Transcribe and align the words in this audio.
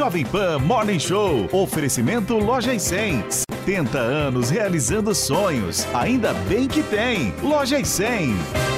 Jovem 0.00 0.24
Pan 0.24 0.58
Morning 0.60 0.98
Show. 0.98 1.46
Oferecimento 1.52 2.38
Loja 2.38 2.72
e 2.72 2.80
100. 2.80 3.22
70 3.30 3.98
anos 3.98 4.48
realizando 4.48 5.14
sonhos. 5.14 5.86
Ainda 5.92 6.32
bem 6.48 6.66
que 6.66 6.82
tem. 6.82 7.34
Loja 7.42 7.78
e 7.78 7.84
100. 7.84 8.69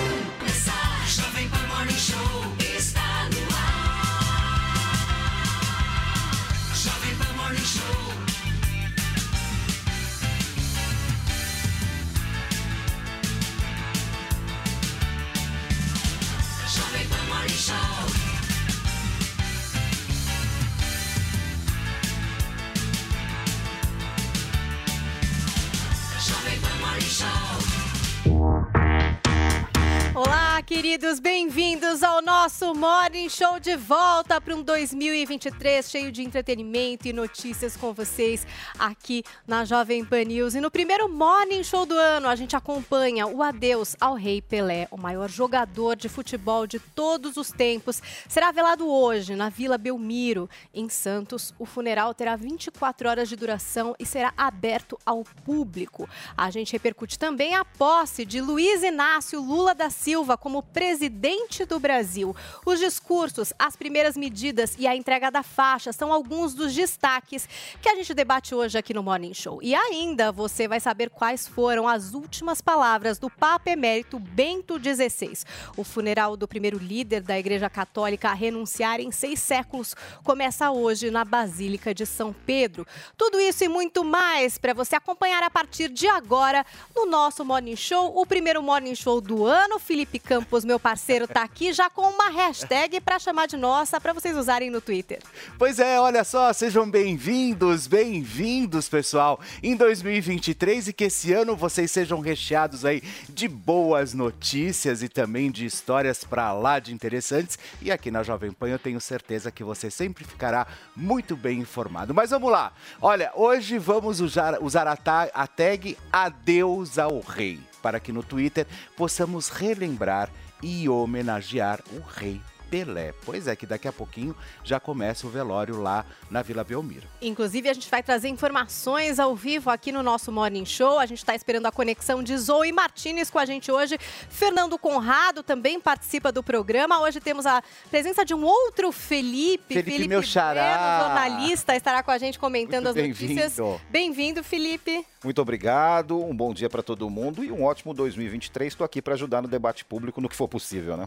Queridos, 30.83 31.21
bem-vindos 31.21 32.03
ao 32.03 32.21
nosso 32.21 32.75
Morning 32.75 33.29
Show 33.29 33.61
de 33.61 33.77
volta 33.77 34.41
para 34.41 34.53
um 34.53 34.65
2023 34.65 35.89
cheio 35.89 36.11
de 36.11 36.25
entretenimento 36.25 37.07
e 37.07 37.13
notícias 37.13 37.77
com 37.77 37.93
vocês 37.93 38.45
aqui 38.77 39.23
na 39.47 39.65
Jovem 39.65 40.05
Pan 40.05 40.25
News. 40.25 40.57
E 40.57 40.61
no 40.61 40.73
primeiro 40.73 41.09
Morning 41.09 41.63
Show 41.63 41.87
do 41.87 41.95
ano, 41.95 42.27
a 42.29 42.35
gente 42.35 42.57
acompanha 42.57 43.29
o 43.29 43.45
adeus 43.45 43.95
ao 44.01 44.15
Rei 44.15 44.43
Pelé, 44.43 44.89
o 44.91 44.97
maior 44.97 45.31
jogador 45.31 45.95
de 45.95 46.09
futebol 46.09 46.67
de 46.67 46.81
todos 46.81 47.37
os 47.37 47.53
tempos. 47.53 48.03
Será 48.29 48.51
velado 48.51 48.91
hoje 48.91 49.37
na 49.37 49.49
Vila 49.49 49.79
Belmiro, 49.79 50.51
em 50.75 50.89
Santos. 50.89 51.55
O 51.61 51.65
funeral 51.65 52.13
terá 52.13 52.35
24 52.35 53.09
horas 53.09 53.29
de 53.29 53.37
duração 53.37 53.95
e 54.01 54.05
será 54.05 54.35
aberto 54.37 54.99
ao 55.07 55.23
público. 55.45 56.09
A 56.37 56.51
gente 56.51 56.73
repercute 56.73 57.17
também 57.17 57.55
a 57.55 57.65
posse 57.65 58.25
de 58.25 58.41
Luiz 58.41 58.83
Inácio 58.83 59.41
Lula 59.41 59.77
da 59.77 59.89
Silva 59.89 60.37
como 60.37 60.72
presidente 60.73 61.65
do 61.65 61.79
Brasil. 61.79 62.35
Os 62.65 62.79
discursos, 62.79 63.53
as 63.59 63.77
primeiras 63.77 64.17
medidas 64.17 64.75
e 64.79 64.87
a 64.87 64.97
entrega 64.97 65.31
da 65.31 65.43
faixa 65.43 65.93
são 65.93 66.13
alguns 66.13 66.55
dos 66.55 66.75
destaques 66.75 67.49
que 67.81 67.89
a 67.89 67.95
gente 67.95 68.15
debate 68.15 68.55
hoje 68.55 68.79
aqui 68.79 68.95
no 68.95 69.03
Morning 69.03 69.35
Show. 69.35 69.63
E 69.63 69.75
ainda 69.75 70.33
você 70.33 70.67
vai 70.67 70.81
saber 70.81 71.11
quais 71.11 71.47
foram 71.47 71.87
as 71.87 72.15
últimas 72.15 72.61
palavras 72.61 73.19
do 73.19 73.29
Papa 73.29 73.71
Emérito 73.71 74.19
Bento 74.19 74.79
XVI. 74.79 75.45
O 75.77 75.85
funeral 75.85 76.37
do 76.37 76.49
primeiro 76.49 76.79
líder 76.79 77.21
da 77.21 77.39
Igreja 77.39 77.69
Católica 77.69 78.31
a 78.31 78.35
renunciar 78.35 79.01
em 79.01 79.11
seis 79.11 79.41
séculos 79.41 79.95
começa 80.25 80.71
hoje 80.71 81.11
na 81.11 81.25
Basílica 81.25 81.95
de 81.95 82.07
São 82.07 82.33
Pedro. 82.33 82.87
Tudo 83.17 83.41
isso 83.41 83.65
e 83.65 83.69
muito 83.69 84.05
mais 84.05 84.59
para 84.59 84.73
você 84.73 84.97
acompanhar 84.97 85.43
a 85.43 85.51
partir 85.51 85.89
de 85.89 86.07
agora 86.07 86.65
no 86.95 87.07
nosso 87.07 87.45
Morning 87.45 87.77
Show, 87.77 88.13
o 88.17 88.25
primeiro 88.25 88.63
Morning 88.63 88.95
Show 88.95 89.21
do 89.21 89.45
ano. 89.45 89.79
Felipe 89.79 90.19
Campos, 90.19 90.62
meu 90.65 90.79
parceiro, 90.81 91.27
tá 91.29 91.43
aqui 91.43 91.73
já 91.73 91.89
com 91.91 92.03
uma 92.03 92.29
hashtag 92.31 93.01
para 93.01 93.19
chamar 93.19 93.47
de 93.47 93.57
nossa 93.57 94.01
para 94.01 94.13
vocês 94.13 94.37
usarem 94.37 94.71
no 94.71 94.81
Twitter. 94.81 95.21
Pois 95.59 95.79
é, 95.79 95.99
olha 96.01 96.25
só, 96.25 96.53
sejam 96.53 96.89
bem-vindos, 96.91 97.87
bem-vindos, 97.87 98.89
pessoal, 98.89 99.41
em 99.63 99.77
2023 99.77 100.89
e 100.89 100.93
que 100.93 101.05
esse 101.05 101.33
ano 101.33 101.57
vocês 101.57 101.91
sejam 101.91 102.21
recheados 102.21 102.85
aí 102.85 103.03
de 103.29 103.49
boas 103.49 104.15
notícias 104.15 105.03
e 105.03 105.09
também 105.09 105.51
de 105.51 105.65
histórias 105.67 106.25
para 106.25 106.53
lá 106.53 106.79
de 106.79 106.93
interessantes. 106.93 107.59
E 107.81 107.91
aqui 107.91 108.11
na 108.11 108.23
Jovem 108.23 108.53
Pan 108.53 108.69
eu 108.69 108.79
tenho 108.79 109.01
certeza 109.01 109.51
que 109.51 109.65
você 109.65 109.91
sempre 109.91 110.25
ficará 110.25 110.67
muito 110.97 111.37
bem 111.37 111.61
informado. 111.61 112.13
Mas 112.15 112.31
vamos 112.31 112.51
lá, 112.51 112.73
olha, 113.01 113.31
hoje 113.35 113.79
vamos 113.79 114.21
usar, 114.21 114.63
usar 114.63 114.87
a, 114.87 114.97
ta- 114.97 115.31
a 115.35 115.47
tag 115.47 115.97
Adeus 116.13 116.99
ao 116.99 117.21
Rei, 117.21 117.61
para 117.83 117.99
que 118.01 118.13
no 118.13 118.23
Twitter 118.23 118.67
possamos 118.97 119.49
relembrar 119.49 120.31
e 120.63 120.89
homenagear 120.89 121.81
o 121.93 122.01
Rei 122.01 122.41
Pelé. 122.73 123.13
Pois 123.27 123.47
é, 123.47 123.55
que 123.55 123.67
daqui 123.67 123.87
a 123.87 123.93
pouquinho 123.93 124.35
já 124.65 124.81
começa 124.81 125.27
o 125.27 125.31
velório 125.31 125.79
lá 125.83 126.07
na 126.31 126.41
Vila 126.41 126.65
Belmiro. 126.65 127.07
Inclusive, 127.21 127.69
a 127.69 127.75
gente 127.75 127.91
vai 127.91 128.03
trazer 128.03 128.31
informações 128.31 129.21
ao 129.21 129.37
vivo 129.37 129.69
aqui 129.69 129.93
no 129.93 130.03
nosso 130.03 130.33
Morning 130.33 130.65
Show. 130.65 130.99
A 130.99 131.05
gente 131.05 131.19
está 131.19 131.35
esperando 131.35 131.67
a 131.67 131.71
conexão 131.71 132.23
de 132.23 132.35
Zoe 132.35 132.73
Martinez 132.73 133.29
com 133.29 133.39
a 133.39 133.45
gente 133.45 133.71
hoje. 133.71 133.99
Fernando 134.31 134.79
Conrado 134.79 135.43
também 135.43 135.79
participa 135.79 136.33
do 136.33 136.43
programa. 136.43 136.99
Hoje 137.03 137.21
temos 137.21 137.45
a 137.45 137.63
presença 137.91 138.25
de 138.25 138.33
um 138.33 138.43
outro 138.43 138.91
Felipe. 138.91 139.75
Felipe, 139.75 140.09
meu 140.09 140.23
xará. 140.23 140.79
Bueno, 140.79 141.05
jornalista, 141.05 141.77
estará 141.77 142.03
com 142.03 142.11
a 142.11 142.17
gente 142.17 142.39
comentando 142.39 142.87
as 142.87 142.97
notícias. 142.97 143.59
Bem-vindo, 143.91 144.43
Felipe. 144.43 145.05
Muito 145.23 145.43
obrigado, 145.43 146.19
um 146.25 146.35
bom 146.35 146.55
dia 146.55 146.71
para 146.71 146.83
todo 146.83 147.11
mundo 147.11 147.45
e 147.45 147.53
um 147.53 147.65
ótimo 147.65 147.93
2023. 147.93 148.73
Estou 148.73 148.85
aqui 148.87 149.03
para 149.03 149.13
ajudar 149.13 149.43
no 149.43 149.49
debate 149.49 149.85
público 149.85 150.23
no 150.23 150.29
que 150.29 150.35
for 150.35 150.49
possível, 150.49 150.97
né? 150.97 151.07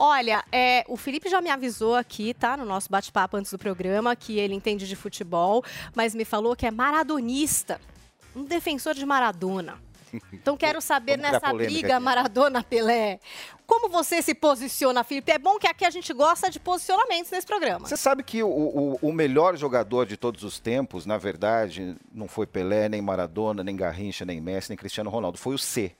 Olha, 0.00 0.44
é, 0.52 0.84
o 0.88 0.96
Felipe 0.96 1.28
já 1.28 1.40
me 1.40 1.50
avisou 1.50 1.96
aqui, 1.96 2.32
tá? 2.32 2.56
No 2.56 2.64
nosso 2.64 2.88
bate-papo 2.88 3.36
antes 3.36 3.50
do 3.50 3.58
programa, 3.58 4.14
que 4.14 4.38
ele 4.38 4.54
entende 4.54 4.86
de 4.86 4.94
futebol, 4.94 5.64
mas 5.94 6.14
me 6.14 6.24
falou 6.24 6.54
que 6.54 6.64
é 6.66 6.70
maradonista. 6.70 7.80
Um 8.36 8.44
defensor 8.44 8.94
de 8.94 9.04
Maradona. 9.04 9.76
Então 10.32 10.56
quero 10.56 10.80
saber 10.80 11.16
Vamos 11.18 11.32
nessa 11.32 11.52
briga. 11.52 11.98
Maradona-Pelé. 11.98 13.18
Como 13.66 13.88
você 13.88 14.22
se 14.22 14.34
posiciona, 14.34 15.02
Felipe? 15.04 15.30
É 15.32 15.38
bom 15.38 15.58
que 15.58 15.66
aqui 15.66 15.84
a 15.84 15.90
gente 15.90 16.12
gosta 16.14 16.48
de 16.48 16.58
posicionamentos 16.60 17.30
nesse 17.30 17.46
programa. 17.46 17.86
Você 17.86 17.96
sabe 17.96 18.22
que 18.22 18.42
o, 18.42 18.48
o- 18.48 18.98
o 19.02 19.12
melhor 19.12 19.56
jogador 19.56 20.06
de 20.06 20.16
todos 20.16 20.44
os 20.44 20.58
tempos, 20.60 21.04
na 21.04 21.18
verdade, 21.18 21.96
não 22.14 22.28
foi 22.28 22.46
Pelé, 22.46 22.88
nem 22.88 23.02
Maradona, 23.02 23.62
nem 23.64 23.76
Garrincha, 23.76 24.24
nem 24.24 24.40
Messi, 24.40 24.70
nem 24.70 24.78
Cristiano 24.78 25.10
Ronaldo, 25.10 25.36
foi 25.36 25.54
o 25.54 25.58
C, 25.58 25.92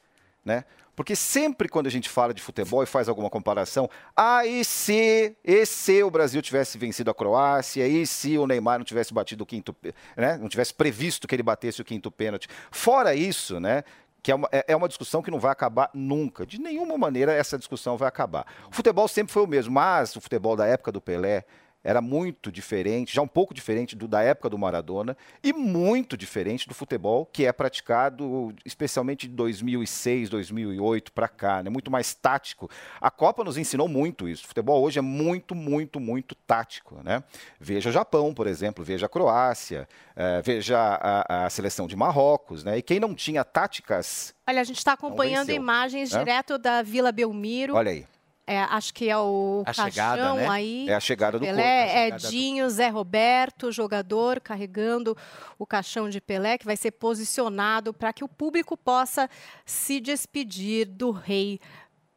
né? 0.49 0.65
Porque 0.97 1.15
sempre 1.15 1.69
quando 1.69 1.87
a 1.87 1.91
gente 1.91 2.09
fala 2.09 2.35
de 2.35 2.43
futebol 2.43 2.83
e 2.83 2.87
faz 2.87 3.09
alguma 3.09 3.31
comparação, 3.31 3.89
ah, 4.17 4.45
e 4.45 4.65
se, 4.65 5.37
e 5.45 5.65
se 5.65 6.03
o 6.03 6.11
Brasil 6.11 6.43
tivesse 6.43 6.77
vencido 6.77 7.09
a 7.09 7.15
Croácia, 7.15 7.87
e 7.87 8.05
se 8.05 8.37
o 8.37 8.47
Neymar 8.49 8.79
não 8.79 8.85
tivesse 8.85 9.15
batido 9.15 9.45
o 9.45 9.47
quinto, 9.47 9.77
né? 10.17 10.37
Não 10.39 10.49
tivesse 10.49 10.75
previsto 10.75 11.29
que 11.29 11.35
ele 11.37 11.43
batesse 11.45 11.81
o 11.81 11.85
quinto 11.85 12.11
pênalti. 12.11 12.49
Fora 12.73 13.15
isso, 13.15 13.61
né? 13.61 13.85
Que 14.21 14.33
é 14.33 14.35
uma, 14.35 14.49
é 14.51 14.65
é 14.67 14.75
uma 14.75 14.89
discussão 14.89 15.23
que 15.23 15.31
não 15.31 15.39
vai 15.39 15.53
acabar 15.53 15.89
nunca. 15.95 16.45
De 16.45 16.59
nenhuma 16.59 16.99
maneira 16.99 17.33
essa 17.33 17.57
discussão 17.57 17.97
vai 17.97 18.09
acabar. 18.09 18.45
O 18.69 18.75
futebol 18.75 19.07
sempre 19.07 19.33
foi 19.33 19.45
o 19.45 19.47
mesmo, 19.47 19.73
mas 19.73 20.17
o 20.17 20.21
futebol 20.21 20.57
da 20.57 20.67
época 20.67 20.91
do 20.91 21.01
Pelé 21.01 21.45
era 21.83 22.01
muito 22.01 22.51
diferente, 22.51 23.15
já 23.15 23.23
um 23.23 23.29
pouco 23.29 23.55
diferente 23.55 23.97
do 23.97 24.09
da 24.09 24.23
época 24.23 24.51
do 24.51 24.59
Maradona 24.59 25.17
e 25.43 25.53
muito 25.53 26.17
diferente 26.17 26.69
do 26.69 26.75
futebol 26.75 27.27
que 27.27 27.47
é 27.47 27.53
praticado 27.53 28.55
especialmente 28.65 29.29
de 29.29 29.35
2006, 29.35 30.29
2008 30.29 31.13
para 31.13 31.29
cá, 31.29 31.63
né? 31.63 31.71
Muito 31.71 31.91
mais 31.91 32.15
tático. 32.15 32.69
A 33.01 33.11
Copa 33.11 33.45
nos 33.45 33.57
ensinou 33.57 33.89
muito 33.89 34.29
isso. 34.29 34.45
O 34.45 34.49
futebol 34.49 34.83
hoje 34.83 34.99
é 34.99 35.03
muito, 35.03 35.55
muito, 35.55 36.01
muito 36.01 36.35
tático, 36.35 37.01
né? 37.05 37.23
Veja 37.61 37.91
o 37.91 37.93
Japão, 37.93 38.35
por 38.35 38.47
exemplo, 38.47 38.85
veja 38.85 39.07
a 39.07 39.09
Croácia, 39.09 39.89
eh, 40.17 40.43
veja 40.43 40.79
a, 40.79 41.47
a 41.47 41.51
seleção 41.51 41.87
de 41.87 41.97
Marrocos, 41.97 42.65
né? 42.65 42.79
E 42.79 42.83
quem 42.83 42.99
não 43.01 43.15
tinha 43.15 43.45
táticas, 43.45 44.35
Olha, 44.49 44.61
a 44.61 44.65
gente 44.65 44.79
está 44.79 44.95
acompanhando 44.95 45.49
venceu, 45.49 45.63
imagens 45.63 46.11
né? 46.11 46.19
direto 46.21 46.59
da 46.59 46.83
Vila 46.83 47.13
Belmiro. 47.13 47.75
olha 47.75 47.91
aí, 47.91 48.07
É, 48.51 48.61
acho 48.61 48.95
que 48.95 49.11
é 49.11 49.17
o 49.19 49.61
A 49.63 49.67
caixão 49.67 49.85
chegada, 49.91 50.35
né? 50.35 50.49
aí. 50.49 50.87
é 50.89 50.95
a 50.95 51.01
chegada 51.01 51.39
do 51.39 51.45
corpo. 51.45 51.55
Pelé, 51.57 51.83
a 51.85 51.89
chegada 51.89 52.19
do- 52.23 52.27
Edinho, 52.29 52.71
Zé 52.71 52.89
Roberto, 52.89 53.71
jogador, 53.71 54.41
carregando 54.41 55.15
o 55.59 55.67
caixão 55.67 56.09
de 56.09 56.19
Pelé, 56.21 56.57
que 56.57 56.65
vai 56.65 56.77
ser 56.77 56.93
posicionado 56.93 57.93
para 57.93 58.13
que 58.13 58.25
o 58.25 58.29
público 58.29 58.77
possa 58.77 59.29
se 59.67 60.01
despedir 60.01 60.87
do 60.87 61.11
rei 61.11 61.61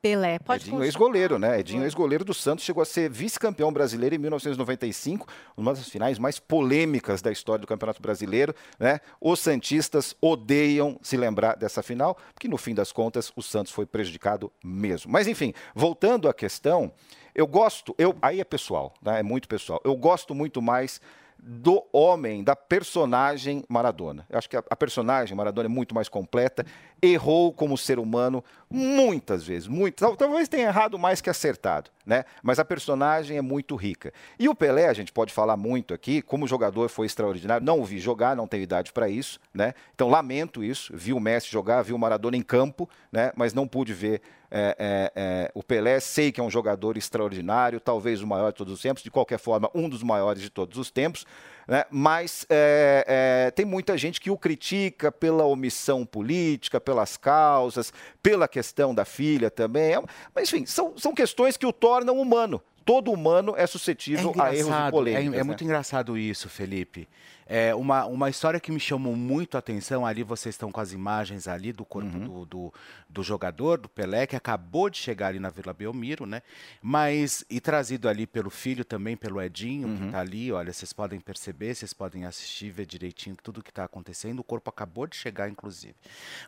Pelé. 0.01 0.39
Pode 0.39 0.63
Edinho 0.63 0.77
continuar. 0.77 0.85
ex-goleiro, 0.85 1.37
né? 1.37 1.59
Edinho 1.59 1.83
ex-goleiro 1.83 2.25
do 2.25 2.33
Santos 2.33 2.65
chegou 2.65 2.81
a 2.81 2.85
ser 2.85 3.09
vice-campeão 3.09 3.71
brasileiro 3.71 4.15
em 4.15 4.17
1995, 4.17 5.27
uma 5.55 5.73
das 5.73 5.87
finais 5.87 6.17
mais 6.17 6.39
polêmicas 6.39 7.21
da 7.21 7.31
história 7.31 7.61
do 7.61 7.67
Campeonato 7.67 8.01
Brasileiro, 8.01 8.55
né? 8.79 8.99
Os 9.19 9.39
santistas 9.39 10.15
odeiam 10.19 10.97
se 11.03 11.15
lembrar 11.15 11.55
dessa 11.55 11.83
final, 11.83 12.17
porque 12.33 12.47
no 12.47 12.57
fim 12.57 12.73
das 12.73 12.91
contas 12.91 13.31
o 13.35 13.43
Santos 13.43 13.71
foi 13.71 13.85
prejudicado 13.85 14.51
mesmo. 14.63 15.11
Mas 15.11 15.27
enfim, 15.27 15.53
voltando 15.75 16.27
à 16.27 16.33
questão, 16.33 16.91
eu 17.35 17.45
gosto, 17.45 17.93
eu 17.97 18.15
aí 18.21 18.41
é 18.41 18.43
pessoal, 18.43 18.93
né? 19.03 19.19
É 19.19 19.23
muito 19.23 19.47
pessoal. 19.47 19.79
Eu 19.83 19.95
gosto 19.95 20.33
muito 20.33 20.63
mais 20.63 20.99
do 21.43 21.83
homem, 21.91 22.43
da 22.43 22.55
personagem 22.55 23.63
Maradona. 23.67 24.25
Eu 24.29 24.37
acho 24.37 24.49
que 24.49 24.55
a, 24.55 24.63
a 24.69 24.75
personagem 24.75 25.35
Maradona 25.35 25.67
é 25.67 25.69
muito 25.69 25.95
mais 25.95 26.07
completa, 26.07 26.63
errou 27.01 27.51
como 27.51 27.77
ser 27.77 27.97
humano 27.97 28.43
muitas 28.71 29.43
vezes, 29.43 29.67
muitas, 29.67 30.07
tal- 30.07 30.15
talvez 30.15 30.47
tenha 30.47 30.67
errado 30.67 30.97
mais 30.97 31.19
que 31.19 31.29
acertado, 31.29 31.91
né? 32.05 32.23
Mas 32.41 32.57
a 32.57 32.65
personagem 32.65 33.37
é 33.37 33.41
muito 33.41 33.75
rica. 33.75 34.13
E 34.39 34.47
o 34.47 34.55
Pelé, 34.55 34.87
a 34.87 34.93
gente 34.93 35.11
pode 35.11 35.33
falar 35.33 35.57
muito 35.57 35.93
aqui, 35.93 36.21
como 36.21 36.47
jogador 36.47 36.89
foi 36.89 37.05
extraordinário, 37.05 37.65
não 37.65 37.79
o 37.79 37.85
vi 37.85 37.99
jogar, 37.99 38.35
não 38.35 38.47
tenho 38.47 38.63
idade 38.63 38.93
para 38.93 39.09
isso, 39.09 39.39
né? 39.53 39.73
Então 39.93 40.09
lamento 40.09 40.63
isso, 40.63 40.93
vi 40.95 41.11
o 41.13 41.19
Messi 41.19 41.49
jogar, 41.51 41.81
vi 41.81 41.93
o 41.93 41.99
Maradona 41.99 42.37
em 42.37 42.41
campo, 42.41 42.89
né? 43.11 43.31
Mas 43.35 43.53
não 43.53 43.67
pude 43.67 43.93
ver 43.93 44.21
é, 44.53 44.75
é, 44.77 45.11
é, 45.15 45.51
o 45.53 45.63
Pelé, 45.63 45.99
sei 46.01 46.29
que 46.31 46.41
é 46.41 46.43
um 46.43 46.49
jogador 46.49 46.97
extraordinário, 46.97 47.79
talvez 47.79 48.21
o 48.21 48.27
maior 48.27 48.51
de 48.51 48.57
todos 48.57 48.73
os 48.73 48.81
tempos, 48.81 49.01
de 49.01 49.09
qualquer 49.09 49.39
forma, 49.39 49.71
um 49.73 49.87
dos 49.87 50.03
maiores 50.03 50.41
de 50.41 50.49
todos 50.49 50.77
os 50.77 50.91
tempos, 50.91 51.25
né? 51.65 51.85
mas 51.89 52.45
é, 52.49 53.45
é, 53.47 53.51
tem 53.51 53.65
muita 53.65 53.97
gente 53.97 54.19
que 54.19 54.29
o 54.29 54.37
critica 54.37 55.09
pela 55.09 55.45
omissão 55.45 56.05
política, 56.05 56.81
pelas 56.81 57.15
causas, 57.15 57.93
pela 58.21 58.45
questão 58.45 58.60
da 58.95 59.05
filha 59.05 59.49
também. 59.49 59.93
É- 59.95 60.03
Mas, 60.33 60.51
enfim, 60.51 60.65
são, 60.65 60.97
são 60.97 61.13
questões 61.13 61.57
que 61.57 61.65
o 61.65 61.73
tornam 61.73 62.19
humano. 62.19 62.61
Todo 62.83 63.11
humano 63.11 63.53
é 63.55 63.67
suscetível 63.67 64.33
a 64.39 64.47
erros 64.47 64.57
e 64.57 64.61
engraçado, 64.63 64.91
polêmicas. 64.91 65.33
é, 65.33 65.35
é 65.35 65.37
né? 65.37 65.43
muito 65.43 65.63
engraçado 65.63 66.17
isso, 66.17 66.49
Felipe. 66.49 67.07
É 67.53 67.75
uma, 67.75 68.05
uma 68.05 68.29
história 68.29 68.61
que 68.61 68.71
me 68.71 68.79
chamou 68.79 69.13
muito 69.13 69.55
a 69.55 69.59
atenção, 69.59 70.05
ali 70.05 70.23
vocês 70.23 70.55
estão 70.55 70.71
com 70.71 70.79
as 70.79 70.93
imagens 70.93 71.49
ali 71.49 71.73
do 71.73 71.83
corpo 71.83 72.15
Uhum. 72.15 72.23
do, 72.23 72.45
do, 72.45 72.73
do 73.09 73.23
jogador, 73.23 73.77
do 73.77 73.89
Pelé, 73.89 74.25
que 74.25 74.37
acabou 74.37 74.89
de 74.89 74.97
chegar 74.97 75.27
ali 75.27 75.39
na 75.39 75.49
Vila 75.49 75.73
Belmiro, 75.73 76.25
né? 76.25 76.41
Mas, 76.81 77.43
e 77.49 77.59
trazido 77.59 78.07
ali 78.07 78.25
pelo 78.25 78.49
filho 78.49 78.85
também, 78.85 79.17
pelo 79.17 79.41
Edinho, 79.41 79.85
Uhum. 79.89 79.97
que 79.97 80.11
tá 80.11 80.21
ali, 80.21 80.49
olha, 80.49 80.71
vocês 80.71 80.93
podem 80.93 81.19
perceber, 81.19 81.75
vocês 81.75 81.91
podem 81.93 82.23
assistir, 82.23 82.69
ver 82.71 82.85
direitinho 82.85 83.35
tudo 83.43 83.61
que 83.61 83.69
está 83.69 83.83
acontecendo, 83.83 84.39
o 84.39 84.43
corpo 84.45 84.69
acabou 84.69 85.05
de 85.05 85.17
chegar, 85.17 85.49
inclusive. 85.49 85.93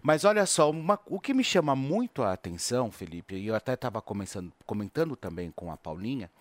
Mas 0.02 0.24
olha 0.24 0.46
só, 0.46 0.70
uma- 0.72 0.98
o 1.08 1.20
que 1.20 1.34
me 1.34 1.44
chama 1.44 1.76
muito 1.76 2.24
a 2.24 2.32
atenção, 2.32 2.90
Felipe, 2.90 3.36
e 3.36 3.48
eu 3.48 3.56
até 3.56 3.74
estava 3.74 4.02
comentando 4.66 5.16
também 5.18 5.52
com 5.52 5.70
a 5.70 5.76
Paulinha, 5.76 6.32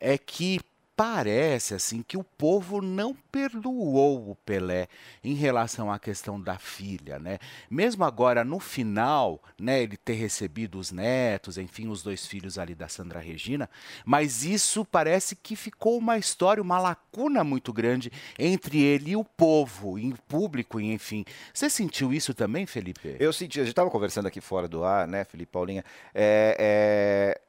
é 0.00 0.18
que 0.18 0.58
parece 0.96 1.74
assim 1.74 2.02
que 2.02 2.16
o 2.16 2.24
povo 2.24 2.82
não 2.82 3.14
perdoou 3.14 4.30
o 4.30 4.36
Pelé 4.36 4.88
em 5.24 5.34
relação 5.34 5.90
à 5.90 5.98
questão 5.98 6.40
da 6.40 6.58
filha, 6.58 7.18
né? 7.18 7.38
Mesmo 7.70 8.04
agora 8.04 8.44
no 8.44 8.60
final, 8.60 9.42
né, 9.58 9.82
ele 9.82 9.96
ter 9.96 10.14
recebido 10.14 10.78
os 10.78 10.92
netos, 10.92 11.56
enfim, 11.56 11.88
os 11.88 12.02
dois 12.02 12.26
filhos 12.26 12.58
ali 12.58 12.74
da 12.74 12.88
Sandra 12.88 13.20
Regina, 13.20 13.68
mas 14.04 14.44
isso 14.44 14.84
parece 14.84 15.34
que 15.34 15.56
ficou 15.56 15.96
uma 15.98 16.18
história, 16.18 16.62
uma 16.62 16.78
lacuna 16.78 17.42
muito 17.42 17.72
grande 17.72 18.12
entre 18.38 18.80
ele 18.82 19.12
e 19.12 19.16
o 19.16 19.24
povo, 19.24 19.98
em 19.98 20.12
público, 20.28 20.80
enfim. 20.80 21.24
Você 21.52 21.70
sentiu 21.70 22.12
isso 22.12 22.34
também, 22.34 22.66
Felipe? 22.66 23.16
Eu 23.18 23.32
senti, 23.32 23.60
a 23.60 23.64
gente 23.64 23.72
estava 23.72 23.90
conversando 23.90 24.26
aqui 24.26 24.40
fora 24.40 24.68
do 24.68 24.84
ar, 24.84 25.08
né, 25.08 25.24
Felipe 25.24 25.52
Paulinha? 25.52 25.84
É, 26.14 26.56
é, 26.58 27.40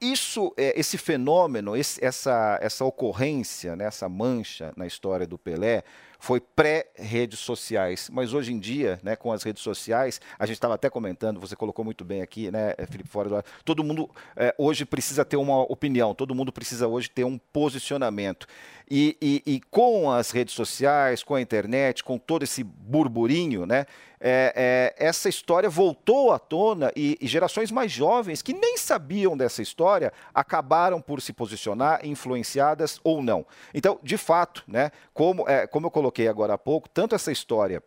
isso, 0.00 0.52
é, 0.56 0.78
esse 0.78 0.96
fenômeno, 0.96 1.74
essa, 1.76 2.58
essa 2.62 2.84
ocorrência, 2.84 3.74
né, 3.74 3.86
essa 3.86 4.08
mancha 4.08 4.72
na 4.76 4.86
história 4.86 5.26
do 5.26 5.36
Pelé, 5.36 5.82
foi 6.18 6.40
pré-redes 6.40 7.38
sociais. 7.38 8.10
Mas 8.12 8.32
hoje 8.32 8.52
em 8.52 8.58
dia, 8.58 8.98
né, 9.02 9.16
com 9.16 9.32
as 9.32 9.42
redes 9.42 9.62
sociais, 9.62 10.20
a 10.38 10.46
gente 10.46 10.56
estava 10.56 10.74
até 10.74 10.90
comentando, 10.90 11.40
você 11.40 11.54
colocou 11.54 11.84
muito 11.84 12.04
bem 12.04 12.22
aqui, 12.22 12.50
né, 12.50 12.74
Felipe, 12.90 13.08
fora 13.08 13.28
do 13.28 13.36
ar, 13.36 13.44
todo 13.64 13.84
mundo 13.84 14.10
é, 14.36 14.54
hoje 14.58 14.84
precisa 14.84 15.24
ter 15.24 15.36
uma 15.36 15.62
opinião, 15.62 16.14
todo 16.14 16.34
mundo 16.34 16.52
precisa 16.52 16.88
hoje 16.88 17.08
ter 17.08 17.24
um 17.24 17.38
posicionamento. 17.38 18.46
E, 18.90 19.16
e- 19.20 19.42
e 19.46 19.60
com 19.70 20.10
as 20.10 20.30
redes 20.30 20.54
sociais, 20.54 21.22
com 21.22 21.34
a 21.34 21.40
internet, 21.40 22.02
com 22.02 22.16
todo 22.16 22.42
esse 22.42 22.64
burburinho, 22.64 23.66
né, 23.66 23.84
é, 24.20 24.94
é, 24.98 25.06
essa 25.06 25.28
história 25.28 25.68
voltou 25.68 26.32
à 26.32 26.38
tona 26.38 26.90
e, 26.96 27.16
e 27.20 27.26
gerações 27.26 27.70
mais 27.70 27.92
jovens 27.92 28.42
que 28.42 28.52
nem 28.52 28.76
sabiam 28.76 29.36
dessa 29.36 29.62
história 29.62 30.12
acabaram 30.34 31.00
por 31.00 31.20
se 31.20 31.32
posicionar, 31.32 32.00
influenciadas 32.04 32.98
ou 33.04 33.22
não. 33.22 33.46
Então, 33.74 33.98
de 34.02 34.16
fato, 34.16 34.64
né, 34.66 34.90
como, 35.12 35.48
é, 35.48 35.66
como 35.66 35.86
eu 35.86 35.90
coloquei 35.90 36.26
agora 36.26 36.54
há 36.54 36.58
pouco, 36.58 36.88
tanto 36.88 37.14
essa 37.14 37.30
história 37.30 37.82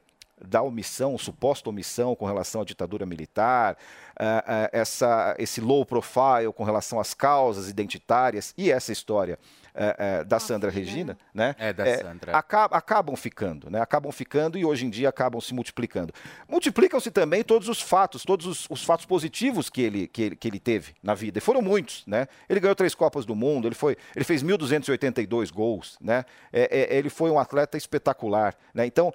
da 0.45 0.61
omissão, 0.61 1.17
suposta 1.17 1.69
omissão 1.69 2.15
com 2.15 2.25
relação 2.25 2.61
à 2.61 2.65
ditadura 2.65 3.05
militar, 3.05 3.77
ah, 4.17 4.43
ah, 4.47 4.69
essa, 4.71 5.35
esse 5.39 5.61
low 5.61 5.85
profile 5.85 6.51
com 6.55 6.63
relação 6.63 6.99
às 6.99 7.13
causas 7.13 7.69
identitárias 7.69 8.53
e 8.57 8.71
essa 8.71 8.91
história 8.91 9.39
ah, 9.73 10.23
da 10.23 10.39
Sandra 10.39 10.69
Regina, 10.69 11.17
né? 11.33 11.55
É, 11.57 11.71
da 11.71 11.85
Sandra. 11.97 12.35
aca- 12.37 12.65
acabam 12.65 13.15
ficando, 13.15 13.69
né? 13.69 13.79
Acabam 13.81 14.11
ficando 14.11 14.57
e 14.57 14.65
hoje 14.65 14.85
em 14.85 14.89
dia 14.89 15.09
acabam 15.09 15.39
se 15.39 15.53
multiplicando. 15.53 16.13
Multiplicam-se 16.47 17.09
também 17.09 17.43
todos 17.43 17.69
os 17.69 17.81
fatos, 17.81 18.23
todos 18.23 18.45
os, 18.45 18.67
os 18.69 18.83
fatos 18.83 19.05
positivos 19.05 19.69
que 19.69 19.81
ele, 19.81 20.07
que, 20.07 20.21
ele, 20.23 20.35
que 20.35 20.47
ele 20.47 20.59
teve 20.59 20.93
na 21.01 21.13
vida. 21.15 21.37
E 21.37 21.41
foram 21.41 21.61
muitos, 21.61 22.03
né? 22.05 22.27
Ele 22.49 22.59
ganhou 22.59 22.75
três 22.75 22.93
Copas 22.93 23.25
do 23.25 23.33
Mundo, 23.35 23.67
ele, 23.67 23.75
foi, 23.75 23.95
ele 24.15 24.25
fez 24.25 24.43
1.282 24.43 25.51
gols, 25.51 25.97
né? 26.01 26.25
É, 26.51 26.93
é, 26.93 26.97
ele 26.97 27.09
foi 27.09 27.31
um 27.31 27.39
atleta 27.39 27.77
espetacular, 27.77 28.53
né? 28.73 28.85
Então, 28.85 29.13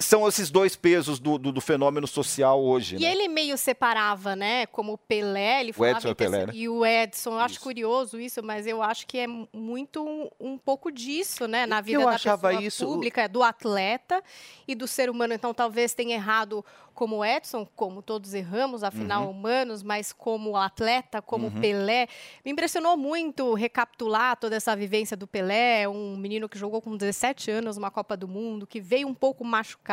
são 0.00 0.28
esses 0.28 0.48
dois 0.48 0.76
pesos 0.76 1.18
do, 1.18 1.36
do, 1.38 1.50
do 1.50 1.60
fenômeno 1.60 2.06
social 2.06 2.62
hoje, 2.62 2.96
E 2.96 3.00
né? 3.00 3.10
ele 3.10 3.26
meio 3.26 3.58
separava, 3.58 4.36
né? 4.36 4.64
Como 4.66 4.92
o 4.92 4.98
Pelé, 4.98 5.60
ele 5.60 5.72
falava 5.72 5.96
Edson 5.98 6.08
em 6.08 6.10
e 6.10 6.12
o 6.12 6.16
Pelé, 6.16 6.30
terceiro- 6.30 6.52
né? 6.52 6.58
E 6.58 6.68
o 6.68 6.86
Edson, 6.86 7.30
eu 7.32 7.38
acho 7.40 7.60
curioso 7.60 8.20
isso, 8.20 8.42
mas 8.42 8.66
eu 8.66 8.80
acho 8.80 9.06
que 9.06 9.18
é 9.18 9.26
muito 9.52 10.06
um, 10.06 10.28
um 10.38 10.56
pouco 10.56 10.92
disso, 10.92 11.48
né? 11.48 11.66
Na 11.66 11.80
vida 11.80 12.00
eu 12.02 12.06
da 12.06 12.12
pessoa 12.18 12.62
isso- 12.62 12.86
pública, 12.86 13.28
do 13.28 13.42
atleta 13.42 14.22
e 14.68 14.74
do 14.74 14.86
ser 14.86 15.10
humano. 15.10 15.34
Então, 15.34 15.52
talvez 15.52 15.92
tenha 15.94 16.14
errado 16.14 16.64
como 16.94 17.18
o 17.18 17.24
Edson, 17.24 17.64
como 17.76 18.02
todos 18.02 18.34
erramos, 18.34 18.82
afinal, 18.82 19.24
Uhum. 19.24 19.30
humanos, 19.30 19.84
mas 19.84 20.12
como 20.12 20.56
atleta, 20.56 21.22
como 21.22 21.48
Pelé. 21.60 22.08
Me 22.44 22.50
impressionou 22.50 22.96
muito 22.96 23.54
recapitular 23.54 24.36
toda 24.36 24.56
essa 24.56 24.74
vivência 24.74 25.16
do 25.16 25.24
Pelé, 25.26 25.88
um 25.88 26.16
menino 26.16 26.48
que 26.48 26.58
jogou 26.58 26.82
com 26.82 26.96
17 26.96 27.52
anos 27.52 27.76
uma 27.76 27.88
Copa 27.88 28.16
do 28.16 28.26
Mundo, 28.26 28.66
que 28.66 28.80
veio 28.80 29.06
um 29.06 29.14
pouco 29.14 29.44
machucado, 29.44 29.87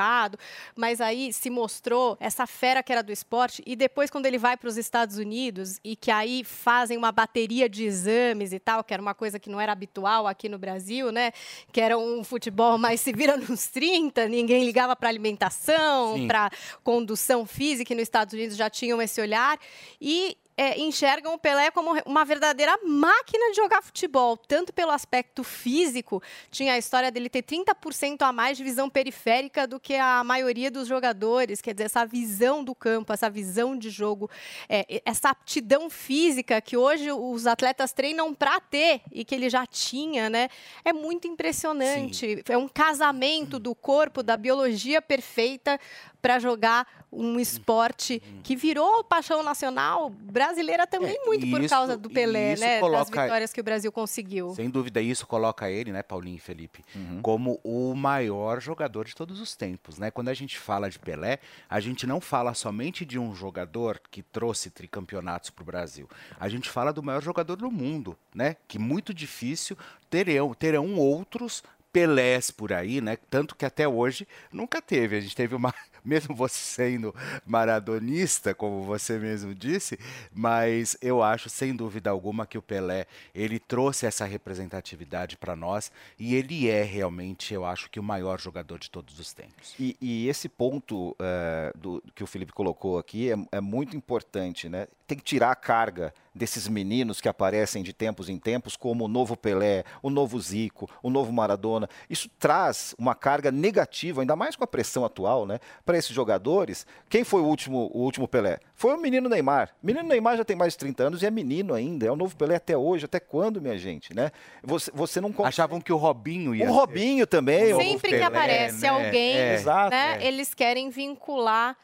mas 0.75 0.99
aí 1.01 1.31
se 1.31 1.49
mostrou 1.49 2.17
essa 2.19 2.45
fera 2.45 2.83
que 2.83 2.91
era 2.91 3.01
do 3.01 3.11
esporte. 3.11 3.63
E 3.65 3.75
depois, 3.75 4.09
quando 4.09 4.25
ele 4.25 4.37
vai 4.37 4.57
para 4.57 4.67
os 4.67 4.77
Estados 4.77 5.17
Unidos 5.17 5.79
e 5.83 5.95
que 5.95 6.11
aí 6.11 6.43
fazem 6.43 6.97
uma 6.97 7.11
bateria 7.11 7.69
de 7.69 7.85
exames 7.85 8.53
e 8.53 8.59
tal, 8.59 8.83
que 8.83 8.93
era 8.93 9.01
uma 9.01 9.13
coisa 9.13 9.39
que 9.39 9.49
não 9.49 9.59
era 9.59 9.71
habitual 9.71 10.27
aqui 10.27 10.49
no 10.49 10.57
Brasil, 10.57 11.11
né? 11.11 11.31
Que 11.71 11.81
era 11.81 11.97
um 11.97 12.23
futebol 12.23 12.77
mais 12.77 13.01
se 13.01 13.13
vira 13.13 13.37
nos 13.37 13.67
30, 13.67 14.27
ninguém 14.27 14.65
ligava 14.65 14.95
para 14.95 15.09
alimentação, 15.09 16.27
para 16.27 16.51
condução 16.83 17.45
física, 17.45 17.93
e 17.93 17.95
nos 17.95 18.03
Estados 18.03 18.33
Unidos 18.33 18.57
já 18.57 18.69
tinham 18.69 19.01
esse 19.01 19.21
olhar. 19.21 19.59
E 20.01 20.37
é, 20.57 20.79
enxergam 20.79 21.33
o 21.33 21.37
Pelé 21.37 21.69
como 21.71 21.99
uma 22.05 22.23
verdadeira 22.23 22.77
máquina 22.83 23.49
de 23.49 23.55
jogar 23.57 23.81
futebol, 23.81 24.37
tanto 24.37 24.71
pelo 24.71 24.91
aspecto 24.91 25.43
físico, 25.43 26.21
tinha 26.49 26.73
a 26.73 26.77
história 26.77 27.11
dele 27.11 27.29
ter 27.29 27.43
30% 27.43 28.21
a 28.21 28.31
mais 28.31 28.57
de 28.57 28.63
visão 28.63 28.89
periférica 28.89 29.67
do 29.67 29.79
que 29.79 29.95
a 29.95 30.23
maioria 30.23 30.71
dos 30.71 30.87
jogadores, 30.87 31.61
quer 31.61 31.73
dizer, 31.73 31.85
essa 31.85 32.05
visão 32.05 32.63
do 32.63 32.73
campo, 32.73 33.11
essa 33.11 33.29
visão 33.29 33.77
de 33.77 33.89
jogo, 33.89 34.29
é, 34.69 35.01
essa 35.05 35.29
aptidão 35.29 35.89
física 35.89 36.61
que 36.61 36.77
hoje 36.77 37.11
os 37.11 37.45
atletas 37.47 37.91
treinam 37.91 38.33
para 38.33 38.59
ter 38.59 39.01
e 39.11 39.25
que 39.25 39.35
ele 39.35 39.49
já 39.49 39.65
tinha, 39.65 40.29
né? 40.29 40.49
É 40.83 40.93
muito 40.93 41.27
impressionante. 41.27 42.43
É 42.47 42.57
um 42.57 42.67
casamento 42.67 43.59
do 43.59 43.75
corpo, 43.75 44.23
da 44.23 44.37
biologia 44.37 45.01
perfeita 45.01 45.79
para 46.21 46.39
jogar 46.39 47.04
um 47.15 47.39
esporte 47.39 48.21
que 48.43 48.55
virou 48.55 49.03
paixão 49.03 49.41
nacional 49.43 50.09
brasileira 50.09 50.85
também 50.85 51.15
É, 51.15 51.25
muito 51.25 51.49
por 51.49 51.61
isso- 51.61 51.69
causa 51.73 51.95
do 51.97 52.09
Pelé, 52.09 52.55
né? 52.57 52.71
Das 52.73 52.79
coloca- 52.81 53.23
vitórias 53.23 53.53
que 53.53 53.61
o 53.61 53.63
Brasil 53.63 53.91
conseguiu. 53.91 54.53
Sem 54.55 54.69
dúvida, 54.69 55.01
isso 55.01 55.25
coloca 55.25 55.69
ele, 55.69 55.91
né, 55.91 56.03
Paulinho 56.03 56.35
e 56.35 56.39
Felipe, 56.39 56.83
como 57.21 57.59
o 57.63 57.93
maior 57.95 58.59
jogador 58.61 59.05
de 59.05 59.15
todos 59.15 59.39
os 59.39 59.55
tempos, 59.55 59.97
né? 59.97 60.11
Quando 60.11 60.29
a 60.29 60.33
gente 60.33 60.57
fala 60.57 60.89
de 60.89 60.99
Pelé, 60.99 61.39
a 61.69 61.79
gente 61.79 62.05
não 62.05 62.19
fala 62.19 62.53
somente 62.53 63.05
de 63.05 63.17
um 63.17 63.33
jogador 63.33 64.01
que 64.11 64.21
trouxe 64.21 64.69
tricampeonatos 64.69 65.49
para 65.49 65.63
o 65.63 65.65
Brasil. 65.65 66.09
A 66.39 66.49
gente 66.49 66.69
fala 66.69 66.91
do 66.91 67.01
maior 67.03 67.21
jogador 67.23 67.55
do 67.55 67.71
mundo, 67.71 68.17
né? 68.33 68.55
Que 68.67 68.77
muito 68.77 69.13
difícil 69.13 69.77
terão, 70.09 70.53
terão 70.53 70.95
outros 70.95 71.63
Pelés 71.91 72.51
por 72.51 72.73
aí, 72.73 72.99
né? 72.99 73.17
Tanto 73.29 73.55
que 73.55 73.63
até 73.65 73.87
hoje 73.87 74.27
nunca 74.51 74.81
teve. 74.81 75.15
A 75.15 75.21
gente 75.21 75.33
teve 75.33 75.55
uma, 75.55 75.73
mesmo 76.07 76.35
você 76.35 76.55
sendo 76.75 77.13
maradonista, 77.45 78.53
como 78.53 78.83
você 78.83 79.17
mesmo 79.17 79.55
disse, 79.55 79.97
mas 80.31 80.97
eu 81.01 81.23
acho, 81.23 81.49
sem 81.49 81.75
dúvida 81.75 82.09
alguma, 82.09 82.45
que 82.45 82.57
o 82.57 82.61
Pelé, 82.61 83.07
ele 83.33 83.59
trouxe 83.59 84.05
essa 84.05 84.25
representatividade 84.25 85.37
para 85.37 85.55
nós 85.55 85.91
e 86.19 86.35
ele 86.35 86.69
é 86.69 86.83
realmente, 86.83 87.53
eu 87.53 87.65
acho 87.65 87.89
que 87.89 87.99
o 87.99 88.03
maior 88.03 88.39
jogador 88.39 88.77
de 88.77 88.89
todos 88.89 89.19
os 89.19 89.33
tempos. 89.33 89.73
E, 89.79 89.97
e 89.99 90.27
esse 90.27 90.47
ponto 90.47 91.15
eh, 91.19 91.73
do, 91.75 92.03
que 92.13 92.23
o 92.23 92.27
Felipe 92.27 92.53
colocou 92.53 92.97
aqui 92.97 93.31
é, 93.31 93.35
é 93.53 93.61
muito 93.61 93.95
importante, 93.97 94.69
né? 94.69 94.87
Tem 95.07 95.17
que 95.17 95.23
tirar 95.23 95.51
a 95.51 95.55
carga 95.55 96.13
desses 96.35 96.67
meninos 96.67 97.21
que 97.21 97.29
aparecem 97.29 97.81
de 97.81 97.93
tempos 97.93 98.27
em 98.27 98.37
tempos, 98.37 98.75
como 98.75 99.05
o 99.05 99.07
novo 99.07 99.37
Pelé, 99.37 99.85
o 100.03 100.09
novo 100.09 100.37
Zico, 100.39 100.89
o 101.01 101.09
novo 101.09 101.31
Maradona. 101.31 101.89
Isso 102.09 102.29
traz 102.37 102.93
uma 102.99 103.15
carga 103.15 103.51
negativa, 103.51 104.21
ainda 104.21 104.35
mais 104.35 104.55
com 104.57 104.63
a 104.63 104.67
pressão 104.67 105.05
atual, 105.05 105.45
né? 105.45 105.59
Para 105.85 105.97
esses 105.97 106.11
jogadores. 106.13 106.85
Quem 107.09 107.23
foi 107.23 107.39
o 107.41 107.45
último, 107.45 107.89
o 107.93 108.01
último 108.01 108.27
Pelé? 108.27 108.59
Foi 108.75 108.93
o 108.93 108.97
menino 109.01 109.29
Neymar. 109.29 109.69
O 109.81 109.85
menino 109.87 110.07
Neymar 110.07 110.35
já 110.35 110.43
tem 110.43 110.55
mais 110.57 110.73
de 110.73 110.79
30 110.79 111.03
anos 111.05 111.23
e 111.23 111.25
é 111.25 111.31
menino 111.31 111.73
ainda. 111.73 112.05
É 112.05 112.11
o 112.11 112.15
novo 112.17 112.35
Pelé 112.35 112.55
até 112.57 112.77
hoje. 112.77 113.05
Até 113.05 113.19
quando, 113.19 113.61
minha 113.61 113.77
gente, 113.77 114.13
né? 114.13 114.31
Você, 114.61 114.91
você 114.93 115.21
não 115.21 115.31
consegue... 115.31 115.47
Achavam 115.47 115.79
que 115.79 115.93
o 115.93 115.97
Robinho 115.97 116.53
ia 116.53 116.69
O 116.69 116.73
Robinho 116.73 117.25
também. 117.25 117.73
o- 117.73 117.77
Sempre 117.77 118.09
que 118.09 118.15
Pelé, 118.15 118.23
aparece 118.25 118.81
né? 118.81 118.87
alguém, 118.89 119.37
É. 119.37 119.53
Exato, 119.55 119.91
né, 119.91 120.17
é. 120.21 120.27
eles 120.27 120.53
querem 120.53 120.89
vincular 120.89 121.77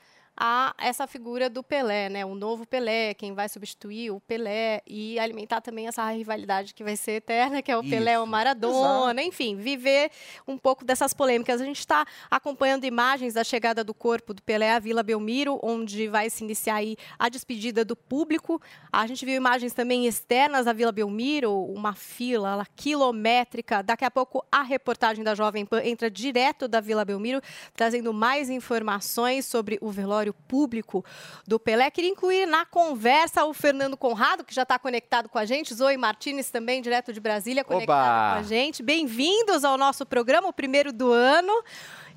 a 0.44 0.74
essa 0.80 1.06
figura 1.06 1.48
do 1.52 1.62
Pelé, 1.62 2.10
né? 2.10 2.26
O 2.26 2.34
novo 2.34 2.66
Pelé, 2.66 3.14
quem 3.14 3.32
vai 3.32 3.48
substituir 3.48 4.10
o 4.10 4.20
Pelé 4.20 4.82
e 4.88 5.20
alimentar 5.20 5.62
também 5.62 5.88
essa 5.88 6.10
rivalidade 6.10 6.74
que 6.74 6.84
vai 6.84 6.96
ser 6.96 7.12
eterna, 7.12 7.62
que 7.62 7.72
é 7.72 7.78
o 7.78 7.84
Pelé 7.84 8.18
ou 8.18 8.26
Isso. 8.26 8.32
Maradona, 8.32 9.22
enfim, 9.22 9.56
viver 9.56 10.10
um 10.48 10.58
pouco 10.58 10.84
dessas 10.84 11.14
polêmicas. 11.14 11.62
A 11.62 11.64
gente 11.64 11.78
está 11.78 12.08
acompanhando 12.30 12.86
imagens 12.86 13.36
da 13.36 13.44
chegada 13.44 13.84
do 13.84 13.94
corpo 13.94 14.34
do 14.34 14.42
Pelé 14.42 14.72
à 14.72 14.80
Vila 14.80 15.04
Belmiro, 15.04 15.60
onde 15.62 16.08
vai 16.08 16.28
se 16.28 16.44
iniciar 16.44 16.78
aí 16.78 16.98
a 17.20 17.30
despedida 17.30 17.86
do 17.86 17.96
público. 17.96 18.60
A 18.92 19.06
gente 19.06 19.24
viu 19.24 19.36
imagens 19.36 19.74
também 19.74 20.08
externas 20.08 20.66
da 20.66 20.74
Vila 20.74 20.92
Belmiro, 20.92 21.54
uma 21.66 21.94
fila 21.94 22.56
lá, 22.56 22.66
quilométrica. 22.76 23.84
Daqui 23.84 24.06
a 24.06 24.10
pouco 24.10 24.44
a 24.52 24.64
reportagem 24.64 25.24
da 25.24 25.36
Jovem 25.36 25.68
Pan 25.68 25.84
entra 25.84 26.10
direto 26.10 26.68
da 26.68 26.82
Vila 26.82 27.06
Belmiro, 27.06 27.42
trazendo 27.76 28.12
mais 28.12 28.50
informações 28.50 29.46
sobre 29.46 29.78
o 29.80 29.92
velório 29.92 30.31
público 30.34 31.04
do 31.48 31.60
Pelé. 31.60 31.90
Queria 31.90 32.10
incluir 32.10 32.46
na 32.46 32.66
conversa 32.66 33.44
o 33.46 33.54
Fernando 33.54 33.98
Conrado, 33.98 34.44
que 34.44 34.54
já 34.54 34.64
está 34.64 34.78
conectado 34.78 35.30
com 35.30 35.38
a 35.38 35.46
gente, 35.46 35.74
Zoe 35.74 35.98
Martinez 35.98 36.50
também, 36.50 36.82
direto 36.82 37.14
de 37.14 37.20
Brasília, 37.20 37.64
conectada 37.64 38.02
Oba! 38.02 38.34
com 38.34 38.40
a 38.40 38.44
gente. 38.44 38.84
Bem-vindos 38.84 39.64
ao 39.64 39.78
nosso 39.78 40.06
programa, 40.06 40.48
o 40.48 40.54
primeiro 40.54 40.92
do 40.92 41.12
ano. 41.12 41.64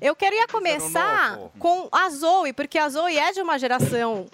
Eu 0.01 0.15
queria 0.15 0.47
começar 0.47 1.39
com 1.57 1.87
a 1.91 2.09
Zoe, 2.09 2.53
porque 2.53 2.77
a 2.77 2.89
Zoe 2.89 3.17
é 3.17 3.31
de 3.31 3.41
uma 3.41 3.57
geração 3.57 4.27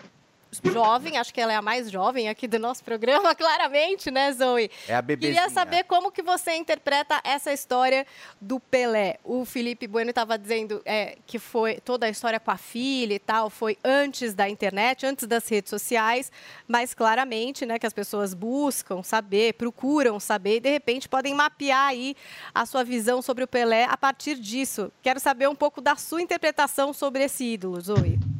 jovem, 0.63 1.17
acho 1.17 1.33
que 1.33 1.39
ela 1.39 1.53
é 1.53 1.55
a 1.55 1.61
mais 1.61 1.89
jovem 1.89 2.27
aqui 2.27 2.47
do 2.47 2.59
nosso 2.59 2.83
programa, 2.83 3.33
claramente, 3.35 4.11
né, 4.11 4.31
Zoe? 4.33 4.69
É 4.87 4.95
a 4.95 5.01
bebezinha. 5.01 5.41
Queria 5.41 5.49
saber 5.53 5.83
como 5.85 6.11
que 6.11 6.21
você 6.21 6.55
interpreta 6.55 7.21
essa 7.23 7.53
história 7.53 8.05
do 8.39 8.59
Pelé. 8.59 9.17
O 9.23 9.45
Felipe 9.45 9.87
Bueno 9.87 10.09
estava 10.09 10.37
dizendo 10.37 10.81
é, 10.85 11.17
que 11.25 11.39
foi 11.39 11.75
toda 11.75 12.05
a 12.05 12.09
história 12.09 12.39
com 12.39 12.51
a 12.51 12.57
filha 12.57 13.13
e 13.13 13.19
tal, 13.19 13.49
foi 13.49 13.77
antes 13.83 14.33
da 14.33 14.49
internet, 14.49 15.05
antes 15.05 15.27
das 15.27 15.47
redes 15.47 15.69
sociais, 15.69 16.31
mas 16.67 16.93
claramente, 16.93 17.65
né, 17.65 17.79
que 17.79 17.87
as 17.87 17.93
pessoas 17.93 18.33
buscam 18.33 19.03
saber, 19.03 19.53
procuram 19.53 20.19
saber 20.19 20.57
e 20.57 20.59
de 20.59 20.69
repente 20.69 21.07
podem 21.07 21.33
mapear 21.33 21.87
aí 21.87 22.15
a 22.53 22.65
sua 22.65 22.83
visão 22.83 23.21
sobre 23.21 23.43
o 23.43 23.47
Pelé 23.47 23.85
a 23.85 23.95
partir 23.95 24.35
disso. 24.35 24.91
Quero 25.01 25.19
saber 25.19 25.47
um 25.47 25.55
pouco 25.55 25.79
da 25.81 25.95
sua 25.95 26.21
interpretação 26.21 26.93
sobre 26.93 27.23
esse 27.23 27.43
ídolo, 27.43 27.79
Zoe. 27.79 28.30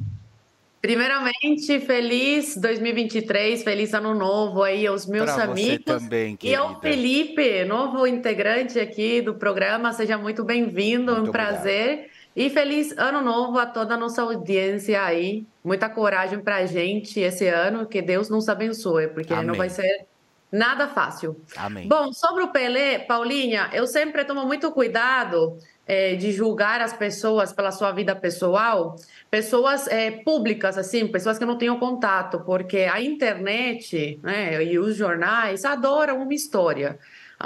Primeiramente, 0.82 1.80
feliz 1.82 2.58
2023, 2.58 3.64
feliz 3.64 3.94
ano 3.94 4.16
novo 4.16 4.64
aí 4.64 4.88
aos 4.88 5.06
meus 5.06 5.32
Pra 5.32 5.44
amigos. 5.44 5.86
também, 5.86 6.38
E 6.42 6.56
ao. 6.56 6.80
Felipe, 6.82 7.64
novo 7.66 8.08
integrante 8.08 8.80
aqui 8.80 9.22
do 9.22 9.36
programa, 9.36 9.94
seja 9.94 10.18
muito 10.18 10.44
bem-vindo, 10.44 11.14
um 11.14 11.32
prazer. 11.32 12.10
E 12.36 12.50
feliz 12.50 12.98
ano 12.98 13.22
novo 13.22 13.60
a 13.60 13.66
toda 13.66 13.94
a 13.94 13.98
nossa 13.98 14.24
audiência 14.24 15.04
aí. 15.04 15.46
Muita 15.64 15.88
coragem 15.88 16.40
pra 16.40 16.66
gente 16.66 17.20
esse 17.20 17.46
ano, 17.48 17.86
que 17.86 18.02
Deus 18.02 18.30
nos 18.30 18.50
abençoe, 18.50 19.08
porque 19.10 19.34
Amém. 19.34 19.46
não 19.46 19.54
vai 19.56 19.70
ser 19.70 20.08
nada 20.52 20.88
fácil. 20.88 21.40
Amém. 21.56 21.88
Bom, 21.88 22.12
sobre 22.12 22.44
o 22.44 22.50
Pelé, 22.50 23.00
Paulinha, 23.00 23.70
eu 23.74 23.88
sempre 23.88 24.26
tomo 24.26 24.46
muito 24.46 24.72
cuidado 24.72 25.58
eh, 25.88 26.16
de 26.16 26.32
julgar 26.32 26.82
as 26.82 26.94
pessoas 26.94 27.54
pela 27.54 27.72
sua 27.72 27.92
vida 27.92 28.16
pessoal, 28.16 28.96
pessoas 29.30 29.88
eh, 29.88 30.12
públicas, 30.24 30.78
assim, 30.78 31.08
pessoas 31.08 31.38
que 31.40 31.46
não 31.46 31.58
tenham 31.58 31.80
contato, 31.80 32.42
porque 32.46 32.80
a 32.80 33.02
internet 33.02 34.20
né, 34.22 34.64
e 34.64 34.78
os 34.78 34.96
jornais 34.96 35.66
adoram 35.66 36.22
uma 36.22 36.34
história. 36.34 37.00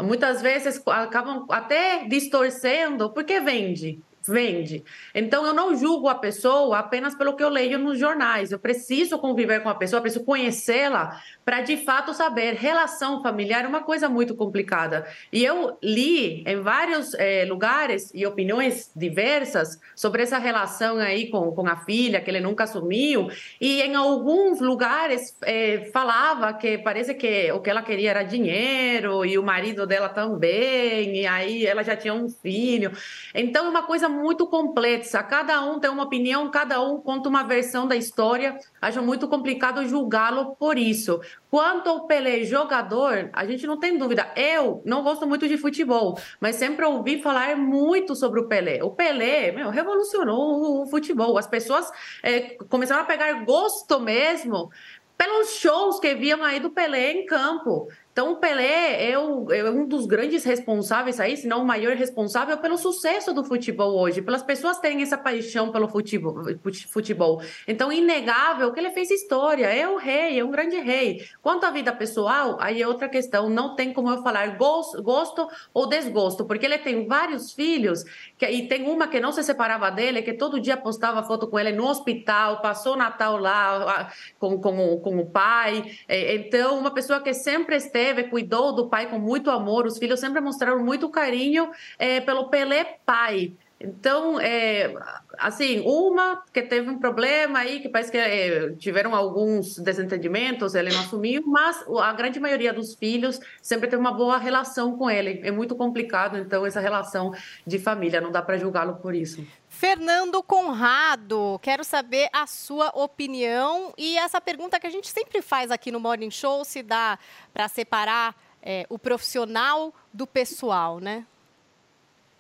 Muitas 0.04 0.42
vezes 0.42 0.82
acabam 0.88 1.46
até 1.50 2.06
distorcendo, 2.06 3.12
porque 3.12 3.40
vende. 3.40 4.02
Vende. 4.28 4.84
Então, 5.14 5.46
eu 5.46 5.54
não 5.54 5.76
julgo 5.76 6.08
a 6.08 6.16
pessoa 6.16 6.80
apenas 6.80 7.14
pelo 7.14 7.36
que 7.36 7.44
eu 7.44 7.50
leio 7.50 7.78
nos 7.78 8.00
jornais. 8.00 8.52
Eu 8.52 8.58
preciso 8.58 9.20
conviver 9.20 9.62
com 9.62 9.70
a 9.70 9.76
pessoa, 9.76 10.02
preciso 10.02 10.26
conhecê-la 10.26 11.22
para 11.46 11.62
de 11.62 11.78
fato 11.78 12.12
saber. 12.14 12.56
Relação 12.56 13.22
familiar 13.22 13.64
é 13.64 13.68
uma 13.68 13.84
coisa 13.84 14.10
muito 14.10 14.34
complicada. 14.36 15.06
E 15.32 15.46
eu 15.46 15.78
li 15.82 16.44
em 16.46 16.60
vários 16.60 17.14
eh, 17.14 17.46
lugares 17.46 18.12
e 18.16 18.26
opiniões 18.26 18.92
diversas 18.96 19.80
sobre 19.96 20.24
essa 20.24 20.40
relação 20.40 20.98
aí 20.98 21.30
com, 21.30 21.52
com 21.52 21.68
a 21.68 21.78
filha, 21.78 22.20
que 22.20 22.32
ele 22.32 22.40
nunca 22.40 22.64
assumiu. 22.64 23.30
E 23.62 23.82
em 23.84 23.94
alguns 23.94 24.60
lugares 24.60 25.38
eh, 25.44 25.88
falava 25.94 26.52
que 26.54 26.80
parece 26.80 27.14
que 27.14 27.52
o 27.52 27.60
que 27.62 27.70
ela 27.70 27.84
queria 27.84 28.10
era 28.10 28.24
dinheiro 28.24 29.24
e 29.24 29.38
o 29.38 29.44
marido 29.44 29.86
dela 29.86 30.10
também. 30.10 31.16
E 31.16 31.28
aí 31.28 31.64
ela 31.66 31.84
já 31.84 31.96
tinha 31.96 32.14
um 32.16 32.28
filho. 32.28 32.92
Então 33.36 33.68
é 33.68 33.70
uma 33.70 33.84
coisa 33.84 34.10
muito 34.10 34.48
complexa. 34.48 35.22
Cada 35.22 35.62
um 35.62 35.80
tem 35.80 35.92
uma 35.92 36.04
opinião, 36.04 36.50
cada 36.50 36.82
um 36.82 37.00
conta 37.00 37.30
uma 37.30 37.44
versão 37.44 37.88
da 37.88 37.96
história. 37.96 38.58
Acho 38.86 39.02
muito 39.02 39.28
complicado 39.28 39.84
julgá-lo 39.88 40.56
por 40.58 40.78
isso. 40.78 41.20
Quanto 41.50 41.90
ao 41.90 42.06
Pelé 42.06 42.44
jogador, 42.44 43.30
a 43.34 43.46
gente 43.46 43.66
não 43.66 43.80
tem 43.80 43.98
dúvida. 43.98 44.32
Eu 44.36 44.82
não 44.86 45.02
gosto 45.02 45.26
muito 45.26 45.48
de 45.48 45.58
futebol, 45.58 46.20
mas 46.40 46.56
sempre 46.56 46.86
ouvi 46.86 47.20
falar 47.22 47.56
muito 47.58 48.16
sobre 48.16 48.40
o 48.40 48.48
Pelé. 48.48 48.84
O 48.84 48.92
Pelé, 48.92 49.52
meu, 49.52 49.70
revolucionou 49.72 50.84
o- 50.84 50.86
futebol. 50.88 51.36
As 51.38 51.48
pessoas 51.48 51.90
eh, 52.22 52.58
começaram 52.70 53.02
a 53.02 53.06
pegar 53.06 53.34
gosto 53.44 54.00
mesmo 54.00 54.70
pelos 55.18 55.56
shows 55.56 56.00
que 56.00 56.14
viam 56.14 56.44
aí 56.44 56.60
do 56.60 56.70
Pelé 56.70 57.12
em 57.14 57.26
campo. 57.26 57.88
Então, 58.16 58.32
o 58.32 58.38
Pelé 58.38 59.12
é, 59.12 59.20
o- 59.20 59.52
é 59.52 59.70
um 59.70 59.86
dos 59.86 60.06
grandes 60.06 60.46
responsáveis 60.46 61.20
aí, 61.20 61.36
se 61.36 61.46
não 61.50 61.64
o 61.64 61.66
maior 61.66 61.98
responsável 61.98 62.58
pelo 62.60 62.78
sucesso 62.78 63.34
do 63.34 63.44
futebol 63.44 63.94
hoje, 64.00 64.22
pelas 64.22 64.42
pessoas 64.42 64.80
terem 64.80 65.02
essa 65.02 65.18
paixão 65.18 65.70
pelo 65.70 65.90
futebol. 65.90 66.34
fute- 66.64 66.88
futebol. 66.88 67.42
Então, 67.68 67.92
inegável 67.92 68.72
que 68.72 68.80
ele 68.80 68.92
fez 68.92 69.12
história, 69.12 69.66
é 69.66 69.86
o 69.86 69.98
rei, 69.98 70.40
é 70.40 70.46
um 70.46 70.50
grande 70.50 70.78
rei. 70.78 71.26
Quanto 71.42 71.66
à 71.66 71.72
vida 71.72 71.92
pessoal, 71.92 72.56
aí 72.62 72.82
é 72.82 72.88
outra 72.88 73.10
questão, 73.10 73.50
não 73.50 73.76
tem 73.76 73.92
como 73.92 74.10
eu 74.10 74.24
falar 74.24 74.56
gos- 74.56 74.96
gosto 75.02 75.46
ou 75.74 75.86
desgosto, 75.86 76.46
porque 76.46 76.66
ele 76.66 76.78
tem 76.78 77.06
vários 77.06 77.52
filhos, 77.52 78.06
que, 78.38 78.46
e 78.48 78.66
tem 78.70 78.88
uma 78.90 79.10
que 79.10 79.20
não 79.20 79.34
se 79.34 79.44
separava 79.44 79.92
dele, 79.92 80.22
que 80.22 80.32
todo 80.32 80.58
dia 80.62 80.78
postava 80.78 81.22
foto 81.24 81.48
com 81.48 81.60
ele 81.60 81.74
no 81.74 81.86
hospital, 81.86 82.62
passou 82.62 82.96
Natal 82.96 83.36
lá 83.38 84.10
com, 84.40 84.58
com, 84.62 84.98
com 85.02 85.18
o 85.20 85.26
pai. 85.26 85.84
É, 86.08 86.34
Então, 86.36 86.80
uma 86.80 86.92
pessoa 86.94 87.20
que 87.20 87.34
sempre 87.34 87.76
esteve, 87.76 88.05
cuidou 88.26 88.74
do 88.74 88.88
pai 88.88 89.10
com 89.10 89.20
muito 89.20 89.50
amor, 89.50 89.86
os 89.86 89.98
filhos 89.98 90.20
sempre 90.20 90.42
mostraram 90.42 90.84
muito 90.84 91.10
carinho 91.10 91.70
é, 91.98 92.22
pelo 92.22 92.50
Pelé 92.50 93.00
pai. 93.06 93.54
Então, 93.80 94.40
é, 94.40 94.94
assim, 95.38 95.82
uma 95.86 96.42
que 96.54 96.62
teve 96.62 96.90
um 96.90 96.98
problema 96.98 97.60
aí, 97.60 97.82
que 97.82 97.90
parece 97.90 98.10
que 98.10 98.18
é, 98.18 98.72
tiveram 98.78 99.14
alguns 99.14 99.78
desentendimentos, 99.78 100.76
ele 100.76 100.92
não 100.92 101.02
assumiu, 101.02 101.44
mas 101.46 101.84
a 102.02 102.14
grande 102.14 102.40
maioria 102.40 102.72
dos 102.72 102.96
filhos 102.96 103.40
sempre 103.62 103.90
teve 103.90 104.00
uma 104.00 104.14
boa 104.14 104.38
relação 104.38 104.98
com 104.98 105.10
ele. 105.10 105.42
É 105.44 105.52
muito 105.52 105.76
complicado, 105.76 106.38
então, 106.38 106.66
essa 106.66 106.80
relação 106.80 107.34
de 107.68 107.78
família, 107.78 108.22
não 108.22 108.32
dá 108.32 108.42
para 108.42 108.58
julgá-lo 108.58 108.96
por 108.96 109.14
isso. 109.14 109.46
Fernando 109.78 110.42
Conrado, 110.42 111.60
quero 111.62 111.84
saber 111.84 112.30
a 112.32 112.48
sua 112.48 112.90
opinião 112.96 113.94
e 113.98 114.18
essa 114.18 114.40
pergunta 114.40 114.80
que 114.80 114.88
a 114.88 114.90
gente 114.90 115.10
sempre 115.10 115.42
faz 115.42 115.70
aqui 115.70 115.92
no 115.92 116.00
Morning 116.00 116.32
Show, 116.32 116.64
se 116.64 116.82
dá 116.82 117.20
para 117.54 117.68
separar 117.68 118.34
é, 118.64 118.86
o 118.90 118.98
profissional 118.98 119.94
do 120.14 120.26
pessoal, 120.26 121.02
né? 121.02 121.26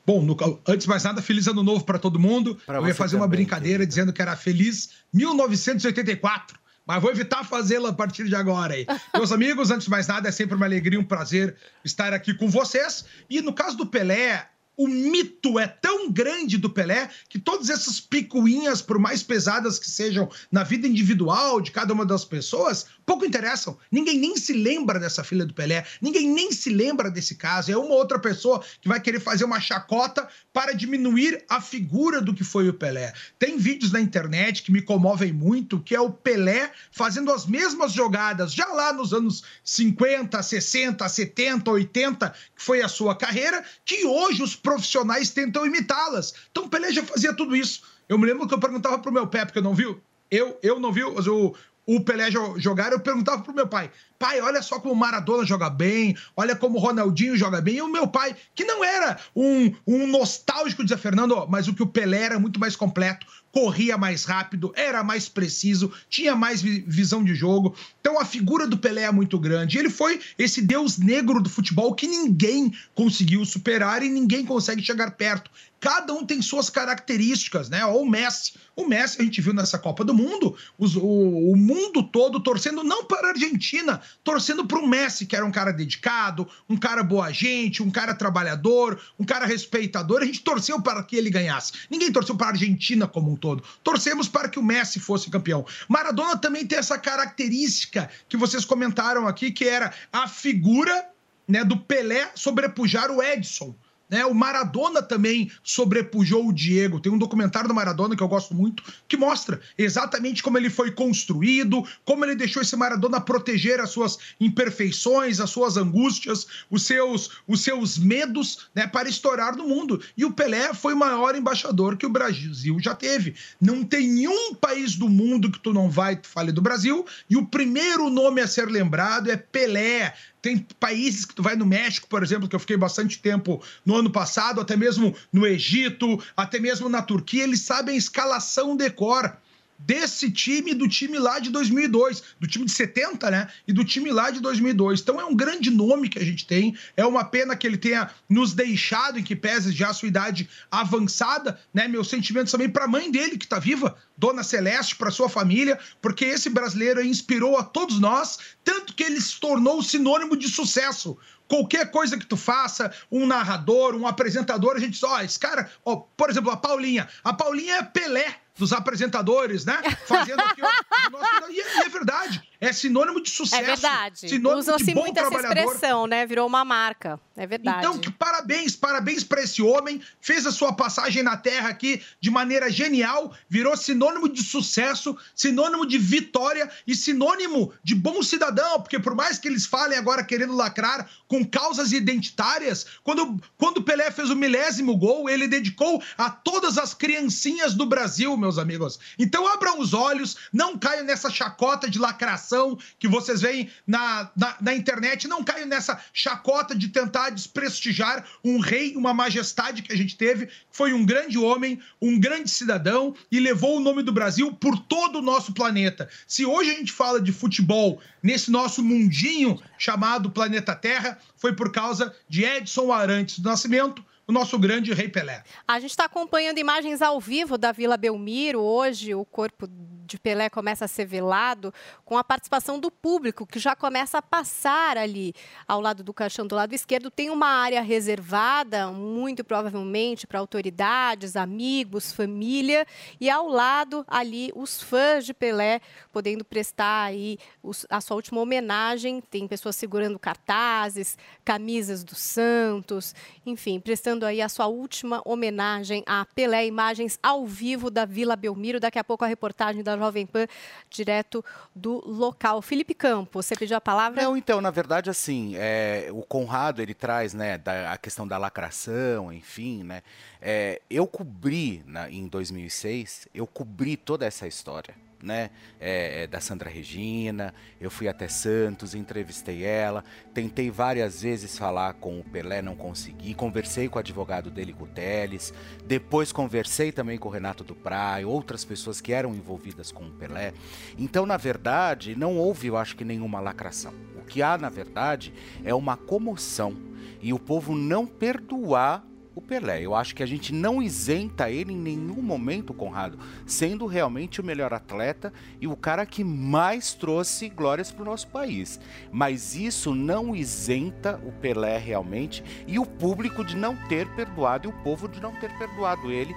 Bom, 0.06 0.22
no- 0.22 0.38
antes 0.65 0.86
de 0.86 0.89
mais 0.89 1.04
nada, 1.04 1.22
feliz 1.22 1.46
ano 1.46 1.62
novo 1.62 1.84
para 1.84 2.00
todo 2.00 2.18
mundo. 2.18 2.56
Pra 2.65 2.77
eu 2.77 2.88
ia 2.88 2.96
fazer 2.96 3.18
uma 3.18 3.27
brincadeira 3.27 3.86
dizendo 3.86 4.13
que 4.13 4.22
era 4.22 4.38
feliz 4.38 4.92
1984, 5.13 6.58
mas 6.86 7.01
vou 7.01 7.12
evitar 7.12 7.44
fazê-la 7.44 7.89
a 7.89 7.94
partir 7.94 8.30
de 8.30 8.36
agora 8.36 8.75
aí. 8.75 8.88
Meus 9.13 9.34
amigos, 9.34 9.72
antes 9.72 9.86
de 9.86 9.92
mais 9.92 10.08
nada, 10.08 10.30
é 10.30 10.32
sempre 10.32 10.56
uma 10.56 10.65
alegria, 10.65 10.98
um 10.98 11.04
prazer 11.04 11.58
estar 11.84 12.13
aqui 12.13 12.34
com 12.34 12.48
vocês. 12.50 13.04
E 13.30 13.42
no 13.42 13.51
caso 13.54 13.75
do 13.75 13.86
Pelé, 13.86 14.48
o 14.77 14.88
mito 14.88 15.58
é 15.60 15.67
tão 15.67 16.12
grande 16.12 16.58
do 16.58 16.70
Pelé 16.70 17.10
que 17.29 17.39
todas 17.39 17.70
essas 17.70 18.00
picuinhas, 18.00 18.82
por 18.82 19.00
mais 19.00 19.24
pesadas 19.24 19.79
que 19.79 19.89
sejam 19.89 20.29
na 20.51 20.63
vida 20.63 20.88
individual 20.88 21.62
de 21.62 21.72
cada 21.72 21.94
uma 21.94 22.05
das 22.05 22.25
pessoas, 22.25 22.86
pouco 23.05 23.25
interessam. 23.25 23.77
Ninguém 23.91 24.20
nem 24.20 24.38
se 24.38 24.53
lembra 24.53 25.00
dessa 25.00 25.24
filha 25.24 25.46
do 25.46 25.53
Pelé, 25.53 25.86
ninguém 26.01 26.29
nem 26.29 26.51
se 26.51 26.70
lembra 26.70 27.10
desse 27.10 27.36
caso. 27.36 27.72
É 27.72 27.77
uma 27.77 27.96
outra 27.96 28.20
pessoa 28.20 28.63
que 28.82 28.88
vai 28.88 29.00
querer 29.00 29.20
fazer 29.20 29.46
uma 29.46 29.60
chacota 29.60 30.27
para 30.51 30.74
diminuir 30.74 31.44
a 31.50 31.62
figura 31.62 32.22
do 32.22 32.34
que 32.34 32.44
foi 32.44 32.67
o 32.70 32.74
Pelé. 32.74 33.13
Tem 33.39 33.58
vídeos 33.58 33.91
na 33.91 34.01
internet 34.01 34.63
que 34.63 34.72
me 34.72 34.82
comovem 34.82 35.32
muito, 35.32 35.79
que 35.79 35.96
é 35.96 36.00
o 36.00 36.12
Pelé 36.12 36.72
fazendo 36.91 37.32
as 37.32 37.46
mesmas 37.46 37.91
jogadas 37.91 38.53
já 38.53 38.67
lá 38.67 38.91
nos 38.91 39.13
anos 39.13 39.44
50, 39.63 40.41
60, 40.41 41.08
70, 41.08 41.72
80, 41.72 42.29
que 42.55 42.63
foi 42.63 42.82
a 42.82 42.88
sua 42.88 43.15
carreira, 43.15 43.63
que 43.84 44.05
hoje 44.05 44.44
os 44.44 44.55
profissionais 44.65 45.29
tentam 45.29 45.65
imitá-las. 45.65 46.34
Então 46.51 46.67
Pelé 46.67 46.91
já 46.91 47.03
fazia 47.03 47.34
tudo 47.34 47.55
isso. 47.55 47.84
Eu 48.10 48.17
me 48.17 48.25
lembro 48.25 48.48
que 48.48 48.53
eu 48.53 48.60
perguntava 48.60 49.00
pro 49.00 49.13
meu 49.13 49.27
pé, 49.27 49.45
porque 49.45 49.60
eu 49.60 49.63
não 49.63 49.74
viu. 49.74 50.01
Eu, 50.29 50.60
eu 50.62 50.79
não 50.79 50.91
viu 50.91 51.15
o, 51.15 51.55
o 51.86 52.01
Pelé 52.01 52.31
jo- 52.31 52.60
jogar, 52.60 52.91
eu 52.91 53.00
perguntava 53.00 53.41
pro 53.43 53.53
meu 53.53 53.67
pai: 53.67 53.91
pai, 54.17 54.41
olha 54.41 54.62
só 54.62 54.79
como 54.79 54.93
o 54.93 54.98
Maradona 54.98 55.45
joga 55.45 55.69
bem, 55.69 56.17
olha 56.36 56.55
como 56.55 56.77
o 56.77 56.81
Ronaldinho 56.81 57.38
joga 57.38 57.62
bem. 57.62 57.75
E 57.75 57.81
o 57.81 57.88
meu 57.88 58.07
pai, 58.07 58.36
que 58.55 58.65
não 58.65 58.84
era 58.84 59.19
um, 59.36 59.74
um 59.88 60.07
nostálgico, 60.07 60.84
dizia 60.84 60.98
Fernando, 60.98 61.45
mas 61.48 61.67
o 61.67 61.74
que 61.75 61.84
o 61.84 61.88
Pelé 61.88 62.24
era 62.24 62.39
muito 62.39 62.60
mais 62.60 62.75
completo, 62.75 63.25
corria 63.55 63.97
mais 63.97 64.25
rápido, 64.25 64.74
era 64.75 65.01
mais 65.01 65.29
preciso, 65.29 65.89
tinha 66.09 66.35
mais 66.35 66.62
vi- 66.62 66.83
visão 66.85 67.24
de 67.24 67.33
jogo. 67.33 67.74
Então 68.01 68.19
a 68.19 68.25
figura 68.25 68.67
do 68.67 68.77
Pelé 68.77 69.03
é 69.03 69.12
muito 69.13 69.39
grande. 69.39 69.77
Ele 69.77 69.89
foi 69.89 70.19
esse 70.38 70.62
deus 70.62 70.97
negro 70.97 71.41
do 71.41 71.50
futebol 71.50 71.95
que 71.95 72.05
ninguém 72.05 72.74
conseguiu 72.93 73.45
superar 73.45 74.03
e 74.03 74.09
ninguém 74.09 74.45
consegue 74.45 74.83
chegar 74.83 75.12
perto. 75.12 75.50
Cada 75.86 76.13
um 76.15 76.25
tem 76.25 76.42
suas 76.42 76.68
características, 76.68 77.70
né? 77.70 77.86
Ó, 77.86 77.98
o 78.01 78.10
Messi. 78.10 78.54
O 78.75 78.88
Messi, 78.88 79.22
a 79.22 79.24
gente 79.24 79.39
viu 79.39 79.54
nessa 79.54 79.77
Copa 79.77 80.04
do 80.04 80.15
Mundo, 80.15 80.58
os- 80.80 80.96
o, 80.96 81.01
o 81.04 81.56
mundo 81.56 82.01
todo 82.01 82.39
torcendo 82.39 82.84
não 82.84 83.06
para 83.06 83.27
a 83.27 83.32
Argentina, 83.32 84.01
torcendo 84.24 84.65
para 84.65 84.80
o 84.80 84.88
Messi, 84.88 85.27
que 85.27 85.36
era 85.36 85.46
um 85.46 85.51
cara 85.51 85.72
dedicado, 85.72 86.50
um 86.68 86.75
cara 86.75 87.04
boa 87.04 87.32
gente, 87.32 87.84
um 87.84 87.92
cara 87.92 88.15
trabalhador, 88.15 89.00
um 89.20 89.24
cara 89.24 89.46
respeitador. 89.46 90.24
A 90.24 90.25
gente 90.25 90.42
torceu 90.42 90.82
para 90.82 91.04
que 91.04 91.15
ele 91.15 91.30
ganhasse. 91.30 91.74
Ninguém 91.88 92.12
torceu 92.12 92.36
para 92.36 92.48
a 92.48 92.50
Argentina 92.50 93.08
como 93.08 93.32
um 93.32 93.36
todo. 93.36 93.63
Torcemos 93.84 94.27
para 94.27 94.50
que 94.50 94.58
o 94.58 94.63
Messi 94.63 95.00
fosse 95.00 95.30
campeão. 95.30 95.63
Maradona 95.88 96.36
também 96.36 96.65
tem 96.65 96.80
essa 96.80 96.98
característica 96.98 98.10
que 98.27 98.36
vocês 98.36 98.65
comentaram 98.65 99.27
aqui, 99.27 99.51
que 99.51 99.65
era 99.65 99.94
a 100.12 100.27
figura 100.27 101.06
né, 101.48 101.63
do 101.63 101.77
Pelé 101.77 102.32
sobrepujar 102.34 103.12
o 103.12 103.22
Edson. 103.22 103.75
Né? 104.15 104.25
O 104.25 104.34
Maradona 104.34 105.01
também 105.01 105.51
sobrepujou 105.62 106.48
o 106.48 106.53
Diego. 106.53 107.01
Tem 107.01 107.12
um 107.12 107.17
documentário 107.17 107.67
do 107.67 107.75
Maradona 107.75 108.15
que 108.15 108.24
eu 108.24 108.29
gosto 108.29 108.55
muito 108.55 108.81
que 109.10 109.17
mostra 109.17 109.60
exatamente 109.77 110.41
como 110.41 110.57
ele 110.57 110.69
foi 110.69 110.89
construído, 110.89 111.86
como 112.05 112.24
ele 112.24 112.34
deixou 112.34 112.62
esse 112.62 112.77
Maradona 112.77 113.19
proteger 113.19 113.81
as 113.81 113.89
suas 113.89 114.17
imperfeições, 114.39 115.41
as 115.41 115.50
suas 115.50 115.75
angústias, 115.75 116.48
os 116.72 116.84
seus, 116.84 117.29
os 117.45 117.62
seus 117.62 117.98
medos 117.98 118.69
né, 118.74 118.88
para 118.88 119.10
estourar 119.10 119.53
no 119.53 119.67
mundo. 119.67 120.01
E 120.15 120.24
o 120.24 120.31
Pelé 120.31 120.74
foi 120.74 120.93
o 120.93 120.98
maior 120.98 121.36
embaixador 121.36 121.98
que 121.98 122.05
o 122.05 122.10
Brasil 122.10 122.79
já 122.79 122.95
teve. 122.95 123.36
Não 123.60 123.84
tem 123.84 124.07
nenhum 124.07 124.55
país 124.55 124.95
do 124.95 125.10
mundo 125.10 125.51
que 125.51 125.60
tu 125.60 125.74
não 125.74 125.89
vai, 125.89 126.15
tu 126.15 126.29
fale 126.29 126.53
do 126.53 126.62
Brasil, 126.62 127.05
e 127.29 127.36
o 127.36 127.45
primeiro 127.45 128.10
nome 128.10 128.39
a 128.39 128.48
ser 128.48 128.69
lembrado 128.69 129.29
é 129.29 129.36
Pelé. 129.36 130.13
Tem 130.45 130.59
países 130.79 131.25
que 131.25 131.33
tu 131.33 131.41
vai 131.41 131.55
no 131.55 131.65
México, 131.65 132.07
por 132.07 132.21
exemplo, 132.21 132.47
que 132.47 132.55
eu 132.55 132.59
fiquei 132.59 132.77
bastante 132.77 133.17
tempo 133.17 133.63
no 133.83 133.95
ano 133.95 134.11
passado, 134.11 134.61
até 134.61 134.77
mesmo 134.77 135.15
no 135.33 135.43
Egito, 135.43 136.23
até 136.37 136.59
mesmo 136.59 136.87
na 136.87 137.01
Turquia, 137.01 137.43
eles 137.43 137.61
sabem 137.61 137.95
a 137.95 137.97
escalação 137.97 138.77
decor 138.77 139.35
desse 139.77 140.32
time 140.32 140.74
do 140.74 140.88
time 140.88 141.17
lá 141.17 141.39
de 141.39 141.50
2002, 141.50 142.24
do 142.39 142.48
time 142.48 142.65
de 142.65 142.72
70, 142.72 143.29
né? 143.29 143.48
E 143.67 143.74
do 143.74 143.84
time 143.84 144.12
lá 144.12 144.32
de 144.32 144.39
2002. 144.39 145.01
Então 145.01 145.20
é 145.20 145.25
um 145.25 145.36
grande 145.36 145.70
nome 145.70 146.10
que 146.10 146.20
a 146.20 146.24
gente 146.24 146.46
tem. 146.46 146.75
É 146.96 147.05
uma 147.05 147.24
pena 147.24 147.55
que 147.55 147.67
ele 147.67 147.77
tenha 147.77 148.10
nos 148.29 148.53
deixado, 148.53 149.20
em 149.20 149.24
que 149.24 149.36
pese 149.36 149.72
já 149.72 149.89
a 149.89 149.94
sua 149.94 150.08
idade 150.08 150.50
avançada, 150.72 151.60
né? 151.74 151.88
Meus 151.88 152.10
sentimentos 152.10 152.51
também 152.51 152.70
para 152.70 152.86
a 152.86 152.88
mãe 152.88 153.12
dele 153.12 153.38
que 153.38 153.48
tá 153.48 153.60
viva, 153.60 153.96
Dona 154.17 154.44
Celeste, 154.44 154.96
para 154.96 155.12
sua 155.12 155.29
família, 155.29 155.78
porque 156.02 156.26
esse 156.26 156.49
brasileiro 156.49 157.04
inspirou 157.04 157.58
a 157.58 157.63
todos 157.63 157.99
nós, 157.99 158.39
tanto 158.63 158.93
que 158.93 159.04
ele 159.04 159.19
se 159.19 159.39
tornou 159.39 159.84
sinônimo 159.84 160.36
de 160.36 160.47
sucesso. 160.49 161.17
Qualquer 161.47 161.91
coisa 161.91 162.17
que 162.17 162.26
tu 162.26 162.36
faça, 162.36 162.91
um 163.12 163.28
narrador, 163.28 163.95
um 163.95 164.08
apresentador, 164.08 164.76
a 164.76 164.80
gente 164.80 164.93
diz, 164.93 165.04
ó, 165.04 165.21
esse 165.21 165.38
cara, 165.38 165.69
ó, 165.84 165.97
por 165.97 166.30
exemplo, 166.30 166.49
a 166.49 166.58
Paulinha. 166.58 167.08
A 167.23 167.34
Paulinha 167.34 167.76
é 167.76 167.84
Pelé 167.84 168.39
dos 168.58 168.72
apresentadores, 168.74 169.65
né? 169.65 169.82
Fazendo 170.06 170.39
aqui, 170.41 170.62
ó, 170.63 171.10
nosso- 171.12 171.52
e, 171.52 171.60
é, 171.60 171.78
e 171.78 171.82
é 171.86 171.89
verdade. 171.89 172.44
É 172.65 172.73
sinônimo 172.73 173.21
de 173.21 173.30
sucesso. 173.30 173.62
É 173.62 173.65
verdade. 173.65 174.30
Sinônimo 174.30 174.65
bom 174.65 175.01
muito 175.01 175.19
essa 175.19 175.36
expressão, 175.36 176.08
né? 176.08 176.25
Virou 176.25 176.47
uma 176.47 176.65
marca. 176.65 177.19
É 177.38 177.45
verdade. 177.45 177.80
Então, 177.80 177.99
que 177.99 178.12
parabéns, 178.12 178.75
parabéns 178.75 179.23
para 179.23 179.41
esse 179.41 179.62
homem. 179.62 180.01
Fez 180.19 180.45
a 180.47 180.51
sua 180.51 180.73
passagem 180.73 181.21
na 181.21 181.38
Terra 181.38 181.69
aqui 181.69 182.01
de 182.19 182.32
maneira 182.32 182.71
genial, 182.71 183.34
virou 183.49 183.75
sinônimo 183.75 184.28
de 184.30 184.41
sucesso, 184.41 185.17
sinônimo 185.36 185.86
de 185.86 185.97
vitória 185.97 186.69
e 186.88 186.95
sinônimo 186.95 187.73
de 187.84 187.93
bom 187.93 188.23
cidadão, 188.23 188.82
porque 188.82 188.97
por 188.99 189.13
mais 189.13 189.38
que 189.38 189.47
eles 189.47 189.65
falem 189.65 189.97
agora 189.97 190.23
querendo 190.23 190.56
lacrar 190.56 191.10
com 191.28 191.45
causas 191.45 191.91
identitárias, 191.91 192.86
quando, 193.04 193.39
quando 193.58 193.78
o 193.78 193.84
Pelé 193.84 194.10
fez 194.12 194.30
o 194.30 194.36
milésimo 194.36 194.97
gol, 194.97 195.30
ele 195.30 195.47
dedicou 195.47 196.01
a 196.17 196.30
todas 196.30 196.78
as 196.78 196.93
criancinhas 196.93 197.73
do 197.73 197.86
Brasil, 197.86 198.36
meus 198.38 198.58
amigos. 198.58 198.99
Então 199.19 199.47
abram 199.47 199.80
os 199.80 199.93
olhos, 199.93 200.38
não 200.51 200.78
caiam 200.78 201.04
nessa 201.04 201.30
chacota 201.30 201.89
de 201.89 201.99
lacração 201.99 202.55
que 202.98 203.08
vocês 203.08 203.41
veem 203.41 203.70
na, 203.86 204.32
na, 204.36 204.56
na 204.62 204.76
internet, 204.76 205.28
não 205.28 205.44
caiam 205.44 205.68
nessa 205.68 206.00
chacota 206.13 206.76
de 206.76 206.88
tentar 206.88 207.30
desprestigiar 207.30 208.26
um 208.44 208.60
rei, 208.60 208.96
uma 208.96 209.13
majestade 209.13 209.82
que 209.82 209.91
a 209.91 209.98
gente 209.98 210.18
teve, 210.18 210.48
que 210.48 210.54
foi 210.72 210.94
um 210.94 211.06
grande 211.06 211.38
homem, 211.38 211.80
um 212.02 212.20
grande 212.20 212.50
cidadão 212.50 213.15
e 213.32 213.39
levou 213.39 213.78
o 213.78 213.82
nome 213.82 214.02
do 214.04 214.12
Brasil 214.12 214.54
por 214.54 214.78
todo 214.80 215.20
o 215.20 215.22
nosso 215.22 215.54
planeta. 215.54 216.10
Se 216.28 216.46
hoje 216.46 216.72
a 216.72 216.76
gente 216.76 216.91
fala 216.91 217.22
de 217.22 217.32
futebol 217.32 218.02
nesse 218.22 218.50
nosso 218.50 218.84
mundinho 218.84 219.60
chamado 219.78 220.32
planeta 220.32 220.76
Terra, 220.76 221.18
foi 221.36 221.54
por 221.56 221.72
causa 221.72 222.13
de 222.28 222.44
Edson 222.44 222.91
Arantes 222.91 223.39
do 223.39 223.50
Nascimento, 223.50 224.04
o 224.28 224.32
nosso 224.32 224.58
grande 224.58 224.94
rei 224.94 225.08
Pelé. 225.08 225.44
A 225.68 225.80
gente 225.80 225.91
está 225.91 226.06
acompanhando 226.06 226.58
imagens 226.58 227.02
ao 227.02 227.20
vivo 227.20 227.58
da 227.58 227.72
Vila 227.72 227.96
Belmiro. 227.96 228.60
Hoje, 228.60 229.13
o 229.13 229.24
corpo 229.24 229.68
de 230.06 230.20
Pelé 230.20 230.50
começa 230.50 230.86
a 230.86 230.88
ser 230.88 231.06
velado 231.06 231.74
com 232.04 232.18
a 232.18 232.24
participação 232.24 232.80
do 232.80 232.91
público, 232.91 233.46
que 233.46 233.60
já 233.60 233.76
começa 233.76 234.20
a 234.20 234.22
passar 234.22 234.98
ali 234.98 235.34
ao 235.68 235.82
lado 235.82 236.04
do 236.04 236.13
caixão 236.13 236.46
do 236.46 236.56
lado 236.56 236.74
esquerdo. 236.74 237.10
Tem 237.10 237.30
uma 237.30 237.48
área 237.48 237.82
reservada, 237.82 238.88
muito 238.91 239.44
provavelmente 239.44 240.28
para 240.28 240.39
autoridades, 240.39 241.36
amigos, 241.36 242.12
família, 242.12 242.86
e 243.20 243.30
ao 243.30 243.48
lado 243.48 244.06
ali 244.08 244.52
os 244.56 244.82
fãs 244.82 245.26
de 245.26 245.34
Pelé 245.34 245.82
podendo 246.12 246.46
prestar 246.46 247.06
aí 247.06 247.38
os- 247.63 247.86
a 247.89 248.00
sua 248.00 248.15
última 248.15 248.39
homenagem. 248.41 249.22
Tem 249.22 249.48
pessoas 249.48 249.76
segurando 249.76 250.20
cartazes, 250.20 251.18
camisas 251.44 252.04
do 252.04 252.15
Santos, 252.15 253.15
enfim, 253.46 253.80
prestando 253.80 254.26
aí 254.26 254.41
a 254.41 254.50
sua 254.50 254.68
última 254.68 255.22
homenagem 255.26 256.04
a 256.06 256.26
Pelé. 256.36 256.65
Imagens 256.65 257.18
ao 257.24 257.46
vivo 257.46 257.89
da 257.89 258.06
Vila 258.06 258.36
Belmiro. 258.36 258.80
Daqui 258.80 259.00
a 259.00 259.04
pouco 259.04 259.24
a 259.24 259.28
reportagem 259.28 259.84
da 259.84 259.94
Jovem 259.97 260.25
Pan, 260.25 260.47
direto 260.89 261.43
do 261.75 262.01
local. 262.08 262.62
Felipe 262.62 262.93
Campos, 262.93 263.45
você 263.45 263.55
pediu 263.55 263.77
a 263.77 263.81
palavra? 263.81 264.21
Não, 264.21 264.36
então, 264.38 264.62
na 264.62 264.71
verdade, 264.71 265.10
assim, 265.10 265.53
é, 265.55 266.08
o 266.12 266.21
Conrado, 266.21 266.81
ele 266.81 266.93
traz, 266.93 267.34
né, 267.34 267.58
da- 267.58 267.91
a 267.93 267.97
questão 267.97 268.27
da 268.27 268.38
lacração, 268.38 269.31
enfim, 269.31 269.84
né, 269.84 270.01
é, 270.41 270.81
eu 270.89 271.08
cobri, 271.08 271.84
na- 271.86 272.10
em 272.10 272.27
2006, 272.27 273.27
eu 273.34 273.45
cobri 273.47 273.95
toda 273.97 274.25
essa 274.25 274.47
história, 274.47 274.95
né, 275.25 275.49
é, 275.79 276.23
é, 276.23 276.27
da 276.27 276.39
Sandra 276.39 276.69
Regina, 276.69 277.53
eu 277.81 277.89
fui 277.89 278.07
até 278.07 278.27
Santos, 278.27 278.93
entrevistei 278.93 279.63
ela, 279.63 280.03
tentei 280.33 280.69
várias 280.69 281.23
vezes 281.23 281.57
falar 281.57 281.95
com 281.95 282.19
o 282.19 282.23
Pelé, 282.23 282.61
não 282.61 282.75
consegui, 282.75 283.33
conversei 283.33 283.89
com 283.89 283.97
o 283.97 283.99
advogado 283.99 284.51
dele, 284.51 284.71
com 284.71 284.83
o 284.83 284.88
Teles, 284.88 285.51
depois 285.85 286.31
conversei 286.31 286.91
também 286.91 287.17
com 287.17 287.27
o 287.27 287.31
Renato 287.31 287.63
do 287.63 287.75
Praia, 287.75 288.27
outras 288.27 288.63
pessoas 288.63 289.01
que 289.01 289.11
eram 289.11 289.33
envolvidas 289.33 289.91
com 289.91 290.05
o 290.05 290.11
Pelé. 290.11 290.53
Então, 290.97 291.25
na 291.25 291.38
verdade, 291.38 292.15
não 292.15 292.38
houve, 292.38 292.67
eu 292.67 292.77
acho 292.77 292.95
que, 292.95 293.03
nenhuma 293.03 293.39
lacração. 293.39 293.93
O 294.15 294.21
que 294.23 294.41
há, 294.43 294.57
na 294.57 294.69
verdade, 294.69 295.33
é 295.63 295.73
uma 295.73 295.97
comoção 295.97 296.75
e 297.21 297.33
o 297.33 297.39
povo 297.39 297.73
não 297.73 298.05
perdoar 298.05 299.03
o 299.36 299.41
Pelé. 299.41 299.82
Eu 299.82 299.93
acho 299.93 300.15
que 300.15 300.24
a 300.24 300.26
gente 300.26 300.54
não 300.54 300.82
isenta 300.82 301.52
ele 301.52 301.74
em 301.74 301.78
nenhum 301.78 302.21
momento, 302.21 302.74
Conrado, 302.74 303.19
sendo 303.45 303.86
realmente 303.86 304.39
o 304.39 304.43
melhor 304.43 304.74
atleta 304.74 305.34
e 305.60 305.67
o 305.67 305.76
cara 305.76 306.06
que 306.06 306.24
mais 306.24 306.93
trouxe 306.93 307.50
glórias 307.50 307.91
para 307.91 308.02
o 308.02 308.06
nosso 308.06 308.28
país. 308.30 308.80
Mas 309.12 309.56
isso 309.56 309.93
não 309.93 310.36
isenta 310.36 311.19
o 311.26 311.32
Pelé 311.34 311.78
realmente 311.78 312.43
e 312.65 312.80
o 312.80 312.86
público 312.86 313.43
de 313.43 313.56
não 313.56 313.76
ter 313.88 314.08
perdoado 314.15 314.67
e 314.67 314.71
o 314.71 314.84
povo 314.84 315.08
de 315.08 315.21
não 315.21 315.34
ter 315.34 315.56
perdoado 315.58 316.12
ele 316.12 316.34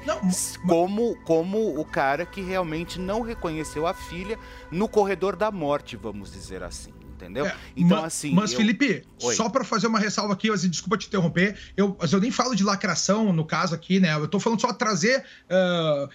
como, 0.67 1.17
como 1.23 1.79
o 1.79 1.85
cara 1.85 2.27
que 2.27 2.41
realmente 2.41 2.99
não 2.99 3.21
reconheceu 3.21 3.87
a 3.87 3.95
filha 3.95 4.39
no 4.71 4.89
corredor 4.89 5.37
da 5.37 5.51
morte, 5.51 5.97
vamos 5.97 6.33
dizer 6.33 6.63
assim. 6.63 6.98
Entendeu? 7.19 7.47
É, 7.47 7.57
então, 7.77 7.99
ma- 8.01 8.07
assim. 8.07 8.33
Mas, 8.33 8.53
eu- 8.53 8.59
Felipe, 8.59 9.03
Oi. 9.25 9.35
só 9.35 9.49
pra 9.49 9.65
fazer 9.65 9.89
uma 9.89 9.99
ressalva 9.99 10.33
aqui, 10.35 10.49
assim, 10.51 10.69
desculpa 10.71 10.97
te 10.97 11.09
interromper, 11.09 11.59
eu, 11.77 11.97
mas 12.01 12.13
eu 12.13 12.21
nem 12.21 12.31
falo 12.31 12.55
de 12.55 12.63
lacração 12.63 13.33
no 13.33 13.45
caso 13.45 13.75
aqui, 13.75 13.99
né? 13.99 14.15
Eu 14.15 14.29
tô 14.29 14.39
falando 14.39 14.61
só 14.61 14.73
trazer. 14.73 15.25
é, 15.49 16.09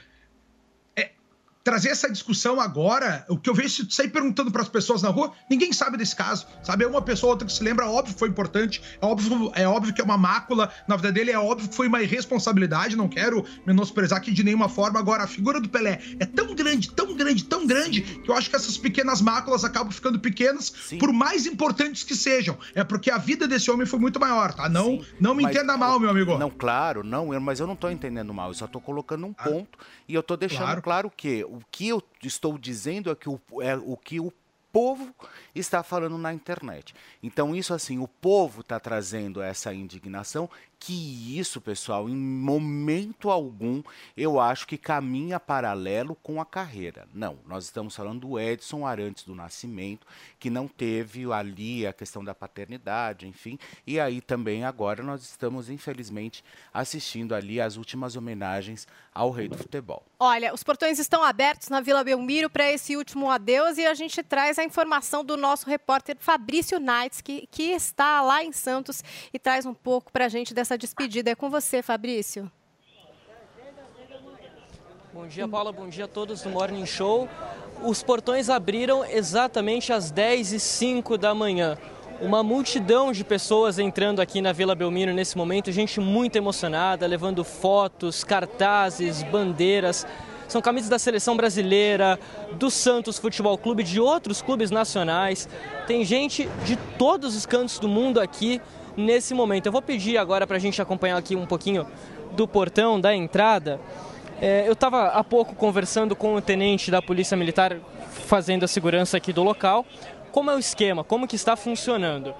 trazer 1.63 1.89
essa 1.89 2.11
discussão 2.11 2.59
agora, 2.59 3.25
o 3.29 3.37
que 3.37 3.49
eu 3.49 3.53
vejo 3.53 3.89
sair 3.89 4.09
perguntando 4.09 4.51
pras 4.51 4.67
pessoas 4.67 5.01
na 5.01 5.09
rua, 5.09 5.31
ninguém 5.49 5.71
sabe 5.71 5.95
desse 5.97 6.15
caso, 6.15 6.45
sabe? 6.61 6.83
É 6.83 6.87
uma 6.87 7.01
pessoa 7.01 7.29
ou 7.29 7.33
outra 7.33 7.47
que 7.47 7.53
se 7.53 7.63
lembra, 7.63 7.87
óbvio 7.87 8.13
que 8.13 8.19
foi 8.19 8.27
importante, 8.27 8.81
é 9.01 9.05
óbvio, 9.05 9.51
é 9.55 9.65
óbvio 9.67 9.93
que 9.93 10.01
é 10.01 10.03
uma 10.03 10.17
mácula 10.17 10.69
na 10.87 10.97
vida 10.97 11.11
dele, 11.11 11.31
é 11.31 11.39
óbvio 11.39 11.69
que 11.69 11.75
foi 11.75 11.87
uma 11.87 12.01
irresponsabilidade, 12.01 12.95
não 12.97 13.07
quero 13.07 13.45
menosprezar 13.65 14.17
aqui 14.17 14.31
de 14.33 14.43
nenhuma 14.43 14.67
forma. 14.67 14.99
Agora, 14.99 15.23
a 15.23 15.27
figura 15.27 15.61
do 15.61 15.69
Pelé 15.69 16.01
é 16.19 16.25
tão 16.25 16.53
grande, 16.53 16.91
tão 16.91 17.15
grande, 17.15 17.45
tão 17.45 17.65
grande, 17.65 18.01
que 18.01 18.29
eu 18.29 18.35
acho 18.35 18.49
que 18.49 18.55
essas 18.55 18.77
pequenas 18.77 19.21
máculas 19.21 19.63
acabam 19.63 19.91
ficando 19.91 20.19
pequenas, 20.19 20.69
por 20.99 21.13
mais 21.13 21.45
importantes 21.45 22.03
que 22.03 22.15
sejam. 22.15 22.57
É 22.75 22.83
porque 22.83 23.09
a 23.09 23.17
vida 23.17 23.47
desse 23.47 23.71
homem 23.71 23.85
foi 23.85 23.99
muito 23.99 24.19
maior, 24.19 24.53
tá? 24.53 24.67
Não, 24.67 25.01
não 25.19 25.33
me 25.33 25.43
Mas- 25.43 25.55
entenda 25.55 25.77
mal, 25.77 25.97
meu 25.99 26.09
amigo. 26.09 26.37
Não, 26.37 26.49
claro, 26.49 27.03
não, 27.03 27.27
mas 27.39 27.59
eu 27.61 27.67
não 27.67 27.75
tô 27.75 27.89
entendendo 27.89 28.33
mal, 28.33 28.49
eu 28.49 28.53
só 28.53 28.67
tô 28.67 28.81
colocando 28.81 29.25
um 29.25 29.33
ponto 29.33 29.77
e 30.09 30.13
eu 30.13 30.21
tô 30.23 30.35
deixando 30.35 30.63
Claro. 30.63 30.81
claro. 30.81 31.11
que 31.15 31.45
o 31.53 31.61
que 31.69 31.87
eu 31.89 32.03
estou 32.23 32.57
dizendo 32.57 33.11
é 33.11 33.15
que 33.15 33.29
o, 33.29 33.39
é 33.61 33.75
o 33.75 33.95
que 33.95 34.19
o 34.19 34.33
povo 34.71 35.13
está 35.53 35.83
falando 35.83 36.17
na 36.17 36.33
internet. 36.33 36.95
Então, 37.21 37.55
isso 37.55 37.75
assim, 37.75 37.99
o 37.99 38.07
povo 38.07 38.61
está 38.61 38.79
trazendo 38.79 39.39
essa 39.39 39.71
indignação, 39.71 40.49
que 40.85 41.39
isso, 41.39 41.61
pessoal, 41.61 42.09
em 42.09 42.15
momento 42.15 43.29
algum, 43.31 43.81
eu 44.17 44.37
acho 44.37 44.67
que 44.67 44.77
caminha 44.77 45.39
paralelo 45.39 46.13
com 46.15 46.41
a 46.41 46.45
carreira. 46.45 47.07
Não, 47.13 47.39
nós 47.47 47.63
estamos 47.63 47.95
falando 47.95 48.27
do 48.27 48.37
Edson 48.37 48.85
Arantes 48.85 49.23
do 49.23 49.33
Nascimento, 49.33 50.05
que 50.37 50.49
não 50.49 50.67
teve 50.67 51.31
ali 51.31 51.87
a 51.87 51.93
questão 51.93 52.21
da 52.21 52.35
paternidade, 52.35 53.25
enfim, 53.25 53.57
e 53.87 53.97
aí 53.97 54.19
também 54.19 54.65
agora 54.65 55.01
nós 55.01 55.23
estamos, 55.23 55.69
infelizmente, 55.69 56.43
assistindo 56.73 57.33
ali 57.33 57.61
as 57.61 57.77
últimas 57.77 58.17
homenagens 58.17 58.85
ao 59.13 59.31
rei 59.31 59.47
do 59.47 59.57
futebol. 59.57 60.03
Olha, 60.19 60.53
os 60.53 60.63
portões 60.63 60.99
estão 60.99 61.23
abertos 61.23 61.69
na 61.69 61.79
Vila 61.79 62.03
Belmiro 62.03 62.49
para 62.49 62.69
esse 62.69 62.97
último 62.97 63.29
adeus 63.29 63.77
e 63.77 63.85
a 63.85 63.93
gente 63.93 64.21
traz 64.21 64.59
a 64.59 64.63
informação 64.65 65.23
do 65.23 65.37
nosso 65.37 65.69
repórter 65.69 66.17
Fabrício 66.19 66.77
Nights, 66.77 67.21
que, 67.21 67.47
que 67.47 67.71
está 67.71 68.21
lá 68.21 68.43
em 68.43 68.51
Santos 68.51 69.01
e 69.33 69.39
traz 69.39 69.65
um 69.65 69.73
pouco 69.73 70.11
para 70.11 70.25
a 70.25 70.29
gente 70.29 70.53
dessa 70.53 70.72
despedida. 70.77 71.31
É 71.31 71.35
com 71.35 71.49
você, 71.49 71.81
Fabrício. 71.81 72.51
Bom 75.13 75.27
dia, 75.27 75.47
Paula. 75.47 75.71
Bom 75.71 75.87
dia 75.87 76.05
a 76.05 76.07
todos 76.07 76.41
do 76.41 76.49
Morning 76.49 76.85
Show. 76.85 77.29
Os 77.83 78.01
portões 78.01 78.49
abriram 78.49 79.05
exatamente 79.05 79.93
às 79.93 80.09
10 80.09 80.53
e 80.53 80.59
05 80.59 81.17
da 81.17 81.35
manhã. 81.35 81.77
Uma 82.19 82.41
multidão 82.41 83.11
de 83.11 83.23
pessoas 83.23 83.77
entrando 83.77 84.21
aqui 84.21 84.41
na 84.41 84.51
Vila 84.51 84.73
Belmiro 84.73 85.13
nesse 85.13 85.37
momento, 85.37 85.71
gente 85.71 85.99
muito 85.99 86.35
emocionada, 86.35 87.05
levando 87.05 87.43
fotos, 87.43 88.23
cartazes, 88.23 89.21
bandeiras. 89.23 90.07
São 90.47 90.61
camisas 90.61 90.89
da 90.89 90.97
seleção 90.97 91.35
brasileira, 91.35 92.19
do 92.53 92.71
Santos 92.71 93.19
Futebol 93.19 93.57
Clube, 93.57 93.83
de 93.83 93.99
outros 93.99 94.41
clubes 94.41 94.71
nacionais. 94.71 95.49
Tem 95.85 96.05
gente 96.05 96.47
de 96.65 96.75
todos 96.97 97.35
os 97.35 97.45
cantos 97.45 97.79
do 97.79 97.87
mundo 97.87 98.19
aqui 98.19 98.61
nesse 98.95 99.33
momento. 99.33 99.65
Eu 99.67 99.71
vou 99.71 99.81
pedir 99.81 100.17
agora 100.17 100.45
para 100.47 100.57
a 100.57 100.59
gente 100.59 100.81
acompanhar 100.81 101.17
aqui 101.17 101.35
um 101.35 101.45
pouquinho 101.45 101.85
do 102.31 102.47
portão, 102.47 102.99
da 102.99 103.15
entrada. 103.15 103.79
É, 104.41 104.67
eu 104.67 104.73
estava 104.73 105.07
há 105.07 105.23
pouco 105.23 105.55
conversando 105.55 106.15
com 106.15 106.35
o 106.35 106.41
tenente 106.41 106.89
da 106.91 107.01
Polícia 107.01 107.37
Militar 107.37 107.77
fazendo 108.25 108.63
a 108.63 108.67
segurança 108.67 109.17
aqui 109.17 109.31
do 109.31 109.43
local. 109.43 109.85
Como 110.31 110.49
é 110.49 110.55
o 110.55 110.59
esquema? 110.59 111.03
Como 111.03 111.27
que 111.27 111.35
está 111.35 111.55
funcionando? 111.55 112.33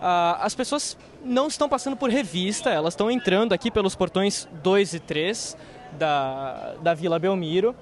Ah, 0.00 0.38
as 0.42 0.54
pessoas 0.54 0.96
não 1.22 1.48
estão 1.48 1.68
passando 1.68 1.96
por 1.96 2.08
revista, 2.08 2.70
elas 2.70 2.94
estão 2.94 3.10
entrando 3.10 3.52
aqui 3.52 3.70
pelos 3.70 3.94
portões 3.94 4.48
2 4.62 4.94
e 4.94 5.00
3 5.00 5.56
da, 5.98 6.74
da 6.80 6.94
Vila 6.94 7.18
Belmiro. 7.18 7.74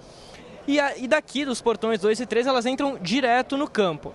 E, 0.66 0.80
a- 0.80 0.96
e 0.96 1.06
daqui 1.06 1.44
dos 1.44 1.60
portões 1.60 2.00
2 2.00 2.18
e 2.20 2.26
3 2.26 2.46
elas 2.46 2.66
entram 2.66 2.98
direto 3.00 3.56
no 3.56 3.68
campo. 3.68 4.12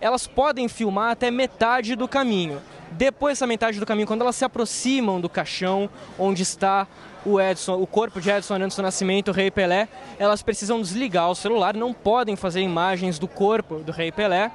Elas 0.00 0.26
podem 0.26 0.66
filmar 0.68 1.10
até 1.12 1.30
metade 1.30 1.94
do 1.94 2.08
caminho. 2.08 2.60
Depois 2.92 3.32
dessa 3.38 3.46
metade 3.46 3.80
do 3.80 3.86
caminho, 3.86 4.06
quando 4.06 4.20
elas 4.20 4.36
se 4.36 4.44
aproximam 4.44 5.20
do 5.20 5.28
caixão 5.28 5.88
onde 6.18 6.42
está 6.42 6.86
o 7.24 7.40
Edson, 7.40 7.80
o 7.80 7.86
corpo 7.86 8.20
de 8.20 8.30
Edson 8.30 8.54
Arantes 8.54 8.76
do 8.76 8.82
Nascimento, 8.82 9.28
o 9.28 9.32
Rei 9.32 9.50
Pelé, 9.50 9.88
elas 10.18 10.42
precisam 10.42 10.80
desligar 10.80 11.30
o 11.30 11.34
celular, 11.34 11.74
não 11.74 11.92
podem 11.92 12.36
fazer 12.36 12.60
imagens 12.60 13.18
do 13.18 13.28
corpo 13.28 13.76
do 13.76 13.92
Rei 13.92 14.12
Pelé 14.12 14.50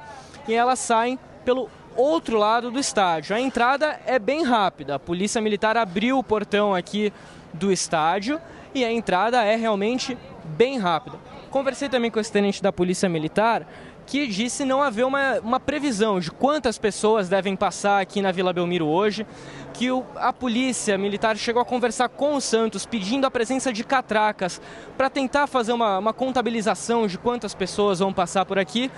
e 0.46 0.54
elas 0.54 0.78
saem 0.78 1.18
pelo 1.44 1.68
outro 1.96 2.38
lado 2.38 2.70
do 2.70 2.78
estádio. 2.78 3.34
A 3.34 3.40
entrada 3.40 3.98
é 4.06 4.18
bem 4.18 4.44
rápida. 4.44 4.94
A 4.94 4.98
Polícia 4.98 5.40
Militar 5.40 5.76
abriu 5.76 6.18
o 6.18 6.24
portão 6.24 6.74
aqui 6.74 7.12
do 7.52 7.72
estádio 7.72 8.40
e 8.74 8.84
a 8.84 8.92
entrada 8.92 9.42
é 9.42 9.56
realmente 9.56 10.16
bem 10.44 10.78
rápida. 10.78 11.18
Conversei 11.50 11.88
também 11.88 12.10
com 12.10 12.20
esse 12.20 12.30
tenente 12.30 12.62
da 12.62 12.72
Polícia 12.72 13.08
Militar 13.08 13.66
que 14.08 14.26
disse 14.26 14.64
não 14.64 14.82
haver 14.82 15.04
uma, 15.04 15.38
uma 15.40 15.60
previsão 15.60 16.18
de 16.18 16.30
quantas 16.30 16.78
pessoas 16.78 17.28
devem 17.28 17.54
passar 17.54 18.00
aqui 18.00 18.22
na 18.22 18.32
Vila 18.32 18.54
Belmiro 18.54 18.86
hoje, 18.86 19.26
que 19.74 19.90
o- 19.90 20.02
a 20.16 20.32
polícia 20.32 20.96
militar 20.96 21.36
chegou 21.36 21.60
a 21.60 21.64
conversar 21.64 22.08
com 22.08 22.34
o 22.34 22.40
Santos 22.40 22.86
pedindo 22.86 23.26
a 23.26 23.30
presença 23.30 23.70
de 23.70 23.84
catracas 23.84 24.62
para 24.96 25.10
tentar 25.10 25.46
fazer 25.46 25.74
uma, 25.74 25.98
uma 25.98 26.14
contabilização 26.14 27.06
de 27.06 27.18
quantas 27.18 27.54
pessoas 27.54 27.98
vão 27.98 28.10
passar 28.10 28.46
por 28.46 28.58
aqui, 28.58 28.90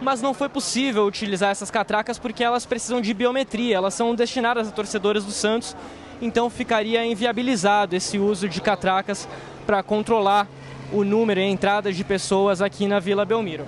mas 0.00 0.22
não 0.22 0.32
foi 0.32 0.48
possível 0.48 1.04
utilizar 1.04 1.50
essas 1.50 1.70
catracas 1.70 2.18
porque 2.18 2.42
elas 2.42 2.64
precisam 2.64 3.02
de 3.02 3.12
biometria, 3.12 3.76
elas 3.76 3.92
são 3.92 4.14
destinadas 4.14 4.66
a 4.66 4.70
torcedores 4.70 5.26
do 5.26 5.30
Santos, 5.30 5.76
então 6.22 6.48
ficaria 6.48 7.04
inviabilizado 7.04 7.94
esse 7.94 8.18
uso 8.18 8.48
de 8.48 8.62
catracas 8.62 9.28
para 9.66 9.82
controlar 9.82 10.48
o 10.90 11.04
número 11.04 11.38
e 11.38 11.42
a 11.42 11.48
entrada 11.48 11.92
de 11.92 12.02
pessoas 12.02 12.62
aqui 12.62 12.86
na 12.88 12.98
Vila 12.98 13.26
Belmiro. 13.26 13.66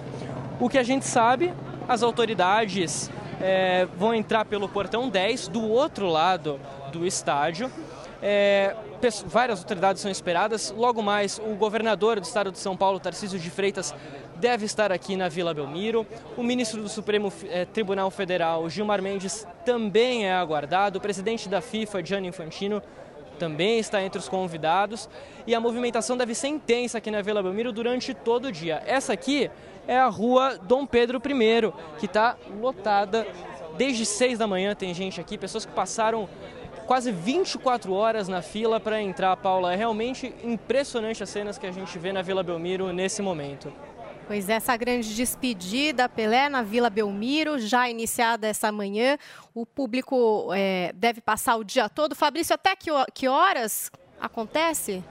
O 0.58 0.70
que 0.70 0.78
a 0.78 0.82
gente 0.82 1.04
sabe, 1.04 1.52
as 1.86 2.02
autoridades 2.02 3.10
eh, 3.40 3.86
vão 3.96 4.14
entrar 4.14 4.46
pelo 4.46 4.66
portão 4.66 5.08
10 5.08 5.48
do 5.48 5.68
outro 5.68 6.08
lado 6.08 6.58
do 6.90 7.06
estádio. 7.06 7.70
É, 8.22 8.74
várias 9.26 9.58
autoridades 9.58 10.00
são 10.00 10.10
esperadas. 10.10 10.74
Logo 10.74 11.02
mais, 11.02 11.38
o 11.38 11.54
governador 11.54 12.18
do 12.18 12.24
estado 12.24 12.50
de 12.50 12.58
São 12.58 12.74
Paulo, 12.74 12.98
Tarcísio 12.98 13.38
de 13.38 13.50
Freitas, 13.50 13.94
deve 14.36 14.64
estar 14.64 14.90
aqui 14.90 15.14
na 15.14 15.28
Vila 15.28 15.52
Belmiro. 15.52 16.06
O 16.38 16.42
ministro 16.42 16.82
do 16.82 16.88
Supremo 16.88 17.30
eh, 17.50 17.66
Tribunal 17.66 18.10
Federal, 18.10 18.68
Gilmar 18.70 19.02
Mendes, 19.02 19.46
também 19.64 20.26
é 20.26 20.32
aguardado. 20.32 20.98
O 20.98 21.02
presidente 21.02 21.50
da 21.50 21.60
FIFA, 21.60 22.02
Gianni 22.02 22.28
Infantino, 22.28 22.82
também 23.38 23.78
está 23.78 24.02
entre 24.02 24.18
os 24.18 24.28
convidados. 24.28 25.08
E 25.46 25.54
a 25.54 25.60
movimentação 25.60 26.16
deve 26.16 26.34
ser 26.34 26.48
intensa 26.48 26.96
aqui 26.96 27.10
na 27.10 27.20
Vila 27.20 27.42
Belmiro 27.42 27.72
durante 27.72 28.14
todo 28.14 28.46
o 28.46 28.52
dia. 28.52 28.82
Essa 28.86 29.12
aqui 29.12 29.50
é 29.86 29.96
a 29.96 30.08
rua 30.08 30.58
Dom 30.58 30.86
Pedro 30.86 31.18
I, 31.18 31.72
que 31.98 32.06
está 32.06 32.36
lotada 32.60 33.26
desde 33.76 34.04
6 34.04 34.38
da 34.38 34.46
manhã. 34.46 34.74
Tem 34.74 34.92
gente 34.92 35.20
aqui, 35.20 35.38
pessoas 35.38 35.64
que 35.64 35.72
passaram 35.72 36.28
quase 36.86 37.10
24 37.10 37.92
horas 37.92 38.28
na 38.28 38.42
fila 38.42 38.80
para 38.80 39.00
entrar, 39.00 39.36
Paula. 39.36 39.72
É 39.72 39.76
realmente 39.76 40.34
impressionante 40.42 41.22
as 41.22 41.28
cenas 41.28 41.58
que 41.58 41.66
a 41.66 41.72
gente 41.72 41.98
vê 41.98 42.12
na 42.12 42.22
Vila 42.22 42.42
Belmiro 42.42 42.92
nesse 42.92 43.20
momento. 43.20 43.72
Pois 44.26 44.48
essa 44.48 44.76
grande 44.76 45.14
despedida, 45.14 46.08
Pelé, 46.08 46.48
na 46.48 46.60
Vila 46.62 46.90
Belmiro, 46.90 47.60
já 47.60 47.88
iniciada 47.88 48.48
essa 48.48 48.72
manhã. 48.72 49.16
O 49.54 49.64
público 49.64 50.48
é, 50.52 50.92
deve 50.94 51.20
passar 51.20 51.56
o 51.56 51.62
dia 51.62 51.88
todo. 51.88 52.14
Fabrício, 52.14 52.54
até 52.54 52.74
que, 52.74 52.90
que 53.14 53.28
horas 53.28 53.90
acontece? 54.20 55.04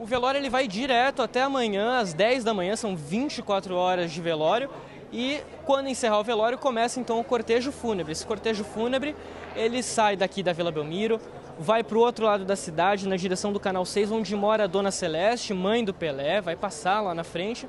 O 0.00 0.04
velório 0.04 0.38
ele 0.38 0.48
vai 0.48 0.68
direto 0.68 1.22
até 1.22 1.42
amanhã, 1.42 1.98
às 1.98 2.14
10 2.14 2.44
da 2.44 2.54
manhã, 2.54 2.76
são 2.76 2.94
24 2.94 3.74
horas 3.74 4.12
de 4.12 4.20
velório. 4.20 4.70
E 5.12 5.40
quando 5.66 5.88
encerrar 5.88 6.20
o 6.20 6.22
velório, 6.22 6.56
começa 6.56 7.00
então 7.00 7.18
o 7.18 7.24
cortejo 7.24 7.72
fúnebre. 7.72 8.12
Esse 8.12 8.24
cortejo 8.24 8.62
fúnebre, 8.62 9.16
ele 9.56 9.82
sai 9.82 10.14
daqui 10.14 10.40
da 10.40 10.52
Vila 10.52 10.70
Belmiro, 10.70 11.20
vai 11.58 11.82
para 11.82 11.98
o 11.98 12.00
outro 12.00 12.26
lado 12.26 12.44
da 12.44 12.54
cidade, 12.54 13.08
na 13.08 13.16
direção 13.16 13.52
do 13.52 13.58
Canal 13.58 13.84
6, 13.84 14.12
onde 14.12 14.36
mora 14.36 14.64
a 14.64 14.66
Dona 14.68 14.92
Celeste, 14.92 15.52
mãe 15.52 15.84
do 15.84 15.92
Pelé, 15.92 16.40
vai 16.40 16.54
passar 16.54 17.00
lá 17.00 17.12
na 17.12 17.24
frente. 17.24 17.68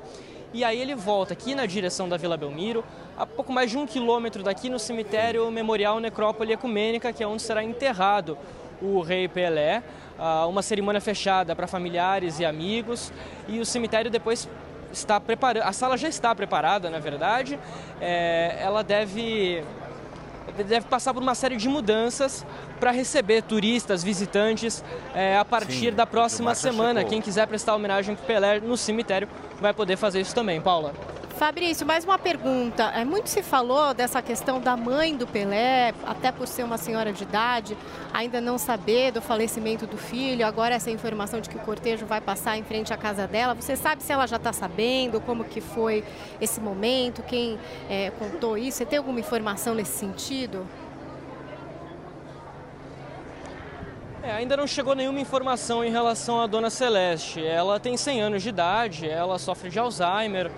e 0.54 0.62
aí 0.62 0.80
ele 0.80 0.94
volta 0.94 1.32
aqui 1.32 1.54
na 1.54 1.66
direção 1.66 2.08
da 2.08 2.16
Vila 2.16 2.36
Belmiro, 2.36 2.84
a 3.18 3.26
pouco 3.26 3.52
mais 3.52 3.70
de 3.70 3.78
um 3.78 3.86
quilômetro 3.86 4.42
daqui 4.44 4.68
no 4.68 4.78
cemitério 4.78 5.50
Memorial 5.50 5.98
Necrópole 5.98 6.52
Ecumênica, 6.52 7.12
que 7.12 7.24
é 7.24 7.26
onde 7.26 7.42
será 7.42 7.62
enterrado 7.64 8.38
o 8.82 9.00
rei 9.00 9.28
Pelé. 9.28 9.82
Ah, 10.22 10.44
uma 10.46 10.60
cerimônia 10.60 11.00
fechada 11.00 11.56
para 11.56 11.66
familiares 11.66 12.38
e 12.38 12.44
amigos 12.44 13.10
e 13.48 13.58
o 13.58 13.64
cemitério 13.64 14.10
depois 14.10 14.46
está 14.92 15.18
preparando. 15.18 15.62
A 15.62 15.72
sala 15.72 15.96
já 15.96 16.10
está 16.10 16.34
preparada, 16.34 16.90
na 16.90 16.98
verdade. 16.98 17.58
É, 18.02 18.58
ela 18.60 18.84
deve 18.84 19.64
deve 20.66 20.86
passar 20.86 21.14
por 21.14 21.22
uma 21.22 21.34
série 21.34 21.56
de 21.56 21.68
mudanças 21.68 22.44
para 22.78 22.90
receber 22.90 23.42
turistas, 23.42 24.02
visitantes 24.04 24.84
é, 25.14 25.38
a 25.38 25.44
partir 25.44 25.90
Sim, 25.90 25.92
da 25.92 26.04
próxima 26.04 26.54
semana. 26.54 27.00
chegou. 27.00 27.10
Quem 27.10 27.22
quiser 27.22 27.46
prestar 27.46 27.74
homenagem 27.74 28.14
para 28.14 28.26
Pelé 28.26 28.60
no 28.60 28.76
cemitério 28.76 29.26
vai 29.58 29.72
poder 29.72 29.96
fazer 29.96 30.20
isso 30.20 30.34
também, 30.34 30.60
Paula. 30.60 30.92
Fabrício, 31.40 31.86
mais 31.86 32.04
uma 32.04 32.18
pergunta. 32.18 32.82
É, 32.94 33.02
muito 33.02 33.30
se 33.30 33.42
falou 33.42 33.94
dessa 33.94 34.20
questão 34.20 34.60
da 34.60 34.76
mãe 34.76 35.16
do 35.16 35.26
Pelé, 35.26 35.94
até 36.04 36.30
por 36.30 36.46
ser 36.46 36.64
uma 36.64 36.76
senhora 36.76 37.14
de 37.14 37.22
idade, 37.22 37.78
ainda 38.12 38.42
não 38.42 38.58
saber 38.58 39.10
do 39.10 39.22
falecimento 39.22 39.86
do 39.86 39.96
filho. 39.96 40.46
Agora 40.46 40.74
essa 40.74 40.90
informação 40.90 41.40
de 41.40 41.48
que 41.48 41.56
o 41.56 41.60
cortejo 41.60 42.04
vai 42.04 42.20
passar 42.20 42.58
em 42.58 42.62
frente 42.62 42.92
à 42.92 42.96
casa 42.98 43.26
dela. 43.26 43.54
Você 43.54 43.74
sabe 43.74 44.02
se 44.02 44.12
ela 44.12 44.26
já 44.26 44.36
está 44.36 44.52
sabendo 44.52 45.18
como 45.18 45.42
que 45.42 45.62
foi 45.62 46.04
esse 46.42 46.60
momento? 46.60 47.22
Quem 47.22 47.58
é, 47.88 48.10
contou 48.18 48.58
isso? 48.58 48.76
Você 48.76 48.84
tem 48.84 48.98
alguma 48.98 49.18
informação 49.18 49.74
nesse 49.74 49.96
sentido? 49.96 50.68
É, 54.22 54.32
ainda 54.32 54.58
não 54.58 54.66
chegou 54.66 54.94
nenhuma 54.94 55.20
informação 55.20 55.82
em 55.82 55.90
relação 55.90 56.38
à 56.38 56.46
Dona 56.46 56.68
Celeste. 56.68 57.42
Ela 57.42 57.80
tem 57.80 57.96
100 57.96 58.20
anos 58.20 58.42
de 58.42 58.50
idade, 58.50 59.08
ela 59.08 59.38
sofre 59.38 59.70
de 59.70 59.78
Alzheimer. 59.78 60.50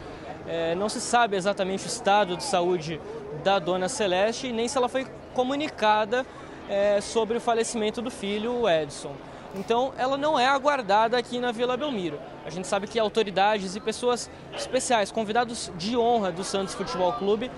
É, 0.46 0.74
não 0.74 0.88
se 0.88 1.00
sabe 1.00 1.36
exatamente 1.36 1.84
o 1.84 1.86
estado 1.86 2.36
de 2.36 2.42
saúde 2.42 3.00
da 3.44 3.58
Dona 3.58 3.88
Celeste 3.88 4.52
nem 4.52 4.68
se 4.68 4.76
ela 4.76 4.88
foi 4.88 5.06
comunicada 5.34 6.26
é, 6.68 7.00
sobre 7.00 7.36
o 7.36 7.40
falecimento 7.40 8.02
do 8.02 8.10
filho, 8.10 8.68
Edson. 8.68 9.14
Então, 9.54 9.92
ela 9.98 10.16
não 10.16 10.38
é 10.38 10.46
aguardada 10.46 11.18
aqui 11.18 11.38
na 11.38 11.52
Vila 11.52 11.76
Belmiro. 11.76 12.18
A 12.44 12.50
gente 12.50 12.66
sabe 12.66 12.86
que 12.86 12.98
autoridades 12.98 13.76
e 13.76 13.80
pessoas 13.80 14.30
especiais, 14.54 15.12
convidados 15.12 15.70
de 15.76 15.96
honra 15.96 16.32
do 16.32 16.42
Santos 16.42 16.74
Futebol 16.74 17.12
Clube, 17.12 17.50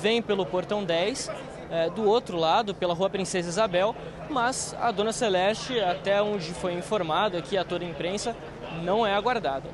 vêm 0.00 0.22
pelo 0.22 0.46
Portão 0.46 0.82
10, 0.82 1.30
é, 1.70 1.90
do 1.90 2.08
outro 2.08 2.38
lado, 2.38 2.74
pela 2.74 2.94
Rua 2.94 3.10
Princesa 3.10 3.48
Isabel, 3.48 3.94
mas 4.30 4.74
a 4.80 4.90
Dona 4.90 5.12
Celeste, 5.12 5.78
até 5.80 6.22
onde 6.22 6.52
foi 6.54 6.72
informado 6.72 7.36
aqui 7.36 7.56
a 7.56 7.64
toda 7.64 7.84
a 7.84 7.88
imprensa, 7.88 8.34
não 8.82 9.06
é 9.06 9.14
aguardada. 9.14 9.68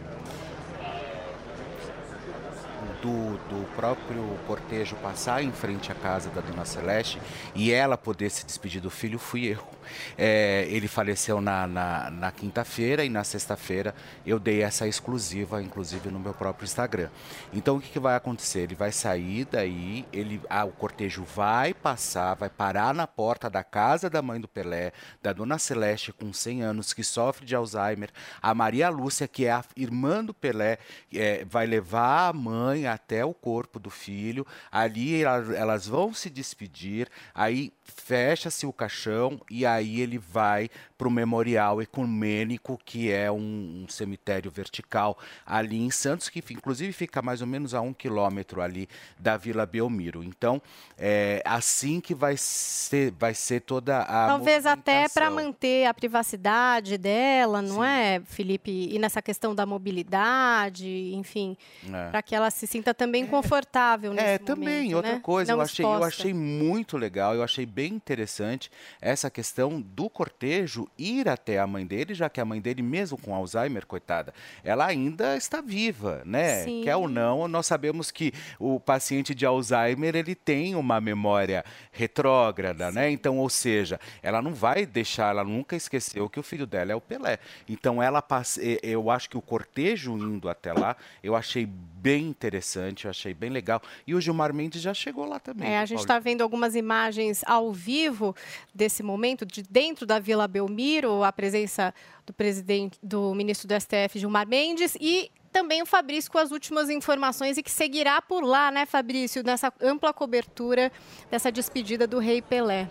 Do, 3.02 3.38
do 3.48 3.66
próprio 3.76 4.22
cortejo 4.46 4.96
passar 4.96 5.42
em 5.42 5.52
frente 5.52 5.90
à 5.90 5.94
casa 5.94 6.30
da 6.30 6.40
Dona 6.40 6.64
Celeste 6.64 7.20
e 7.54 7.72
ela 7.72 7.96
poder 7.96 8.30
se 8.30 8.44
despedir 8.44 8.80
do 8.80 8.90
filho, 8.90 9.18
fui 9.18 9.46
eu. 9.46 9.77
É, 10.16 10.66
ele 10.70 10.88
faleceu 10.88 11.40
na, 11.40 11.66
na, 11.66 12.10
na 12.10 12.30
quinta-feira 12.32 13.04
e 13.04 13.08
na 13.08 13.24
sexta-feira 13.24 13.94
eu 14.26 14.38
dei 14.38 14.62
essa 14.62 14.86
exclusiva, 14.86 15.62
inclusive 15.62 16.10
no 16.10 16.18
meu 16.18 16.34
próprio 16.34 16.64
Instagram. 16.64 17.08
Então 17.52 17.76
o 17.76 17.80
que, 17.80 17.90
que 17.90 17.98
vai 17.98 18.16
acontecer? 18.16 18.60
Ele 18.60 18.74
vai 18.74 18.92
sair 18.92 19.46
daí, 19.50 20.04
ele, 20.12 20.40
ah, 20.48 20.64
o 20.64 20.72
cortejo 20.72 21.24
vai 21.24 21.72
passar, 21.74 22.34
vai 22.34 22.48
parar 22.50 22.94
na 22.94 23.06
porta 23.06 23.48
da 23.48 23.64
casa 23.64 24.10
da 24.10 24.20
mãe 24.22 24.40
do 24.40 24.48
Pelé, 24.48 24.92
da 25.22 25.32
Dona 25.32 25.58
Celeste 25.58 26.12
com 26.12 26.32
100 26.32 26.62
anos, 26.62 26.92
que 26.92 27.04
sofre 27.04 27.46
de 27.46 27.54
Alzheimer, 27.54 28.10
a 28.42 28.54
Maria 28.54 28.88
Lúcia, 28.88 29.28
que 29.28 29.44
é 29.46 29.52
a 29.52 29.64
irmã 29.76 30.24
do 30.24 30.34
Pelé, 30.34 30.78
é, 31.14 31.44
vai 31.44 31.66
levar 31.66 32.28
a 32.28 32.32
mãe 32.32 32.86
até 32.86 33.24
o 33.24 33.34
corpo 33.34 33.78
do 33.78 33.90
filho, 33.90 34.46
ali 34.70 35.22
ela- 35.22 35.54
elas 35.56 35.86
vão 35.86 36.12
se 36.12 36.28
despedir, 36.30 37.08
aí 37.34 37.72
fecha-se 37.84 38.66
o 38.66 38.72
caixão 38.72 39.40
e 39.50 39.64
aí 39.64 39.77
ele 39.82 40.18
vai 40.18 40.68
para 40.96 41.06
o 41.06 41.10
memorial 41.10 41.80
ecumênico, 41.80 42.78
que 42.84 43.10
é 43.12 43.30
um, 43.30 43.84
um 43.84 43.86
cemitério 43.88 44.50
vertical 44.50 45.16
ali 45.46 45.78
em 45.78 45.90
Santos, 45.90 46.28
que 46.28 46.42
inclusive 46.50 46.92
fica 46.92 47.22
mais 47.22 47.40
ou 47.40 47.46
menos 47.46 47.74
a 47.74 47.80
um 47.80 47.92
quilômetro 47.92 48.60
ali 48.60 48.88
da 49.18 49.36
Vila 49.36 49.64
Belmiro. 49.64 50.24
Então, 50.24 50.60
é 50.96 51.40
assim 51.44 52.00
que 52.00 52.14
vai 52.14 52.36
ser, 52.36 53.12
vai 53.12 53.34
ser 53.34 53.60
toda 53.60 53.98
a 54.00 54.26
Talvez 54.26 54.66
até 54.66 55.08
para 55.08 55.30
manter 55.30 55.86
a 55.86 55.94
privacidade 55.94 56.98
dela, 56.98 57.62
não 57.62 57.84
é, 57.84 58.20
Felipe? 58.24 58.88
E 58.90 58.98
nessa 58.98 59.22
questão 59.22 59.54
da 59.54 59.64
mobilidade, 59.64 61.12
enfim, 61.14 61.56
É. 61.92 62.10
para 62.10 62.22
que 62.22 62.34
ela 62.34 62.50
se 62.50 62.66
sinta 62.66 62.92
também 62.92 63.26
confortável 63.26 64.12
nesse 64.12 64.26
É, 64.26 64.38
também, 64.38 64.76
momento, 64.90 64.96
outra 64.96 65.12
né? 65.12 65.20
coisa, 65.20 65.52
Não 65.52 65.58
eu 65.58 65.62
achei, 65.62 65.84
eu 65.84 66.04
achei 66.04 66.34
muito 66.34 66.96
legal, 66.96 67.34
eu 67.34 67.42
achei 67.42 67.64
bem 67.66 67.94
interessante 67.94 68.70
essa 69.00 69.30
questão 69.30 69.67
do 69.80 70.08
cortejo 70.08 70.88
ir 70.96 71.28
até 71.28 71.58
a 71.58 71.66
mãe 71.66 71.86
dele, 71.86 72.14
já 72.14 72.28
que 72.28 72.40
a 72.40 72.44
mãe 72.44 72.60
dele, 72.60 72.80
mesmo 72.82 73.18
com 73.18 73.34
Alzheimer, 73.34 73.84
coitada, 73.86 74.32
ela 74.64 74.86
ainda 74.86 75.36
está 75.36 75.60
viva, 75.60 76.22
né? 76.24 76.64
Sim. 76.64 76.82
Quer 76.84 76.96
ou 76.96 77.08
não, 77.08 77.46
nós 77.48 77.66
sabemos 77.66 78.10
que 78.10 78.32
o 78.58 78.78
paciente 78.80 79.34
de 79.34 79.44
Alzheimer, 79.44 80.14
ele 80.16 80.34
tem 80.34 80.74
uma 80.74 81.00
memória 81.00 81.64
retrógrada, 81.92 82.90
né? 82.90 83.10
Então, 83.10 83.38
ou 83.38 83.48
seja, 83.50 84.00
ela 84.22 84.40
não 84.40 84.54
vai 84.54 84.86
deixar, 84.86 85.30
ela 85.30 85.44
nunca 85.44 85.76
esqueceu 85.76 86.28
que 86.28 86.40
o 86.40 86.42
filho 86.42 86.66
dela 86.66 86.92
é 86.92 86.94
o 86.94 87.00
Pelé. 87.00 87.38
Então, 87.68 88.02
ela 88.02 88.22
passe- 88.22 88.78
eu 88.82 89.10
acho 89.10 89.28
que 89.28 89.36
o 89.36 89.42
cortejo 89.42 90.12
indo 90.16 90.48
até 90.48 90.72
lá, 90.72 90.96
eu 91.22 91.34
achei 91.36 91.66
bem 91.66 92.26
interessante, 92.28 93.04
eu 93.04 93.10
achei 93.10 93.34
bem 93.34 93.50
legal. 93.50 93.82
E 94.06 94.14
o 94.14 94.20
Gilmar 94.20 94.54
Mendes 94.54 94.80
já 94.80 94.94
chegou 94.94 95.24
lá 95.26 95.38
também. 95.40 95.68
É, 95.68 95.76
a 95.78 95.80
viu, 95.80 95.88
gente 95.88 96.00
está 96.00 96.18
vendo 96.18 96.42
algumas 96.42 96.74
imagens 96.74 97.42
ao 97.44 97.72
vivo 97.72 98.34
desse 98.74 99.02
momento, 99.02 99.44
de 99.62 99.68
dentro 99.68 100.06
da 100.06 100.18
Vila 100.18 100.46
Belmiro, 100.46 101.24
a 101.24 101.32
presença 101.32 101.92
do 102.24 102.32
presidente, 102.32 102.98
do 103.02 103.34
ministro 103.34 103.66
do 103.66 103.74
STF, 103.78 104.18
Gilmar 104.18 104.46
Mendes, 104.46 104.96
e 105.00 105.30
também 105.52 105.82
o 105.82 105.86
Fabrício 105.86 106.30
com 106.30 106.38
as 106.38 106.50
últimas 106.52 106.88
informações 106.88 107.58
e 107.58 107.62
que 107.62 107.70
seguirá 107.70 108.22
por 108.22 108.44
lá, 108.44 108.70
né, 108.70 108.86
Fabrício, 108.86 109.42
nessa 109.42 109.72
ampla 109.80 110.12
cobertura 110.12 110.92
dessa 111.30 111.50
despedida 111.50 112.06
do 112.06 112.18
Rei 112.18 112.40
Pelé. 112.40 112.88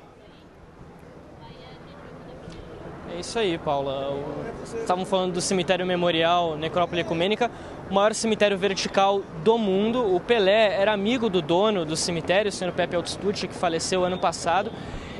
É 3.09 3.21
isso 3.21 3.39
aí, 3.39 3.57
Paula. 3.57 4.13
Estavam 4.63 5.05
falando 5.05 5.33
do 5.33 5.41
cemitério 5.41 5.85
memorial 5.85 6.57
Necrópole 6.57 7.01
Ecumênica, 7.01 7.49
o 7.89 7.93
maior 7.93 8.13
cemitério 8.13 8.57
vertical 8.57 9.21
do 9.43 9.57
mundo. 9.57 10.13
O 10.13 10.19
Pelé 10.19 10.73
era 10.73 10.91
amigo 10.91 11.29
do 11.29 11.41
dono 11.41 11.85
do 11.85 11.95
cemitério, 11.95 12.49
o 12.49 12.51
senhor 12.51 12.73
Pepe 12.73 12.97
Altistucci, 12.97 13.47
que 13.47 13.55
faleceu 13.55 14.03
ano 14.03 14.19
passado. 14.19 14.71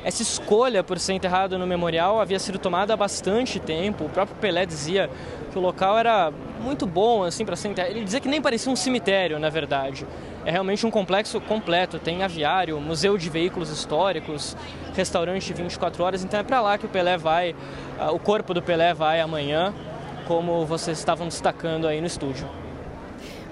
Essa 0.08 0.22
escolha 0.22 0.82
por 0.82 0.98
ser 0.98 1.12
enterrado 1.12 1.58
no 1.58 1.66
memorial 1.66 2.18
havia 2.18 2.38
sido 2.38 2.58
tomada 2.58 2.94
há 2.94 2.96
bastante 2.96 3.60
tempo. 3.60 4.06
O 4.06 4.08
próprio 4.08 4.38
Pelé 4.38 4.64
dizia 4.64 5.10
que 5.52 5.58
o 5.58 5.60
local 5.60 5.98
era 5.98 6.32
muito 6.62 6.86
bom 6.86 7.24
assim 7.24 7.44
para 7.44 7.54
ser 7.54 7.68
enterrado. 7.68 7.90
Ele 7.90 8.04
dizia 8.06 8.18
que 8.18 8.26
nem 8.26 8.40
parecia 8.40 8.72
um 8.72 8.74
cemitério, 8.74 9.38
na 9.38 9.50
verdade. 9.50 10.06
É 10.46 10.50
realmente 10.50 10.86
um 10.86 10.90
complexo 10.90 11.38
completo. 11.42 11.98
Tem 11.98 12.22
aviário, 12.22 12.80
museu 12.80 13.18
de 13.18 13.28
veículos 13.28 13.68
históricos, 13.68 14.56
restaurante 14.94 15.52
24 15.52 16.02
horas. 16.02 16.24
Então 16.24 16.40
é 16.40 16.42
para 16.42 16.62
lá 16.62 16.78
que 16.78 16.86
o 16.86 16.88
Pelé 16.88 17.18
vai, 17.18 17.54
ah, 17.98 18.10
o 18.10 18.18
corpo 18.18 18.54
do 18.54 18.62
Pelé 18.62 18.94
vai 18.94 19.20
amanhã, 19.20 19.74
como 20.26 20.64
vocês 20.64 20.96
estavam 20.98 21.28
destacando 21.28 21.86
aí 21.86 22.00
no 22.00 22.06
estúdio. 22.06 22.48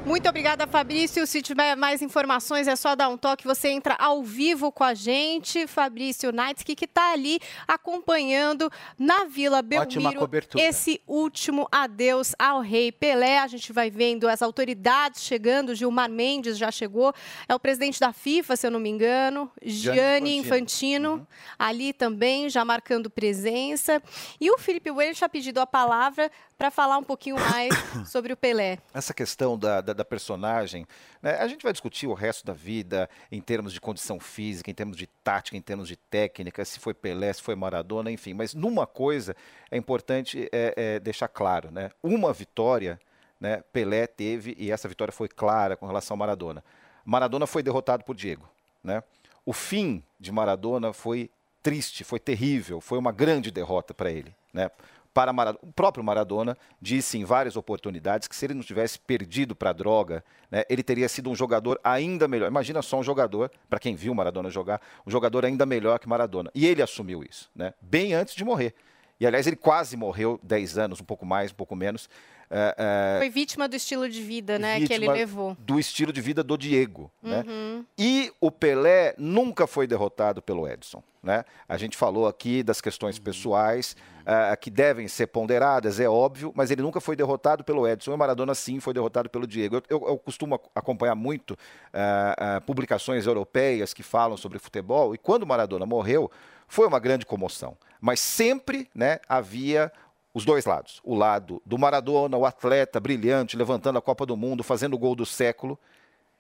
Muito 0.07 0.29
obrigada, 0.29 0.69
Fabrício. 0.69 1.27
Se 1.27 1.43
tiver 1.43 1.75
mais 1.75 2.01
informações, 2.01 2.69
é 2.69 2.77
só 2.77 2.95
dar 2.95 3.09
um 3.09 3.17
toque. 3.17 3.45
Você 3.45 3.71
entra 3.71 3.97
ao 3.99 4.23
vivo 4.23 4.71
com 4.71 4.85
a 4.85 4.95
gente, 4.95 5.67
Fabrício 5.67 6.31
Naitsky, 6.31 6.77
que 6.77 6.85
está 6.85 7.13
ali 7.13 7.41
acompanhando 7.67 8.71
na 8.97 9.25
Vila 9.25 9.61
Belmiro 9.63 10.31
esse 10.57 11.03
último 11.09 11.67
adeus 11.73 12.37
ao 12.39 12.61
rei 12.61 12.93
Pelé. 12.93 13.41
A 13.41 13.49
gente 13.49 13.73
vai 13.73 13.91
vendo 13.91 14.29
as 14.29 14.43
autoridades 14.43 15.23
chegando. 15.23 15.75
Gilmar 15.75 16.09
Mendes 16.09 16.57
já 16.57 16.71
chegou. 16.71 17.13
É 17.49 17.55
o 17.57 17.59
presidente 17.59 17.99
da 17.99 18.13
FIFA, 18.13 18.55
se 18.55 18.65
eu 18.65 18.71
não 18.71 18.79
me 18.79 18.89
engano. 18.89 19.51
Gianni 19.61 20.37
Infantino, 20.37 21.27
ali 21.59 21.93
também, 21.93 22.49
já 22.49 22.65
marcando 22.65 23.11
presença. 23.11 24.01
E 24.41 24.53
o 24.53 24.57
Felipe 24.57 24.89
Welch 24.89 25.19
já 25.19 25.29
pedido 25.29 25.59
a 25.59 25.67
palavra 25.67 26.31
para 26.59 26.71
falar 26.71 26.99
um 26.99 27.03
pouquinho 27.03 27.37
mais 27.39 27.75
sobre 28.09 28.33
o 28.33 28.37
Pelé. 28.37 28.79
Essa 28.95 29.13
questão 29.13 29.59
da, 29.59 29.81
da, 29.81 29.96
da 29.97 30.05
personagem, 30.05 30.87
né, 31.23 31.37
a 31.37 31.49
gente 31.49 31.63
vai 31.63 31.73
discutir 31.73 32.07
o 32.07 32.15
resto 32.15 32.45
da 32.47 32.53
vida 32.53 33.09
em 33.33 33.41
termos 33.41 33.73
de 33.73 33.81
condição 33.81 34.21
física, 34.21 34.71
em 34.71 34.75
termos 34.75 34.97
de 34.97 35.07
tática, 35.07 35.57
em 35.57 35.61
termos 35.61 35.89
de 35.89 35.97
técnica, 35.97 36.65
se 36.65 36.79
foi 36.79 36.95
Pelé, 36.95 37.33
se 37.33 37.43
foi 37.43 37.55
Maradona, 37.55 38.11
enfim. 38.11 38.35
Mas 38.35 38.55
numa 38.55 38.87
coisa 38.87 39.35
é 39.71 39.77
importante 39.77 40.49
é, 40.53 40.75
é, 40.77 41.01
deixar 41.01 41.29
claro, 41.29 41.71
né? 41.71 41.91
Uma 42.03 42.33
vitória, 42.33 43.01
né, 43.41 43.63
Pelé 43.73 44.07
teve 44.07 44.55
e 44.59 44.71
essa 44.71 44.89
vitória 44.89 45.13
foi 45.13 45.29
clara 45.29 45.77
com 45.77 45.87
relação 45.87 46.15
ao 46.15 46.19
Maradona. 46.19 46.63
Maradona 47.05 47.47
foi 47.47 47.63
derrotado 47.63 48.05
por 48.05 48.15
Diego, 48.15 48.49
né? 48.83 49.03
O 49.45 49.53
fim 49.53 50.03
de 50.19 50.33
Maradona 50.33 50.93
foi 50.93 51.31
triste, 51.63 52.05
foi 52.05 52.21
terrível, 52.21 52.81
foi 52.81 52.99
uma 52.99 53.11
grande 53.11 53.51
derrota 53.51 53.93
para 53.93 54.11
ele, 54.11 54.35
né? 54.53 54.71
Para. 55.17 55.57
O 55.63 55.73
próprio 55.73 56.05
Maradona 56.05 56.59
disse 56.79 57.17
em 57.17 57.25
várias 57.25 57.57
oportunidades 57.57 58.29
que 58.29 58.37
se 58.37 58.45
ele 58.45 58.53
não 58.53 58.63
tivesse 58.63 58.99
perdido 59.01 59.57
para 59.57 59.71
a 59.71 59.73
droga, 59.73 60.23
né, 60.51 60.63
ele 60.69 60.83
teria 60.83 61.09
sido 61.09 61.31
um 61.31 61.35
jogador 61.35 61.81
ainda 61.83 62.29
melhor. 62.29 62.49
Imagina 62.49 62.83
só 62.83 62.99
um 62.99 63.03
jogador, 63.03 63.51
para 63.71 63.79
quem 63.79 63.95
viu 63.95 64.15
Maradona 64.15 64.51
jogar, 64.51 64.79
um 65.07 65.11
jogador 65.11 65.47
ainda 65.47 65.65
melhor 65.65 65.99
que 65.99 66.07
Maradona. 66.07 66.51
E 66.55 66.67
ele 66.67 66.83
assumiu 66.83 67.23
isso, 67.25 67.51
né, 67.55 67.73
bem 67.81 68.13
antes 68.13 68.35
de 68.35 68.45
morrer. 68.45 68.75
E 69.19 69.27
aliás, 69.27 69.47
ele 69.47 69.57
quase 69.57 69.97
morreu 69.97 70.39
10 70.43 70.77
anos, 70.77 71.01
um 71.01 71.05
pouco 71.05 71.25
mais, 71.25 71.51
um 71.51 71.55
pouco 71.55 71.75
menos. 71.75 72.11
É, 72.51 72.75
é, 73.17 73.19
Foi 73.19 73.31
vítima 73.31 73.69
do 73.69 73.75
estilo 73.77 74.09
de 74.09 74.23
vida, 74.23 74.59
né, 74.59 74.81
que 74.81 74.93
ele 74.93 75.09
levou. 75.09 75.57
Do 75.59 75.79
estilo 75.79 76.13
de 76.13 76.21
vida 76.21 76.43
do 76.43 76.57
Diego. 76.57 77.11
Né? 77.23 77.45
Uhum. 77.47 77.85
E 77.99 78.33
o 78.41 78.51
Pelé 78.51 79.15
nunca 79.19 79.67
foi 79.67 79.87
derrotado 79.87 80.41
pelo 80.41 80.67
Edson. 80.69 81.03
Né? 81.23 81.45
A 81.69 81.77
gente 81.77 81.97
falou 81.97 82.29
aqui 82.29 82.63
das 82.63 82.81
questões 82.81 83.19
pessoais 83.19 83.97
ah, 84.25 84.57
que 84.57 84.71
devem 84.71 85.09
ser 85.09 85.27
ponderadas, 85.27 85.99
é 85.99 86.09
óbvio, 86.09 86.53
mas 86.55 86.71
ele 86.71 86.83
nunca 86.83 87.01
foi 87.01 87.17
derrotado 87.17 87.65
pelo 87.65 87.87
Edson. 87.87 88.13
E 88.13 88.15
o 88.15 88.19
Maradona, 88.19 88.55
sim, 88.55 88.79
foi 88.79 88.95
derrotado 88.95 89.29
pelo 89.29 89.45
Diego. 89.45 89.77
Eu, 89.77 89.83
eu- 89.91 90.09
eu 90.09 90.19
costumo 90.19 90.55
ac- 90.55 90.69
acompanhar 90.73 91.17
muito 91.17 91.57
ah, 91.93 92.35
ah, 92.57 92.61
publicações 92.61 93.27
europeias 93.27 93.93
que 93.93 94.05
falam 94.05 94.37
sobre 94.37 94.61
futebol, 94.61 95.15
e 95.15 95.19
quando 95.19 95.43
o 95.43 95.47
Maradona 95.49 95.85
morreu, 95.85 96.31
foi 96.69 96.87
uma 96.87 97.01
grande 97.01 97.27
comoção. 97.27 97.77
Mas 98.01 98.21
sempre 98.21 98.89
né, 98.95 99.19
havia 99.29 99.91
os 100.37 100.45
dois 100.45 100.67
lados. 100.67 101.01
O 101.03 101.15
lado 101.15 101.63
do 101.65 101.79
Maradona, 101.79 102.37
o 102.37 102.45
atleta 102.45 103.01
brilhante, 103.01 103.57
levantando 103.57 103.99
a 103.99 104.03
Copa 104.03 104.27
do 104.27 104.37
Mundo, 104.37 104.63
fazendo 104.63 104.93
o 104.93 104.99
gol 104.99 105.17
do 105.17 105.25
século, 105.25 105.79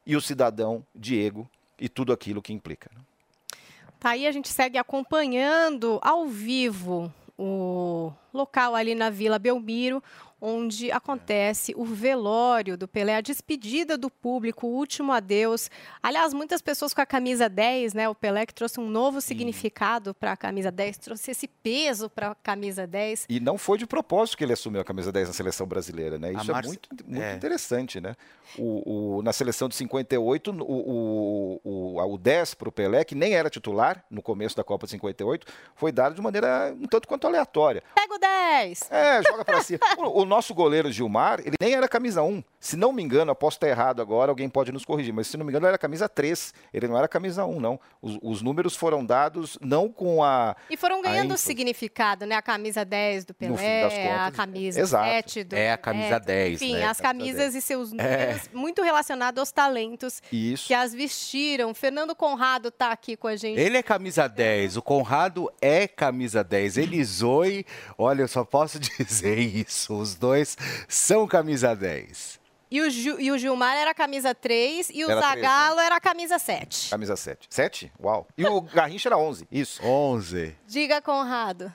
e 0.04 0.14
o 0.14 0.20
cidadão 0.20 0.84
Diego 0.94 1.48
e 1.80 1.88
tudo 1.88 2.12
aquilo 2.12 2.42
que 2.42 2.52
implica. 2.52 2.90
né? 2.94 3.00
Tá 3.98 4.10
aí, 4.10 4.26
a 4.26 4.32
gente 4.32 4.50
segue 4.50 4.76
acompanhando 4.76 5.98
ao 6.02 6.26
vivo 6.26 7.10
o 7.38 8.12
local 8.34 8.74
ali 8.74 8.94
na 8.94 9.08
Vila 9.08 9.38
Belmiro, 9.38 10.02
onde 10.40 10.90
acontece 10.92 11.72
o 11.76 11.84
velório 11.84 12.76
do 12.76 12.86
Pelé, 12.86 13.16
a 13.16 13.20
despedida 13.20 13.96
do 13.96 14.10
público, 14.10 14.66
o 14.66 14.70
último 14.70 15.12
adeus. 15.12 15.70
Aliás, 16.02 16.32
muitas 16.34 16.60
pessoas 16.60 16.92
com 16.92 17.00
a 17.00 17.06
camisa 17.06 17.48
10, 17.48 17.94
né? 17.94 18.08
O 18.08 18.14
Pelé 18.14 18.44
que 18.46 18.54
trouxe 18.54 18.78
um 18.78 18.88
novo 18.88 19.20
significado 19.20 20.14
para 20.14 20.32
a 20.32 20.36
camisa 20.36 20.70
10, 20.70 20.98
trouxe 20.98 21.30
esse 21.30 21.48
peso 21.48 22.10
para 22.10 22.28
a 22.32 22.34
camisa 22.34 22.86
10. 22.86 23.26
E 23.28 23.40
não 23.40 23.56
foi 23.56 23.78
de 23.78 23.86
propósito 23.86 24.36
que 24.38 24.44
ele 24.44 24.52
assumiu 24.52 24.80
a 24.80 24.84
camisa 24.84 25.10
10 25.10 25.28
na 25.28 25.34
seleção 25.34 25.66
brasileira, 25.66 26.18
né? 26.18 26.32
Isso 26.32 26.50
é 26.50 26.54
Marce- 26.54 26.68
muito, 26.68 26.88
muito 27.06 27.22
é. 27.22 27.34
interessante, 27.34 28.00
né? 28.00 28.14
O, 28.58 29.16
o- 29.18 29.22
na 29.22 29.32
seleção 29.32 29.68
de 29.68 29.74
58, 29.74 30.50
o, 30.50 30.62
o, 30.62 31.60
o, 31.98 32.14
o 32.14 32.18
10 32.18 32.54
para 32.54 32.68
o 32.68 32.72
Pelé, 32.72 33.04
que 33.04 33.14
nem 33.14 33.34
era 33.34 33.48
titular 33.50 34.04
no 34.10 34.22
começo 34.22 34.56
da 34.56 34.62
Copa 34.64 34.86
de 34.86 34.92
58, 34.92 35.46
foi 35.74 35.90
dado 35.92 36.14
de 36.14 36.20
maneira 36.22 36.74
um 36.80 36.86
tanto 36.86 37.08
quanto 37.08 37.26
aleatória. 37.26 37.82
Pega 37.94 38.14
o 38.14 38.18
10! 38.18 38.90
É, 38.90 39.22
joga 39.22 39.44
pra 39.44 39.60
cima. 39.62 39.80
O, 39.98 40.22
o 40.22 40.24
nosso 40.26 40.52
goleiro 40.54 40.90
Gilmar, 40.90 41.40
ele 41.40 41.56
nem 41.60 41.74
era 41.74 41.88
camisa 41.88 42.22
1. 42.22 42.42
Se 42.60 42.76
não 42.76 42.92
me 42.92 43.02
engano, 43.02 43.30
eu 43.30 43.34
posso 43.36 43.56
estar 43.56 43.68
errado 43.68 44.02
agora, 44.02 44.30
alguém 44.32 44.48
pode 44.48 44.72
nos 44.72 44.84
corrigir, 44.84 45.12
mas 45.14 45.26
se 45.28 45.36
não 45.36 45.44
me 45.44 45.50
engano, 45.52 45.64
ele 45.66 45.70
era 45.70 45.78
camisa 45.78 46.08
3. 46.08 46.52
Ele 46.74 46.88
não 46.88 46.98
era 46.98 47.06
camisa 47.06 47.44
1, 47.44 47.60
não. 47.60 47.78
Os, 48.02 48.18
os 48.22 48.42
números 48.42 48.74
foram 48.74 49.04
dados 49.04 49.56
não 49.60 49.88
com 49.90 50.22
a. 50.24 50.56
E 50.68 50.76
foram 50.76 51.00
ganhando 51.00 51.36
significado, 51.36 52.26
né? 52.26 52.34
A 52.34 52.42
camisa 52.42 52.84
10 52.84 53.24
do 53.24 53.34
No 53.40 53.56
fim 53.56 53.62
Pelé, 53.64 53.82
das 53.82 53.92
a 53.92 53.96
contas, 54.24 54.36
camisa 54.36 54.80
exato. 54.80 55.04
7 55.10 55.44
do 55.44 55.56
É 55.56 55.72
a 55.72 55.78
camisa 55.78 56.20
Pelé, 56.20 56.20
10, 56.48 56.62
Enfim, 56.62 56.74
né? 56.74 56.84
as 56.86 57.00
Camisa 57.00 57.36
camisas 57.38 57.54
e 57.54 57.60
seus 57.62 57.92
números 57.92 58.10
É. 58.12 58.40
muito 58.52 58.82
relacionados 58.82 59.38
aos 59.38 59.52
talentos 59.52 60.20
Isso. 60.32 60.66
que 60.66 60.74
as 60.74 60.92
vestiram. 60.92 61.72
Fernando 61.72 62.14
Conrado 62.16 62.70
tá 62.70 62.90
aqui 62.90 63.16
com 63.16 63.28
a 63.28 63.36
gente. 63.36 63.60
Ele 63.60 63.76
é 63.76 63.82
camisa 63.82 64.26
10, 64.28 64.76
o 64.76 64.82
Conrado 64.82 65.50
é 65.60 65.86
camisa 65.86 66.42
10. 66.42 66.78
Ele 66.78 67.04
Zoe, 67.04 67.64
olha, 67.96 68.22
eu 68.22 68.28
só 68.28 68.44
posso 68.44 68.78
dizer 68.98 69.38
isso. 69.38 69.94
Os 69.94 70.15
dois 70.16 70.56
são 70.88 71.26
camisa 71.26 71.74
10. 71.74 72.40
E 72.68 72.80
o, 72.80 72.90
Gil- 72.90 73.20
e 73.20 73.30
o 73.30 73.38
Gilmar 73.38 73.76
era 73.76 73.94
camisa 73.94 74.34
3 74.34 74.90
e 74.92 75.04
o 75.04 75.10
Era 75.10 75.20
né? 75.20 75.26
Zagallo 75.28 75.78
era 75.80 75.96
a 75.96 76.00
camisa 76.00 76.36
7. 76.38 76.90
Camisa 76.90 77.14
7. 77.16 77.46
7? 77.48 77.92
Uau. 78.02 78.26
E 78.36 78.44
o 78.44 78.60
Garrincha 78.74 79.08
era 79.08 79.16
11. 79.16 79.46
Isso. 79.52 79.80
11. 79.84 80.54
Diga, 80.66 81.00
Conrado. 81.00 81.72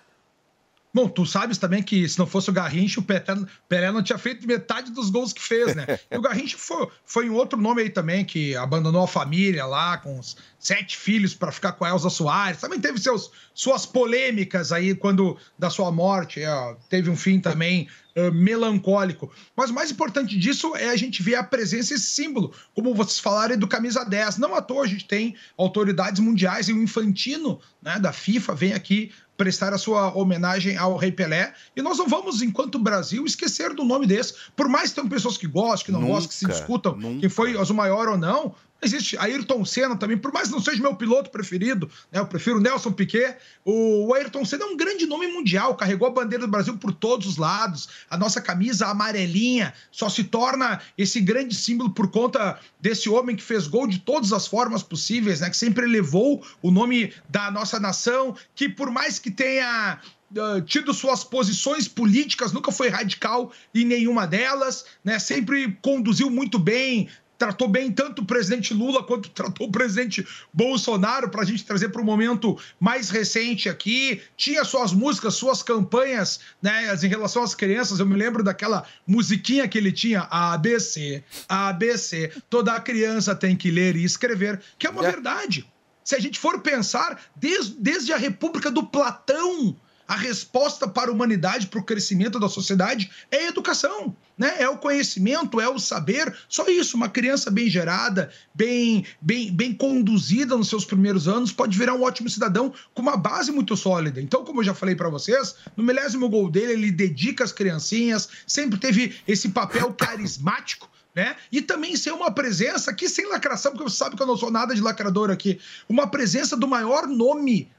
Bom, 0.93 1.08
tu 1.08 1.25
sabes 1.25 1.58
também 1.58 1.82
que 1.82 2.08
se 2.10 2.19
não 2.19 2.27
fosse 2.27 2.49
o 2.49 2.54
Garrincha, 2.54 2.99
o 2.99 3.04
Pelé, 3.04 3.23
Pelé 3.69 3.91
não 3.93 4.04
tinha 4.04 4.17
feito 4.17 4.45
metade 4.45 4.91
dos 4.91 5.10
gols 5.10 5.32
que 5.32 5.41
fez, 5.41 5.73
né? 5.73 5.86
E 6.12 6.17
o 6.17 6.21
Garrincha 6.21 6.58
foi, 6.58 6.89
foi 7.06 7.30
um 7.30 7.36
outro 7.36 7.58
nome 7.58 7.84
aí 7.84 7.89
também, 7.89 8.25
que 8.25 8.54
abandonou 8.58 9.01
a 9.01 9.08
família 9.08 9.65
lá 9.65 9.97
com 9.97 10.19
os 10.19 10.36
sete 10.62 10.95
filhos 10.95 11.34
para 11.34 11.52
ficar 11.52 11.71
com 11.74 11.84
a 11.84 11.89
Elza 11.89 12.10
Soares. 12.10 12.62
Também 12.62 12.80
teve 12.80 13.00
seus, 13.00 13.32
suas 13.54 13.86
polêmicas 13.86 14.71
aí 14.71 14.93
quando 14.93 15.36
da 15.58 15.71
sua 15.71 15.91
morte. 15.91 16.39
é, 16.39 16.76
teve 16.88 17.10
um 17.10 17.17
fim 17.17 17.39
também 17.39 17.89
melancólico. 18.32 19.32
Mas 19.56 19.69
o 19.69 19.74
mais 19.74 19.89
importante 19.89 20.38
disso 20.38 20.76
é 20.76 20.89
a 20.89 20.95
gente 20.95 21.24
ver 21.24 21.36
a 21.36 21.43
presença, 21.43 21.93
esse 21.93 22.06
símbolo, 22.06 22.54
como 22.76 22.93
vocês 22.93 23.19
falaram 23.19 23.58
do 23.58 23.67
camisa 23.67 24.04
10. 24.04 24.38
Não 24.38 24.54
à 24.54 24.62
toa 24.62 24.84
a 24.84 24.88
gente 24.88 25.06
tem 25.06 25.36
autoridades 25.58 26.19
mundiais 26.19 26.69
e 26.69 26.74
o 26.74 26.82
Infantino 26.82 27.60
né, 27.82 27.97
da 28.00 28.13
FIFA 28.13 28.54
vem 28.54 28.74
aqui 28.74 29.12
prestar 29.38 29.74
a 29.74 29.78
sua 29.78 30.15
homenagem 30.15 30.78
ao 30.78 30.95
Rei 30.97 31.12
Pelé. 31.12 31.54
E 31.76 31.82
nós 31.82 31.97
não 31.97 32.08
vamos, 32.08 32.43
enquanto 32.43 32.78
Brasil, 32.78 33.26
esquecer 33.26 33.74
do 33.74 33.84
nome 33.84 34.06
desse. 34.06 34.36
Por 34.56 34.69
mais 34.69 34.89
que 34.89 34.95
tenham 34.95 35.10
pessoas 35.10 35.36
que 35.36 35.47
gostam, 35.47 35.86
que 35.86 35.91
não 35.91 36.02
Nunca, 36.02 36.13
gostam, 36.13 36.30
que 36.30 36.36
se 36.36 36.45
discutam 36.45 36.95
nunca. 36.95 37.21
quem 37.21 37.30
foi 37.30 37.56
o 37.56 37.74
maior 37.74 38.08
ou 38.08 38.17
não. 38.17 38.54
Existe 38.84 39.15
Ayrton 39.17 39.63
Senna 39.63 39.96
também, 39.96 40.17
por 40.17 40.34
mais 40.34 40.48
que 40.48 40.54
não 40.54 40.62
seja 40.62 40.82
meu 40.82 40.96
piloto 40.96 41.30
preferido, 41.30 41.89
né? 42.12 42.20
Eu 42.20 42.26
prefiro 42.26 42.60
Nelson 42.60 42.91
Piquet. 42.91 43.38
O 43.63 44.12
Ayrton 44.15 44.44
Senna 44.44 44.63
é 44.63 44.67
um 44.67 44.76
grande 44.76 45.06
nome 45.06 45.28
mundial, 45.28 45.76
carregou 45.76 46.08
a 46.08 46.12
bandeira 46.12 46.46
do 46.46 46.52
Brasil 46.52 46.76
por 46.78 46.91
todos 46.91 47.28
os 47.28 47.38
lados. 47.38 47.89
A 48.10 48.17
nossa 48.17 48.41
camisa 48.41 48.88
amarelinha 48.88 49.74
só 49.91 50.10
se 50.10 50.24
torna 50.24 50.82
esse 50.98 51.22
grande 51.22 51.54
símbolo 51.54 51.91
por 51.91 52.10
conta 52.10 52.60
desse 52.80 53.08
homem 53.08 53.36
que 53.36 53.44
fez 53.44 53.67
gol 53.67 53.86
de 53.86 54.00
todas 54.00 54.34
as 54.34 54.48
formas 54.48 54.82
possíveis, 54.82 55.41
né? 55.41 55.50
Que 55.50 55.58
sempre 55.58 55.86
elevou 55.86 56.44
o 56.62 56.72
nome 56.72 57.13
da 57.30 57.52
nossa 57.52 57.80
nação, 57.80 58.36
que 58.56 58.67
por 58.67 58.89
mais 58.89 59.20
que 59.20 59.30
tenha 59.30 60.00
uh, 60.36 60.62
tido 60.62 60.94
suas 60.94 61.24
posições 61.24 61.88
políticas, 61.88 62.52
nunca 62.52 62.72
foi 62.72 62.89
radical 62.89 63.52
em 63.74 63.86
nenhuma 63.86 64.26
delas, 64.26 64.86
né? 65.04 65.20
Sempre 65.20 65.78
conduziu 65.82 66.30
muito 66.30 66.58
bem, 66.58 67.10
tratou 67.41 67.67
bem 67.67 67.91
tanto 67.91 68.21
o 68.21 68.25
presidente 68.25 68.71
Lula 68.71 69.01
quanto 69.01 69.27
tratou 69.32 69.67
o 69.67 69.71
presidente 69.71 70.23
Bolsonaro 70.54 71.27
para 71.27 71.41
a 71.41 71.45
gente 71.45 71.65
trazer 71.65 71.89
para 71.89 71.99
o 71.99 72.06
momento 72.06 72.56
mais 72.80 73.10
recente 73.10 73.67
aqui. 73.67 74.21
Tinha 74.38 74.63
suas 74.63 74.93
músicas, 74.93 75.34
suas 75.34 75.63
campanhas, 75.63 76.39
né, 76.62 76.93
em 77.01 77.08
relação 77.08 77.41
às 77.41 77.56
crianças. 77.56 77.99
Eu 77.99 78.06
me 78.06 78.15
lembro 78.15 78.43
daquela 78.43 78.86
musiquinha 79.08 79.67
que 79.67 79.75
ele 79.75 79.91
tinha, 79.91 80.27
ABC, 80.30 81.23
ABC. 81.49 82.32
Toda 82.47 82.80
criança 82.80 83.34
tem 83.34 83.56
que 83.56 83.71
ler 83.71 83.95
e 83.95 84.04
escrever, 84.04 84.62
que 84.77 84.86
é 84.86 84.91
uma 84.91 85.01
verdade. 85.01 85.67
Se 86.04 86.15
a 86.15 86.19
gente 86.19 86.38
for 86.38 86.62
pensar, 86.62 87.19
desde, 87.36 87.73
desde 87.80 88.13
a 88.13 88.17
República 88.17 88.69
do 88.69 88.86
Platão, 88.86 89.75
a 90.12 90.15
resposta 90.17 90.89
para 90.89 91.10
a 91.10 91.13
humanidade, 91.13 91.67
para 91.67 91.80
o 91.80 91.84
crescimento 91.84 92.38
da 92.38 92.50
sociedade, 92.50 93.10
é 93.32 93.45
a 93.45 93.47
educação. 93.47 94.13
Né? 94.38 94.56
É 94.60 94.67
o 94.67 94.78
conhecimento, 94.78 95.62
é 95.62 95.69
o 95.69 95.80
saber. 95.80 96.36
Só 96.50 96.67
isso, 96.67 96.97
uma 96.97 97.08
criança 97.08 97.50
bem 97.50 97.69
gerada, 97.69 98.30
bem, 98.54 99.06
bem, 99.21 99.50
bem 99.54 99.74
conduzida 99.74 100.58
nos 100.58 100.67
seus 100.67 100.84
primeiros 100.84 101.30
anos, 101.30 101.54
pode 101.54 101.78
virar 101.78 101.93
um 101.93 102.04
ótimo 102.04 102.30
cidadão 102.30 102.74
com 102.93 103.02
uma 103.02 103.15
base 103.15 103.54
muito 103.54 103.78
sólida. 103.78 104.19
Então, 104.19 104.43
como 104.43 104.60
eu 104.60 104.65
já 104.65 104.74
falei 104.74 104.95
para 104.95 105.08
vocês, 105.08 105.56
no 105.78 105.84
milésimo 105.84 106.28
gol 106.28 106.52
dele, 106.52 106.74
ele 106.74 106.91
dedica 106.91 107.45
as 107.45 107.54
criancinhas, 107.54 108.28
sempre 108.45 108.78
teve 108.78 109.15
esse 109.26 109.47
papel 109.47 109.93
carismático 109.93 110.91
né? 111.13 111.36
E 111.52 111.62
também 111.62 111.95
ser 111.97 112.12
uma 112.12 112.32
presença 112.32 112.91
aqui 112.91 113.10
sem 113.10 113.28
lacração, 113.28 113.71
porque 113.71 113.84
você 113.89 113.97
sabe 113.97 114.15
que 114.15 114.21
eu 114.21 114.28
não 114.28 114.38
sou 114.38 114.50
nada 114.50 114.74
de 114.74 114.80
lacrador 114.80 115.30
aqui. 115.30 115.60
Uma 115.88 116.08
presença 116.08 116.56
do 116.56 116.65
maior 116.65 117.06
nome 117.06 117.69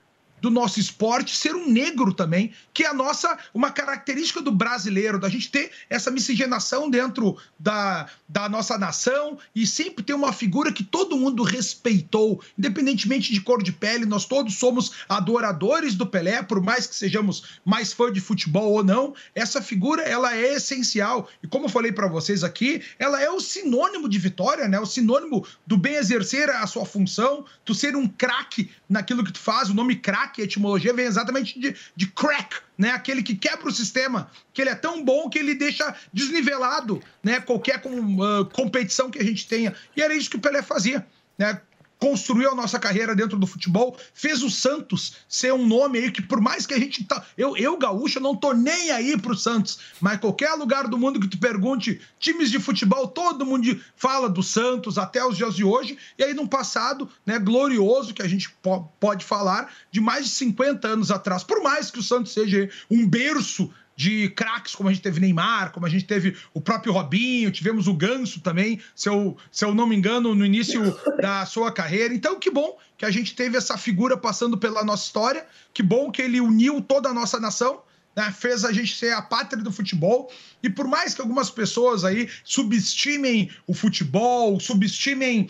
do 0.42 0.50
nosso 0.50 0.80
esporte 0.80 1.36
ser 1.36 1.54
um 1.54 1.70
negro 1.70 2.12
também, 2.12 2.52
que 2.74 2.82
é 2.82 2.88
a 2.88 2.92
nossa 2.92 3.38
uma 3.54 3.70
característica 3.70 4.42
do 4.42 4.50
brasileiro, 4.50 5.20
da 5.20 5.28
gente 5.28 5.48
ter 5.48 5.70
essa 5.88 6.10
miscigenação 6.10 6.90
dentro 6.90 7.36
da, 7.56 8.08
da 8.28 8.48
nossa 8.48 8.76
nação 8.76 9.38
e 9.54 9.64
sempre 9.64 10.02
ter 10.02 10.14
uma 10.14 10.32
figura 10.32 10.72
que 10.72 10.82
todo 10.82 11.16
mundo 11.16 11.44
respeitou, 11.44 12.42
independentemente 12.58 13.32
de 13.32 13.40
cor 13.40 13.62
de 13.62 13.70
pele, 13.70 14.04
nós 14.04 14.24
todos 14.24 14.56
somos 14.56 14.90
adoradores 15.08 15.94
do 15.94 16.06
Pelé, 16.06 16.42
por 16.42 16.60
mais 16.60 16.88
que 16.88 16.96
sejamos 16.96 17.60
mais 17.64 17.92
fã 17.92 18.10
de 18.12 18.20
futebol 18.20 18.72
ou 18.72 18.82
não, 18.82 19.14
essa 19.36 19.62
figura 19.62 20.02
ela 20.02 20.34
é 20.34 20.54
essencial. 20.54 21.28
E 21.40 21.46
como 21.46 21.66
eu 21.66 21.70
falei 21.70 21.92
para 21.92 22.08
vocês 22.08 22.42
aqui, 22.42 22.82
ela 22.98 23.22
é 23.22 23.30
o 23.30 23.38
sinônimo 23.38 24.08
de 24.08 24.18
vitória, 24.18 24.66
né? 24.66 24.80
O 24.80 24.86
sinônimo 24.86 25.46
do 25.64 25.76
bem 25.76 25.94
exercer 25.94 26.50
a 26.50 26.66
sua 26.66 26.84
função, 26.84 27.44
tu 27.64 27.74
ser 27.74 27.94
um 27.94 28.08
craque 28.08 28.70
naquilo 28.88 29.22
que 29.22 29.32
tu 29.32 29.38
faz, 29.38 29.70
o 29.70 29.74
nome 29.74 29.96
craque, 29.96 30.31
a 30.40 30.44
etimologia 30.44 30.94
vem 30.94 31.04
exatamente 31.04 31.58
de, 31.58 31.76
de 31.94 32.06
crack, 32.06 32.56
né? 32.78 32.90
Aquele 32.90 33.22
que 33.22 33.34
quebra 33.34 33.68
o 33.68 33.72
sistema, 33.72 34.30
que 34.52 34.62
ele 34.62 34.70
é 34.70 34.74
tão 34.74 35.04
bom 35.04 35.28
que 35.28 35.38
ele 35.38 35.54
deixa 35.54 35.94
desnivelado, 36.12 37.02
né? 37.22 37.40
Qualquer 37.40 37.82
com, 37.82 38.22
ah, 38.22 38.48
competição 38.52 39.10
que 39.10 39.18
a 39.18 39.24
gente 39.24 39.46
tenha. 39.46 39.74
E 39.96 40.02
era 40.02 40.14
isso 40.14 40.30
que 40.30 40.36
o 40.36 40.40
Pelé 40.40 40.62
fazia, 40.62 41.06
né? 41.36 41.60
Construiu 42.02 42.50
a 42.50 42.54
nossa 42.56 42.80
carreira 42.80 43.14
dentro 43.14 43.38
do 43.38 43.46
futebol, 43.46 43.96
fez 44.12 44.42
o 44.42 44.50
Santos 44.50 45.18
ser 45.28 45.52
um 45.52 45.64
nome 45.64 46.00
aí 46.00 46.10
que, 46.10 46.20
por 46.20 46.40
mais 46.40 46.66
que 46.66 46.74
a 46.74 46.78
gente 46.78 47.04
tá. 47.04 47.24
Eu, 47.38 47.56
eu 47.56 47.78
gaúcho, 47.78 48.18
não 48.18 48.34
tô 48.34 48.52
nem 48.52 48.90
aí 48.90 49.16
pro 49.16 49.36
Santos, 49.36 49.78
mas 50.00 50.18
qualquer 50.18 50.52
lugar 50.54 50.88
do 50.88 50.98
mundo 50.98 51.20
que 51.20 51.28
tu 51.28 51.38
pergunte, 51.38 52.00
times 52.18 52.50
de 52.50 52.58
futebol, 52.58 53.06
todo 53.06 53.46
mundo 53.46 53.80
fala 53.94 54.28
do 54.28 54.42
Santos 54.42 54.98
até 54.98 55.24
os 55.24 55.36
dias 55.36 55.54
de 55.54 55.62
hoje, 55.62 55.96
e 56.18 56.24
aí 56.24 56.34
num 56.34 56.48
passado 56.48 57.08
né, 57.24 57.38
glorioso 57.38 58.12
que 58.12 58.22
a 58.22 58.26
gente 58.26 58.50
po- 58.50 58.82
pode 58.98 59.24
falar 59.24 59.72
de 59.88 60.00
mais 60.00 60.24
de 60.24 60.32
50 60.32 60.88
anos 60.88 61.12
atrás. 61.12 61.44
Por 61.44 61.62
mais 61.62 61.88
que 61.88 62.00
o 62.00 62.02
Santos 62.02 62.32
seja 62.32 62.68
um 62.90 63.06
berço 63.06 63.72
de 63.94 64.28
craques, 64.30 64.74
como 64.74 64.88
a 64.88 64.92
gente 64.92 65.02
teve 65.02 65.20
Neymar, 65.20 65.72
como 65.72 65.86
a 65.86 65.88
gente 65.88 66.04
teve 66.04 66.36
o 66.54 66.60
próprio 66.60 66.92
Robinho, 66.92 67.50
tivemos 67.50 67.86
o 67.86 67.94
Ganso 67.94 68.40
também, 68.40 68.80
se 68.96 69.08
eu, 69.08 69.36
se 69.50 69.64
eu 69.64 69.74
não 69.74 69.86
me 69.86 69.94
engano, 69.94 70.34
no 70.34 70.44
início 70.46 70.80
da 71.20 71.44
sua 71.46 71.70
carreira. 71.70 72.14
Então, 72.14 72.38
que 72.38 72.50
bom 72.50 72.78
que 72.96 73.04
a 73.04 73.10
gente 73.10 73.34
teve 73.34 73.56
essa 73.56 73.76
figura 73.76 74.16
passando 74.16 74.56
pela 74.56 74.84
nossa 74.84 75.04
história, 75.04 75.46
que 75.74 75.82
bom 75.82 76.10
que 76.10 76.22
ele 76.22 76.40
uniu 76.40 76.80
toda 76.80 77.08
a 77.08 77.14
nossa 77.14 77.38
nação. 77.38 77.82
né, 78.14 78.30
fez 78.30 78.64
a 78.64 78.72
gente 78.72 78.94
ser 78.94 79.12
a 79.12 79.22
pátria 79.22 79.62
do 79.62 79.72
futebol. 79.72 80.30
E 80.62 80.70
por 80.70 80.86
mais 80.86 81.14
que 81.14 81.20
algumas 81.20 81.50
pessoas 81.50 82.04
aí 82.04 82.28
subestimem 82.44 83.50
o 83.66 83.74
futebol, 83.74 84.60
subestimem 84.60 85.48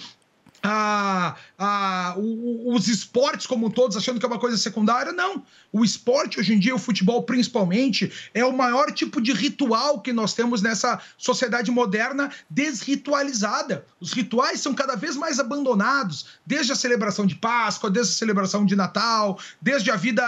a, 0.62 1.36
a, 1.62 2.14
o- 2.16 2.74
os 2.74 2.88
esportes 2.88 3.46
como 3.46 3.70
todos, 3.70 3.96
achando 3.96 4.18
que 4.18 4.26
é 4.26 4.28
uma 4.28 4.38
coisa 4.38 4.56
secundária. 4.56 5.12
Não. 5.12 5.44
O 5.72 5.84
esporte, 5.84 6.40
hoje 6.40 6.52
em 6.52 6.58
dia, 6.58 6.74
o 6.74 6.78
futebol 6.78 7.22
principalmente, 7.22 8.10
é 8.34 8.44
o 8.44 8.52
maior 8.52 8.90
tipo 8.92 9.20
de 9.20 9.32
ritual 9.32 10.00
que 10.00 10.12
nós 10.12 10.34
temos 10.34 10.60
nessa 10.60 11.00
sociedade 11.16 11.70
moderna 11.70 12.30
desritualizada. 12.50 13.84
Os 14.00 14.12
rituais 14.12 14.60
são 14.60 14.74
cada 14.74 14.96
vez 14.96 15.16
mais 15.16 15.38
abandonados, 15.38 16.26
desde 16.44 16.72
a 16.72 16.76
celebração 16.76 17.26
de 17.26 17.36
Páscoa, 17.36 17.90
desde 17.90 18.12
a 18.12 18.16
celebração 18.16 18.66
de 18.66 18.74
Natal, 18.76 19.38
desde 19.60 19.90
a 19.90 19.96
vida 19.96 20.22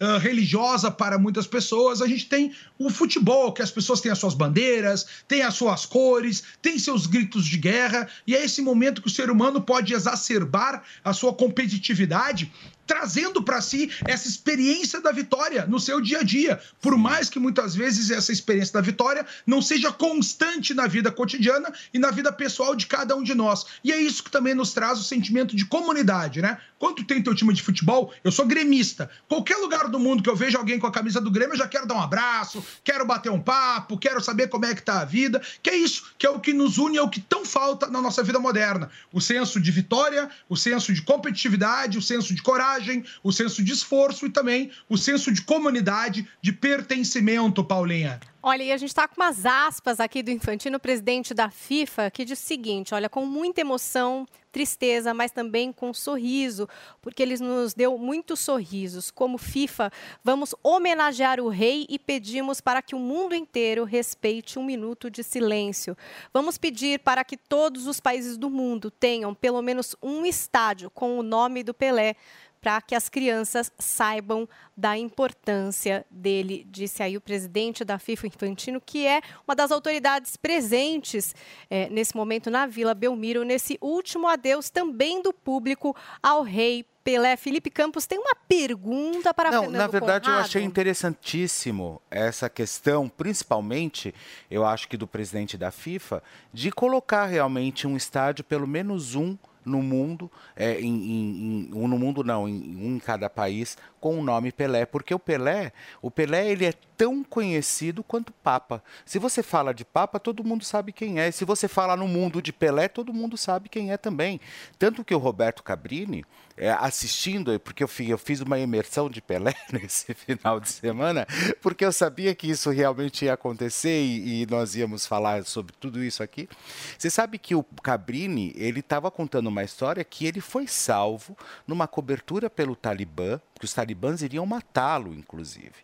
ah, 0.00 0.18
religiosa 0.18 0.90
para 0.90 1.18
muitas 1.18 1.46
pessoas. 1.46 2.02
A 2.02 2.06
gente 2.06 2.26
tem 2.26 2.52
o 2.78 2.90
futebol, 2.90 3.52
que 3.52 3.62
as 3.62 3.70
pessoas 3.70 4.00
têm 4.00 4.10
as 4.10 4.18
suas 4.18 4.34
bandeiras, 4.34 5.06
têm 5.28 5.42
as 5.42 5.54
suas 5.54 5.86
cores, 5.86 6.42
têm 6.60 6.78
seus 6.78 7.06
gritos 7.06 7.44
de 7.44 7.56
guerra, 7.58 8.08
e 8.26 8.34
é 8.34 8.44
esse 8.44 8.60
momento 8.60 9.00
que 9.02 9.08
o 9.08 9.10
ser 9.10 9.30
humano 9.30 9.60
pode 9.60 9.94
exacerbar 9.94 10.79
a 11.04 11.12
sua 11.12 11.32
competitividade 11.32 12.50
trazendo 12.90 13.40
para 13.40 13.60
si 13.60 13.88
essa 14.04 14.26
experiência 14.26 15.00
da 15.00 15.12
vitória 15.12 15.64
no 15.64 15.78
seu 15.78 16.00
dia 16.00 16.18
a 16.18 16.22
dia. 16.24 16.60
Por 16.82 16.98
mais 16.98 17.30
que 17.30 17.38
muitas 17.38 17.72
vezes 17.72 18.10
essa 18.10 18.32
experiência 18.32 18.72
da 18.72 18.80
vitória 18.80 19.24
não 19.46 19.62
seja 19.62 19.92
constante 19.92 20.74
na 20.74 20.88
vida 20.88 21.08
cotidiana 21.12 21.72
e 21.94 22.00
na 22.00 22.10
vida 22.10 22.32
pessoal 22.32 22.74
de 22.74 22.86
cada 22.86 23.14
um 23.14 23.22
de 23.22 23.32
nós. 23.32 23.64
E 23.84 23.92
é 23.92 23.96
isso 23.96 24.24
que 24.24 24.30
também 24.30 24.54
nos 24.54 24.72
traz 24.72 24.98
o 24.98 25.04
sentimento 25.04 25.54
de 25.54 25.66
comunidade, 25.66 26.42
né? 26.42 26.58
Quando 26.80 27.04
tem 27.04 27.22
teu 27.22 27.34
time 27.34 27.52
de 27.52 27.62
futebol, 27.62 28.10
eu 28.24 28.32
sou 28.32 28.46
gremista. 28.46 29.10
Qualquer 29.28 29.56
lugar 29.56 29.86
do 29.86 30.00
mundo 30.00 30.22
que 30.22 30.30
eu 30.30 30.34
vejo 30.34 30.56
alguém 30.56 30.78
com 30.78 30.86
a 30.86 30.90
camisa 30.90 31.20
do 31.20 31.30
Grêmio, 31.30 31.52
eu 31.52 31.58
já 31.58 31.68
quero 31.68 31.86
dar 31.86 31.94
um 31.94 32.00
abraço, 32.00 32.64
quero 32.82 33.04
bater 33.04 33.30
um 33.30 33.38
papo, 33.38 33.98
quero 33.98 34.18
saber 34.18 34.48
como 34.48 34.64
é 34.64 34.74
que 34.74 34.82
tá 34.82 35.02
a 35.02 35.04
vida. 35.04 35.42
Que 35.62 35.68
é 35.68 35.76
isso, 35.76 36.10
que 36.18 36.26
é 36.26 36.30
o 36.30 36.40
que 36.40 36.54
nos 36.54 36.78
une, 36.78 36.96
é 36.96 37.02
o 37.02 37.10
que 37.10 37.20
tão 37.20 37.44
falta 37.44 37.86
na 37.86 38.00
nossa 38.00 38.22
vida 38.22 38.38
moderna. 38.38 38.90
O 39.12 39.20
senso 39.20 39.60
de 39.60 39.70
vitória, 39.70 40.30
o 40.48 40.56
senso 40.56 40.94
de 40.94 41.02
competitividade, 41.02 41.98
o 41.98 42.02
senso 42.02 42.34
de 42.34 42.40
coragem, 42.40 42.79
o 43.22 43.32
senso 43.32 43.62
de 43.62 43.72
esforço 43.72 44.26
e 44.26 44.30
também 44.30 44.70
o 44.88 44.96
senso 44.96 45.32
de 45.32 45.42
comunidade, 45.42 46.28
de 46.42 46.52
pertencimento, 46.52 47.64
Paulinha. 47.64 48.20
Olha, 48.42 48.62
e 48.62 48.72
a 48.72 48.76
gente 48.78 48.88
está 48.88 49.06
com 49.06 49.20
umas 49.20 49.44
aspas 49.44 50.00
aqui 50.00 50.22
do 50.22 50.30
Infantino, 50.30 50.80
presidente 50.80 51.34
da 51.34 51.50
FIFA, 51.50 52.10
que 52.10 52.24
diz 52.24 52.42
o 52.42 52.42
seguinte: 52.42 52.94
olha, 52.94 53.06
com 53.06 53.26
muita 53.26 53.60
emoção, 53.60 54.26
tristeza, 54.50 55.12
mas 55.12 55.30
também 55.30 55.70
com 55.70 55.92
sorriso, 55.92 56.66
porque 57.02 57.22
ele 57.22 57.36
nos 57.36 57.74
deu 57.74 57.98
muitos 57.98 58.40
sorrisos. 58.40 59.10
Como 59.10 59.36
FIFA, 59.36 59.92
vamos 60.24 60.54
homenagear 60.62 61.38
o 61.38 61.48
rei 61.48 61.86
e 61.88 61.98
pedimos 61.98 62.62
para 62.62 62.80
que 62.80 62.94
o 62.94 62.98
mundo 62.98 63.34
inteiro 63.34 63.84
respeite 63.84 64.58
um 64.58 64.64
minuto 64.64 65.10
de 65.10 65.22
silêncio. 65.22 65.94
Vamos 66.32 66.56
pedir 66.56 67.00
para 67.00 67.22
que 67.24 67.36
todos 67.36 67.86
os 67.86 68.00
países 68.00 68.38
do 68.38 68.48
mundo 68.48 68.90
tenham 68.90 69.34
pelo 69.34 69.60
menos 69.60 69.94
um 70.02 70.24
estádio 70.24 70.88
com 70.88 71.18
o 71.18 71.22
nome 71.22 71.62
do 71.62 71.74
Pelé 71.74 72.16
para 72.60 72.80
que 72.80 72.94
as 72.94 73.08
crianças 73.08 73.72
saibam 73.78 74.48
da 74.76 74.96
importância 74.96 76.04
dele, 76.10 76.66
disse 76.68 77.02
aí 77.02 77.16
o 77.16 77.20
presidente 77.20 77.84
da 77.84 77.98
FIFA 77.98 78.26
Infantino, 78.26 78.80
que 78.80 79.06
é 79.06 79.20
uma 79.46 79.54
das 79.54 79.70
autoridades 79.70 80.36
presentes 80.36 81.34
eh, 81.70 81.88
nesse 81.90 82.14
momento 82.14 82.50
na 82.50 82.66
Vila 82.66 82.94
Belmiro, 82.94 83.44
nesse 83.44 83.78
último 83.80 84.26
adeus 84.26 84.70
também 84.70 85.22
do 85.22 85.32
público 85.32 85.96
ao 86.22 86.42
rei 86.42 86.84
Pelé. 87.02 87.36
Felipe 87.36 87.70
Campos 87.70 88.06
tem 88.06 88.18
uma 88.18 88.34
pergunta 88.46 89.32
para 89.32 89.50
Não, 89.50 89.62
Fernando 89.62 89.78
na 89.80 89.86
verdade 89.86 90.28
eu 90.28 90.32
Conrado. 90.32 90.46
achei 90.46 90.62
interessantíssimo 90.62 92.00
essa 92.10 92.48
questão, 92.48 93.08
principalmente, 93.08 94.14
eu 94.50 94.64
acho 94.66 94.86
que 94.86 94.96
do 94.96 95.06
presidente 95.06 95.56
da 95.56 95.70
FIFA, 95.70 96.22
de 96.52 96.70
colocar 96.70 97.24
realmente 97.24 97.86
um 97.86 97.96
estádio, 97.96 98.44
pelo 98.44 98.66
menos 98.66 99.14
um 99.14 99.36
no 99.70 99.82
mundo, 99.82 100.30
é, 100.56 100.80
em, 100.80 100.88
em- 100.88 101.70
um 101.74 101.88
no 101.88 101.98
mundo 101.98 102.22
não, 102.24 102.48
em, 102.48 102.76
um 102.76 102.96
em 102.96 102.98
cada 102.98 103.30
país, 103.30 103.78
com 104.00 104.18
o 104.18 104.22
nome 104.22 104.52
Pelé, 104.52 104.84
porque 104.86 105.14
o 105.14 105.18
Pelé, 105.18 105.72
o 106.02 106.10
Pelé 106.10 106.50
ele 106.50 106.66
é 106.66 106.74
tão 107.00 107.24
conhecido 107.24 108.04
quanto 108.04 108.30
Papa. 108.30 108.84
Se 109.06 109.18
você 109.18 109.42
fala 109.42 109.72
de 109.72 109.86
Papa, 109.86 110.20
todo 110.20 110.44
mundo 110.44 110.66
sabe 110.66 110.92
quem 110.92 111.18
é. 111.18 111.30
Se 111.30 111.46
você 111.46 111.66
fala 111.66 111.96
no 111.96 112.06
mundo 112.06 112.42
de 112.42 112.52
Pelé, 112.52 112.88
todo 112.88 113.10
mundo 113.10 113.38
sabe 113.38 113.70
quem 113.70 113.90
é 113.90 113.96
também. 113.96 114.38
Tanto 114.78 115.02
que 115.02 115.14
o 115.14 115.18
Roberto 115.18 115.62
Cabrini, 115.62 116.26
é, 116.58 116.70
assistindo, 116.72 117.58
porque 117.60 117.82
eu 117.82 117.88
fiz, 117.88 118.10
eu 118.10 118.18
fiz 118.18 118.42
uma 118.42 118.58
imersão 118.58 119.08
de 119.08 119.22
Pelé 119.22 119.54
nesse 119.72 120.12
final 120.12 120.60
de 120.60 120.68
semana, 120.68 121.26
porque 121.62 121.86
eu 121.86 121.90
sabia 121.90 122.34
que 122.34 122.50
isso 122.50 122.68
realmente 122.68 123.24
ia 123.24 123.32
acontecer 123.32 124.02
e, 124.02 124.42
e 124.42 124.46
nós 124.46 124.74
íamos 124.74 125.06
falar 125.06 125.46
sobre 125.46 125.74
tudo 125.80 126.04
isso 126.04 126.22
aqui. 126.22 126.50
Você 126.98 127.08
sabe 127.08 127.38
que 127.38 127.54
o 127.54 127.64
Cabrini, 127.82 128.52
ele 128.54 128.80
estava 128.80 129.10
contando 129.10 129.46
uma 129.46 129.64
história 129.64 130.04
que 130.04 130.26
ele 130.26 130.42
foi 130.42 130.66
salvo 130.66 131.34
numa 131.66 131.88
cobertura 131.88 132.50
pelo 132.50 132.76
Talibã, 132.76 133.40
que 133.58 133.64
os 133.64 133.72
talibãs 133.74 134.22
iriam 134.22 134.44
matá-lo, 134.46 135.14
inclusive, 135.14 135.74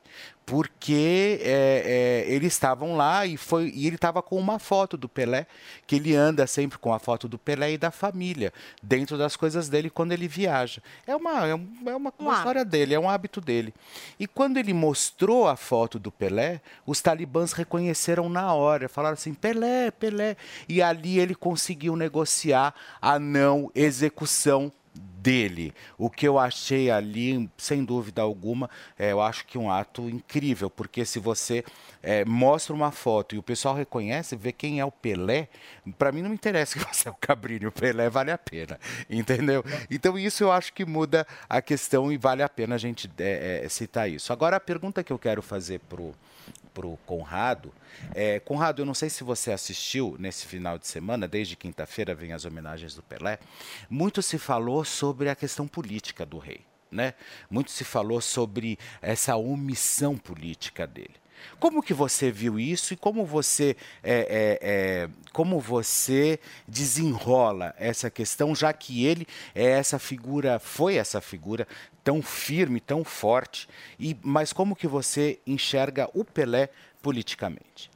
porque 0.46 1.40
é, 1.42 2.24
é, 2.24 2.32
eles 2.32 2.52
estavam 2.52 2.96
lá 2.96 3.26
e, 3.26 3.36
foi, 3.36 3.72
e 3.74 3.88
ele 3.88 3.96
estava 3.96 4.22
com 4.22 4.38
uma 4.38 4.60
foto 4.60 4.96
do 4.96 5.08
Pelé, 5.08 5.44
que 5.88 5.96
ele 5.96 6.14
anda 6.14 6.46
sempre 6.46 6.78
com 6.78 6.94
a 6.94 7.00
foto 7.00 7.28
do 7.28 7.36
Pelé 7.36 7.72
e 7.72 7.78
da 7.78 7.90
família, 7.90 8.52
dentro 8.80 9.18
das 9.18 9.34
coisas 9.34 9.68
dele 9.68 9.90
quando 9.90 10.12
ele 10.12 10.28
viaja. 10.28 10.80
É 11.04 11.16
uma, 11.16 11.48
é 11.48 11.50
é 11.50 11.96
uma, 11.96 12.12
uma 12.16 12.34
história 12.34 12.64
dele, 12.64 12.94
é 12.94 13.00
um 13.00 13.10
hábito 13.10 13.40
dele. 13.40 13.74
E 14.20 14.26
quando 14.28 14.56
ele 14.56 14.72
mostrou 14.72 15.48
a 15.48 15.56
foto 15.56 15.98
do 15.98 16.12
Pelé, 16.12 16.60
os 16.86 17.00
talibãs 17.00 17.52
reconheceram 17.52 18.28
na 18.28 18.54
hora, 18.54 18.88
falaram 18.88 19.14
assim: 19.14 19.34
Pelé, 19.34 19.90
Pelé. 19.90 20.36
E 20.68 20.80
ali 20.80 21.18
ele 21.18 21.34
conseguiu 21.34 21.96
negociar 21.96 22.72
a 23.02 23.18
não 23.18 23.70
execução 23.74 24.72
dele. 25.26 25.74
O 25.98 26.08
que 26.08 26.26
eu 26.26 26.38
achei 26.38 26.88
ali, 26.88 27.50
sem 27.58 27.84
dúvida 27.84 28.22
alguma, 28.22 28.70
é, 28.96 29.10
eu 29.10 29.20
acho 29.20 29.44
que 29.44 29.58
um 29.58 29.68
ato 29.68 30.08
incrível, 30.08 30.70
porque 30.70 31.04
se 31.04 31.18
você 31.18 31.64
é, 32.00 32.24
mostra 32.24 32.72
uma 32.72 32.92
foto 32.92 33.34
e 33.34 33.38
o 33.38 33.42
pessoal 33.42 33.74
reconhece, 33.74 34.36
vê 34.36 34.52
quem 34.52 34.78
é 34.78 34.84
o 34.84 34.92
Pelé, 34.92 35.48
para 35.98 36.12
mim 36.12 36.22
não 36.22 36.28
me 36.28 36.36
interessa 36.36 36.78
que 36.78 36.84
você 36.94 37.08
é 37.08 37.10
o 37.10 37.14
Cabrini, 37.14 37.66
o 37.66 37.72
Pelé 37.72 38.08
vale 38.08 38.30
a 38.30 38.38
pena, 38.38 38.78
entendeu? 39.10 39.64
Então 39.90 40.16
isso 40.16 40.44
eu 40.44 40.52
acho 40.52 40.72
que 40.72 40.84
muda 40.84 41.26
a 41.48 41.60
questão 41.60 42.12
e 42.12 42.16
vale 42.16 42.44
a 42.44 42.48
pena 42.48 42.76
a 42.76 42.78
gente 42.78 43.10
é, 43.18 43.62
é, 43.64 43.68
citar 43.68 44.08
isso. 44.08 44.32
Agora 44.32 44.56
a 44.58 44.60
pergunta 44.60 45.02
que 45.02 45.12
eu 45.12 45.18
quero 45.18 45.42
fazer 45.42 45.80
pro 45.88 46.14
pro 46.76 46.98
Conrado. 47.06 47.72
É, 48.14 48.38
Conrado, 48.38 48.82
eu 48.82 48.86
não 48.86 48.92
sei 48.92 49.08
se 49.08 49.24
você 49.24 49.50
assistiu 49.50 50.14
nesse 50.18 50.44
final 50.44 50.76
de 50.76 50.86
semana, 50.86 51.26
desde 51.26 51.56
quinta-feira 51.56 52.14
vem 52.14 52.34
as 52.34 52.44
homenagens 52.44 52.94
do 52.94 53.02
Pelé. 53.02 53.38
Muito 53.88 54.20
se 54.20 54.36
falou 54.36 54.84
sobre 54.84 55.30
a 55.30 55.34
questão 55.34 55.66
política 55.66 56.26
do 56.26 56.36
rei, 56.36 56.60
né? 56.90 57.14
Muito 57.48 57.70
se 57.70 57.82
falou 57.82 58.20
sobre 58.20 58.78
essa 59.00 59.36
omissão 59.36 60.18
política 60.18 60.86
dele. 60.86 61.14
Como 61.58 61.82
que 61.82 61.94
você 61.94 62.30
viu 62.30 62.58
isso 62.58 62.94
e 62.94 62.96
como 62.96 63.24
você 63.24 63.76
é, 64.02 64.14
é, 64.14 64.58
é, 64.60 65.08
como 65.32 65.60
você 65.60 66.38
desenrola 66.66 67.74
essa 67.78 68.10
questão, 68.10 68.54
já 68.54 68.72
que 68.72 69.04
ele 69.04 69.26
é 69.54 69.64
essa 69.64 69.98
figura, 69.98 70.58
foi 70.58 70.96
essa 70.96 71.20
figura 71.20 71.66
tão 72.02 72.22
firme, 72.22 72.80
tão 72.80 73.04
forte, 73.04 73.68
e 73.98 74.16
mas 74.22 74.52
como 74.52 74.76
que 74.76 74.86
você 74.86 75.40
enxerga 75.46 76.08
o 76.14 76.24
Pelé 76.24 76.68
politicamente? 77.02 77.90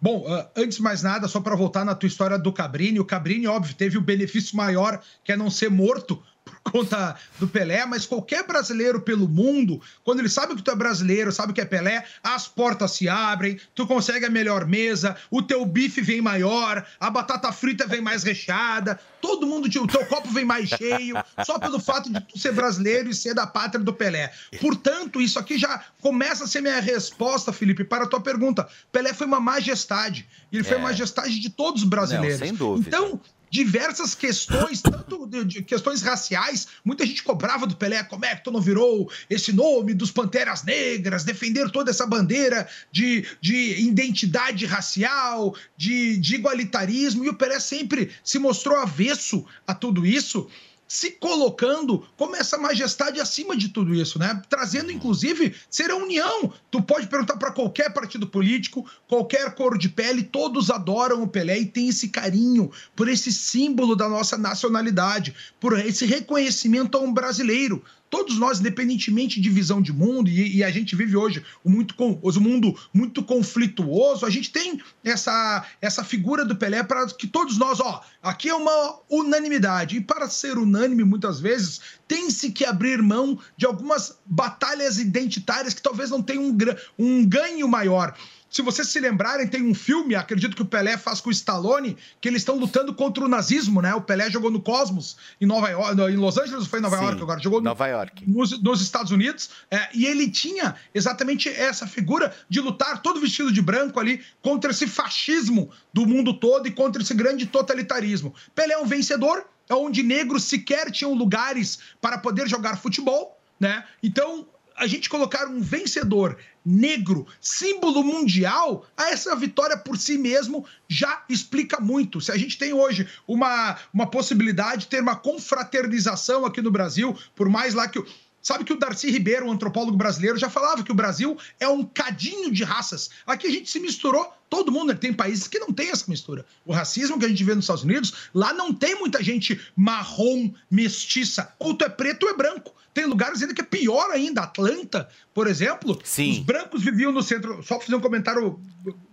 Bom, 0.00 0.26
ah, 0.28 0.50
antes 0.54 0.76
de 0.76 0.82
mais 0.82 1.02
nada, 1.02 1.26
só 1.26 1.40
para 1.40 1.56
voltar 1.56 1.82
na 1.82 1.94
tua 1.94 2.06
história 2.06 2.38
do 2.38 2.52
Cabrini, 2.52 3.00
o 3.00 3.06
Cabrini, 3.06 3.46
óbvio, 3.46 3.74
teve 3.74 3.96
o 3.96 4.02
benefício 4.02 4.54
maior, 4.54 5.02
que 5.24 5.32
é 5.32 5.36
não 5.36 5.50
ser 5.50 5.70
morto 5.70 6.22
por 6.44 6.60
conta 6.72 7.16
do 7.38 7.48
Pelé, 7.48 7.86
mas 7.86 8.04
qualquer 8.04 8.46
brasileiro 8.46 9.00
pelo 9.00 9.26
mundo, 9.28 9.80
quando 10.02 10.18
ele 10.18 10.28
sabe 10.28 10.54
que 10.54 10.62
tu 10.62 10.70
é 10.70 10.74
brasileiro, 10.76 11.32
sabe 11.32 11.52
que 11.54 11.60
é 11.60 11.64
Pelé, 11.64 12.04
as 12.22 12.46
portas 12.46 12.90
se 12.92 13.08
abrem, 13.08 13.58
tu 13.74 13.86
consegue 13.86 14.26
a 14.26 14.30
melhor 14.30 14.66
mesa, 14.66 15.16
o 15.30 15.40
teu 15.40 15.64
bife 15.64 16.02
vem 16.02 16.20
maior, 16.20 16.86
a 17.00 17.08
batata 17.08 17.50
frita 17.50 17.86
vem 17.86 18.02
mais 18.02 18.22
recheada, 18.22 19.00
todo 19.22 19.46
mundo, 19.46 19.70
te- 19.70 19.78
o 19.78 19.86
teu 19.86 20.04
copo 20.06 20.28
vem 20.30 20.44
mais 20.44 20.68
cheio, 20.68 21.16
só 21.46 21.58
pelo 21.58 21.80
fato 21.80 22.12
de 22.12 22.20
tu 22.20 22.38
ser 22.38 22.52
brasileiro 22.52 23.08
e 23.08 23.14
ser 23.14 23.34
da 23.34 23.46
pátria 23.46 23.82
do 23.82 23.92
Pelé. 23.94 24.30
Portanto, 24.60 25.22
isso 25.22 25.38
aqui 25.38 25.56
já 25.56 25.82
começa 26.02 26.44
a 26.44 26.46
ser 26.46 26.60
minha 26.60 26.80
resposta, 26.80 27.52
Felipe, 27.54 27.84
para 27.84 28.04
a 28.04 28.06
tua 28.06 28.20
pergunta. 28.20 28.68
Pelé 28.92 29.14
foi 29.14 29.26
uma 29.26 29.40
majestade, 29.40 30.26
ele 30.52 30.62
foi 30.64 30.76
É. 30.76 30.80
a 30.80 30.82
majestade 30.82 31.40
de 31.40 31.48
todos 31.48 31.82
os 31.82 31.88
brasileiros. 31.88 32.38
Não, 32.40 32.46
sem 32.46 32.54
dúvida. 32.54 32.88
Então, 32.88 33.20
diversas 33.54 34.16
questões, 34.16 34.82
tanto 34.82 35.28
de, 35.28 35.44
de 35.44 35.62
questões 35.62 36.02
raciais, 36.02 36.66
muita 36.84 37.06
gente 37.06 37.22
cobrava 37.22 37.68
do 37.68 37.76
Pelé, 37.76 38.02
como 38.02 38.24
é 38.24 38.34
que 38.34 38.42
tu 38.42 38.50
não 38.50 38.60
virou 38.60 39.08
esse 39.30 39.52
nome 39.52 39.94
dos 39.94 40.10
Panteras 40.10 40.64
Negras, 40.64 41.22
defender 41.22 41.70
toda 41.70 41.92
essa 41.92 42.04
bandeira 42.04 42.68
de, 42.90 43.24
de 43.40 43.80
identidade 43.80 44.66
racial, 44.66 45.54
de, 45.76 46.16
de 46.16 46.34
igualitarismo, 46.34 47.24
e 47.24 47.28
o 47.28 47.34
Pelé 47.34 47.60
sempre 47.60 48.10
se 48.24 48.40
mostrou 48.40 48.76
avesso 48.76 49.46
a 49.64 49.72
tudo 49.72 50.04
isso, 50.04 50.50
se 50.94 51.10
colocando 51.10 52.06
como 52.16 52.36
essa 52.36 52.56
majestade 52.56 53.20
acima 53.20 53.56
de 53.56 53.68
tudo 53.68 53.92
isso, 53.92 54.16
né? 54.16 54.40
Trazendo, 54.48 54.92
inclusive, 54.92 55.52
ser 55.68 55.90
a 55.90 55.96
união. 55.96 56.52
Tu 56.70 56.80
pode 56.80 57.08
perguntar 57.08 57.36
para 57.36 57.50
qualquer 57.50 57.92
partido 57.92 58.28
político, 58.28 58.88
qualquer 59.08 59.56
cor 59.56 59.76
de 59.76 59.88
pele, 59.88 60.22
todos 60.22 60.70
adoram 60.70 61.20
o 61.20 61.26
Pelé 61.26 61.58
e 61.58 61.66
tem 61.66 61.88
esse 61.88 62.10
carinho 62.10 62.70
por 62.94 63.08
esse 63.08 63.32
símbolo 63.32 63.96
da 63.96 64.08
nossa 64.08 64.38
nacionalidade, 64.38 65.34
por 65.58 65.76
esse 65.76 66.06
reconhecimento 66.06 66.96
a 66.96 67.00
um 67.00 67.12
brasileiro. 67.12 67.82
Todos 68.10 68.38
nós, 68.38 68.60
independentemente 68.60 69.40
de 69.40 69.50
visão 69.50 69.82
de 69.82 69.92
mundo, 69.92 70.28
e, 70.28 70.58
e 70.58 70.64
a 70.64 70.70
gente 70.70 70.94
vive 70.94 71.16
hoje 71.16 71.44
um, 71.64 71.70
muito, 71.70 71.94
um 72.00 72.40
mundo 72.40 72.74
muito 72.92 73.22
conflituoso, 73.22 74.24
a 74.24 74.30
gente 74.30 74.52
tem 74.52 74.80
essa, 75.02 75.66
essa 75.80 76.04
figura 76.04 76.44
do 76.44 76.54
Pelé 76.54 76.82
para 76.82 77.06
que 77.06 77.26
todos 77.26 77.58
nós, 77.58 77.80
ó, 77.80 78.02
aqui 78.22 78.48
é 78.48 78.54
uma 78.54 79.00
unanimidade. 79.10 79.96
E 79.96 80.00
para 80.00 80.28
ser 80.28 80.56
unânime, 80.58 81.02
muitas 81.02 81.40
vezes, 81.40 81.80
tem-se 82.06 82.52
que 82.52 82.64
abrir 82.64 83.02
mão 83.02 83.38
de 83.56 83.66
algumas 83.66 84.18
batalhas 84.24 84.98
identitárias 84.98 85.74
que 85.74 85.82
talvez 85.82 86.10
não 86.10 86.22
tenham 86.22 86.44
um, 86.44 86.56
um 86.98 87.26
ganho 87.26 87.66
maior. 87.66 88.14
Se 88.54 88.62
vocês 88.62 88.86
se 88.86 89.00
lembrarem, 89.00 89.48
tem 89.48 89.68
um 89.68 89.74
filme, 89.74 90.14
acredito 90.14 90.54
que 90.54 90.62
o 90.62 90.64
Pelé 90.64 90.96
faz 90.96 91.20
com 91.20 91.28
o 91.28 91.32
Stallone, 91.32 91.96
que 92.20 92.28
eles 92.28 92.42
estão 92.42 92.56
lutando 92.56 92.94
contra 92.94 93.24
o 93.24 93.26
nazismo, 93.26 93.82
né? 93.82 93.92
O 93.96 94.00
Pelé 94.00 94.30
jogou 94.30 94.48
no 94.48 94.62
Cosmos, 94.62 95.16
em 95.40 95.44
Nova 95.44 95.68
York, 95.70 96.00
em 96.00 96.16
Los 96.16 96.38
Angeles, 96.38 96.60
ou 96.60 96.66
foi 96.66 96.78
em 96.78 96.82
Nova 96.82 96.98
Sim, 96.98 97.02
York 97.02 97.20
agora? 97.20 97.40
Jogou 97.40 97.60
no, 97.60 97.64
Nova 97.64 97.88
York. 97.88 98.22
nos, 98.24 98.62
nos 98.62 98.80
Estados 98.80 99.10
Unidos, 99.10 99.50
é, 99.68 99.88
e 99.92 100.06
ele 100.06 100.30
tinha 100.30 100.76
exatamente 100.94 101.48
essa 101.48 101.84
figura 101.84 102.32
de 102.48 102.60
lutar 102.60 103.02
todo 103.02 103.20
vestido 103.20 103.50
de 103.50 103.60
branco 103.60 103.98
ali 103.98 104.22
contra 104.40 104.70
esse 104.70 104.86
fascismo 104.86 105.72
do 105.92 106.06
mundo 106.06 106.32
todo 106.32 106.68
e 106.68 106.70
contra 106.70 107.02
esse 107.02 107.12
grande 107.12 107.46
totalitarismo. 107.46 108.32
Pelé 108.54 108.74
é 108.74 108.78
um 108.78 108.86
vencedor, 108.86 109.44
onde 109.68 110.00
negros 110.04 110.44
sequer 110.44 110.92
tinham 110.92 111.12
lugares 111.12 111.80
para 112.00 112.18
poder 112.18 112.48
jogar 112.48 112.76
futebol, 112.76 113.36
né? 113.58 113.82
Então, 114.00 114.46
a 114.76 114.86
gente 114.86 115.08
colocar 115.08 115.46
um 115.46 115.60
vencedor 115.60 116.36
negro, 116.64 117.26
símbolo 117.40 118.02
mundial, 118.02 118.86
a 118.96 119.10
essa 119.10 119.36
vitória 119.36 119.76
por 119.76 119.98
si 119.98 120.16
mesmo 120.16 120.64
já 120.88 121.22
explica 121.28 121.80
muito. 121.80 122.20
Se 122.20 122.32
a 122.32 122.36
gente 122.36 122.56
tem 122.56 122.72
hoje 122.72 123.06
uma, 123.26 123.76
uma 123.92 124.06
possibilidade 124.06 124.82
de 124.82 124.86
ter 124.88 125.02
uma 125.02 125.16
confraternização 125.16 126.44
aqui 126.46 126.62
no 126.62 126.70
Brasil, 126.70 127.16
por 127.34 127.48
mais 127.48 127.74
lá 127.74 127.86
que 127.86 127.98
o. 127.98 128.06
Sabe 128.44 128.62
que 128.62 128.74
o 128.74 128.78
Darcy 128.78 129.10
Ribeiro, 129.10 129.46
um 129.46 129.52
antropólogo 129.52 129.96
brasileiro, 129.96 130.36
já 130.36 130.50
falava 130.50 130.82
que 130.82 130.92
o 130.92 130.94
Brasil 130.94 131.34
é 131.58 131.66
um 131.66 131.82
cadinho 131.82 132.52
de 132.52 132.62
raças. 132.62 133.08
Aqui 133.26 133.46
a 133.46 133.50
gente 133.50 133.70
se 133.70 133.80
misturou, 133.80 134.30
todo 134.50 134.70
mundo. 134.70 134.88
né? 134.88 134.94
Tem 134.94 135.14
países 135.14 135.48
que 135.48 135.58
não 135.58 135.72
tem 135.72 135.88
essa 135.88 136.04
mistura. 136.10 136.44
O 136.66 136.70
racismo 136.70 137.18
que 137.18 137.24
a 137.24 137.28
gente 137.28 137.42
vê 137.42 137.54
nos 137.54 137.64
Estados 137.64 137.84
Unidos, 137.84 138.28
lá 138.34 138.52
não 138.52 138.70
tem 138.74 138.96
muita 138.96 139.22
gente 139.22 139.58
marrom, 139.74 140.52
mestiça. 140.70 141.54
Ou 141.58 141.72
tu 141.72 141.86
é 141.86 141.88
preto 141.88 142.24
ou 142.24 142.32
é 142.32 142.36
branco. 142.36 142.74
Tem 142.92 143.06
lugares 143.06 143.40
ainda 143.40 143.54
que 143.54 143.62
é 143.62 143.64
pior 143.64 144.10
ainda. 144.10 144.42
Atlanta, 144.42 145.08
por 145.32 145.46
exemplo, 145.46 145.98
Sim. 146.04 146.32
os 146.32 146.38
brancos 146.40 146.82
viviam 146.82 147.12
no 147.12 147.22
centro. 147.22 147.62
Só 147.62 147.80
fazer 147.80 147.94
um 147.96 148.00
comentário 148.00 148.60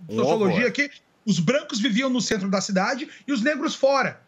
Um 0.10 0.16
sociologia 0.18 0.58
horror. 0.58 0.68
aqui. 0.68 0.90
Os 1.26 1.40
brancos 1.40 1.80
viviam 1.80 2.10
no 2.10 2.20
centro 2.20 2.50
da 2.50 2.60
cidade 2.60 3.08
e 3.26 3.32
os 3.32 3.42
negros 3.42 3.76
fora 3.76 4.20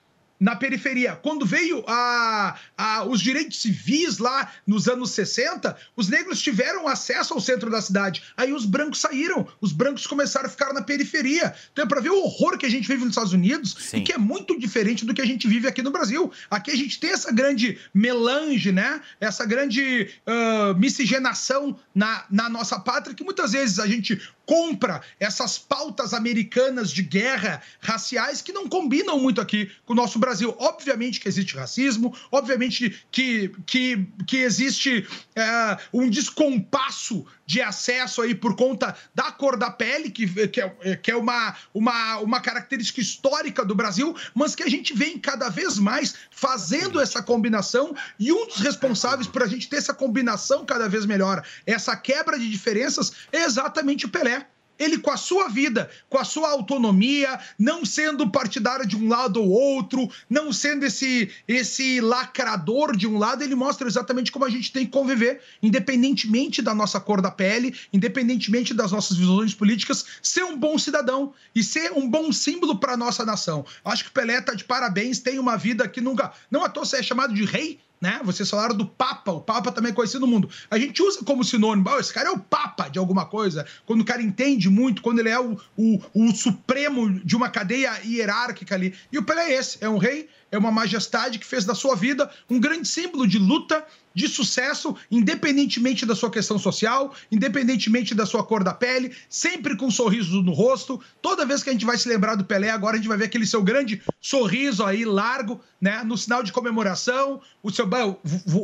na 0.43 0.57
periferia. 0.57 1.15
Quando 1.15 1.45
veio 1.45 1.85
a, 1.87 2.57
a- 2.77 3.05
os 3.05 3.21
direitos 3.21 3.61
civis 3.61 4.17
lá 4.17 4.51
nos 4.67 4.89
anos 4.89 5.11
60, 5.11 5.75
os 5.95 6.09
negros 6.09 6.41
tiveram 6.41 6.85
acesso 6.85 7.33
ao 7.33 7.39
centro 7.39 7.69
da 7.69 7.81
cidade. 7.81 8.21
Aí 8.35 8.51
os 8.51 8.65
brancos 8.65 8.99
saíram, 8.99 9.47
os 9.61 9.71
brancos 9.71 10.05
começaram 10.05 10.47
a 10.47 10.49
ficar 10.49 10.73
na 10.73 10.81
periferia. 10.81 11.55
Então 11.71 11.85
é 11.85 11.87
para 11.87 12.01
ver 12.01 12.09
o 12.09 12.21
horror 12.25 12.57
que 12.57 12.65
a 12.65 12.69
gente 12.69 12.85
vive 12.89 12.99
nos 13.05 13.11
Estados 13.11 13.31
Unidos 13.31 13.73
Sim. 13.79 13.97
e 13.97 14.01
que 14.01 14.11
é 14.11 14.17
muito 14.17 14.59
diferente 14.59 15.05
do 15.05 15.13
que 15.13 15.21
a 15.21 15.25
gente 15.25 15.47
vive 15.47 15.65
aqui 15.65 15.81
no 15.81 15.91
Brasil. 15.91 16.29
Aqui 16.51 16.71
a 16.71 16.75
gente 16.75 16.99
tem 16.99 17.11
essa 17.11 17.31
grande 17.31 17.79
melange, 17.93 18.73
né? 18.73 18.99
Essa 19.21 19.45
grande 19.45 20.09
ah, 20.27 20.73
miscigenação 20.77 21.79
na, 21.95 22.25
na 22.29 22.49
nossa 22.49 22.77
pátria 22.77 23.15
que 23.15 23.23
muitas 23.23 23.53
vezes 23.53 23.79
a 23.79 23.87
gente 23.87 24.21
compra 24.45 25.01
essas 25.19 25.57
pautas 25.57 26.13
americanas 26.13 26.91
de 26.91 27.01
guerra 27.01 27.61
raciais 27.79 28.41
que 28.41 28.51
não 28.51 28.67
combinam 28.67 29.19
muito 29.19 29.39
aqui 29.39 29.71
com 29.85 29.93
o 29.93 29.95
nosso 29.95 30.19
Brasil. 30.19 30.55
Obviamente 30.59 31.19
que 31.19 31.27
existe 31.27 31.55
racismo, 31.55 32.15
obviamente 32.31 33.05
que, 33.11 33.51
que, 33.65 34.05
que 34.27 34.37
existe 34.37 35.07
é, 35.35 35.77
um 35.93 36.09
descompasso 36.09 37.25
de 37.45 37.61
acesso 37.61 38.21
aí 38.21 38.33
por 38.33 38.55
conta 38.55 38.95
da 39.13 39.31
cor 39.31 39.57
da 39.57 39.69
pele, 39.69 40.09
que, 40.09 40.47
que, 40.47 40.61
é, 40.61 40.95
que 40.95 41.11
é 41.11 41.15
uma, 41.15 41.55
uma, 41.73 42.17
uma 42.19 42.39
característica 42.39 43.01
histórica 43.01 43.65
do 43.65 43.75
Brasil, 43.75 44.15
mas 44.33 44.55
que 44.55 44.63
a 44.63 44.69
gente 44.69 44.93
vem 44.93 45.17
cada 45.17 45.49
vez 45.49 45.77
mais 45.77 46.15
fazendo 46.31 46.99
essa 46.99 47.21
combinação 47.21 47.95
e 48.17 48.31
um 48.31 48.47
dos 48.47 48.57
responsáveis 48.57 49.27
por 49.27 49.43
a 49.43 49.47
gente 49.47 49.67
ter 49.67 49.77
essa 49.77 49.93
combinação 49.93 50.65
cada 50.65 50.87
vez 50.87 51.05
melhor, 51.05 51.45
essa 51.65 51.95
quebra 51.95 52.39
de 52.39 52.49
diferenças, 52.49 53.11
é 53.31 53.43
exatamente 53.43 54.05
o 54.05 54.09
Pelé. 54.09 54.32
Ele, 54.77 54.97
com 54.97 55.11
a 55.11 55.17
sua 55.17 55.47
vida, 55.47 55.89
com 56.09 56.17
a 56.17 56.23
sua 56.23 56.49
autonomia, 56.49 57.39
não 57.57 57.85
sendo 57.85 58.29
partidário 58.29 58.85
de 58.85 58.95
um 58.95 59.07
lado 59.07 59.41
ou 59.41 59.49
outro, 59.49 60.09
não 60.29 60.51
sendo 60.51 60.85
esse, 60.85 61.29
esse 61.47 62.01
lacrador 62.01 62.95
de 62.95 63.07
um 63.07 63.17
lado, 63.17 63.43
ele 63.43 63.55
mostra 63.55 63.87
exatamente 63.87 64.31
como 64.31 64.45
a 64.45 64.49
gente 64.49 64.71
tem 64.71 64.85
que 64.85 64.91
conviver, 64.91 65.41
independentemente 65.61 66.61
da 66.61 66.73
nossa 66.73 66.99
cor 66.99 67.21
da 67.21 67.31
pele, 67.31 67.75
independentemente 67.91 68.73
das 68.73 68.91
nossas 68.91 69.17
visões 69.17 69.53
políticas, 69.53 70.05
ser 70.21 70.43
um 70.43 70.57
bom 70.57 70.77
cidadão 70.77 71.33
e 71.55 71.63
ser 71.63 71.91
um 71.93 72.09
bom 72.09 72.31
símbolo 72.31 72.77
para 72.77 72.93
a 72.93 72.97
nossa 72.97 73.25
nação. 73.25 73.65
Acho 73.85 74.05
que 74.05 74.09
o 74.09 74.13
Pelé 74.13 74.41
tá 74.41 74.53
de 74.53 74.63
parabéns, 74.63 75.19
tem 75.19 75.39
uma 75.39 75.57
vida 75.57 75.87
que 75.87 76.01
nunca. 76.01 76.31
Não 76.49 76.63
à 76.63 76.69
toa 76.69 76.85
você 76.85 76.97
é 76.97 77.03
chamado 77.03 77.33
de 77.33 77.45
rei 77.45 77.79
né? 78.03 78.19
Vocês 78.21 78.49
falaram 78.49 78.75
do 78.75 78.85
Papa, 78.85 79.31
o 79.31 79.39
Papa 79.39 79.71
também 79.71 79.93
é 79.93 79.95
conhecido 79.95 80.19
no 80.19 80.27
mundo. 80.27 80.49
A 80.69 80.77
gente 80.77 81.01
usa 81.01 81.23
como 81.23 81.41
sinônimo, 81.41 81.87
"Ah, 81.87 82.01
esse 82.01 82.13
cara 82.13 82.27
é 82.27 82.31
o 82.33 82.37
Papa 82.37 82.89
de 82.89 82.99
alguma 82.99 83.25
coisa, 83.25 83.65
quando 83.85 84.01
o 84.01 84.05
cara 84.05 84.21
entende 84.21 84.69
muito, 84.69 85.01
quando 85.01 85.19
ele 85.19 85.29
é 85.29 85.39
o, 85.39 85.57
o, 85.77 86.01
o 86.13 86.35
supremo 86.35 87.09
de 87.21 87.33
uma 87.33 87.49
cadeia 87.49 87.97
hierárquica 88.03 88.75
ali. 88.75 88.93
E 89.09 89.17
o 89.17 89.23
Pelé 89.23 89.53
é 89.53 89.53
esse, 89.53 89.77
é 89.79 89.87
um 89.87 89.97
rei, 89.97 90.27
é 90.53 90.57
uma 90.57 90.71
majestade 90.71 91.39
que 91.39 91.45
fez 91.45 91.65
da 91.65 91.73
sua 91.73 91.95
vida 91.95 92.29
um 92.47 92.59
grande 92.59 92.87
símbolo 92.87 93.27
de 93.27 93.39
luta, 93.39 93.83
de 94.13 94.27
sucesso, 94.27 94.95
independentemente 95.09 96.05
da 96.05 96.15
sua 96.15 96.29
questão 96.29 96.59
social, 96.59 97.15
independentemente 97.31 98.13
da 98.13 98.25
sua 98.25 98.43
cor 98.43 98.63
da 98.63 98.73
pele, 98.73 99.11
sempre 99.27 99.75
com 99.75 99.87
um 99.87 99.91
sorriso 99.91 100.43
no 100.43 100.51
rosto. 100.51 101.01
Toda 101.21 101.45
vez 101.45 101.63
que 101.63 101.69
a 101.69 101.73
gente 101.73 101.85
vai 101.85 101.97
se 101.97 102.07
lembrar 102.07 102.35
do 102.35 102.45
Pelé, 102.45 102.69
agora 102.69 102.93
a 102.93 102.97
gente 102.97 103.07
vai 103.07 103.17
ver 103.17 103.25
aquele 103.25 103.47
seu 103.47 103.63
grande 103.63 104.01
sorriso 104.21 104.83
aí, 104.83 105.03
largo, 105.03 105.59
né? 105.81 106.03
No 106.03 106.17
sinal 106.17 106.43
de 106.43 106.51
comemoração. 106.51 107.41
O 107.61 107.71
seu. 107.71 107.89
eu 107.89 108.19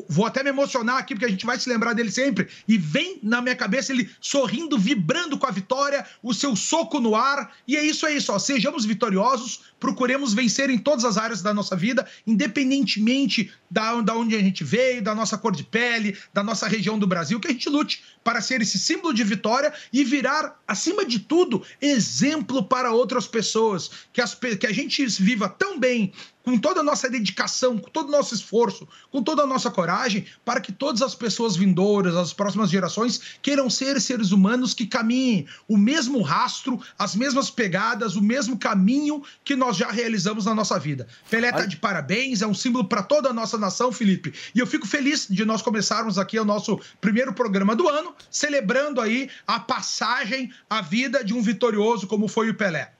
Vou, 0.07 0.25
até 0.25 0.43
me 0.43 0.49
emocionar 0.49 0.97
aqui, 0.97 1.15
porque 1.15 1.25
a 1.25 1.29
gente 1.29 1.45
vai 1.45 1.57
se 1.57 1.67
lembrar 1.67 1.93
dele 1.93 2.11
sempre. 2.11 2.47
E 2.67 2.77
vem 2.77 3.19
na 3.23 3.41
minha 3.41 3.55
cabeça 3.55 3.91
ele 3.91 4.09
sorrindo, 4.21 4.77
vibrando 4.77 5.37
com 5.37 5.47
a 5.47 5.51
vitória, 5.51 6.05
o 6.21 6.33
seu 6.33 6.55
soco 6.55 6.99
no 6.99 7.15
ar. 7.15 7.51
E 7.67 7.75
é 7.75 7.83
isso, 7.83 8.05
é 8.05 8.13
isso. 8.13 8.37
Sejamos 8.39 8.85
vitoriosos, 8.85 9.61
procuremos 9.80 10.34
vencer 10.34 10.69
em 10.69 10.77
todas 10.77 11.05
as 11.05 11.17
áreas 11.17 11.41
da 11.41 11.53
nossa 11.53 11.75
vida, 11.75 12.07
independentemente 12.25 13.51
da, 13.69 14.01
da 14.01 14.15
onde 14.15 14.36
a 14.36 14.39
gente 14.39 14.63
veio, 14.63 15.01
da 15.01 15.15
nossa 15.15 15.38
cor 15.38 15.55
de 15.55 15.63
pele, 15.63 16.17
da 16.34 16.43
nossa 16.43 16.67
região 16.67 16.97
do 16.97 17.07
Brasil, 17.07 17.39
que 17.39 17.47
a 17.47 17.51
gente 17.51 17.69
lute 17.69 18.03
para 18.23 18.41
ser 18.41 18.61
esse 18.61 18.77
símbolo 18.77 19.13
de 19.13 19.23
vitória 19.23 19.73
e 19.91 20.03
virar, 20.03 20.59
acima 20.67 21.05
de 21.05 21.19
tudo, 21.19 21.63
exemplo 21.82 22.63
para 22.63 22.91
outras 22.91 23.27
pessoas. 23.27 23.89
Que, 24.11 24.21
as 24.21 24.36
que 24.36 24.67
a 24.67 24.73
gente 24.73 25.05
viva 25.05 25.47
tão 25.47 25.80
bem 25.80 26.11
com 26.49 26.57
toda 26.57 26.79
a 26.79 26.83
nossa 26.83 27.07
dedicação, 27.07 27.77
com 27.77 27.91
todo 27.91 28.07
o 28.07 28.11
nosso 28.11 28.33
esforço, 28.33 28.87
com 29.11 29.21
toda 29.21 29.43
a 29.43 29.45
nossa 29.45 29.69
coragem, 29.69 30.25
para 30.43 30.59
que 30.59 30.71
todas 30.71 31.03
as 31.03 31.13
pessoas 31.13 31.55
vindouras, 31.55 32.15
as 32.15 32.33
próximas 32.33 32.71
gerações, 32.71 33.21
queiram 33.39 33.69
ser 33.69 34.01
seres 34.01 34.31
humanos 34.31 34.73
que 34.73 34.87
caminhem 34.87 35.45
o 35.67 35.77
mesmo 35.77 36.23
rastro, 36.23 36.81
as 36.97 37.15
mesmas 37.15 37.51
pegadas, 37.51 38.15
o 38.15 38.21
mesmo 38.21 38.57
caminho 38.57 39.21
que 39.43 39.55
nós 39.55 39.77
já 39.77 39.91
realizamos 39.91 40.45
na 40.45 40.55
nossa 40.55 40.79
vida. 40.79 41.07
Pelé 41.29 41.51
tá 41.51 41.67
de 41.67 41.77
parabéns, 41.77 42.41
é 42.41 42.47
um 42.47 42.53
símbolo 42.53 42.85
para 42.85 43.03
toda 43.03 43.29
a 43.29 43.33
nossa 43.33 43.55
nação, 43.55 43.91
Felipe. 43.91 44.33
E 44.55 44.59
eu 44.59 44.65
fico 44.65 44.87
feliz 44.87 45.27
de 45.29 45.45
nós 45.45 45.61
começarmos 45.61 46.17
aqui 46.17 46.39
o 46.39 46.45
nosso 46.45 46.79
primeiro 46.99 47.31
programa 47.31 47.75
do 47.75 47.87
ano, 47.87 48.15
celebrando 48.31 48.99
aí 48.99 49.29
a 49.45 49.59
passagem, 49.59 50.51
a 50.67 50.81
vida 50.81 51.23
de 51.23 51.31
um 51.31 51.43
vitorioso 51.43 52.07
como 52.07 52.27
foi 52.27 52.49
o 52.49 52.55
Pelé. 52.55 52.98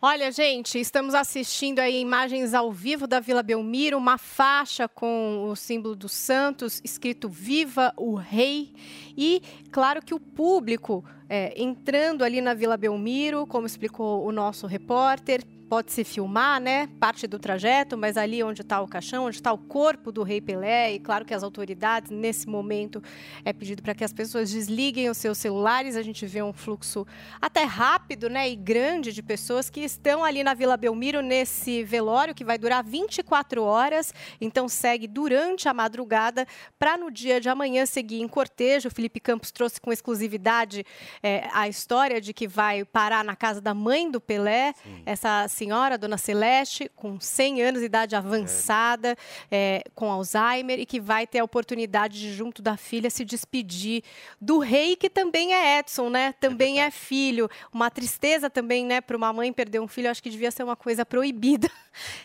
Olha, 0.00 0.30
gente, 0.30 0.78
estamos 0.78 1.12
assistindo 1.12 1.80
aí 1.80 2.00
imagens 2.00 2.54
ao 2.54 2.70
vivo 2.70 3.04
da 3.04 3.18
Vila 3.18 3.42
Belmiro, 3.42 3.98
uma 3.98 4.16
faixa 4.16 4.86
com 4.86 5.48
o 5.50 5.56
símbolo 5.56 5.96
do 5.96 6.08
Santos, 6.08 6.80
escrito 6.84 7.28
Viva 7.28 7.92
o 7.96 8.14
Rei. 8.14 8.72
E 9.16 9.42
claro 9.72 10.00
que 10.00 10.14
o 10.14 10.20
público 10.20 11.04
é, 11.28 11.52
entrando 11.60 12.22
ali 12.22 12.40
na 12.40 12.54
Vila 12.54 12.76
Belmiro, 12.76 13.44
como 13.44 13.66
explicou 13.66 14.24
o 14.24 14.30
nosso 14.30 14.68
repórter, 14.68 15.42
pode 15.68 15.92
se 15.92 16.02
filmar, 16.02 16.60
né? 16.60 16.88
Parte 16.98 17.26
do 17.26 17.38
trajeto, 17.38 17.96
mas 17.96 18.16
ali 18.16 18.42
onde 18.42 18.62
está 18.62 18.80
o 18.80 18.88
caixão, 18.88 19.26
onde 19.26 19.36
está 19.36 19.52
o 19.52 19.58
corpo 19.58 20.10
do 20.10 20.22
Rei 20.22 20.40
Pelé, 20.40 20.94
e 20.94 20.98
claro 20.98 21.24
que 21.24 21.34
as 21.34 21.42
autoridades, 21.42 22.10
nesse 22.10 22.48
momento, 22.48 23.02
é 23.44 23.52
pedido 23.52 23.82
para 23.82 23.94
que 23.94 24.02
as 24.02 24.12
pessoas 24.12 24.50
desliguem 24.50 25.10
os 25.10 25.18
seus 25.18 25.36
celulares. 25.36 25.96
A 25.96 26.02
gente 26.02 26.24
vê 26.26 26.42
um 26.42 26.52
fluxo 26.52 27.06
até 27.40 27.64
rápido, 27.64 28.30
né? 28.30 28.48
E 28.48 28.56
grande 28.56 29.12
de 29.12 29.22
pessoas 29.22 29.68
que 29.68 29.80
estão 29.80 30.24
ali 30.24 30.42
na 30.42 30.54
Vila 30.54 30.76
Belmiro 30.76 31.20
nesse 31.20 31.84
velório 31.84 32.34
que 32.34 32.44
vai 32.44 32.56
durar 32.56 32.82
24 32.82 33.62
horas. 33.62 34.14
Então 34.40 34.68
segue 34.68 35.06
durante 35.06 35.68
a 35.68 35.74
madrugada 35.74 36.46
para 36.78 36.96
no 36.96 37.10
dia 37.10 37.40
de 37.40 37.48
amanhã 37.48 37.84
seguir 37.84 38.20
em 38.20 38.28
cortejo. 38.28 38.88
O 38.88 38.90
Felipe 38.90 39.20
Campos 39.20 39.50
trouxe 39.50 39.80
com 39.80 39.92
exclusividade 39.92 40.84
é, 41.22 41.48
a 41.52 41.68
história 41.68 42.20
de 42.20 42.32
que 42.32 42.48
vai 42.48 42.84
parar 42.84 43.22
na 43.24 43.36
casa 43.36 43.60
da 43.60 43.74
mãe 43.74 44.10
do 44.10 44.20
Pelé, 44.20 44.72
essa 45.04 45.46
senhora, 45.58 45.98
dona 45.98 46.16
Celeste, 46.16 46.88
com 46.94 47.18
100 47.18 47.62
anos 47.62 47.80
de 47.80 47.86
idade 47.86 48.14
avançada, 48.14 49.16
é, 49.50 49.82
com 49.94 50.10
Alzheimer, 50.10 50.78
e 50.78 50.86
que 50.86 51.00
vai 51.00 51.26
ter 51.26 51.40
a 51.40 51.44
oportunidade 51.44 52.18
de, 52.20 52.32
junto 52.32 52.62
da 52.62 52.76
filha, 52.76 53.10
se 53.10 53.24
despedir 53.24 54.02
do 54.40 54.58
rei, 54.60 54.94
que 54.94 55.10
também 55.10 55.52
é 55.54 55.78
Edson, 55.78 56.08
né? 56.08 56.32
Também 56.40 56.80
é, 56.80 56.90
filho. 56.90 57.50
Uma 57.72 57.90
tristeza 57.90 58.48
também, 58.48 58.84
né, 58.84 59.00
para 59.00 59.16
uma 59.16 59.32
mãe 59.32 59.52
perder 59.52 59.80
um 59.80 59.88
filho, 59.88 60.10
acho 60.10 60.22
que 60.22 60.30
devia 60.30 60.50
ser 60.50 60.62
uma 60.62 60.76
coisa 60.76 61.04
proibida. 61.04 61.68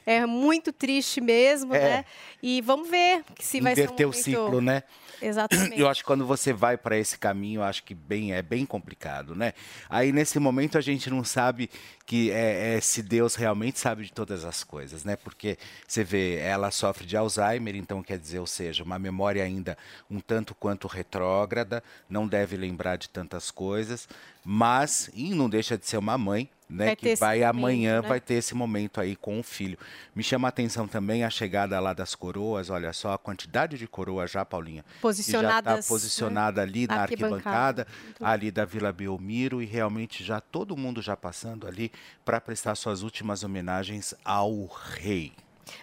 É 0.05 0.23
muito 0.23 0.71
triste 0.71 1.19
mesmo, 1.19 1.73
É. 1.73 1.79
né? 1.79 2.05
E 2.43 2.61
vamos 2.61 2.87
ver 2.89 3.23
se 3.39 3.59
vai 3.59 3.73
ser 3.73 3.81
um 3.81 3.83
Inverter 3.85 4.05
o 4.05 4.09
momento- 4.11 4.23
ciclo, 4.23 4.61
né? 4.61 4.83
Exatamente. 5.23 5.79
Eu 5.79 5.87
acho 5.87 6.01
que 6.01 6.07
quando 6.07 6.25
você 6.25 6.51
vai 6.51 6.77
para 6.77 6.97
esse 6.97 7.17
caminho, 7.17 7.59
eu 7.59 7.63
acho 7.63 7.83
que 7.83 7.95
bem 7.95 8.33
é 8.33 8.41
bem 8.41 8.65
complicado, 8.65 9.35
né? 9.35 9.53
Aí 9.89 10.11
nesse 10.11 10.37
momento 10.39 10.77
a 10.77 10.81
gente 10.81 11.09
não 11.09 11.23
sabe 11.23 11.69
que 12.05 12.29
é, 12.31 12.75
é 12.75 12.81
se 12.81 13.01
Deus 13.01 13.35
realmente 13.35 13.79
sabe 13.79 14.03
de 14.03 14.11
todas 14.11 14.43
as 14.43 14.63
coisas, 14.63 15.05
né? 15.05 15.15
Porque 15.15 15.57
você 15.87 16.03
vê, 16.03 16.37
ela 16.37 16.69
sofre 16.71 17.05
de 17.05 17.15
Alzheimer, 17.15 17.75
então 17.75 18.03
quer 18.03 18.19
dizer, 18.19 18.39
ou 18.39 18.47
seja, 18.47 18.83
uma 18.83 18.99
memória 18.99 19.43
ainda 19.43 19.77
um 20.09 20.19
tanto 20.19 20.53
quanto 20.53 20.87
retrógrada, 20.87 21.81
não 22.09 22.27
deve 22.27 22.57
lembrar 22.57 22.97
de 22.97 23.09
tantas 23.09 23.49
coisas, 23.49 24.07
mas 24.43 25.09
e 25.13 25.33
não 25.33 25.49
deixa 25.49 25.77
de 25.77 25.85
ser 25.85 25.97
uma 25.97 26.17
mãe, 26.17 26.49
né? 26.69 26.87
Vai 26.87 26.95
que 26.95 27.15
vai 27.15 27.39
momento, 27.39 27.57
amanhã 27.57 28.01
né? 28.01 28.07
vai 28.07 28.19
ter 28.19 28.35
esse 28.35 28.55
momento 28.55 28.99
aí 28.99 29.15
com 29.15 29.39
o 29.39 29.43
filho. 29.43 29.77
Me 30.15 30.23
chama 30.23 30.47
a 30.47 30.49
atenção 30.49 30.87
também 30.87 31.23
a 31.23 31.29
chegada 31.29 31.79
lá 31.79 31.93
das 31.93 32.15
coroas, 32.15 32.69
olha 32.69 32.91
só 32.93 33.13
a 33.13 33.17
quantidade 33.17 33.77
de 33.77 33.87
coroas 33.87 34.31
já, 34.31 34.43
Paulinha. 34.43 34.83
Posicionadas, 35.01 35.61
Que 35.61 35.65
já 35.65 35.73
né, 35.73 35.79
está 35.79 35.93
posicionada 35.93 36.61
ali 36.61 36.87
na 36.87 37.01
arquibancada. 37.01 37.83
arquibancada, 37.83 37.87
ali 38.21 38.51
da 38.51 38.65
Vila 38.65 38.91
Belmiro 38.91 39.61
e 39.61 39.65
realmente 39.65 40.23
já 40.23 40.41
todo 40.41 40.75
mundo 40.75 41.01
já 41.01 41.15
passando 41.15 41.67
ali 41.67 41.91
para 42.25 42.41
prestar 42.41 42.75
suas 42.75 43.03
últimas 43.03 43.43
homenagens 43.43 44.13
ao 44.25 44.65
rei. 44.65 45.31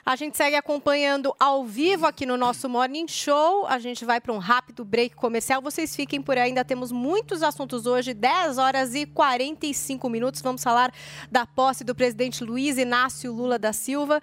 A 0.04 0.16
gente 0.16 0.36
segue 0.36 0.56
acompanhando 0.56 1.34
ao 1.38 1.64
vivo 1.64 2.06
aqui 2.06 2.26
no 2.26 2.36
nosso 2.36 2.68
Morning 2.68 3.06
Show. 3.08 3.66
A 3.66 3.78
gente 3.78 4.04
vai 4.04 4.20
para 4.20 4.32
um 4.32 4.38
rápido 4.38 4.84
break 4.84 5.14
comercial. 5.16 5.62
Vocês 5.62 5.94
fiquem 5.94 6.20
por 6.20 6.36
aí, 6.36 6.48
ainda 6.48 6.64
temos 6.64 6.92
muitos 6.92 7.42
assuntos 7.42 7.86
hoje, 7.86 8.14
10 8.14 8.58
horas 8.58 8.94
e 8.94 9.06
45 9.06 10.08
minutos. 10.08 10.42
Vamos 10.42 10.62
falar 10.62 10.92
da 11.30 11.46
posse 11.46 11.84
do 11.84 11.94
presidente 11.94 12.44
Luiz 12.44 12.78
Inácio 12.78 13.32
Lula 13.32 13.58
da 13.58 13.72
Silva 13.72 14.20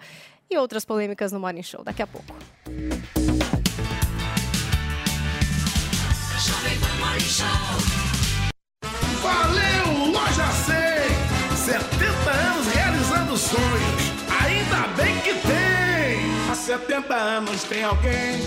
e 0.50 0.56
outras 0.56 0.84
polêmicas 0.84 1.32
no 1.32 1.40
Morning 1.40 1.62
Show 1.62 1.82
daqui 1.84 2.02
a 2.02 2.06
pouco. 2.06 2.34
Valeu, 9.22 10.12
Loja 10.12 10.46
100! 10.52 10.98
70 11.56 12.30
anos 12.30 12.66
realizando 12.68 13.36
sonhos. 13.36 14.07
70 16.68 17.14
anos 17.14 17.64
tem 17.64 17.82
alguém 17.82 18.42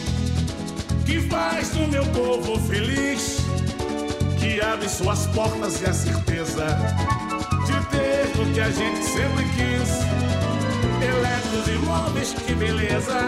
que 1.07 1.19
faz 1.21 1.69
do 1.69 1.87
meu 1.87 2.05
povo 2.05 2.55
feliz, 2.67 3.37
que 4.39 4.61
abre 4.61 4.87
suas 4.87 5.25
portas 5.25 5.81
e 5.81 5.85
a 5.87 5.91
certeza 5.91 6.67
de 7.65 7.85
ter 7.87 8.39
o 8.39 8.53
que 8.53 8.59
a 8.59 8.69
gente 8.69 9.03
sempre 9.05 9.43
quis. 9.55 10.03
Eletros 11.03 11.67
e 11.67 11.83
móveis, 11.83 12.33
que 12.45 12.53
beleza! 12.53 13.21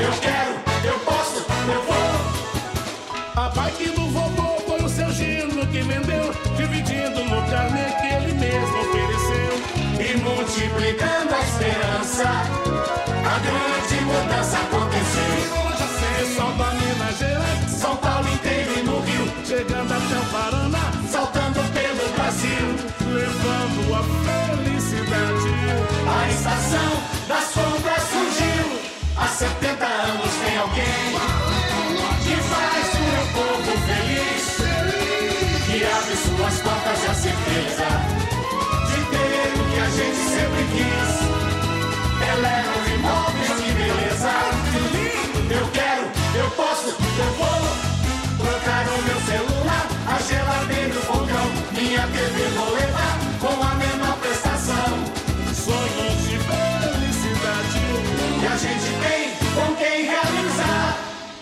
Eu 0.00 0.20
quero, 0.20 0.54
eu 0.84 0.98
posso, 1.00 1.44
eu 1.72 1.82
vou! 1.82 3.44
A 3.44 3.48
bike 3.48 3.90
do 3.90 4.06
vovô 4.06 4.60
foi 4.68 4.84
o 4.84 4.88
seu 4.88 5.10
Gino 5.10 5.66
que 5.66 5.82
vendeu, 5.82 6.32
dividindo 6.56 7.24
no 7.24 7.44
carnê 7.50 7.90
que 8.00 8.06
ele 8.06 8.34
mesmo 8.34 8.78
ofereceu. 8.82 9.50
E 9.98 10.16
multiplicando 10.18 11.34
a 11.34 11.40
esperança, 11.40 12.59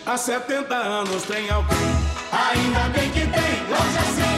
Há 0.09 0.17
70 0.17 0.75
anos 0.75 1.23
tem 1.25 1.51
alguém. 1.51 1.77
Ainda 2.33 2.89
bem 2.99 3.11
que 3.11 3.21
tem, 3.21 3.69
loja 3.69 4.33
100. 4.33 4.38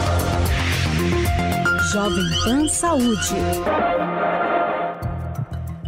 Jovem 1.91 2.23
Pan 2.45 2.69
Saúde. 2.69 3.35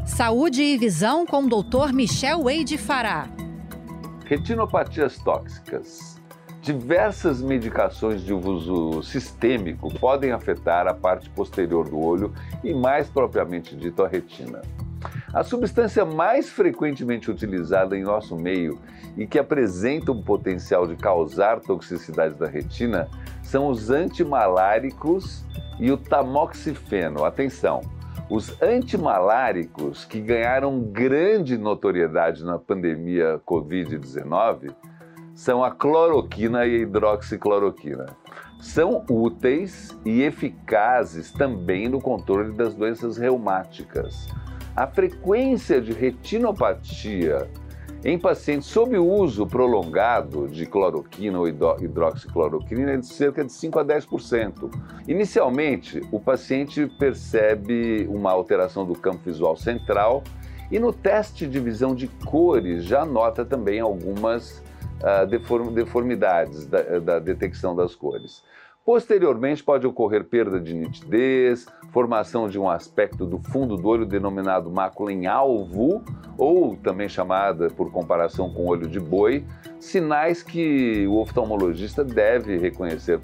Saúde 0.06 0.62
e 0.62 0.78
visão 0.78 1.26
com 1.26 1.46
o 1.46 1.48
Dr. 1.48 1.94
Michel 1.94 2.44
Wade 2.44 2.78
Fará. 2.78 3.30
Retinopatias 4.26 5.18
tóxicas. 5.20 6.22
Diversas 6.62 7.42
medicações 7.42 8.22
de 8.22 8.34
uso 8.34 9.02
sistêmico 9.02 9.98
podem 9.98 10.34
afetar 10.34 10.88
a 10.88 10.94
parte 10.94 11.30
posterior 11.30 11.88
do 11.88 11.98
olho 11.98 12.34
e, 12.62 12.74
mais 12.74 13.10
propriamente 13.10 13.74
dito, 13.74 14.04
a 14.04 14.08
retina. 14.10 14.62
A 15.34 15.42
substância 15.42 16.04
mais 16.04 16.50
frequentemente 16.50 17.32
utilizada 17.32 17.98
em 17.98 18.04
nosso 18.04 18.36
meio 18.36 18.78
e 19.16 19.26
que 19.26 19.40
apresenta 19.40 20.12
um 20.12 20.22
potencial 20.22 20.86
de 20.86 20.98
causar 20.98 21.62
toxicidade 21.62 22.36
da 22.36 22.48
retina 22.48 23.08
são 23.42 23.68
os 23.68 23.90
antimaláricos 23.90 25.46
e 25.84 25.92
o 25.92 25.98
tamoxifeno. 25.98 27.26
Atenção, 27.26 27.82
os 28.30 28.62
antimaláricos 28.62 30.06
que 30.06 30.22
ganharam 30.22 30.80
grande 30.80 31.58
notoriedade 31.58 32.42
na 32.46 32.58
pandemia 32.58 33.42
Covid-19 33.46 34.74
são 35.36 35.62
a 35.62 35.72
cloroquina 35.72 36.66
e 36.66 36.78
a 36.78 36.80
hidroxicloroquina. 36.84 38.06
São 38.62 39.04
úteis 39.10 39.90
e 40.06 40.22
eficazes 40.22 41.34
também 41.34 41.90
no 41.90 42.00
controle 42.00 42.54
das 42.54 42.74
doenças 42.74 43.18
reumáticas. 43.18 44.30
A 44.74 44.88
frequência 44.88 45.82
de 45.82 45.92
retinopatia 45.92 47.50
em 48.06 48.20
pacientes 48.20 48.68
sob 48.68 48.98
uso 48.98 49.48
prolongado 49.48 50.48
de 50.50 50.66
cloroquina 50.66 51.40
ou 51.40 51.48
hidroxicloroquina 51.48 52.92
é 52.92 52.98
de 52.98 53.06
cerca 53.06 53.46
de 53.46 53.52
5 53.54 53.80
a 53.80 53.86
10%. 53.86 54.70
Inicialmente, 55.08 56.02
o 56.12 56.20
paciente 56.20 56.86
percebe 57.00 58.06
uma 58.10 58.32
alteração 58.32 58.86
do 58.86 58.94
campo 58.94 59.20
visual 59.24 59.56
central 59.56 60.22
e 60.70 60.80
no 60.80 60.92
teste 60.92 61.48
de 61.48 61.60
visão 61.62 61.96
de 61.96 62.08
cores 62.26 62.84
já 62.84 63.06
nota 63.06 63.46
também 63.46 63.80
algumas 63.80 64.62
uh, 65.00 65.26
deformidades 65.72 66.66
da, 66.66 67.00
da 67.00 67.20
detecção 67.20 67.74
das 67.74 67.96
cores. 67.96 68.44
Posteriormente, 68.86 69.64
pode 69.64 69.88
ocorrer 69.88 70.26
perda 70.26 70.60
de 70.60 70.74
nitidez, 70.74 71.68
formação 71.94 72.50
de 72.50 72.60
um 72.60 72.68
aspecto 72.68 73.24
do 73.24 73.38
fundo 73.38 73.78
do 73.78 73.88
olho 73.88 74.06
denominado 74.06 74.72
mácula 74.72 75.14
em 75.14 75.28
alvo, 75.28 76.04
ou 76.36 76.76
também 76.76 77.08
chamada 77.08 77.70
por 77.70 77.92
comparação 77.92 78.52
com 78.52 78.66
olho 78.66 78.90
de 78.90 79.00
boi, 79.00 79.46
sinais 79.80 80.42
que 80.42 81.06
o 81.06 81.20
oftalmologista 81.20 82.04
deve 82.04 82.58
reconhecer 82.58 83.20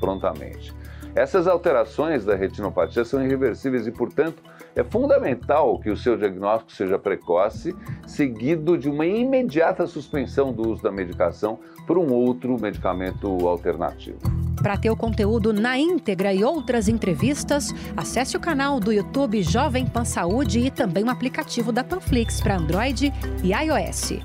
prontamente. 0.00 0.74
Essas 1.14 1.46
alterações 1.46 2.24
da 2.24 2.34
retinopatia 2.34 3.04
são 3.04 3.22
irreversíveis 3.22 3.86
e, 3.86 3.92
portanto, 3.92 4.42
é 4.78 4.84
fundamental 4.84 5.80
que 5.80 5.90
o 5.90 5.96
seu 5.96 6.16
diagnóstico 6.16 6.72
seja 6.72 6.96
precoce, 6.96 7.74
seguido 8.06 8.78
de 8.78 8.88
uma 8.88 9.04
imediata 9.04 9.86
suspensão 9.88 10.52
do 10.52 10.70
uso 10.70 10.82
da 10.82 10.92
medicação 10.92 11.58
por 11.84 11.98
um 11.98 12.12
outro 12.12 12.56
medicamento 12.60 13.26
alternativo. 13.48 14.18
Para 14.62 14.76
ter 14.76 14.90
o 14.90 14.96
conteúdo 14.96 15.52
na 15.52 15.76
íntegra 15.76 16.32
e 16.32 16.44
outras 16.44 16.88
entrevistas, 16.88 17.74
acesse 17.96 18.36
o 18.36 18.40
canal 18.40 18.78
do 18.78 18.92
YouTube 18.92 19.42
Jovem 19.42 19.84
Pan 19.84 20.04
Saúde 20.04 20.60
e 20.60 20.70
também 20.70 21.02
o 21.02 21.10
aplicativo 21.10 21.72
da 21.72 21.82
Panflix 21.82 22.40
para 22.40 22.56
Android 22.56 23.12
e 23.42 23.52
iOS. 23.52 24.20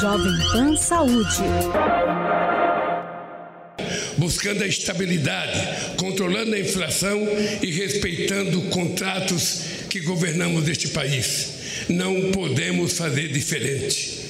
Jovem 0.00 0.32
Pan 0.52 0.76
Saúde. 0.76 1.44
Buscando 4.20 4.62
a 4.62 4.66
estabilidade, 4.66 5.96
controlando 5.96 6.54
a 6.54 6.60
inflação 6.60 7.26
e 7.62 7.70
respeitando 7.70 8.60
contratos 8.68 9.62
que 9.88 10.00
governamos 10.00 10.68
este 10.68 10.88
país. 10.88 11.88
Não 11.88 12.30
podemos 12.30 12.92
fazer 12.92 13.28
diferente 13.28 14.20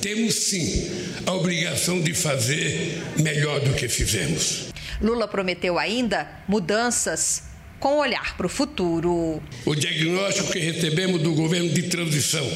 temos 0.00 0.34
sim 0.34 0.90
a 1.26 1.32
obrigação 1.32 2.00
de 2.00 2.14
fazer 2.14 3.02
melhor 3.18 3.60
do 3.60 3.74
que 3.74 3.88
fizemos. 3.88 4.68
Lula 5.00 5.28
prometeu 5.28 5.78
ainda 5.78 6.26
mudanças 6.48 7.42
com 7.78 7.98
olhar 7.98 8.36
para 8.36 8.46
o 8.46 8.48
futuro. 8.48 9.42
O 9.64 9.74
diagnóstico 9.74 10.52
que 10.52 10.58
recebemos 10.58 11.22
do 11.22 11.34
governo 11.34 11.68
de 11.70 11.84
transição, 11.84 12.46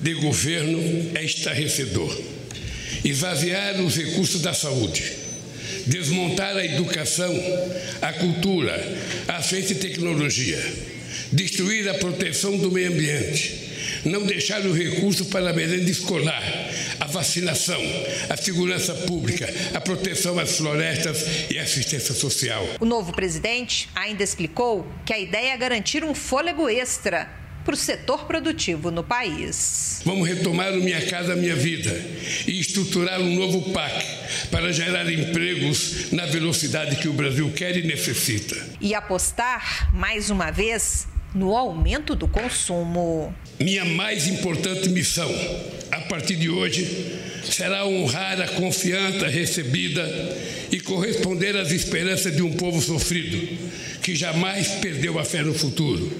de 0.00 0.14
governo, 0.14 0.78
é 1.14 1.24
estarrecedor. 1.24 2.16
Esvaziar 3.04 3.80
os 3.80 3.96
recursos 3.96 4.40
da 4.40 4.54
saúde, 4.54 5.12
desmontar 5.86 6.56
a 6.56 6.64
educação, 6.64 7.32
a 8.00 8.12
cultura, 8.12 8.98
a 9.28 9.42
ciência 9.42 9.74
e 9.74 9.76
tecnologia, 9.76 10.60
destruir 11.32 11.88
a 11.88 11.94
proteção 11.94 12.56
do 12.56 12.70
meio 12.70 12.92
ambiente 12.92 13.72
não 14.04 14.24
deixar 14.24 14.60
o 14.66 14.72
recurso 14.72 15.26
para 15.26 15.50
a 15.50 15.52
merenda 15.52 15.90
escolar, 15.90 16.42
a 16.98 17.06
vacinação, 17.06 17.80
a 18.28 18.36
segurança 18.36 18.94
pública, 18.94 19.48
a 19.74 19.80
proteção 19.80 20.38
às 20.38 20.56
florestas 20.56 21.50
e 21.50 21.58
a 21.58 21.62
assistência 21.62 22.14
social. 22.14 22.66
O 22.80 22.84
novo 22.84 23.12
presidente 23.12 23.88
ainda 23.94 24.22
explicou 24.22 24.86
que 25.04 25.12
a 25.12 25.18
ideia 25.18 25.52
é 25.52 25.56
garantir 25.56 26.04
um 26.04 26.14
fôlego 26.14 26.68
extra 26.68 27.41
para 27.64 27.74
o 27.74 27.76
setor 27.76 28.24
produtivo 28.26 28.90
no 28.90 29.04
país. 29.04 30.00
Vamos 30.04 30.28
retomar 30.28 30.72
o 30.72 30.82
Minha 30.82 31.04
Casa 31.06 31.36
Minha 31.36 31.54
Vida 31.54 31.90
e 32.46 32.58
estruturar 32.58 33.20
um 33.20 33.34
novo 33.34 33.72
PAC 33.72 34.04
para 34.50 34.72
gerar 34.72 35.10
empregos 35.10 36.12
na 36.12 36.26
velocidade 36.26 36.96
que 36.96 37.08
o 37.08 37.12
Brasil 37.12 37.50
quer 37.52 37.76
e 37.76 37.82
necessita. 37.82 38.56
E 38.80 38.94
apostar, 38.94 39.94
mais 39.94 40.30
uma 40.30 40.50
vez, 40.50 41.06
no 41.34 41.56
aumento 41.56 42.14
do 42.14 42.28
consumo. 42.28 43.34
Minha 43.62 43.84
mais 43.84 44.26
importante 44.26 44.88
missão, 44.88 45.32
a 45.92 46.00
partir 46.00 46.34
de 46.34 46.50
hoje, 46.50 46.84
será 47.44 47.86
honrar 47.86 48.40
a 48.40 48.48
confiança 48.48 49.28
recebida 49.28 50.04
e 50.72 50.80
corresponder 50.80 51.56
às 51.56 51.70
esperanças 51.70 52.34
de 52.34 52.42
um 52.42 52.52
povo 52.54 52.82
sofrido, 52.82 53.56
que 54.02 54.16
jamais 54.16 54.66
perdeu 54.80 55.16
a 55.16 55.24
fé 55.24 55.42
no 55.42 55.54
futuro, 55.54 56.10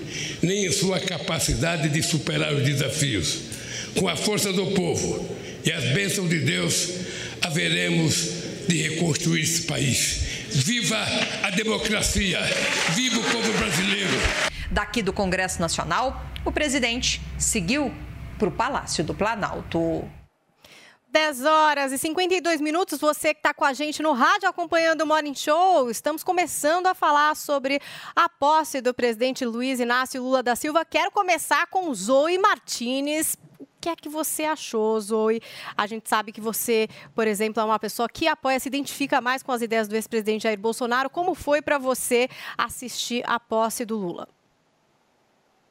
nem 0.40 0.66
em 0.66 0.70
sua 0.70 1.00
capacidade 1.00 1.88
de 1.88 2.00
superar 2.00 2.54
os 2.54 2.62
desafios. 2.62 3.38
Com 3.96 4.08
a 4.08 4.14
força 4.14 4.52
do 4.52 4.66
povo 4.68 5.28
e 5.64 5.72
as 5.72 5.82
bênçãos 5.94 6.30
de 6.30 6.38
Deus, 6.38 6.90
haveremos 7.40 8.28
de 8.68 8.76
reconstruir 8.82 9.42
esse 9.42 9.62
país. 9.62 10.20
Viva 10.52 10.96
a 11.42 11.50
democracia! 11.50 12.38
Viva 12.94 13.18
o 13.18 13.24
povo 13.24 13.52
brasileiro! 13.54 14.52
Daqui 14.70 15.02
do 15.02 15.12
Congresso 15.12 15.60
Nacional, 15.60 16.31
o 16.44 16.52
presidente 16.52 17.20
seguiu 17.38 17.92
para 18.38 18.48
o 18.48 18.52
Palácio 18.52 19.04
do 19.04 19.14
Planalto. 19.14 20.08
10 21.12 21.44
horas 21.44 21.92
e 21.92 21.98
52 21.98 22.60
minutos. 22.60 22.98
Você 22.98 23.34
que 23.34 23.40
está 23.40 23.52
com 23.52 23.64
a 23.64 23.74
gente 23.74 24.02
no 24.02 24.12
rádio 24.12 24.48
acompanhando 24.48 25.02
o 25.02 25.06
Morning 25.06 25.34
Show, 25.34 25.90
estamos 25.90 26.24
começando 26.24 26.86
a 26.86 26.94
falar 26.94 27.36
sobre 27.36 27.80
a 28.16 28.28
posse 28.30 28.80
do 28.80 28.94
presidente 28.94 29.44
Luiz 29.44 29.78
Inácio 29.78 30.22
Lula 30.22 30.42
da 30.42 30.56
Silva. 30.56 30.84
Quero 30.84 31.10
começar 31.10 31.66
com 31.66 31.92
Zoe 31.94 32.38
Martinez. 32.38 33.36
que 33.78 33.90
é 33.90 33.96
que 33.96 34.08
você 34.08 34.44
achou, 34.44 34.98
Zoe? 35.00 35.42
A 35.76 35.86
gente 35.86 36.08
sabe 36.08 36.32
que 36.32 36.40
você, 36.40 36.88
por 37.14 37.26
exemplo, 37.26 37.60
é 37.60 37.64
uma 37.64 37.78
pessoa 37.78 38.08
que 38.08 38.26
apoia, 38.26 38.58
se 38.58 38.68
identifica 38.68 39.20
mais 39.20 39.42
com 39.42 39.52
as 39.52 39.60
ideias 39.60 39.86
do 39.86 39.94
ex-presidente 39.94 40.44
Jair 40.44 40.58
Bolsonaro. 40.58 41.10
Como 41.10 41.34
foi 41.34 41.60
para 41.60 41.76
você 41.76 42.28
assistir 42.56 43.22
a 43.26 43.38
posse 43.38 43.84
do 43.84 43.98
Lula? 43.98 44.26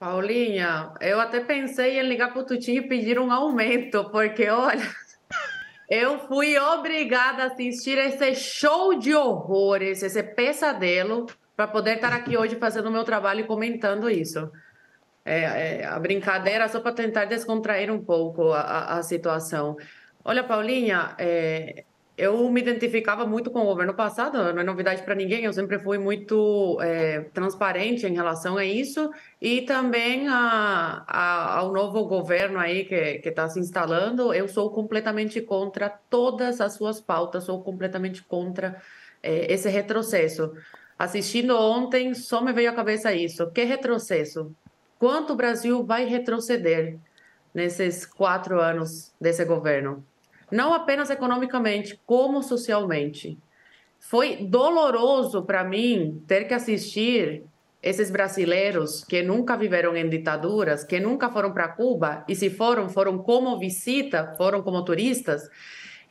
Paulinha, 0.01 0.95
eu 0.99 1.19
até 1.19 1.41
pensei 1.41 1.99
em 1.99 2.01
ligar 2.01 2.33
para 2.33 2.41
o 2.41 2.43
Tutinho 2.43 2.81
e 2.81 2.87
pedir 2.87 3.19
um 3.19 3.31
aumento, 3.31 4.09
porque 4.09 4.49
olha, 4.49 4.81
eu 5.87 6.17
fui 6.27 6.57
obrigada 6.57 7.43
a 7.43 7.45
assistir 7.45 7.99
esse 7.99 8.33
show 8.33 8.97
de 8.97 9.13
horrores, 9.13 10.01
esse 10.01 10.23
pesadelo, 10.23 11.27
para 11.55 11.67
poder 11.67 11.97
estar 11.97 12.11
aqui 12.13 12.35
hoje 12.35 12.55
fazendo 12.55 12.89
o 12.89 12.91
meu 12.91 13.03
trabalho 13.03 13.41
e 13.41 13.47
comentando 13.47 14.09
isso. 14.09 14.51
É, 15.23 15.81
é, 15.81 15.85
a 15.85 15.99
brincadeira 15.99 16.67
só 16.67 16.79
para 16.79 16.93
tentar 16.93 17.25
descontrair 17.25 17.93
um 17.93 18.03
pouco 18.03 18.51
a, 18.53 18.61
a, 18.61 18.97
a 18.97 19.03
situação. 19.03 19.77
Olha, 20.25 20.43
Paulinha, 20.43 21.13
é, 21.19 21.85
eu 22.17 22.49
me 22.49 22.61
identificava 22.61 23.25
muito 23.25 23.49
com 23.49 23.61
o 23.61 23.65
governo 23.65 23.93
passado, 23.93 24.37
não 24.53 24.61
é 24.61 24.63
novidade 24.63 25.01
para 25.03 25.15
ninguém, 25.15 25.45
eu 25.45 25.53
sempre 25.53 25.79
fui 25.79 25.97
muito 25.97 26.77
é, 26.81 27.21
transparente 27.33 28.05
em 28.05 28.13
relação 28.13 28.57
a 28.57 28.65
isso 28.65 29.11
e 29.41 29.61
também 29.61 30.27
a, 30.27 31.03
a, 31.07 31.57
ao 31.59 31.71
novo 31.71 32.05
governo 32.05 32.59
aí 32.59 32.85
que 32.85 33.21
está 33.27 33.47
se 33.49 33.59
instalando, 33.59 34.33
eu 34.33 34.47
sou 34.47 34.69
completamente 34.69 35.41
contra 35.41 35.89
todas 35.89 36.61
as 36.61 36.73
suas 36.73 36.99
pautas, 36.99 37.45
sou 37.45 37.63
completamente 37.63 38.21
contra 38.23 38.81
é, 39.23 39.51
esse 39.51 39.69
retrocesso. 39.69 40.53
Assistindo 40.99 41.57
ontem, 41.57 42.13
só 42.13 42.43
me 42.43 42.53
veio 42.53 42.69
à 42.69 42.73
cabeça 42.73 43.11
isso. 43.11 43.49
Que 43.49 43.63
retrocesso? 43.63 44.53
Quanto 44.99 45.33
o 45.33 45.35
Brasil 45.35 45.83
vai 45.83 46.05
retroceder 46.05 46.99
nesses 47.51 48.05
quatro 48.05 48.59
anos 48.59 49.11
desse 49.19 49.43
governo? 49.43 50.05
Não 50.51 50.73
apenas 50.73 51.09
economicamente, 51.09 51.99
como 52.05 52.43
socialmente. 52.43 53.37
Foi 53.99 54.37
doloroso 54.37 55.43
para 55.43 55.63
mim 55.63 56.23
ter 56.27 56.45
que 56.45 56.53
assistir 56.53 57.43
esses 57.81 58.11
brasileiros 58.11 59.03
que 59.03 59.23
nunca 59.23 59.57
viveram 59.57 59.95
em 59.95 60.07
ditaduras, 60.07 60.83
que 60.83 60.99
nunca 60.99 61.29
foram 61.29 61.51
para 61.51 61.69
Cuba 61.69 62.23
e 62.27 62.35
se 62.35 62.49
foram, 62.49 62.89
foram 62.89 63.17
como 63.17 63.57
visita, 63.57 64.35
foram 64.37 64.61
como 64.61 64.83
turistas, 64.83 65.49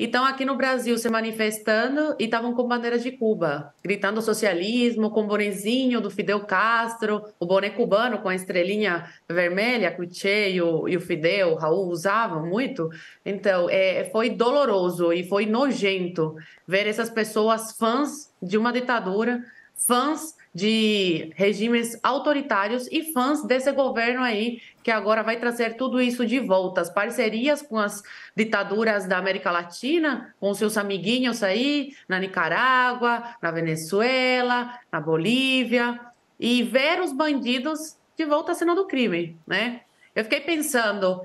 e 0.00 0.06
estão 0.06 0.24
aqui 0.24 0.46
no 0.46 0.56
Brasil 0.56 0.96
se 0.96 1.10
manifestando 1.10 2.16
e 2.18 2.24
estavam 2.24 2.54
com 2.54 2.66
bandeiras 2.66 3.02
de 3.02 3.12
Cuba, 3.12 3.74
gritando 3.84 4.22
socialismo, 4.22 5.10
com 5.10 5.24
o 5.24 5.26
bonezinho 5.26 6.00
do 6.00 6.10
Fidel 6.10 6.40
Castro, 6.40 7.22
o 7.38 7.44
boné 7.44 7.68
cubano 7.68 8.16
com 8.16 8.30
a 8.30 8.34
estrelinha 8.34 9.12
vermelha 9.28 9.90
que 9.90 10.00
o 10.00 10.10
Che 10.10 10.52
e 10.52 10.62
o, 10.62 10.88
e 10.88 10.96
o 10.96 11.00
Fidel, 11.02 11.50
o 11.50 11.54
Raul 11.56 11.90
usavam 11.90 12.46
muito. 12.46 12.88
Então, 13.26 13.68
é, 13.68 14.08
foi 14.10 14.30
doloroso 14.30 15.12
e 15.12 15.22
foi 15.22 15.44
nojento 15.44 16.34
ver 16.66 16.86
essas 16.86 17.10
pessoas 17.10 17.76
fãs 17.76 18.32
de 18.42 18.56
uma 18.56 18.72
ditadura, 18.72 19.44
fãs 19.86 20.34
de 20.52 21.32
regimes 21.36 21.98
autoritários 22.02 22.88
e 22.90 23.12
fãs 23.12 23.44
desse 23.44 23.70
governo 23.70 24.22
aí 24.22 24.60
que 24.82 24.90
agora 24.90 25.22
vai 25.22 25.38
trazer 25.38 25.76
tudo 25.76 26.00
isso 26.00 26.26
de 26.26 26.40
volta, 26.40 26.80
as 26.80 26.90
parcerias 26.90 27.62
com 27.62 27.78
as 27.78 28.02
ditaduras 28.36 29.06
da 29.06 29.18
América 29.18 29.50
Latina, 29.50 30.34
com 30.40 30.52
seus 30.52 30.76
amiguinhos 30.76 31.42
aí 31.42 31.94
na 32.08 32.18
Nicarágua, 32.18 33.22
na 33.40 33.50
Venezuela, 33.50 34.76
na 34.90 35.00
Bolívia 35.00 36.00
e 36.38 36.62
ver 36.62 37.00
os 37.00 37.12
bandidos 37.12 37.96
de 38.16 38.24
volta 38.24 38.52
à 38.52 38.54
cena 38.54 38.74
do 38.74 38.86
crime, 38.86 39.36
né? 39.46 39.82
Eu 40.14 40.24
fiquei 40.24 40.40
pensando, 40.40 41.22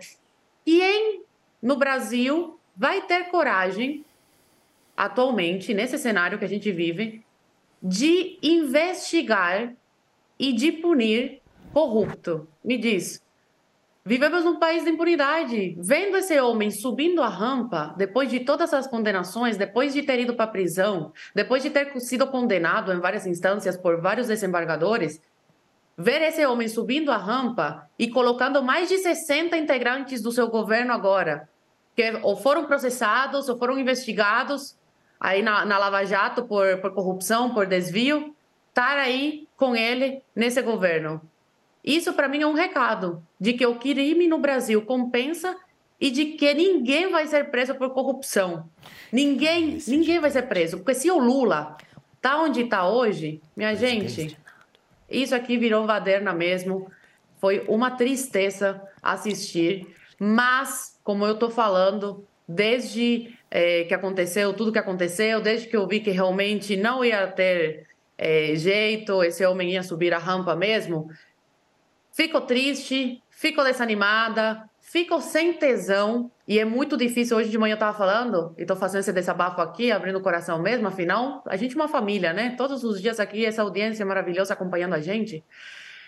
quem 0.63 1.23
no 1.61 1.75
Brasil 1.75 2.59
vai 2.77 3.01
ter 3.01 3.25
coragem 3.29 4.05
atualmente 4.95 5.73
nesse 5.73 5.97
cenário 5.97 6.37
que 6.37 6.45
a 6.45 6.49
gente 6.49 6.71
vive 6.71 7.24
de 7.81 8.37
investigar 8.41 9.73
e 10.39 10.53
de 10.53 10.71
punir 10.71 11.41
corrupto. 11.73 12.47
Me 12.63 12.77
diz. 12.77 13.23
Vivemos 14.07 14.45
num 14.45 14.59
país 14.59 14.83
de 14.83 14.91
impunidade. 14.91 15.75
Vendo 15.79 16.15
esse 16.17 16.39
homem 16.39 16.69
subindo 16.69 17.23
a 17.23 17.27
rampa, 17.27 17.95
depois 17.97 18.29
de 18.29 18.41
todas 18.41 18.71
as 18.71 18.85
condenações, 18.85 19.57
depois 19.57 19.93
de 19.93 20.03
ter 20.03 20.19
ido 20.19 20.35
para 20.35 20.45
a 20.45 20.49
prisão, 20.49 21.11
depois 21.33 21.63
de 21.63 21.71
ter 21.71 21.99
sido 21.99 22.27
condenado 22.27 22.93
em 22.93 22.99
várias 22.99 23.25
instâncias 23.25 23.75
por 23.75 23.99
vários 23.99 24.27
desembargadores, 24.27 25.19
ver 25.97 26.21
esse 26.21 26.45
homem 26.45 26.67
subindo 26.67 27.11
a 27.11 27.17
rampa 27.17 27.89
e 27.97 28.07
colocando 28.07 28.61
mais 28.61 28.89
de 28.89 28.99
60 28.99 29.57
integrantes 29.57 30.21
do 30.21 30.31
seu 30.31 30.49
governo 30.49 30.93
agora, 30.93 31.49
que 31.95 32.11
ou 32.21 32.35
foram 32.35 32.65
processados 32.65 33.49
ou 33.49 33.57
foram 33.57 33.79
investigados 33.79 34.77
aí 35.19 35.41
na, 35.41 35.65
na 35.65 35.77
Lava 35.77 36.03
Jato 36.05 36.45
por, 36.45 36.77
por 36.77 36.93
corrupção, 36.93 37.53
por 37.53 37.65
desvio, 37.65 38.35
estar 38.69 38.97
aí 38.97 39.47
com 39.55 39.75
ele 39.75 40.21
nesse 40.35 40.61
governo. 40.61 41.21
Isso 41.83 42.13
para 42.13 42.27
mim 42.27 42.41
é 42.41 42.47
um 42.47 42.53
recado 42.53 43.23
de 43.39 43.53
que 43.53 43.65
o 43.65 43.75
crime 43.75 44.27
no 44.27 44.39
Brasil 44.39 44.81
compensa 44.81 45.55
e 45.99 46.09
de 46.09 46.25
que 46.25 46.53
ninguém 46.53 47.09
vai 47.09 47.27
ser 47.27 47.51
preso 47.51 47.75
por 47.75 47.91
corrupção. 47.91 48.69
Ninguém, 49.11 49.77
ninguém 49.87 50.19
vai 50.19 50.31
ser 50.31 50.43
preso, 50.43 50.77
porque 50.77 50.95
se 50.95 51.09
o 51.09 51.19
Lula 51.19 51.77
tá 52.21 52.41
onde 52.41 52.61
está 52.61 52.87
hoje, 52.87 53.41
minha 53.55 53.75
gente, 53.75 54.37
isso 55.09 55.35
aqui 55.35 55.57
virou 55.57 55.85
vaderna 55.85 56.33
mesmo. 56.33 56.91
Foi 57.37 57.63
uma 57.67 57.91
tristeza 57.91 58.81
assistir, 59.01 59.87
mas 60.19 60.99
como 61.03 61.25
eu 61.25 61.37
tô 61.37 61.49
falando, 61.49 62.25
desde 62.47 63.37
é, 63.55 63.85
que 63.85 63.93
aconteceu, 63.93 64.51
tudo 64.51 64.69
que 64.69 64.77
aconteceu, 64.77 65.39
desde 65.39 65.69
que 65.69 65.77
eu 65.77 65.87
vi 65.87 66.01
que 66.01 66.11
realmente 66.11 66.75
não 66.75 67.05
ia 67.05 67.25
ter 67.25 67.87
é, 68.17 68.53
jeito, 68.53 69.23
esse 69.23 69.45
homem 69.45 69.71
ia 69.71 69.81
subir 69.81 70.13
a 70.13 70.17
rampa 70.17 70.53
mesmo, 70.57 71.07
fico 72.11 72.41
triste, 72.41 73.23
fico 73.29 73.63
desanimada, 73.63 74.69
fico 74.81 75.21
sem 75.21 75.53
tesão. 75.53 76.29
E 76.45 76.59
é 76.59 76.65
muito 76.65 76.97
difícil. 76.97 77.37
Hoje 77.37 77.49
de 77.49 77.57
manhã 77.57 77.73
eu 77.73 77.75
estava 77.75 77.97
falando, 77.97 78.53
e 78.57 78.63
estou 78.63 78.75
fazendo 78.75 78.99
esse 78.99 79.13
desabafo 79.13 79.61
aqui, 79.61 79.89
abrindo 79.89 80.17
o 80.17 80.21
coração 80.21 80.61
mesmo. 80.61 80.89
Afinal, 80.89 81.41
a 81.47 81.55
gente 81.55 81.77
é 81.77 81.79
uma 81.79 81.87
família, 81.87 82.33
né? 82.33 82.55
Todos 82.57 82.83
os 82.83 83.01
dias 83.01 83.21
aqui, 83.21 83.45
essa 83.45 83.61
audiência 83.61 84.05
maravilhosa 84.05 84.53
acompanhando 84.53 84.95
a 84.95 84.99
gente. 84.99 85.41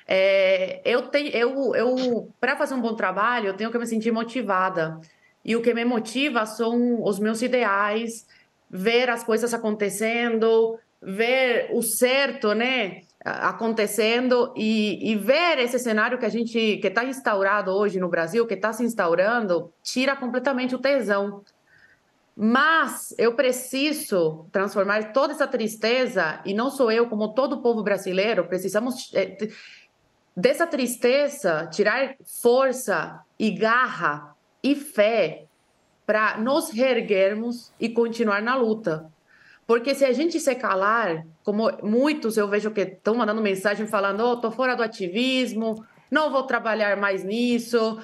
É, 0.05 0.81
eu 0.83 1.03
tenho, 1.03 1.29
eu, 1.29 1.73
eu 1.75 2.29
para 2.41 2.57
fazer 2.57 2.73
um 2.73 2.81
bom 2.81 2.93
trabalho, 2.93 3.47
eu 3.47 3.53
tenho 3.53 3.71
que 3.71 3.77
me 3.77 3.87
sentir 3.87 4.11
motivada. 4.11 4.99
E 5.47 5.55
o 5.55 5.61
que 5.61 5.73
me 5.73 5.85
motiva 5.85 6.45
são 6.45 7.01
os 7.01 7.17
meus 7.19 7.41
ideais, 7.41 8.27
ver 8.69 9.09
as 9.09 9.23
coisas 9.23 9.53
acontecendo, 9.53 10.77
ver 11.01 11.69
o 11.71 11.81
certo, 11.81 12.53
né? 12.53 13.01
acontecendo 13.23 14.53
e, 14.55 15.11
e, 15.11 15.15
ver 15.15 15.59
esse 15.59 15.77
cenário 15.79 16.17
que 16.17 16.25
a 16.25 16.29
gente 16.29 16.77
que 16.77 16.87
está 16.87 17.03
instaurado 17.03 17.71
hoje 17.71 17.99
no 17.99 18.07
Brasil, 18.07 18.47
que 18.47 18.53
está 18.53 18.71
se 18.71 18.83
instaurando, 18.83 19.73
tira 19.83 20.15
completamente 20.15 20.75
o 20.75 20.79
tesão. 20.79 21.43
Mas 22.35 23.13
eu 23.17 23.35
preciso 23.35 24.47
transformar 24.51 25.11
toda 25.11 25.33
essa 25.33 25.47
tristeza 25.47 26.39
e 26.45 26.53
não 26.53 26.69
sou 26.69 26.89
eu, 26.89 27.07
como 27.07 27.33
todo 27.33 27.53
o 27.53 27.61
povo 27.61 27.83
brasileiro, 27.83 28.47
precisamos 28.47 29.11
é, 29.13 29.35
dessa 30.35 30.65
tristeza 30.65 31.67
tirar 31.69 32.15
força 32.41 33.19
e 33.37 33.51
garra 33.51 34.36
e 34.63 34.75
fé 34.75 35.45
para 36.05 36.37
nos 36.37 36.71
reerguermos 36.71 37.73
e 37.79 37.89
continuar 37.89 38.41
na 38.41 38.55
luta. 38.55 39.11
Porque 39.67 39.93
se 39.93 40.05
a 40.05 40.13
gente 40.13 40.39
se 40.39 40.55
calar, 40.55 41.25
como 41.43 41.69
muitos 41.83 42.37
eu 42.37 42.47
vejo 42.47 42.71
que 42.71 42.81
estão 42.81 43.15
mandando 43.15 43.41
mensagem 43.41 43.85
falando: 43.85 44.21
oh, 44.23 44.37
tô 44.37 44.49
fora 44.49 44.75
do 44.75 44.81
ativismo, 44.81 45.85
não 46.09 46.31
vou 46.31 46.43
trabalhar 46.43 46.95
mais 46.95 47.23
nisso, 47.25 47.99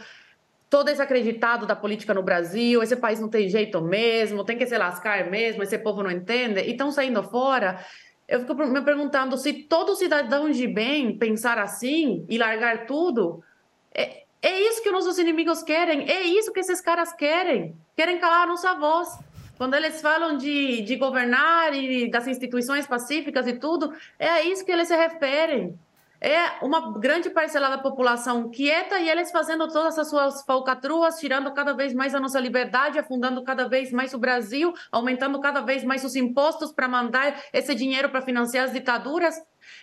tô 0.69 0.83
desacreditado 0.83 1.65
da 1.65 1.75
política 1.75 2.13
no 2.13 2.21
Brasil, 2.21 2.83
esse 2.83 2.97
país 2.97 3.19
não 3.19 3.29
tem 3.29 3.47
jeito 3.47 3.79
mesmo, 3.81 4.43
tem 4.43 4.57
que 4.57 4.65
se 4.65 4.77
lascar 4.77 5.29
mesmo, 5.29 5.63
esse 5.63 5.77
povo 5.77 6.03
não 6.03 6.11
entende, 6.11 6.59
e 6.61 6.71
estão 6.71 6.91
saindo 6.91 7.23
fora. 7.23 7.79
Eu 8.27 8.41
fico 8.41 8.55
me 8.55 8.81
perguntando 8.81 9.37
se 9.37 9.53
todo 9.53 9.95
cidadão 9.95 10.49
de 10.49 10.67
bem 10.67 11.17
pensar 11.17 11.57
assim 11.57 12.25
e 12.27 12.37
largar 12.37 12.85
tudo, 12.85 13.41
é, 13.93 14.22
é 14.43 14.59
isso 14.59 14.83
que 14.83 14.91
nossos 14.91 15.17
inimigos 15.17 15.63
querem, 15.63 16.09
é 16.11 16.21
isso 16.23 16.51
que 16.51 16.59
esses 16.59 16.81
caras 16.81 17.13
querem. 17.13 17.77
Querem 17.95 18.19
calar 18.19 18.43
a 18.43 18.47
nossa 18.47 18.73
voz. 18.73 19.07
Quando 19.57 19.75
eles 19.75 20.01
falam 20.01 20.35
de, 20.35 20.81
de 20.81 20.97
governar 20.97 21.73
e 21.73 22.11
das 22.11 22.27
instituições 22.27 22.85
pacíficas 22.85 23.47
e 23.47 23.53
tudo, 23.53 23.93
é 24.19 24.27
a 24.27 24.43
isso 24.43 24.65
que 24.65 24.71
eles 24.71 24.89
se 24.89 24.95
referem. 24.97 25.79
é 26.19 26.65
uma 26.65 26.99
grande 26.99 27.29
parcela 27.29 27.69
da 27.69 27.77
população 27.77 28.49
quieta 28.49 28.99
e 28.99 29.09
eles 29.09 29.31
fazendo 29.31 29.65
todas 29.69 29.97
as 29.97 30.09
suas 30.09 30.43
falcatruas, 30.43 31.19
tirando 31.19 31.53
cada 31.53 31.73
vez 31.73 31.93
mais 31.93 32.13
a 32.13 32.19
nossa 32.19 32.39
liberdade, 32.39 32.99
afundando 32.99 33.43
cada 33.43 33.69
vez 33.69 33.93
mais 33.93 34.13
o 34.13 34.17
Brasil, 34.17 34.73
aumentando 34.91 35.39
cada 35.39 35.61
vez 35.61 35.85
mais 35.85 36.03
os 36.03 36.17
impostos 36.17 36.73
para 36.73 36.89
mandar 36.89 37.41
esse 37.53 37.73
dinheiro 37.73 38.09
para 38.09 38.21
financiar 38.21 38.65
as 38.65 38.73
ditaduras. 38.73 39.35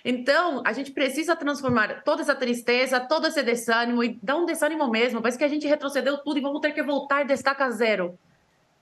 Então, 0.04 0.62
a 0.64 0.72
gente 0.72 0.92
precisa 0.92 1.36
transformar 1.36 2.02
toda 2.02 2.22
essa 2.22 2.34
tristeza, 2.34 3.00
todo 3.00 3.26
esse 3.26 3.42
desânimo, 3.42 4.02
e 4.02 4.18
dar 4.22 4.36
um 4.36 4.46
desânimo 4.46 4.88
mesmo. 4.88 5.20
Parece 5.20 5.38
que 5.38 5.44
a 5.44 5.48
gente 5.48 5.66
retrocedeu 5.66 6.18
tudo 6.18 6.38
e 6.38 6.42
vamos 6.42 6.60
ter 6.60 6.72
que 6.72 6.82
voltar 6.82 7.24
de 7.24 7.32
estaca 7.32 7.70
zero. 7.70 8.18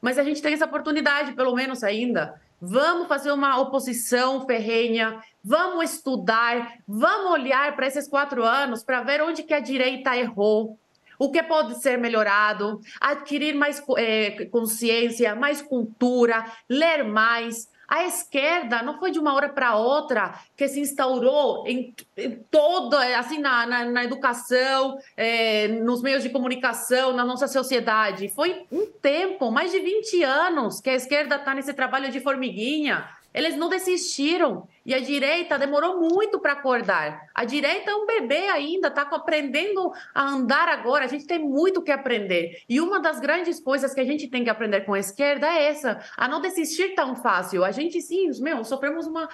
Mas 0.01 0.19
a 0.19 0.23
gente 0.23 0.41
tem 0.41 0.55
essa 0.55 0.67
oportunidade, 0.67 1.33
pelo 1.33 1.55
menos 1.55 1.83
ainda. 1.83 2.41
Vamos 2.61 3.07
fazer 3.07 3.31
uma 3.31 3.59
oposição 3.61 4.45
ferrenha, 4.45 5.21
vamos 5.45 5.93
estudar, 5.93 6.75
vamos 6.87 7.33
olhar 7.33 7.77
para 7.77 7.87
esses 7.87 8.09
quatro 8.09 8.43
anos 8.43 8.83
para 8.83 9.03
ver 9.03 9.23
onde 9.23 9.45
que 9.45 9.55
a 9.55 9.61
direita 9.61 10.17
errou, 10.17 10.77
o 11.19 11.31
que 11.31 11.43
pode 11.43 11.81
ser 11.81 11.99
melhorado, 11.99 12.81
adquirir 13.01 13.55
mais 13.55 13.83
eh, 13.97 14.47
consciência, 14.51 15.37
mais 15.37 15.63
cultura, 15.63 16.45
ler 16.69 17.05
mais. 17.05 17.69
A 17.89 18.05
esquerda 18.05 18.83
não 18.83 18.99
foi 18.99 19.11
de 19.11 19.19
uma 19.19 19.35
hora 19.35 19.49
para 19.49 19.75
outra 19.75 20.39
que 20.55 20.69
se 20.69 20.79
instaurou 20.79 21.67
em, 21.67 21.95
em 22.19 22.33
toda, 22.51 23.19
assim, 23.19 23.39
na, 23.39 23.67
na, 23.67 23.85
na 23.87 24.05
educação, 24.05 24.99
eh, 25.17 25.69
nos 25.69 26.03
meios 26.03 26.23
de 26.23 26.29
comunicação, 26.29 27.15
na 27.15 27.25
nossa 27.25 27.49
sociedade. 27.49 28.29
Foi 28.29 28.67
um 28.71 28.85
tempo, 28.87 29.51
mais 29.51 29.73
de 29.73 29.79
20 29.79 30.23
anos, 30.23 30.81
que 30.83 30.91
a 30.91 30.95
esquerda 30.95 31.37
está 31.37 31.55
nesse 31.55 31.73
trabalho 31.73 32.13
de 32.13 32.21
formiguinha. 32.21 33.09
Eles 33.39 33.57
não 33.57 33.69
desistiram. 33.69 34.67
E 34.85 34.93
a 34.93 34.99
direita 34.99 35.57
demorou 35.57 36.01
muito 36.01 36.41
para 36.41 36.55
acordar. 36.55 37.29
A 37.33 37.45
direita 37.45 37.93
é 37.93 37.95
um 37.95 38.05
bebê 38.05 38.49
ainda, 38.49 38.89
está 38.89 39.03
aprendendo 39.03 39.93
a 40.13 40.31
andar 40.31 40.69
agora. 40.69 41.05
A 41.05 41.09
gente 41.09 41.25
tem 41.25 41.39
muito 41.39 41.81
que 41.81 41.93
aprender. 41.93 42.63
E 42.69 42.81
uma 42.81 42.99
das 42.99 43.21
grandes 43.21 43.61
coisas 43.61 43.95
que 43.95 44.01
a 44.01 44.05
gente 44.05 44.27
tem 44.27 44.43
que 44.43 44.51
aprender 44.51 44.81
com 44.81 44.93
a 44.93 44.99
esquerda 44.99 45.47
é 45.47 45.67
essa: 45.67 46.05
a 46.17 46.27
não 46.27 46.41
desistir 46.41 46.97
tão 46.97 47.15
fácil. 47.15 47.65
A 47.65 47.71
gente, 47.71 48.03
sim, 48.03 48.29
meu, 48.41 48.65
sofremos 48.65 49.07
uma. 49.07 49.29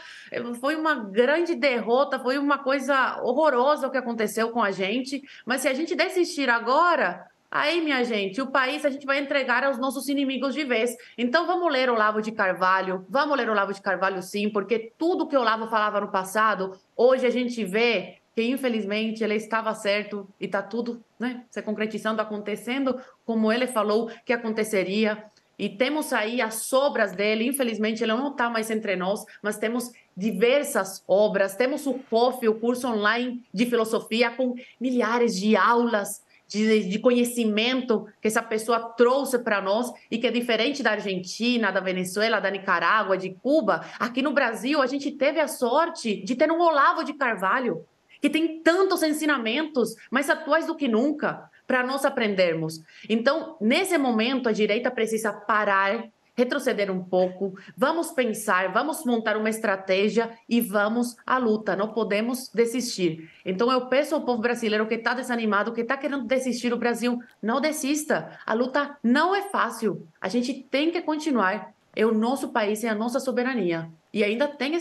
Foi 0.60 0.76
uma 0.76 0.96
grande 0.96 1.54
derrota, 1.54 2.18
foi 2.18 2.36
uma 2.36 2.58
coisa 2.58 3.22
horrorosa 3.22 3.86
o 3.86 3.90
que 3.90 3.96
aconteceu 3.96 4.50
com 4.50 4.62
a 4.62 4.70
gente. 4.70 5.22
Mas 5.46 5.62
se 5.62 5.68
a 5.68 5.72
gente 5.72 5.94
desistir 5.94 6.50
agora, 6.50 7.24
Aí, 7.50 7.80
minha 7.80 8.02
gente, 8.02 8.40
o 8.40 8.48
país 8.48 8.84
a 8.84 8.90
gente 8.90 9.06
vai 9.06 9.18
entregar 9.18 9.62
aos 9.62 9.78
nossos 9.78 10.08
inimigos 10.08 10.54
de 10.54 10.64
vez. 10.64 10.96
Então, 11.16 11.46
vamos 11.46 11.72
ler 11.72 11.88
Olavo 11.88 12.20
de 12.20 12.32
Carvalho, 12.32 13.06
vamos 13.08 13.36
ler 13.36 13.48
Olavo 13.48 13.72
de 13.72 13.80
Carvalho 13.80 14.20
sim, 14.22 14.50
porque 14.50 14.92
tudo 14.98 15.26
que 15.26 15.36
Olavo 15.36 15.68
falava 15.68 16.00
no 16.00 16.10
passado, 16.10 16.76
hoje 16.96 17.26
a 17.26 17.30
gente 17.30 17.64
vê 17.64 18.18
que, 18.34 18.42
infelizmente, 18.42 19.22
ele 19.22 19.36
estava 19.36 19.72
certo 19.74 20.28
e 20.40 20.46
está 20.46 20.60
tudo 20.60 21.02
né, 21.18 21.44
se 21.48 21.62
concretizando, 21.62 22.20
acontecendo 22.20 23.00
como 23.24 23.52
ele 23.52 23.68
falou 23.68 24.10
que 24.24 24.32
aconteceria. 24.32 25.24
E 25.56 25.68
temos 25.68 26.12
aí 26.12 26.40
as 26.40 26.54
sobras 26.54 27.12
dele, 27.12 27.46
infelizmente 27.46 28.02
ele 28.02 28.12
não 28.12 28.32
está 28.32 28.50
mais 28.50 28.70
entre 28.72 28.96
nós, 28.96 29.24
mas 29.40 29.56
temos 29.56 29.92
diversas 30.16 31.04
obras, 31.06 31.54
temos 31.54 31.86
o 31.86 31.94
COF, 31.94 32.48
o 32.48 32.58
curso 32.58 32.88
online 32.88 33.40
de 33.52 33.64
filosofia, 33.66 34.32
com 34.32 34.56
milhares 34.80 35.38
de 35.38 35.56
aulas 35.56 36.23
de, 36.46 36.88
de 36.88 36.98
conhecimento 36.98 38.06
que 38.20 38.28
essa 38.28 38.42
pessoa 38.42 38.80
trouxe 38.80 39.38
para 39.38 39.60
nós 39.60 39.92
e 40.10 40.18
que 40.18 40.26
é 40.26 40.30
diferente 40.30 40.82
da 40.82 40.92
Argentina, 40.92 41.70
da 41.70 41.80
Venezuela, 41.80 42.40
da 42.40 42.50
Nicarágua, 42.50 43.16
de 43.16 43.30
Cuba. 43.30 43.84
Aqui 43.98 44.22
no 44.22 44.32
Brasil, 44.32 44.80
a 44.80 44.86
gente 44.86 45.10
teve 45.10 45.40
a 45.40 45.48
sorte 45.48 46.22
de 46.24 46.34
ter 46.34 46.50
um 46.50 46.60
Olavo 46.60 47.04
de 47.04 47.14
Carvalho, 47.14 47.84
que 48.20 48.30
tem 48.30 48.62
tantos 48.62 49.02
ensinamentos 49.02 49.94
mais 50.10 50.30
atuais 50.30 50.66
do 50.66 50.76
que 50.76 50.88
nunca 50.88 51.50
para 51.66 51.84
nós 51.84 52.04
aprendermos. 52.04 52.80
Então, 53.08 53.56
nesse 53.60 53.96
momento, 53.96 54.48
a 54.48 54.52
direita 54.52 54.90
precisa 54.90 55.32
parar 55.32 56.04
retroceder 56.34 56.90
um 56.90 57.02
pouco, 57.02 57.56
vamos 57.76 58.10
pensar, 58.10 58.72
vamos 58.72 59.04
montar 59.04 59.36
uma 59.36 59.50
estratégia 59.50 60.30
e 60.48 60.60
vamos 60.60 61.16
à 61.24 61.38
luta. 61.38 61.76
Não 61.76 61.92
podemos 61.92 62.50
desistir. 62.52 63.30
Então 63.44 63.70
eu 63.70 63.86
peço 63.86 64.14
ao 64.14 64.24
povo 64.24 64.42
brasileiro 64.42 64.86
que 64.86 64.94
está 64.94 65.14
desanimado, 65.14 65.72
que 65.72 65.80
está 65.80 65.96
querendo 65.96 66.24
desistir 66.24 66.70
do 66.70 66.76
Brasil, 66.76 67.18
não 67.40 67.60
desista. 67.60 68.38
A 68.44 68.54
luta 68.54 68.96
não 69.02 69.34
é 69.34 69.42
fácil. 69.42 70.06
A 70.20 70.28
gente 70.28 70.52
tem 70.54 70.90
que 70.90 71.02
continuar. 71.02 71.72
É 71.96 72.04
o 72.04 72.12
nosso 72.12 72.48
país, 72.48 72.82
é 72.82 72.88
a 72.88 72.94
nossa 72.94 73.20
soberania. 73.20 73.88
E 74.12 74.24
ainda 74.24 74.48
tem, 74.48 74.76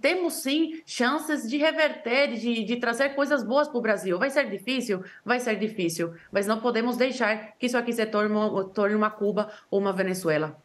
temos 0.00 0.34
sim 0.34 0.80
chances 0.84 1.48
de 1.48 1.56
reverter, 1.56 2.34
de, 2.34 2.64
de 2.64 2.76
trazer 2.76 3.10
coisas 3.10 3.44
boas 3.44 3.68
para 3.68 3.78
o 3.78 3.82
Brasil. 3.82 4.18
Vai 4.18 4.30
ser 4.30 4.50
difícil? 4.50 5.04
Vai 5.24 5.38
ser 5.38 5.56
difícil. 5.58 6.14
Mas 6.30 6.46
não 6.46 6.60
podemos 6.60 6.96
deixar 6.96 7.52
que 7.58 7.66
isso 7.66 7.78
aqui 7.78 7.92
se 7.92 8.04
torne, 8.06 8.34
torne 8.74 8.96
uma 8.96 9.10
Cuba 9.10 9.50
ou 9.70 9.78
uma 9.80 9.92
Venezuela. 9.92 10.56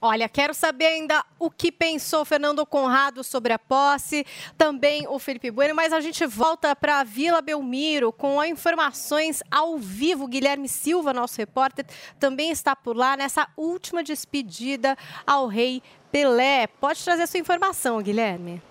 Olha, 0.00 0.28
quero 0.28 0.54
saber 0.54 0.86
ainda 0.86 1.24
o 1.40 1.50
que 1.50 1.72
pensou 1.72 2.24
Fernando 2.24 2.64
Conrado 2.64 3.24
sobre 3.24 3.52
a 3.52 3.58
posse, 3.58 4.24
também 4.56 5.08
o 5.08 5.18
Felipe 5.18 5.50
Bueno, 5.50 5.74
mas 5.74 5.92
a 5.92 6.00
gente 6.00 6.24
volta 6.24 6.74
para 6.76 7.00
a 7.00 7.04
Vila 7.04 7.42
Belmiro 7.42 8.12
com 8.12 8.42
informações 8.44 9.42
ao 9.50 9.76
vivo. 9.76 10.28
Guilherme 10.28 10.68
Silva, 10.68 11.12
nosso 11.12 11.36
repórter, 11.38 11.84
também 12.20 12.50
está 12.50 12.76
por 12.76 12.96
lá 12.96 13.16
nessa 13.16 13.48
última 13.56 14.04
despedida 14.04 14.96
ao 15.26 15.48
rei 15.48 15.82
Pelé. 16.12 16.68
Pode 16.68 17.02
trazer 17.02 17.26
sua 17.26 17.40
informação, 17.40 18.00
Guilherme. 18.00 18.62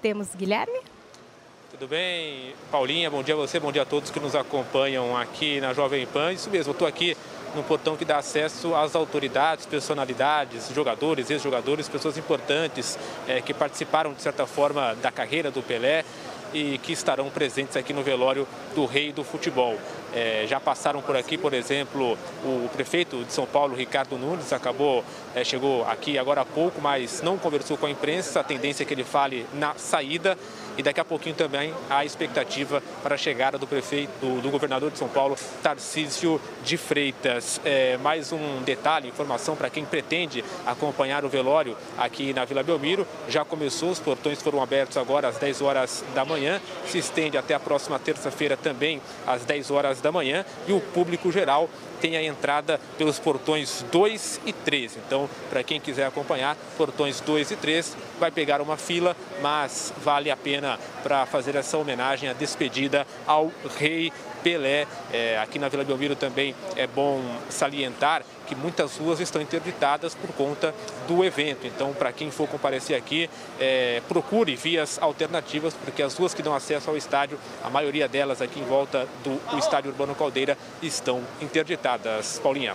Temos 0.00 0.28
Guilherme? 0.36 0.80
Tudo 1.72 1.88
bem, 1.88 2.54
Paulinha? 2.70 3.10
Bom 3.10 3.22
dia 3.22 3.34
a 3.34 3.36
você, 3.36 3.58
bom 3.58 3.72
dia 3.72 3.82
a 3.82 3.86
todos 3.86 4.10
que 4.10 4.20
nos 4.20 4.36
acompanham 4.36 5.16
aqui 5.16 5.60
na 5.60 5.72
Jovem 5.72 6.06
Pan. 6.06 6.32
Isso 6.32 6.50
mesmo, 6.50 6.72
estou 6.72 6.86
aqui 6.86 7.16
no 7.54 7.62
portão 7.62 7.96
que 7.96 8.04
dá 8.04 8.18
acesso 8.18 8.74
às 8.74 8.94
autoridades, 8.94 9.66
personalidades, 9.66 10.70
jogadores, 10.74 11.30
ex-jogadores, 11.30 11.88
pessoas 11.88 12.16
importantes 12.16 12.98
é, 13.26 13.40
que 13.40 13.52
participaram, 13.52 14.12
de 14.12 14.22
certa 14.22 14.46
forma, 14.46 14.94
da 15.02 15.10
carreira 15.10 15.50
do 15.50 15.62
Pelé 15.62 16.04
e 16.52 16.78
que 16.78 16.92
estarão 16.92 17.30
presentes 17.30 17.76
aqui 17.76 17.92
no 17.92 18.02
velório 18.02 18.46
do 18.74 18.84
rei 18.84 19.12
do 19.12 19.22
futebol. 19.22 19.76
É, 20.12 20.44
já 20.48 20.58
passaram 20.58 21.00
por 21.00 21.16
aqui, 21.16 21.38
por 21.38 21.54
exemplo, 21.54 22.18
o 22.44 22.68
prefeito 22.72 23.24
de 23.24 23.32
São 23.32 23.46
Paulo, 23.46 23.76
Ricardo 23.76 24.18
Nunes, 24.18 24.52
acabou, 24.52 25.04
é, 25.34 25.44
chegou 25.44 25.84
aqui 25.84 26.18
agora 26.18 26.40
há 26.40 26.44
pouco, 26.44 26.80
mas 26.80 27.22
não 27.22 27.38
conversou 27.38 27.76
com 27.76 27.86
a 27.86 27.90
imprensa. 27.90 28.40
A 28.40 28.44
tendência 28.44 28.82
é 28.82 28.86
que 28.86 28.94
ele 28.94 29.04
fale 29.04 29.46
na 29.54 29.74
saída 29.74 30.36
e 30.80 30.82
daqui 30.82 30.98
a 30.98 31.04
pouquinho 31.04 31.34
também 31.34 31.74
há 31.90 32.06
expectativa 32.06 32.82
para 33.02 33.14
a 33.14 33.18
chegada 33.18 33.58
do 33.58 33.66
prefeito, 33.66 34.10
do, 34.18 34.40
do 34.40 34.50
governador 34.50 34.90
de 34.90 34.96
São 34.96 35.08
Paulo, 35.08 35.36
Tarcísio 35.62 36.40
de 36.64 36.78
Freitas. 36.78 37.60
É, 37.62 37.98
mais 37.98 38.32
um 38.32 38.62
detalhe, 38.62 39.06
informação 39.06 39.54
para 39.54 39.68
quem 39.68 39.84
pretende 39.84 40.42
acompanhar 40.64 41.22
o 41.22 41.28
velório 41.28 41.76
aqui 41.98 42.32
na 42.32 42.46
Vila 42.46 42.62
Belmiro. 42.62 43.06
Já 43.28 43.44
começou, 43.44 43.90
os 43.90 44.00
portões 44.00 44.40
foram 44.40 44.62
abertos 44.62 44.96
agora 44.96 45.28
às 45.28 45.36
10 45.36 45.60
horas 45.60 46.02
da 46.14 46.24
manhã, 46.24 46.62
se 46.86 46.96
estende 46.96 47.36
até 47.36 47.52
a 47.52 47.60
próxima 47.60 47.98
terça-feira 47.98 48.56
também 48.56 49.02
às 49.26 49.44
10 49.44 49.70
horas 49.70 50.00
da 50.00 50.10
manhã 50.10 50.46
e 50.66 50.72
o 50.72 50.80
público 50.80 51.30
geral 51.30 51.68
tem 52.00 52.16
a 52.16 52.22
entrada 52.22 52.80
pelos 52.96 53.18
portões 53.18 53.84
2 53.90 54.40
e 54.46 54.52
3. 54.52 54.96
Então, 55.06 55.28
para 55.48 55.62
quem 55.62 55.80
quiser 55.80 56.06
acompanhar, 56.06 56.56
portões 56.76 57.20
2 57.20 57.50
e 57.50 57.56
3 57.56 57.96
vai 58.18 58.30
pegar 58.30 58.60
uma 58.60 58.76
fila, 58.76 59.16
mas 59.42 59.92
vale 60.02 60.30
a 60.30 60.36
pena 60.36 60.78
para 61.02 61.26
fazer 61.26 61.54
essa 61.56 61.76
homenagem, 61.78 62.28
a 62.28 62.32
despedida 62.32 63.06
ao 63.26 63.52
rei 63.78 64.12
Pelé. 64.42 64.86
É, 65.12 65.38
aqui 65.38 65.58
na 65.58 65.68
Vila 65.68 65.84
Belmiro 65.84 66.16
também 66.16 66.54
é 66.76 66.86
bom 66.86 67.22
salientar 67.48 68.22
que 68.50 68.56
muitas 68.56 68.96
ruas 68.96 69.20
estão 69.20 69.40
interditadas 69.40 70.12
por 70.12 70.32
conta 70.32 70.74
do 71.06 71.24
evento. 71.24 71.68
Então, 71.68 71.92
para 71.92 72.12
quem 72.12 72.32
for 72.32 72.48
comparecer 72.48 72.96
aqui, 72.96 73.30
é, 73.60 74.02
procure 74.08 74.56
vias 74.56 74.98
alternativas, 75.00 75.72
porque 75.72 76.02
as 76.02 76.16
ruas 76.16 76.34
que 76.34 76.42
dão 76.42 76.52
acesso 76.52 76.90
ao 76.90 76.96
estádio, 76.96 77.38
a 77.62 77.70
maioria 77.70 78.08
delas 78.08 78.42
aqui 78.42 78.58
em 78.58 78.64
volta 78.64 79.06
do 79.22 79.56
estádio 79.56 79.92
Urbano 79.92 80.16
Caldeira, 80.16 80.58
estão 80.82 81.22
interditadas. 81.40 82.40
Paulinha. 82.42 82.74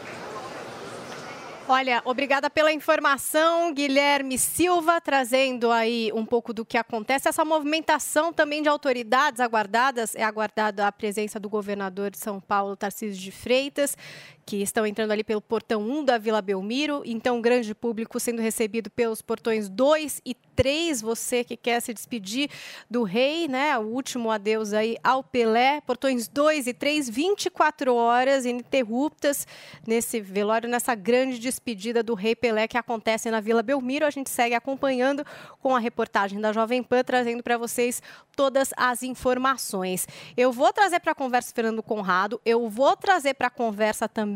Olha, 1.68 2.00
obrigada 2.06 2.48
pela 2.48 2.72
informação, 2.72 3.74
Guilherme 3.74 4.38
Silva, 4.38 5.02
trazendo 5.02 5.72
aí 5.72 6.12
um 6.14 6.24
pouco 6.24 6.54
do 6.54 6.64
que 6.64 6.78
acontece. 6.78 7.28
Essa 7.28 7.44
movimentação 7.44 8.32
também 8.32 8.62
de 8.62 8.70
autoridades 8.70 9.42
aguardadas, 9.42 10.14
é 10.14 10.24
aguardada 10.24 10.86
a 10.86 10.92
presença 10.92 11.40
do 11.40 11.50
governador 11.50 12.12
de 12.12 12.20
São 12.20 12.40
Paulo, 12.40 12.76
Tarcísio 12.76 13.20
de 13.20 13.32
Freitas, 13.32 13.98
que 14.46 14.62
estão 14.62 14.86
entrando 14.86 15.12
ali 15.12 15.24
pelo 15.24 15.42
portão 15.42 15.82
1 15.82 16.06
da 16.06 16.18
Vila 16.18 16.42
Belmiro. 16.42 17.02
Então, 17.06 17.42
grande 17.42 17.74
público 17.74 18.20
sendo 18.20 18.42
recebido 18.42 18.90
pelos 18.90 19.22
portões 19.22 19.68
2 19.68 20.22
e 20.26 20.36
23, 20.56 21.02
você 21.02 21.44
que 21.44 21.58
quer 21.58 21.82
se 21.82 21.94
despedir 21.94 22.50
do 22.90 23.04
rei, 23.04 23.48
né? 23.48 23.78
O 23.78 23.82
último 23.82 24.32
adeus 24.32 24.74
aí 24.74 24.98
ao 25.04 25.24
Pelé. 25.24 25.82
Portões 25.82 26.28
2 26.28 26.68
e 26.68 26.74
3, 26.74 27.10
24 27.10 27.94
horas 27.94 28.46
ininterruptas 28.46 29.46
nesse 29.86 30.22
velório, 30.22 30.70
nessa 30.70 30.96
grande 30.96 31.40
despedida 31.40 32.02
do 32.02 32.14
rei 32.14 32.36
Pelé 32.36 32.68
que 32.68 32.78
acontece 32.78 33.30
na 33.30 33.42
Vila 33.42 33.62
Belmiro. 33.62 34.06
A 34.06 34.10
gente 34.10 34.30
segue 34.30 34.56
acompanhando 34.56 35.26
com 35.60 35.76
a 35.76 35.80
reportagem 35.80 36.40
da 36.40 36.54
Jovem 36.54 36.82
Pan, 36.82 37.04
trazendo 37.04 37.44
para 37.44 37.58
vocês 37.58 38.02
todas 38.36 38.72
as 38.78 39.04
informações. 39.04 40.08
Eu 40.38 40.52
vou 40.52 40.72
trazer 40.72 41.00
para 41.00 41.12
a 41.12 41.16
conversa 41.16 41.54
Fernando 41.54 41.84
Conrado, 41.84 42.40
eu 42.46 42.70
vou 42.70 42.96
trazer 42.96 43.34
para 43.34 43.48
a 43.48 43.52
conversa 43.52 44.08
também 44.08 44.35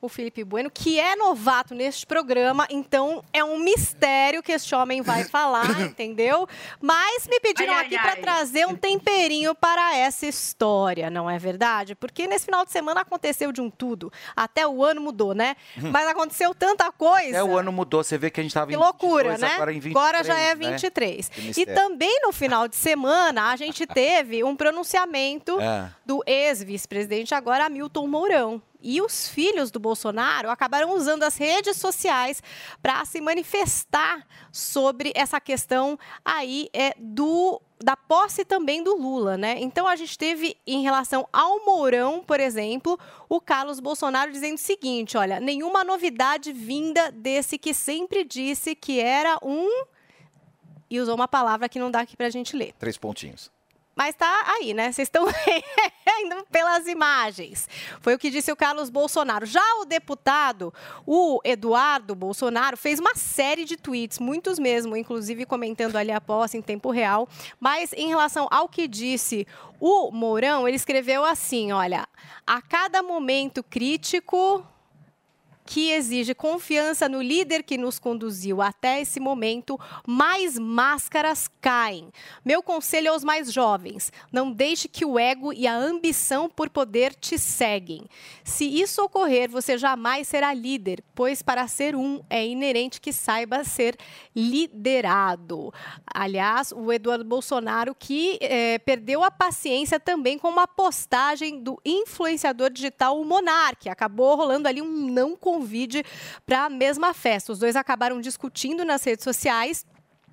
o 0.00 0.08
Felipe 0.08 0.44
Bueno, 0.44 0.70
que 0.70 1.00
é 1.00 1.16
novato 1.16 1.74
neste 1.74 2.06
programa, 2.06 2.66
então 2.70 3.22
é 3.32 3.42
um 3.42 3.58
mistério 3.58 4.42
que 4.42 4.52
este 4.52 4.74
homem 4.74 5.00
vai 5.02 5.24
falar, 5.28 5.80
entendeu? 5.80 6.46
Mas 6.80 7.26
me 7.26 7.40
pediram 7.40 7.72
Ai, 7.74 7.86
aqui 7.86 7.98
para 7.98 8.16
trazer 8.16 8.66
um 8.66 8.76
temperinho 8.76 9.54
para 9.54 9.96
essa 9.96 10.26
história, 10.26 11.08
não 11.10 11.28
é 11.28 11.38
verdade? 11.38 11.94
Porque 11.94 12.26
nesse 12.26 12.44
final 12.44 12.64
de 12.64 12.70
semana 12.72 13.00
aconteceu 13.00 13.50
de 13.52 13.60
um 13.60 13.70
tudo. 13.70 14.12
Até 14.36 14.66
o 14.66 14.84
ano 14.84 15.00
mudou, 15.00 15.34
né? 15.34 15.56
Mas 15.76 16.06
aconteceu 16.08 16.54
tanta 16.54 16.90
coisa. 16.92 17.38
É, 17.38 17.42
o 17.42 17.56
ano 17.56 17.72
mudou, 17.72 18.02
você 18.04 18.16
vê 18.18 18.30
que 18.30 18.40
a 18.40 18.42
gente 18.42 18.50
estava 18.50 18.66
Que 18.68 18.74
em 18.74 18.76
loucura, 18.76 19.30
22, 19.30 19.40
né? 19.40 19.54
agora 19.54 19.72
em 19.72 19.80
23, 19.80 19.96
Agora 19.96 20.24
já 20.24 20.38
é 20.38 20.54
né? 20.54 20.70
23. 20.72 21.28
Que 21.28 21.60
E 21.62 21.66
também 21.66 22.20
no 22.22 22.32
final 22.32 22.68
de 22.68 22.76
semana 22.76 23.50
a 23.50 23.56
gente 23.56 23.86
teve 23.88 24.44
um 24.44 24.54
pronunciamento 24.54 25.58
É. 25.60 25.90
do 26.04 26.22
ex-vice-presidente 26.26 27.34
agora 27.34 27.66
Hamilton 27.66 28.06
Mourão. 28.06 28.62
E 28.88 29.02
os 29.02 29.28
filhos 29.28 29.72
do 29.72 29.80
Bolsonaro 29.80 30.48
acabaram 30.48 30.94
usando 30.94 31.24
as 31.24 31.36
redes 31.36 31.76
sociais 31.76 32.40
para 32.80 33.04
se 33.04 33.20
manifestar 33.20 34.24
sobre 34.52 35.10
essa 35.16 35.40
questão 35.40 35.98
aí 36.24 36.68
é, 36.72 36.94
do 36.96 37.60
da 37.82 37.96
posse 37.96 38.44
também 38.44 38.84
do 38.84 38.96
Lula, 38.96 39.36
né? 39.36 39.56
Então 39.58 39.88
a 39.88 39.96
gente 39.96 40.16
teve 40.16 40.56
em 40.64 40.82
relação 40.82 41.28
ao 41.32 41.64
Mourão, 41.64 42.22
por 42.24 42.38
exemplo, 42.38 42.96
o 43.28 43.40
Carlos 43.40 43.80
Bolsonaro 43.80 44.30
dizendo 44.30 44.54
o 44.54 44.58
seguinte, 44.58 45.16
olha, 45.16 45.40
nenhuma 45.40 45.82
novidade 45.82 46.52
vinda 46.52 47.10
desse 47.10 47.58
que 47.58 47.74
sempre 47.74 48.22
disse 48.22 48.76
que 48.76 49.00
era 49.00 49.36
um 49.42 49.84
e 50.88 51.00
usou 51.00 51.16
uma 51.16 51.26
palavra 51.26 51.68
que 51.68 51.80
não 51.80 51.90
dá 51.90 52.00
aqui 52.00 52.16
pra 52.16 52.30
gente 52.30 52.56
ler. 52.56 52.72
Três 52.78 52.96
pontinhos. 52.96 53.50
Mas 53.96 54.14
tá 54.14 54.44
aí, 54.46 54.74
né? 54.74 54.92
Vocês 54.92 55.08
estão 55.08 55.26
indo 55.26 56.44
pelas 56.52 56.86
imagens. 56.86 57.66
Foi 58.02 58.14
o 58.14 58.18
que 58.18 58.28
disse 58.28 58.52
o 58.52 58.56
Carlos 58.56 58.90
Bolsonaro. 58.90 59.46
Já 59.46 59.64
o 59.80 59.86
deputado, 59.86 60.72
o 61.06 61.40
Eduardo 61.42 62.14
Bolsonaro, 62.14 62.76
fez 62.76 63.00
uma 63.00 63.14
série 63.14 63.64
de 63.64 63.74
tweets, 63.74 64.18
muitos 64.18 64.58
mesmo, 64.58 64.98
inclusive 64.98 65.46
comentando 65.46 65.96
ali 65.96 66.12
a 66.12 66.20
posse 66.20 66.58
em 66.58 66.62
tempo 66.62 66.90
real. 66.90 67.26
Mas 67.58 67.94
em 67.94 68.08
relação 68.08 68.46
ao 68.50 68.68
que 68.68 68.86
disse 68.86 69.46
o 69.80 70.10
Mourão, 70.10 70.68
ele 70.68 70.76
escreveu 70.76 71.24
assim: 71.24 71.72
olha, 71.72 72.06
a 72.46 72.60
cada 72.60 73.02
momento 73.02 73.62
crítico 73.62 74.62
que 75.66 75.90
exige 75.90 76.34
confiança 76.34 77.08
no 77.08 77.20
líder 77.20 77.62
que 77.64 77.76
nos 77.76 77.98
conduziu 77.98 78.62
até 78.62 79.00
esse 79.00 79.18
momento, 79.18 79.78
mais 80.06 80.56
máscaras 80.58 81.50
caem. 81.60 82.10
Meu 82.44 82.62
conselho 82.62 83.12
aos 83.12 83.24
mais 83.24 83.52
jovens: 83.52 84.12
não 84.32 84.52
deixe 84.52 84.88
que 84.88 85.04
o 85.04 85.18
ego 85.18 85.52
e 85.52 85.66
a 85.66 85.76
ambição 85.76 86.48
por 86.48 86.70
poder 86.70 87.14
te 87.14 87.38
seguem. 87.38 88.06
Se 88.44 88.64
isso 88.64 89.02
ocorrer, 89.02 89.50
você 89.50 89.76
jamais 89.76 90.28
será 90.28 90.54
líder, 90.54 91.02
pois 91.14 91.42
para 91.42 91.66
ser 91.66 91.96
um 91.96 92.22
é 92.30 92.46
inerente 92.46 93.00
que 93.00 93.12
saiba 93.12 93.64
ser 93.64 93.96
liderado. 94.34 95.72
Aliás, 96.06 96.72
o 96.72 96.92
Eduardo 96.92 97.24
Bolsonaro 97.24 97.94
que 97.94 98.38
eh, 98.40 98.78
perdeu 98.78 99.24
a 99.24 99.30
paciência 99.30 99.98
também 99.98 100.38
com 100.38 100.48
uma 100.48 100.68
postagem 100.68 101.60
do 101.60 101.80
influenciador 101.84 102.70
digital 102.70 103.20
o 103.20 103.24
Monark. 103.24 103.88
Acabou 103.88 104.36
rolando 104.36 104.68
ali 104.68 104.80
um 104.80 105.10
não 105.10 105.36
convide 105.56 106.04
para 106.44 106.66
a 106.66 106.70
mesma 106.70 107.14
festa. 107.14 107.52
Os 107.52 107.58
dois 107.58 107.76
acabaram 107.76 108.20
discutindo 108.20 108.84
nas 108.84 109.02
redes 109.02 109.24
sociais. 109.24 109.86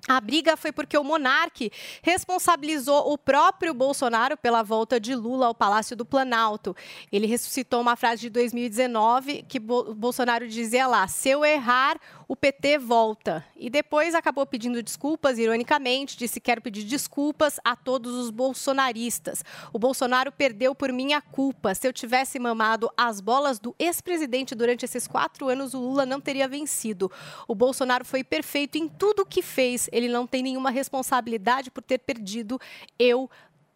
A 0.06 0.20
briga 0.20 0.54
foi 0.54 0.70
porque 0.70 0.98
o 0.98 1.02
Monark 1.02 1.72
responsabilizou 2.02 3.10
o 3.10 3.16
próprio 3.16 3.72
Bolsonaro 3.72 4.36
pela 4.36 4.62
volta 4.62 5.00
de 5.00 5.14
Lula 5.14 5.46
ao 5.46 5.54
Palácio 5.54 5.96
do 5.96 6.04
Planalto. 6.04 6.76
Ele 7.10 7.26
ressuscitou 7.26 7.80
uma 7.80 7.96
frase 7.96 8.20
de 8.20 8.28
2019 8.28 9.46
que 9.48 9.58
Bo 9.58 9.94
Bolsonaro 9.94 10.46
dizia 10.46 10.86
lá: 10.86 11.08
se 11.08 11.30
eu 11.30 11.42
errar, 11.42 11.98
o 12.26 12.34
PT 12.36 12.78
volta. 12.78 13.44
E 13.56 13.68
depois 13.68 14.14
acabou 14.14 14.46
pedindo 14.46 14.82
desculpas, 14.82 15.38
ironicamente, 15.38 16.16
disse: 16.16 16.40
quero 16.40 16.60
pedir 16.62 16.84
desculpas 16.84 17.58
a 17.64 17.76
todos 17.76 18.14
os 18.14 18.30
bolsonaristas. 18.30 19.44
O 19.72 19.78
Bolsonaro 19.78 20.32
perdeu 20.32 20.74
por 20.74 20.92
minha 20.92 21.20
culpa. 21.20 21.74
Se 21.74 21.86
eu 21.86 21.92
tivesse 21.92 22.38
mamado 22.38 22.90
as 22.96 23.20
bolas 23.20 23.58
do 23.58 23.74
ex-presidente 23.78 24.54
durante 24.54 24.84
esses 24.84 25.06
quatro 25.06 25.48
anos, 25.48 25.74
o 25.74 25.80
Lula 25.80 26.06
não 26.06 26.20
teria 26.20 26.48
vencido. 26.48 27.10
O 27.46 27.54
Bolsonaro 27.54 28.04
foi 28.04 28.24
perfeito 28.24 28.78
em 28.78 28.88
tudo 28.88 29.22
o 29.22 29.26
que 29.26 29.42
fez. 29.42 29.88
Ele 29.92 30.08
não 30.08 30.26
tem 30.26 30.42
nenhuma 30.42 30.70
responsabilidade 30.70 31.70
por 31.70 31.82
ter 31.82 31.98
perdido. 31.98 32.58
Eu 32.98 33.30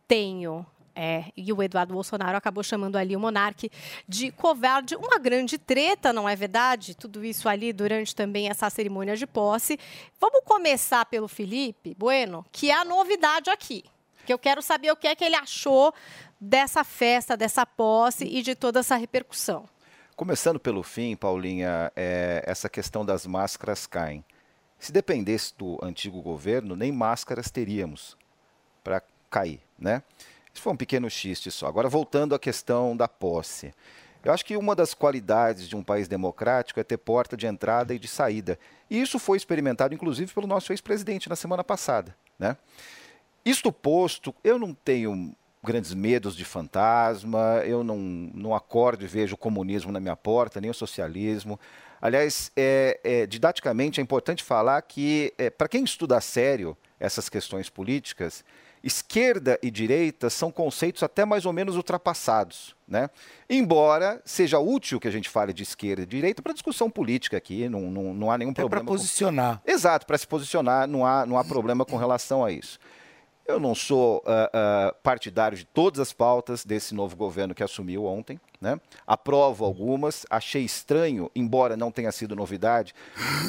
tenho. 0.06 0.66
É, 1.00 1.26
e 1.36 1.52
o 1.52 1.62
Eduardo 1.62 1.94
Bolsonaro 1.94 2.36
acabou 2.36 2.60
chamando 2.64 2.96
ali 2.96 3.14
o 3.14 3.20
monarque 3.20 3.70
de 4.08 4.32
covarde. 4.32 4.96
Uma 4.96 5.16
grande 5.16 5.56
treta, 5.56 6.12
não 6.12 6.28
é 6.28 6.34
verdade? 6.34 6.96
Tudo 6.96 7.24
isso 7.24 7.48
ali 7.48 7.72
durante 7.72 8.16
também 8.16 8.48
essa 8.48 8.68
cerimônia 8.68 9.14
de 9.14 9.24
posse. 9.24 9.78
Vamos 10.20 10.40
começar 10.44 11.06
pelo 11.06 11.28
Felipe 11.28 11.94
Bueno, 11.96 12.44
que 12.50 12.68
é 12.72 12.74
a 12.74 12.84
novidade 12.84 13.48
aqui. 13.48 13.84
Que 14.26 14.32
eu 14.32 14.40
quero 14.40 14.60
saber 14.60 14.90
o 14.90 14.96
que 14.96 15.06
é 15.06 15.14
que 15.14 15.22
ele 15.22 15.36
achou 15.36 15.94
dessa 16.40 16.82
festa, 16.82 17.36
dessa 17.36 17.64
posse 17.64 18.24
e 18.24 18.42
de 18.42 18.56
toda 18.56 18.80
essa 18.80 18.96
repercussão. 18.96 19.68
Começando 20.16 20.58
pelo 20.58 20.82
fim, 20.82 21.14
Paulinha, 21.14 21.92
é, 21.94 22.42
essa 22.44 22.68
questão 22.68 23.06
das 23.06 23.24
máscaras 23.24 23.86
caem. 23.86 24.24
Se 24.80 24.90
dependesse 24.90 25.56
do 25.56 25.78
antigo 25.80 26.20
governo, 26.20 26.74
nem 26.74 26.90
máscaras 26.90 27.52
teríamos 27.52 28.16
para 28.82 29.00
cair, 29.30 29.60
né? 29.78 30.02
Isso 30.58 30.64
foi 30.64 30.72
um 30.72 30.76
pequeno 30.76 31.08
xiste 31.08 31.52
só. 31.52 31.68
Agora, 31.68 31.88
voltando 31.88 32.34
à 32.34 32.38
questão 32.38 32.96
da 32.96 33.06
posse. 33.06 33.72
Eu 34.24 34.32
acho 34.32 34.44
que 34.44 34.56
uma 34.56 34.74
das 34.74 34.92
qualidades 34.92 35.68
de 35.68 35.76
um 35.76 35.84
país 35.84 36.08
democrático 36.08 36.80
é 36.80 36.82
ter 36.82 36.96
porta 36.96 37.36
de 37.36 37.46
entrada 37.46 37.94
e 37.94 37.98
de 37.98 38.08
saída. 38.08 38.58
E 38.90 39.00
isso 39.00 39.20
foi 39.20 39.36
experimentado, 39.36 39.94
inclusive, 39.94 40.34
pelo 40.34 40.48
nosso 40.48 40.72
ex-presidente 40.72 41.28
na 41.28 41.36
semana 41.36 41.62
passada, 41.62 42.12
né? 42.36 42.56
Isto 43.44 43.70
posto, 43.70 44.34
eu 44.42 44.58
não 44.58 44.74
tenho 44.74 45.32
grandes 45.62 45.94
medos 45.94 46.34
de 46.34 46.44
fantasma, 46.44 47.62
eu 47.64 47.84
não, 47.84 47.96
não 47.96 48.52
acordo 48.52 49.04
e 49.04 49.06
vejo 49.06 49.36
o 49.36 49.38
comunismo 49.38 49.92
na 49.92 50.00
minha 50.00 50.16
porta, 50.16 50.60
nem 50.60 50.72
o 50.72 50.74
socialismo. 50.74 51.58
Aliás, 52.02 52.50
é, 52.56 52.98
é, 53.04 53.26
didaticamente 53.26 54.00
é 54.00 54.02
importante 54.02 54.42
falar 54.42 54.82
que, 54.82 55.32
é, 55.38 55.50
para 55.50 55.68
quem 55.68 55.84
estuda 55.84 56.16
a 56.16 56.20
sério 56.20 56.76
essas 56.98 57.28
questões 57.28 57.70
políticas, 57.70 58.44
esquerda 58.82 59.58
e 59.62 59.70
direita 59.70 60.30
são 60.30 60.50
conceitos 60.50 61.02
até 61.02 61.24
mais 61.24 61.44
ou 61.46 61.52
menos 61.52 61.76
ultrapassados. 61.76 62.74
Né? 62.86 63.10
Embora 63.50 64.20
seja 64.24 64.58
útil 64.58 64.98
que 64.98 65.06
a 65.08 65.10
gente 65.10 65.28
fale 65.28 65.52
de 65.52 65.62
esquerda 65.62 66.02
e 66.02 66.06
direita 66.06 66.40
para 66.40 66.52
discussão 66.52 66.88
política 66.90 67.36
aqui, 67.36 67.68
não, 67.68 67.82
não, 67.90 68.14
não 68.14 68.30
há 68.30 68.38
nenhum 68.38 68.50
Até 68.52 68.62
problema. 68.62 68.86
com- 68.86 68.92
posicionar. 68.94 69.60
Exato, 69.66 70.06
para 70.06 70.16
se 70.16 70.26
posicionar, 70.26 70.86
não 70.88 71.04
há, 71.04 71.26
não 71.26 71.36
há 71.38 71.44
problema 71.44 71.84
com 71.84 71.96
relação 71.96 72.44
a 72.44 72.50
isso. 72.50 72.78
Eu 73.46 73.58
não 73.58 73.74
sou 73.74 74.22
ah, 74.26 74.50
ah, 74.52 74.94
partidário 75.02 75.56
de 75.56 75.64
todas 75.64 76.00
as 76.00 76.12
pautas 76.12 76.64
desse 76.64 76.94
novo 76.94 77.16
governo 77.16 77.54
que 77.54 77.62
assumiu 77.62 78.04
ontem. 78.04 78.38
Né? 78.60 78.80
Aprovo 79.06 79.64
algumas, 79.64 80.26
achei 80.28 80.64
estranho, 80.64 81.30
embora 81.34 81.76
não 81.76 81.92
tenha 81.92 82.10
sido 82.10 82.34
novidade, 82.34 82.92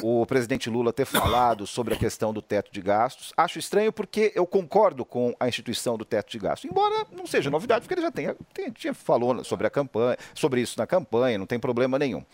o 0.04 0.24
presidente 0.24 0.70
Lula 0.70 0.92
ter 0.92 1.04
falado 1.04 1.66
sobre 1.66 1.94
a 1.94 1.96
questão 1.96 2.32
do 2.32 2.40
teto 2.40 2.72
de 2.72 2.80
gastos. 2.80 3.32
Acho 3.36 3.58
estranho 3.58 3.92
porque 3.92 4.30
eu 4.36 4.46
concordo 4.46 5.04
com 5.04 5.34
a 5.40 5.48
instituição 5.48 5.98
do 5.98 6.04
teto 6.04 6.30
de 6.30 6.38
gastos, 6.38 6.70
embora 6.70 7.06
não 7.10 7.26
seja 7.26 7.50
novidade, 7.50 7.80
porque 7.80 7.94
ele 7.94 8.02
já 8.02 8.12
tenha, 8.12 8.36
tenha, 8.54 8.70
tinha 8.70 8.94
falou 8.94 9.42
sobre 9.42 9.66
a 9.66 9.70
campanha, 9.70 10.16
sobre 10.32 10.60
isso 10.60 10.78
na 10.78 10.86
campanha, 10.86 11.38
não 11.38 11.46
tem 11.46 11.58
problema 11.58 11.98
nenhum. 11.98 12.24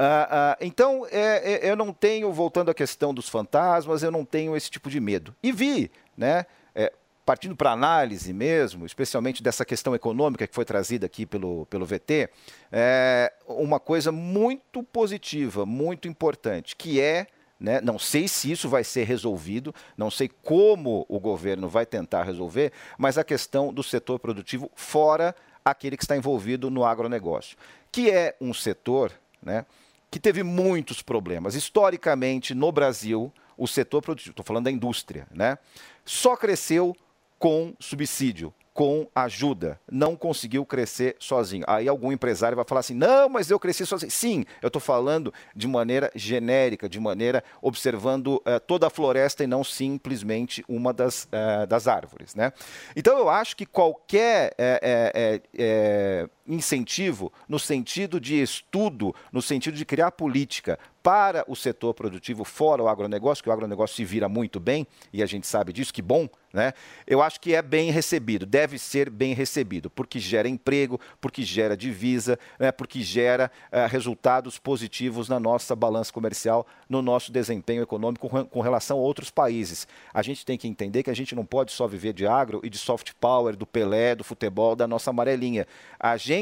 Ah, 0.00 0.28
ah, 0.30 0.58
então, 0.60 1.04
é, 1.10 1.66
é, 1.66 1.70
eu 1.70 1.74
não 1.74 1.92
tenho, 1.92 2.32
voltando 2.32 2.70
à 2.70 2.74
questão 2.74 3.12
dos 3.12 3.28
fantasmas, 3.28 4.02
eu 4.04 4.12
não 4.12 4.24
tenho 4.24 4.56
esse 4.56 4.70
tipo 4.70 4.88
de 4.88 5.00
medo. 5.00 5.34
E 5.42 5.50
vi, 5.50 5.90
né, 6.16 6.46
é, 6.72 6.92
partindo 7.28 7.54
para 7.54 7.72
análise 7.72 8.32
mesmo, 8.32 8.86
especialmente 8.86 9.42
dessa 9.42 9.62
questão 9.62 9.94
econômica 9.94 10.46
que 10.46 10.54
foi 10.54 10.64
trazida 10.64 11.04
aqui 11.04 11.26
pelo, 11.26 11.66
pelo 11.66 11.84
VT, 11.84 12.30
é, 12.72 13.30
uma 13.46 13.78
coisa 13.78 14.10
muito 14.10 14.82
positiva, 14.82 15.66
muito 15.66 16.08
importante, 16.08 16.74
que 16.74 17.02
é, 17.02 17.26
né, 17.60 17.82
não 17.82 17.98
sei 17.98 18.28
se 18.28 18.50
isso 18.50 18.66
vai 18.66 18.82
ser 18.82 19.04
resolvido, 19.04 19.74
não 19.94 20.10
sei 20.10 20.30
como 20.42 21.04
o 21.06 21.20
governo 21.20 21.68
vai 21.68 21.84
tentar 21.84 22.22
resolver, 22.22 22.72
mas 22.96 23.18
a 23.18 23.24
questão 23.24 23.74
do 23.74 23.82
setor 23.82 24.18
produtivo 24.18 24.70
fora 24.74 25.36
aquele 25.62 25.98
que 25.98 26.04
está 26.04 26.16
envolvido 26.16 26.70
no 26.70 26.82
agronegócio, 26.82 27.58
que 27.92 28.10
é 28.10 28.36
um 28.40 28.54
setor 28.54 29.12
né, 29.42 29.66
que 30.10 30.18
teve 30.18 30.42
muitos 30.42 31.02
problemas. 31.02 31.54
Historicamente, 31.54 32.54
no 32.54 32.72
Brasil, 32.72 33.30
o 33.54 33.68
setor 33.68 34.00
produtivo, 34.00 34.30
estou 34.30 34.46
falando 34.46 34.64
da 34.64 34.70
indústria, 34.70 35.26
né? 35.30 35.58
Só 36.06 36.34
cresceu 36.34 36.96
com 37.38 37.74
subsídio 37.78 38.52
com 38.78 39.08
ajuda, 39.12 39.80
não 39.90 40.14
conseguiu 40.14 40.64
crescer 40.64 41.16
sozinho. 41.18 41.64
Aí 41.66 41.88
algum 41.88 42.12
empresário 42.12 42.54
vai 42.54 42.64
falar 42.64 42.78
assim: 42.78 42.94
não, 42.94 43.28
mas 43.28 43.50
eu 43.50 43.58
cresci 43.58 43.84
sozinho. 43.84 44.08
Sim, 44.08 44.44
eu 44.62 44.68
estou 44.68 44.80
falando 44.80 45.34
de 45.52 45.66
maneira 45.66 46.12
genérica, 46.14 46.88
de 46.88 47.00
maneira 47.00 47.42
observando 47.60 48.36
uh, 48.36 48.60
toda 48.64 48.86
a 48.86 48.90
floresta 48.90 49.42
e 49.42 49.48
não 49.48 49.64
simplesmente 49.64 50.64
uma 50.68 50.92
das, 50.92 51.24
uh, 51.24 51.66
das 51.66 51.88
árvores. 51.88 52.36
Né? 52.36 52.52
Então 52.94 53.18
eu 53.18 53.28
acho 53.28 53.56
que 53.56 53.66
qualquer 53.66 54.54
é, 54.56 56.30
incentivo 56.48 57.32
no 57.48 57.58
sentido 57.58 58.20
de 58.20 58.40
estudo, 58.40 59.14
no 59.30 59.42
sentido 59.42 59.76
de 59.76 59.84
criar 59.84 60.10
política 60.12 60.78
para 61.02 61.44
o 61.46 61.54
setor 61.54 61.94
produtivo 61.94 62.44
fora 62.44 62.82
o 62.82 62.88
agronegócio, 62.88 63.42
que 63.42 63.48
o 63.48 63.52
agronegócio 63.52 63.96
se 63.96 64.04
vira 64.04 64.28
muito 64.28 64.58
bem, 64.58 64.86
e 65.12 65.22
a 65.22 65.26
gente 65.26 65.46
sabe 65.46 65.72
disso, 65.72 65.92
que 65.92 66.02
bom, 66.02 66.28
né? 66.52 66.72
Eu 67.06 67.22
acho 67.22 67.40
que 67.40 67.54
é 67.54 67.62
bem 67.62 67.90
recebido, 67.90 68.46
deve 68.46 68.78
ser 68.78 69.10
bem 69.10 69.34
recebido, 69.34 69.90
porque 69.90 70.18
gera 70.18 70.48
emprego, 70.48 70.98
porque 71.20 71.42
gera 71.42 71.76
divisa, 71.76 72.38
né? 72.58 72.72
porque 72.72 73.02
gera 73.02 73.50
uh, 73.70 73.88
resultados 73.88 74.58
positivos 74.58 75.28
na 75.28 75.38
nossa 75.38 75.76
balança 75.76 76.12
comercial, 76.12 76.66
no 76.88 77.02
nosso 77.02 77.30
desempenho 77.30 77.82
econômico 77.82 78.28
com, 78.28 78.60
relação 78.60 78.98
a 78.98 79.00
outros 79.00 79.30
países. 79.30 79.86
A 80.12 80.22
gente 80.22 80.44
tem 80.44 80.56
que 80.56 80.66
entender 80.66 81.02
que 81.02 81.10
a 81.10 81.16
gente 81.16 81.34
não 81.34 81.44
pode 81.44 81.72
só 81.72 81.86
viver 81.86 82.12
de 82.12 82.26
agro 82.26 82.60
e 82.64 82.70
de 82.70 82.78
soft 82.78 83.12
power, 83.20 83.54
do 83.54 83.66
Pelé, 83.66 84.14
do 84.14 84.24
futebol, 84.24 84.74
da 84.74 84.86
nossa 84.86 85.10
amarelinha. 85.10 85.66
A 86.00 86.16
gente, 86.16 86.37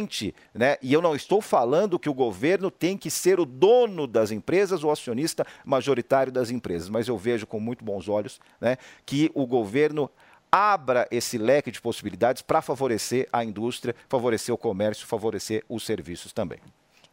né? 0.54 0.76
E 0.82 0.92
eu 0.92 1.00
não 1.00 1.14
estou 1.14 1.40
falando 1.40 1.98
que 1.98 2.08
o 2.08 2.14
governo 2.14 2.70
tem 2.70 2.96
que 2.96 3.10
ser 3.10 3.38
o 3.38 3.44
dono 3.44 4.06
das 4.06 4.30
empresas, 4.30 4.82
o 4.82 4.90
acionista 4.90 5.46
majoritário 5.64 6.32
das 6.32 6.50
empresas, 6.50 6.88
mas 6.88 7.08
eu 7.08 7.16
vejo 7.16 7.46
com 7.46 7.60
muito 7.60 7.84
bons 7.84 8.08
olhos, 8.08 8.40
né? 8.60 8.76
Que 9.04 9.30
o 9.34 9.46
governo 9.46 10.10
abra 10.50 11.06
esse 11.10 11.38
leque 11.38 11.70
de 11.70 11.80
possibilidades 11.80 12.42
para 12.42 12.62
favorecer 12.62 13.28
a 13.32 13.44
indústria, 13.44 13.94
favorecer 14.08 14.54
o 14.54 14.58
comércio, 14.58 15.06
favorecer 15.06 15.64
os 15.68 15.84
serviços 15.84 16.32
também. 16.32 16.58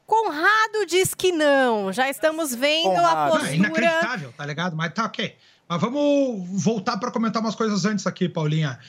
Conrado 0.05 0.85
diz 0.87 1.13
que 1.13 1.31
não. 1.31 1.91
Já 1.91 2.09
estamos 2.09 2.53
vendo 2.53 2.95
Conrado. 2.95 3.17
a 3.17 3.29
postura. 3.29 3.51
É 3.51 3.55
inacreditável, 3.55 4.33
tá 4.33 4.45
ligado? 4.45 4.75
Mas 4.75 4.93
tá 4.93 5.05
ok. 5.05 5.35
Mas 5.67 5.81
vamos 5.81 6.63
voltar 6.63 6.97
para 6.97 7.11
comentar 7.11 7.41
umas 7.41 7.55
coisas 7.55 7.85
antes 7.85 8.05
aqui, 8.05 8.27
Paulinha. 8.27 8.79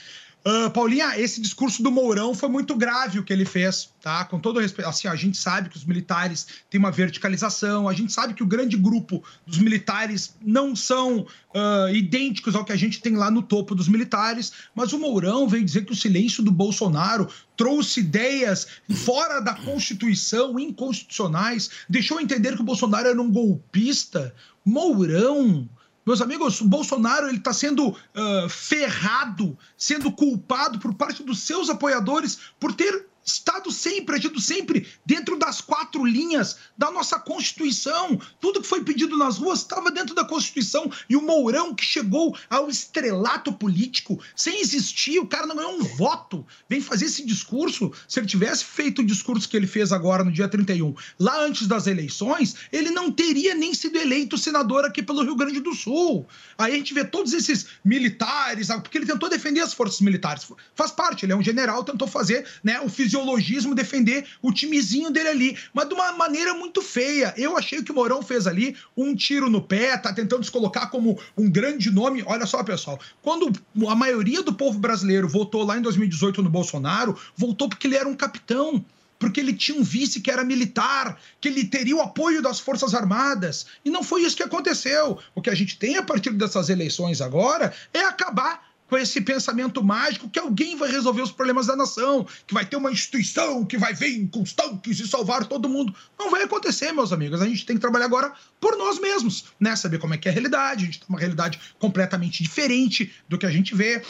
Uh, 0.47 0.69
Paulinha, 0.69 1.19
esse 1.19 1.41
discurso 1.41 1.81
do 1.81 1.89
Mourão 1.89 2.35
foi 2.35 2.47
muito 2.47 2.75
grave 2.75 3.17
o 3.17 3.23
que 3.23 3.33
ele 3.33 3.45
fez, 3.45 3.89
tá? 3.99 4.23
Com 4.25 4.39
todo 4.39 4.59
respeito. 4.59 4.87
Assim, 4.87 5.07
a 5.07 5.15
gente 5.15 5.37
sabe 5.37 5.69
que 5.69 5.75
os 5.75 5.83
militares 5.83 6.45
têm 6.69 6.77
uma 6.77 6.91
verticalização, 6.91 7.89
a 7.89 7.93
gente 7.93 8.13
sabe 8.13 8.35
que 8.35 8.43
o 8.43 8.45
grande 8.45 8.77
grupo 8.77 9.23
dos 9.47 9.57
militares 9.57 10.35
não 10.39 10.75
são 10.75 11.21
uh, 11.21 11.89
idênticos 11.91 12.53
ao 12.53 12.63
que 12.63 12.71
a 12.71 12.75
gente 12.75 13.01
tem 13.01 13.15
lá 13.15 13.31
no 13.31 13.41
topo 13.41 13.73
dos 13.73 13.87
militares, 13.87 14.51
mas 14.75 14.93
o 14.93 14.99
Mourão 14.99 15.47
veio 15.47 15.65
dizer 15.65 15.83
que 15.83 15.93
o 15.93 15.95
silêncio 15.95 16.43
do 16.43 16.51
Bolsonaro 16.51 17.27
trouxe 17.57 18.01
ideias 18.01 18.67
fora 19.03 19.39
da 19.39 19.55
Constituição, 19.55 20.59
inconstitucionais, 20.59 21.71
deixou 21.89 22.21
entender 22.21 22.55
que 22.55 22.61
o 22.61 22.65
Bolsonaro 22.65 23.07
era 23.07 23.19
um 23.19 23.31
golpista. 23.31 24.31
Mourão 24.63 25.67
meus 26.05 26.21
amigos, 26.21 26.61
o 26.61 26.67
Bolsonaro 26.67 27.27
ele 27.27 27.37
está 27.37 27.51
sendo 27.51 27.89
uh, 27.89 28.49
ferrado, 28.49 29.57
sendo 29.75 30.11
culpado 30.11 30.77
por 30.77 30.93
parte 30.93 31.23
dos 31.23 31.39
seus 31.39 31.69
apoiadores 31.69 32.39
por 32.59 32.73
ter 32.73 33.07
Estado 33.25 33.71
sempre, 33.71 34.15
agido 34.15 34.39
sempre 34.39 34.87
dentro 35.03 35.35
das 35.35 35.59
quatro 35.59 36.05
linhas 36.05 36.57
da 36.77 36.91
nossa 36.91 37.17
Constituição. 37.19 38.21
Tudo 38.39 38.61
que 38.61 38.67
foi 38.67 38.83
pedido 38.83 39.17
nas 39.17 39.39
ruas 39.39 39.61
estava 39.61 39.89
dentro 39.89 40.13
da 40.13 40.23
Constituição. 40.23 40.91
E 41.09 41.15
o 41.15 41.21
Mourão, 41.23 41.73
que 41.73 41.83
chegou 41.83 42.37
ao 42.47 42.69
estrelato 42.69 43.51
político 43.51 44.19
sem 44.35 44.61
existir, 44.61 45.17
o 45.17 45.25
cara 45.25 45.47
não 45.47 45.55
ganhou 45.55 45.73
um 45.73 45.83
voto, 45.83 46.45
vem 46.69 46.79
fazer 46.79 47.05
esse 47.05 47.25
discurso. 47.25 47.91
Se 48.07 48.19
ele 48.19 48.27
tivesse 48.27 48.63
feito 48.63 49.01
o 49.01 49.05
discurso 49.05 49.49
que 49.49 49.57
ele 49.57 49.65
fez 49.65 49.91
agora 49.91 50.23
no 50.23 50.31
dia 50.31 50.47
31, 50.47 50.93
lá 51.19 51.43
antes 51.43 51.65
das 51.65 51.87
eleições, 51.87 52.55
ele 52.71 52.91
não 52.91 53.11
teria 53.11 53.55
nem 53.55 53.73
sido 53.73 53.97
eleito 53.97 54.37
senador 54.37 54.85
aqui 54.85 55.01
pelo 55.01 55.23
Rio 55.23 55.35
Grande 55.35 55.61
do 55.61 55.73
Sul. 55.73 56.27
Aí 56.59 56.73
a 56.73 56.77
gente 56.77 56.93
vê 56.93 57.03
todos 57.03 57.33
esses 57.33 57.65
militares, 57.83 58.67
porque 58.67 58.99
ele 58.99 59.07
tentou 59.07 59.29
defender 59.29 59.61
as 59.61 59.73
forças 59.73 59.99
militares. 59.99 60.47
Faz 60.75 60.91
parte, 60.91 61.25
ele 61.25 61.33
é 61.33 61.35
um 61.35 61.41
general, 61.41 61.83
tentou 61.83 62.07
fazer 62.07 62.45
né, 62.63 62.79
o 62.81 62.87
fisiológico 62.89 63.14
fisiologismo 63.15 63.73
defender 63.73 64.25
o 64.41 64.51
timezinho 64.51 65.09
dele 65.09 65.29
ali, 65.29 65.57
mas 65.73 65.87
de 65.87 65.93
uma 65.93 66.11
maneira 66.11 66.53
muito 66.53 66.81
feia. 66.81 67.33
Eu 67.37 67.57
achei 67.57 67.81
que 67.81 67.91
o 67.91 67.95
Mourão 67.95 68.21
fez 68.21 68.45
ali 68.45 68.75
um 68.95 69.15
tiro 69.15 69.49
no 69.49 69.61
pé, 69.61 69.97
tá 69.97 70.11
tentando 70.13 70.43
se 70.43 70.51
colocar 70.51 70.87
como 70.87 71.17
um 71.37 71.49
grande 71.49 71.89
nome. 71.89 72.23
Olha 72.25 72.45
só, 72.45 72.61
pessoal, 72.63 72.99
quando 73.21 73.51
a 73.87 73.95
maioria 73.95 74.43
do 74.43 74.53
povo 74.53 74.77
brasileiro 74.77 75.27
votou 75.27 75.63
lá 75.63 75.77
em 75.77 75.81
2018 75.81 76.41
no 76.41 76.49
Bolsonaro, 76.49 77.17
votou 77.35 77.69
porque 77.69 77.87
ele 77.87 77.95
era 77.95 78.07
um 78.07 78.15
capitão 78.15 78.83
porque 79.17 79.39
ele 79.39 79.53
tinha 79.53 79.79
um 79.79 79.83
vice 79.83 80.19
que 80.19 80.29
era 80.29 80.43
militar, 80.43 81.17
que 81.39 81.47
ele 81.47 81.63
teria 81.63 81.95
o 81.95 82.01
apoio 82.01 82.41
das 82.41 82.59
Forças 82.59 82.93
Armadas. 82.93 83.65
E 83.83 83.89
não 83.89 84.03
foi 84.03 84.23
isso 84.23 84.35
que 84.35 84.43
aconteceu. 84.43 85.17
O 85.33 85.41
que 85.41 85.49
a 85.49 85.55
gente 85.55 85.79
tem 85.79 85.97
a 85.97 86.03
partir 86.03 86.31
dessas 86.31 86.67
eleições 86.67 87.21
agora 87.21 87.73
é 87.93 88.01
acabar 88.01 88.64
com 88.89 88.97
esse 88.97 89.21
pensamento 89.21 89.83
mágico 89.83 90.29
que 90.29 90.39
alguém 90.39 90.75
vai 90.75 90.89
resolver 90.89 91.21
os 91.21 91.31
problemas 91.31 91.67
da 91.67 91.75
nação, 91.75 92.25
que 92.45 92.53
vai 92.53 92.65
ter 92.65 92.75
uma 92.75 92.91
instituição 92.91 93.65
que 93.65 93.77
vai 93.77 93.93
vir 93.93 94.27
com 94.29 94.41
os 94.41 94.53
tanques 94.53 94.99
e 94.99 95.07
salvar 95.07 95.45
todo 95.45 95.69
mundo. 95.69 95.93
Não 96.17 96.29
vai 96.29 96.43
acontecer, 96.43 96.91
meus 96.91 97.11
amigos. 97.11 97.41
A 97.41 97.47
gente 97.47 97.65
tem 97.65 97.75
que 97.75 97.81
trabalhar 97.81 98.05
agora 98.05 98.33
por 98.59 98.77
nós 98.77 98.99
mesmos, 98.99 99.45
né? 99.59 99.75
Saber 99.75 99.99
como 99.99 100.13
é 100.13 100.17
que 100.17 100.27
é 100.27 100.31
a 100.31 100.33
realidade. 100.33 100.83
A 100.83 100.85
gente 100.85 100.99
tem 100.99 101.09
uma 101.09 101.19
realidade 101.19 101.59
completamente 101.79 102.43
diferente 102.43 103.13
do 103.27 103.37
que 103.37 103.45
a 103.45 103.51
gente 103.51 103.75
vê. 103.75 104.01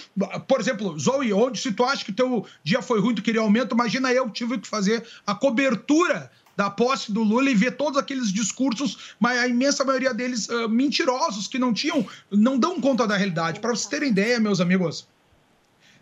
Por 0.47 0.59
exemplo, 0.59 0.97
Zoe, 0.99 1.33
onde 1.33 1.59
se 1.59 1.71
tu 1.71 1.83
acha 1.83 2.03
que 2.03 2.11
teu 2.11 2.45
dia 2.63 2.81
foi 2.81 2.99
ruim, 2.99 3.15
tu 3.15 3.21
queria 3.21 3.41
aumento, 3.41 3.73
imagina 3.73 4.11
eu 4.11 4.29
tive 4.29 4.57
que 4.57 4.67
fazer 4.67 5.05
a 5.25 5.33
cobertura 5.33 6.29
da 6.55 6.69
posse 6.69 7.11
do 7.11 7.23
Lula 7.23 7.49
e 7.49 7.55
ver 7.55 7.71
todos 7.71 7.99
aqueles 7.99 8.31
discursos, 8.31 9.15
mas 9.19 9.37
a 9.37 9.47
imensa 9.47 9.83
maioria 9.83 10.13
deles 10.13 10.47
uh, 10.49 10.69
mentirosos, 10.69 11.47
que 11.47 11.59
não 11.59 11.73
tinham, 11.73 12.07
não 12.31 12.57
dão 12.57 12.79
conta 12.79 13.07
da 13.07 13.17
realidade. 13.17 13.59
Para 13.59 13.71
vocês 13.71 13.87
terem 13.87 14.09
ideia, 14.09 14.39
meus 14.39 14.61
amigos, 14.61 15.07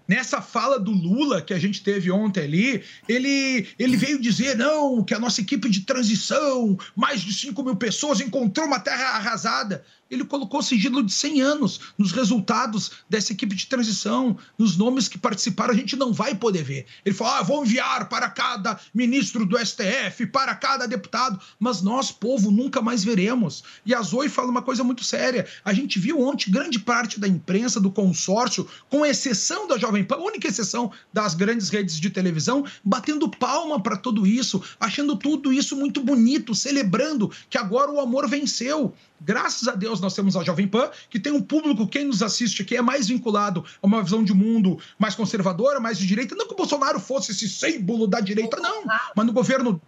nessa 0.08 0.42
fala 0.42 0.80
do 0.80 0.92
Lula 0.92 1.42
que 1.42 1.54
a 1.54 1.60
gente 1.60 1.82
teve 1.84 2.12
ontem 2.12 2.44
ali, 2.44 2.84
ele, 3.08 3.68
ele 3.80 3.98
veio 3.98 4.22
dizer, 4.22 4.58
não, 4.58 5.04
que 5.04 5.14
a 5.14 5.20
nossa 5.20 5.42
equipe 5.42 5.70
de 5.70 5.82
transição, 5.82 6.78
mais 6.96 7.22
de 7.22 7.34
5 7.34 7.64
mil 7.64 7.76
pessoas, 7.76 8.20
encontrou 8.20 8.68
uma 8.68 8.80
terra 8.80 9.16
arrasada 9.16 9.84
ele 10.14 10.24
colocou 10.26 10.62
sigilo 10.62 11.04
de 11.04 11.12
100 11.12 11.42
anos 11.42 11.80
nos 11.98 12.12
resultados 12.12 12.92
dessa 13.10 13.34
equipe 13.34 13.56
de 13.56 13.66
transição, 13.68 14.38
nos 14.58 14.78
nomes 14.78 15.08
que 15.08 15.18
participaram, 15.18 15.74
a 15.74 15.78
gente 15.78 15.96
não 15.96 16.14
vai 16.14 16.36
poder 16.36 16.64
ver. 16.64 16.86
Ele 17.06 17.16
falou: 17.16 17.34
ah, 17.34 17.42
vou 17.42 17.64
enviar 17.64 18.08
para 18.10 18.30
cada 18.30 18.80
ministro 18.94 19.46
do 19.46 19.58
STF, 19.58 20.28
para 20.28 20.56
cada 20.56 20.88
deputado, 20.88 21.40
mas 21.60 21.82
nós, 21.82 22.12
povo, 22.12 22.52
nunca 22.52 22.82
mais 22.82 23.04
veremos. 23.04 23.64
E 23.86 23.94
a 23.94 24.02
Zoe 24.02 24.30
fala 24.30 24.50
uma 24.50 24.62
coisa 24.62 24.84
muito 24.84 25.04
séria. 25.04 25.48
A 25.66 25.74
gente 25.74 26.00
viu 26.00 26.22
ontem 26.22 26.52
grande 26.52 26.80
parte 26.80 27.20
da 27.20 27.28
imprensa, 27.28 27.80
do 27.80 27.92
consórcio, 27.92 28.68
com 28.90 29.06
exceção 29.06 29.68
da 29.68 29.78
Jovem 29.78 30.04
Pan, 30.04 30.18
única 30.18 30.48
exceção 30.48 30.92
das 31.12 31.34
grandes 31.34 31.70
redes 31.70 32.00
de 32.00 32.10
televisão, 32.10 32.66
batendo 32.84 33.30
palma 33.30 33.82
para 33.82 33.98
tudo 33.98 34.28
isso, 34.28 34.62
achando 34.80 35.16
tudo 35.16 35.52
isso 35.52 35.76
muito 35.76 36.02
bonito, 36.02 36.54
celebrando 36.54 37.32
que 37.50 37.58
agora 37.58 37.92
o 37.92 38.00
amor 38.00 38.28
venceu. 38.28 38.94
Graças 39.26 39.68
a 39.70 39.76
Deus 39.76 40.02
nós 40.04 40.14
temos 40.14 40.36
a 40.36 40.44
Jovem 40.44 40.68
Pan, 40.68 40.90
que 41.10 41.20
tem 41.20 41.32
um 41.32 41.42
público, 41.42 41.88
quem 41.88 42.06
nos 42.06 42.22
assiste 42.22 42.62
aqui 42.62 42.76
é 42.76 42.82
mais 42.82 43.08
vinculado 43.08 43.64
a 43.82 43.88
uma 43.88 44.04
visão 44.04 44.24
de 44.24 44.34
mundo 44.34 44.78
mais 45.00 45.16
conservadora, 45.16 45.80
mais 45.80 45.98
de 45.98 46.06
direita. 46.06 46.36
Não 46.36 46.48
que 46.48 46.54
o 46.54 46.58
Bolsonaro 46.58 47.00
fosse 47.00 47.32
esse 47.32 47.50
símbolo 47.50 48.06
da 48.06 48.20
direita, 48.20 48.58
não. 48.58 48.84
Mas 49.16 49.26
no 49.26 49.34
governo. 49.34 49.82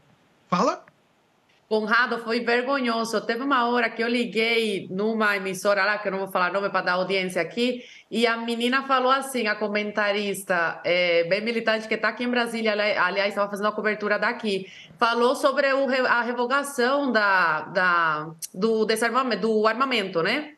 Fala? 0.48 0.85
Conrado, 1.68 2.20
foi 2.20 2.42
vergonhoso. 2.42 3.20
Teve 3.22 3.42
uma 3.42 3.68
hora 3.68 3.90
que 3.90 4.04
eu 4.04 4.08
liguei 4.08 4.88
numa 4.92 5.36
emissora 5.36 5.84
lá, 5.84 5.98
que 5.98 6.08
eu 6.08 6.12
não 6.12 6.20
vou 6.20 6.28
falar 6.28 6.54
nome 6.54 6.70
para 6.70 6.86
dar 6.86 6.94
audiência 6.94 7.42
aqui, 7.42 7.84
e 8.12 8.28
a 8.28 8.38
menina 8.38 8.84
falou 8.84 9.12
assim, 9.12 9.48
a 9.48 9.56
comentarista, 9.56 10.80
é, 10.84 11.24
bem 11.24 11.42
militante 11.42 11.88
que 11.88 11.96
está 11.96 12.10
aqui 12.10 12.24
em 12.24 12.30
Brasília, 12.30 12.74
aliás, 12.74 13.30
estava 13.30 13.50
fazendo 13.50 13.68
a 13.68 13.72
cobertura 13.72 14.20
daqui, 14.20 14.68
falou 15.00 15.36
sobre 15.36 15.74
o, 15.74 15.88
a 16.06 16.22
revogação 16.22 17.12
da, 17.12 17.62
da, 17.62 18.30
do 18.54 18.86
desarmamento, 18.86 19.42
do 19.42 19.68
armamento, 19.68 20.22
né? 20.22 20.52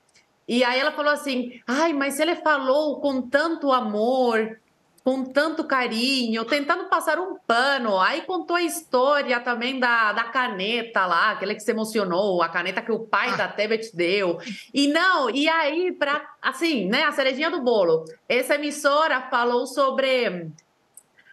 E 0.45 0.61
aí 0.63 0.77
ela 0.77 0.91
falou 0.91 1.11
assim, 1.11 1.61
ai, 1.65 1.93
mas 1.93 2.19
ele 2.19 2.35
falou 2.35 2.99
com 2.99 3.21
tanto 3.21 3.71
amor, 3.71 4.59
com 5.07 5.23
tanto 5.23 5.63
carinho, 5.63 6.43
tentando 6.43 6.89
passar 6.89 7.17
um 7.17 7.37
pano. 7.47 7.97
Aí 7.97 8.23
contou 8.23 8.57
a 8.57 8.61
história 8.61 9.39
também 9.39 9.79
da, 9.79 10.11
da 10.11 10.25
caneta 10.25 11.05
lá, 11.05 11.31
aquele 11.31 11.55
que 11.55 11.61
se 11.61 11.71
emocionou, 11.71 12.43
a 12.43 12.49
caneta 12.49 12.81
que 12.81 12.91
o 12.91 13.07
pai 13.07 13.29
ah. 13.29 13.37
da 13.37 13.47
Tebet 13.47 13.95
deu. 13.95 14.37
E 14.73 14.89
não, 14.89 15.29
e 15.29 15.47
aí, 15.47 15.93
para 15.93 16.21
assim, 16.41 16.89
né, 16.89 17.03
a 17.03 17.13
cerejinha 17.13 17.49
do 17.49 17.61
bolo, 17.61 18.03
essa 18.27 18.55
emissora 18.55 19.21
falou 19.29 19.65
sobre. 19.65 20.51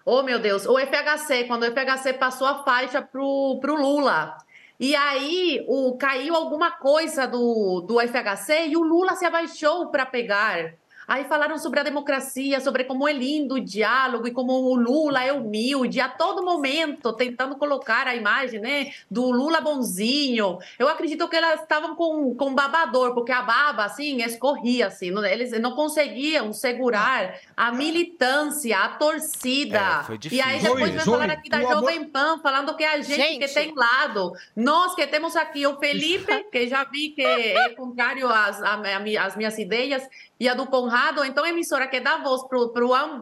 Oh, 0.06 0.22
meu 0.22 0.38
Deus, 0.38 0.66
o 0.66 0.78
FHC, 0.78 1.42
quando 1.48 1.64
o 1.64 1.72
FHC 1.72 2.12
passou 2.12 2.46
a 2.46 2.62
faixa 2.62 3.02
pro, 3.02 3.58
pro 3.60 3.74
Lula. 3.74 4.36
E 4.78 4.94
aí 4.94 5.64
o, 5.66 5.96
caiu 5.96 6.36
alguma 6.36 6.70
coisa 6.70 7.26
do, 7.26 7.80
do 7.80 7.98
FHC 7.98 8.68
e 8.68 8.76
o 8.76 8.84
Lula 8.84 9.16
se 9.16 9.26
abaixou 9.26 9.88
para 9.88 10.06
pegar. 10.06 10.74
Aí 11.06 11.24
falaram 11.24 11.58
sobre 11.58 11.80
a 11.80 11.82
democracia, 11.82 12.60
sobre 12.60 12.84
como 12.84 13.06
é 13.08 13.12
lindo 13.12 13.56
o 13.56 13.60
diálogo 13.60 14.26
e 14.26 14.30
como 14.30 14.52
o 14.52 14.74
Lula 14.74 15.22
é 15.22 15.32
humilde, 15.32 16.00
a 16.00 16.08
todo 16.08 16.42
momento 16.44 17.12
tentando 17.12 17.56
colocar 17.56 18.06
a 18.06 18.14
imagem 18.14 18.60
né, 18.60 18.92
do 19.10 19.30
Lula 19.30 19.60
bonzinho. 19.60 20.58
Eu 20.78 20.88
acredito 20.88 21.28
que 21.28 21.36
elas 21.36 21.60
estavam 21.60 21.94
com, 21.94 22.34
com 22.34 22.54
babador, 22.54 23.12
porque 23.14 23.32
a 23.32 23.42
baba, 23.42 23.84
assim, 23.84 24.22
escorria, 24.22 24.86
assim, 24.86 25.10
não- 25.10 25.24
eles 25.24 25.52
não 25.60 25.72
conseguiam 25.72 26.52
segurar 26.52 27.34
a 27.56 27.70
militância, 27.72 28.76
a 28.78 28.88
torcida. 28.88 29.78
É, 30.00 30.04
foi 30.04 30.18
e 30.30 30.40
aí 30.40 30.60
depois 30.60 30.94
vai 30.94 31.04
falar 31.04 31.30
aqui 31.30 31.48
da 31.48 31.58
o 31.60 31.66
amor- 31.66 31.74
Jovem 31.80 32.04
Pan, 32.08 32.38
falando 32.42 32.74
que 32.76 32.84
é 32.84 32.94
a 32.94 33.00
gente, 33.00 33.16
Gente. 33.16 33.46
que 33.46 33.52
tem 33.54 33.74
lado. 33.74 34.32
Nós 34.56 34.94
que 34.94 35.06
temos 35.06 35.36
aqui 35.36 35.66
o 35.66 35.76
Felipe, 35.78 36.44
que 36.50 36.68
já 36.68 36.84
vi 36.84 37.10
que 37.10 37.22
é 37.22 37.70
contrário 37.70 38.28
às, 38.28 38.60
às 38.62 39.36
minhas 39.36 39.58
ideias, 39.58 40.02
e 40.38 40.48
a 40.48 40.54
do 40.54 40.66
Conrado, 40.66 41.24
então 41.24 41.44
a 41.44 41.48
emissora 41.48 41.86
que 41.86 42.00
dá 42.00 42.18
voz 42.18 42.42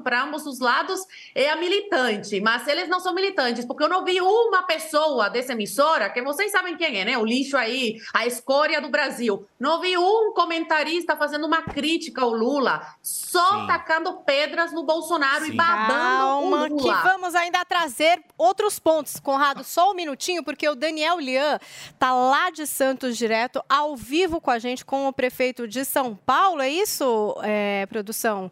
para 0.02 0.22
ambos 0.22 0.46
os 0.46 0.60
lados 0.60 1.00
é 1.34 1.50
a 1.50 1.56
militante, 1.56 2.40
mas 2.40 2.66
eles 2.66 2.88
não 2.88 3.00
são 3.00 3.14
militantes, 3.14 3.64
porque 3.64 3.84
eu 3.84 3.88
não 3.88 4.04
vi 4.04 4.20
uma 4.20 4.62
pessoa 4.62 5.28
dessa 5.28 5.52
emissora, 5.52 6.08
que 6.10 6.22
vocês 6.22 6.50
sabem 6.50 6.76
quem 6.76 7.00
é, 7.00 7.04
né? 7.04 7.18
O 7.18 7.24
lixo 7.24 7.56
aí, 7.56 7.98
a 8.14 8.26
escória 8.26 8.80
do 8.80 8.88
Brasil. 8.88 9.46
Não 9.60 9.80
vi 9.80 9.96
um 9.96 10.32
comentarista 10.34 11.16
fazendo 11.16 11.46
uma 11.46 11.62
crítica 11.62 12.22
ao 12.22 12.30
Lula, 12.30 12.80
só 13.02 13.66
tacando 13.66 14.20
pedras 14.24 14.72
no 14.72 14.82
Bolsonaro 14.84 15.44
e 15.46 15.52
babando 15.52 15.92
Calma, 15.92 16.62
o 16.64 16.76
que 16.76 16.82
Lula. 16.84 17.02
vamos 17.02 17.34
ainda 17.34 17.64
trazer 17.64 18.22
outros 18.38 18.78
pontos. 18.78 19.20
Conrado, 19.20 19.62
só 19.64 19.90
um 19.90 19.94
minutinho, 19.94 20.42
porque 20.42 20.68
o 20.68 20.74
Daniel 20.74 21.18
Lian 21.18 21.58
tá 21.98 22.12
lá 22.12 22.50
de 22.50 22.66
Santos 22.66 23.16
direto, 23.16 23.62
ao 23.68 23.96
vivo 23.96 24.40
com 24.40 24.50
a 24.50 24.58
gente, 24.58 24.84
com 24.84 25.06
o 25.06 25.12
prefeito 25.12 25.68
de 25.68 25.84
São 25.84 26.14
Paulo. 26.14 26.62
É 26.62 26.68
isso, 26.68 27.01
é, 27.42 27.86
produção? 27.86 28.50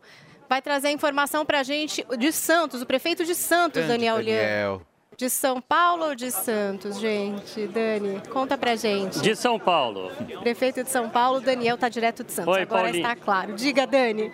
Vai 0.48 0.60
trazer 0.60 0.88
a 0.88 0.92
informação 0.92 1.44
pra 1.46 1.62
gente 1.62 2.04
de 2.18 2.32
Santos, 2.32 2.82
o 2.82 2.86
prefeito 2.86 3.24
de 3.24 3.34
Santos, 3.34 3.82
Grande 3.82 3.92
Daniel 3.92 4.18
Lian. 4.18 4.36
Daniel. 4.36 4.82
De 5.16 5.28
São 5.28 5.60
Paulo 5.60 6.06
ou 6.06 6.14
de 6.14 6.30
Santos, 6.30 6.98
gente? 6.98 7.66
Dani, 7.66 8.22
conta 8.32 8.56
pra 8.56 8.74
gente. 8.74 9.20
De 9.20 9.36
São 9.36 9.58
Paulo. 9.58 10.10
Prefeito 10.40 10.82
de 10.82 10.88
São 10.88 11.10
Paulo, 11.10 11.40
Daniel 11.40 11.76
tá 11.76 11.90
direto 11.90 12.24
de 12.24 12.32
Santos. 12.32 12.54
Oi, 12.54 12.62
Agora 12.62 12.84
Paulinho. 12.84 13.02
está 13.06 13.14
claro. 13.14 13.52
Diga, 13.54 13.86
Dani. 13.86 14.32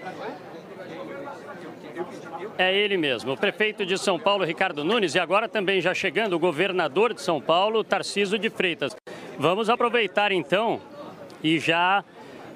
É 2.59 2.75
ele 2.75 2.97
mesmo, 2.97 3.33
o 3.33 3.37
prefeito 3.37 3.85
de 3.85 3.99
São 3.99 4.19
Paulo, 4.19 4.45
Ricardo 4.45 4.85
Nunes, 4.85 5.15
e 5.15 5.19
agora 5.19 5.49
também 5.49 5.81
já 5.81 5.93
chegando 5.93 6.35
o 6.35 6.39
governador 6.39 7.13
de 7.13 7.21
São 7.21 7.41
Paulo, 7.41 7.85
Tarciso 7.85 8.39
de 8.39 8.49
Freitas. 8.49 8.95
Vamos 9.39 9.69
aproveitar 9.69 10.33
então 10.33 10.81
e 11.43 11.59
já 11.59 12.05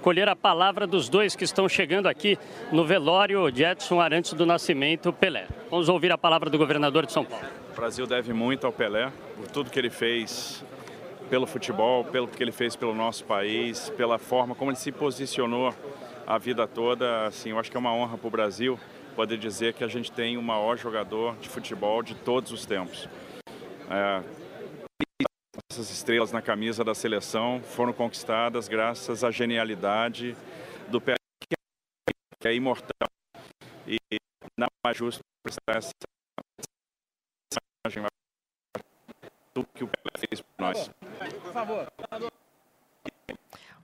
colher 0.01 0.29
a 0.29 0.37
palavra 0.37 0.87
dos 0.87 1.09
dois 1.09 1.37
que 1.37 1.45
estão 1.45 1.69
chegando 1.69 2.09
aqui 2.09 2.39
no 2.73 2.85
velório 2.85 3.51
de 3.51 3.63
Edson 3.63 4.01
Arantes 4.01 4.33
do 4.33 4.47
Nascimento 4.47 5.13
Pelé. 5.13 5.47
Vamos 5.71 5.89
ouvir 5.89 6.11
a 6.11 6.19
palavra 6.19 6.51
do 6.51 6.59
governador 6.59 7.07
de 7.07 7.13
São 7.13 7.25
Paulo. 7.25 7.45
O 7.73 7.77
Brasil 7.77 8.07
deve 8.07 8.33
muito 8.33 8.67
ao 8.67 8.73
Pelé, 8.73 9.13
por 9.37 9.47
tudo 9.49 9.71
que 9.71 9.79
ele 9.79 9.91
fez 9.91 10.65
pelo 11.29 11.47
futebol, 11.47 12.05
pelo 12.05 12.27
que 12.27 12.43
ele 12.43 12.53
fez 12.53 12.75
pelo 12.75 12.95
nosso 12.95 13.25
país, 13.25 13.91
pela 13.91 14.19
forma 14.19 14.55
como 14.55 14.71
ele 14.71 14.79
se 14.79 14.91
posicionou 14.91 15.73
a 16.27 16.39
vida 16.39 16.67
toda. 16.67 17.27
Assim, 17.27 17.51
eu 17.51 17.59
acho 17.59 17.71
que 17.71 17.77
é 17.77 17.81
uma 17.81 17.95
honra 17.95 18.19
para 18.19 18.27
o 18.27 18.31
Brasil 18.31 18.79
poder 19.15 19.37
dizer 19.37 19.75
que 19.75 19.85
a 19.85 19.89
gente 19.89 20.11
tem 20.11 20.37
o 20.37 20.43
maior 20.43 20.77
jogador 20.77 21.37
de 21.41 21.49
futebol 21.49 22.03
de 22.03 22.15
todos 22.15 22.53
os 22.53 22.65
tempos. 22.65 23.09
É, 23.91 24.21
essas 25.71 25.91
estrelas 25.91 26.33
na 26.33 26.41
camisa 26.41 26.85
da 26.85 26.95
seleção 26.95 27.63
foram 27.63 27.93
conquistadas 27.93 28.69
graças 28.69 29.25
à 29.25 29.31
genialidade 29.31 30.37
do 30.89 31.01
Pelé, 31.01 31.17
que 32.39 32.49
é 32.49 32.55
imortal. 32.55 33.09
E 33.87 33.97
nada 34.59 34.71
mais 34.85 34.97
justo 34.97 35.21
prestar 35.43 35.79
essa 35.79 35.91
mensagem 37.87 38.07
do 39.55 39.65
que 39.75 39.85
o 39.85 39.89
Pelé 39.89 40.29
fez 40.29 40.41
por 40.41 40.55
nós. 40.59 40.89
Por 41.43 41.53
favor. 41.53 41.87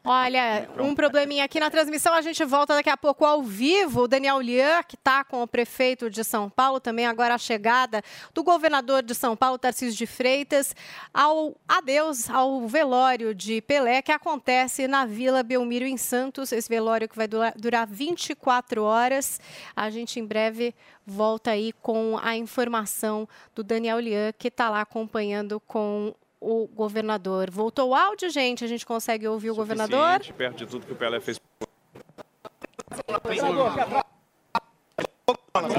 Olha, 0.09 0.69
um 0.79 0.95
probleminha 0.95 1.45
aqui 1.45 1.59
na 1.59 1.69
transmissão, 1.69 2.15
a 2.15 2.23
gente 2.23 2.45
volta 2.45 2.73
daqui 2.77 2.89
a 2.89 2.97
pouco 2.97 3.25
ao 3.25 3.43
vivo. 3.43 4.03
O 4.03 4.07
Daniel 4.07 4.41
Lian, 4.41 4.81
que 4.85 4.95
está 4.95 5.25
com 5.25 5.43
o 5.43 5.49
prefeito 5.49 6.09
de 6.09 6.23
São 6.23 6.49
Paulo, 6.49 6.79
também 6.79 7.09
agora 7.09 7.35
a 7.35 7.39
chegada 7.39 8.01
do 8.33 8.45
governador 8.45 9.03
de 9.03 9.17
São 9.17 9.37
Paulo, 9.37 9.59
Tarcísio 9.59 9.99
de 9.99 10.07
Freitas, 10.07 10.77
ao 11.13 11.57
adeus 11.67 12.31
ao 12.31 12.69
velório 12.69 13.35
de 13.35 13.61
Pelé, 13.61 14.01
que 14.01 14.13
acontece 14.13 14.87
na 14.87 15.05
Vila 15.05 15.43
Belmiro, 15.43 15.85
em 15.85 15.97
Santos. 15.97 16.53
Esse 16.53 16.69
velório 16.69 17.09
que 17.09 17.17
vai 17.17 17.27
durar, 17.27 17.55
durar 17.57 17.85
24 17.85 18.85
horas. 18.85 19.41
A 19.75 19.91
gente 19.91 20.21
em 20.21 20.25
breve 20.25 20.73
volta 21.05 21.51
aí 21.51 21.73
com 21.83 22.17
a 22.23 22.37
informação 22.37 23.29
do 23.57 23.65
Daniel 23.65 23.99
Lian, 23.99 24.33
que 24.39 24.47
está 24.47 24.71
lá 24.71 24.83
acompanhando 24.83 25.59
com 25.59 26.15
o 26.41 26.67
governador. 26.67 27.51
Voltou 27.51 27.91
o 27.91 27.95
áudio, 27.95 28.31
gente? 28.31 28.65
A 28.65 28.69
gente 28.69 28.85
consegue 28.85 29.27
ouvir 29.27 29.51
o 29.51 29.55
governador? 29.55 30.15
Suficiente, 30.15 30.33
Perto 30.33 30.57
de 30.59 30.67
tudo 30.67 30.87
que 30.87 30.93
o 30.93 30.97
Pelé 30.97 31.21
fez. 31.21 31.41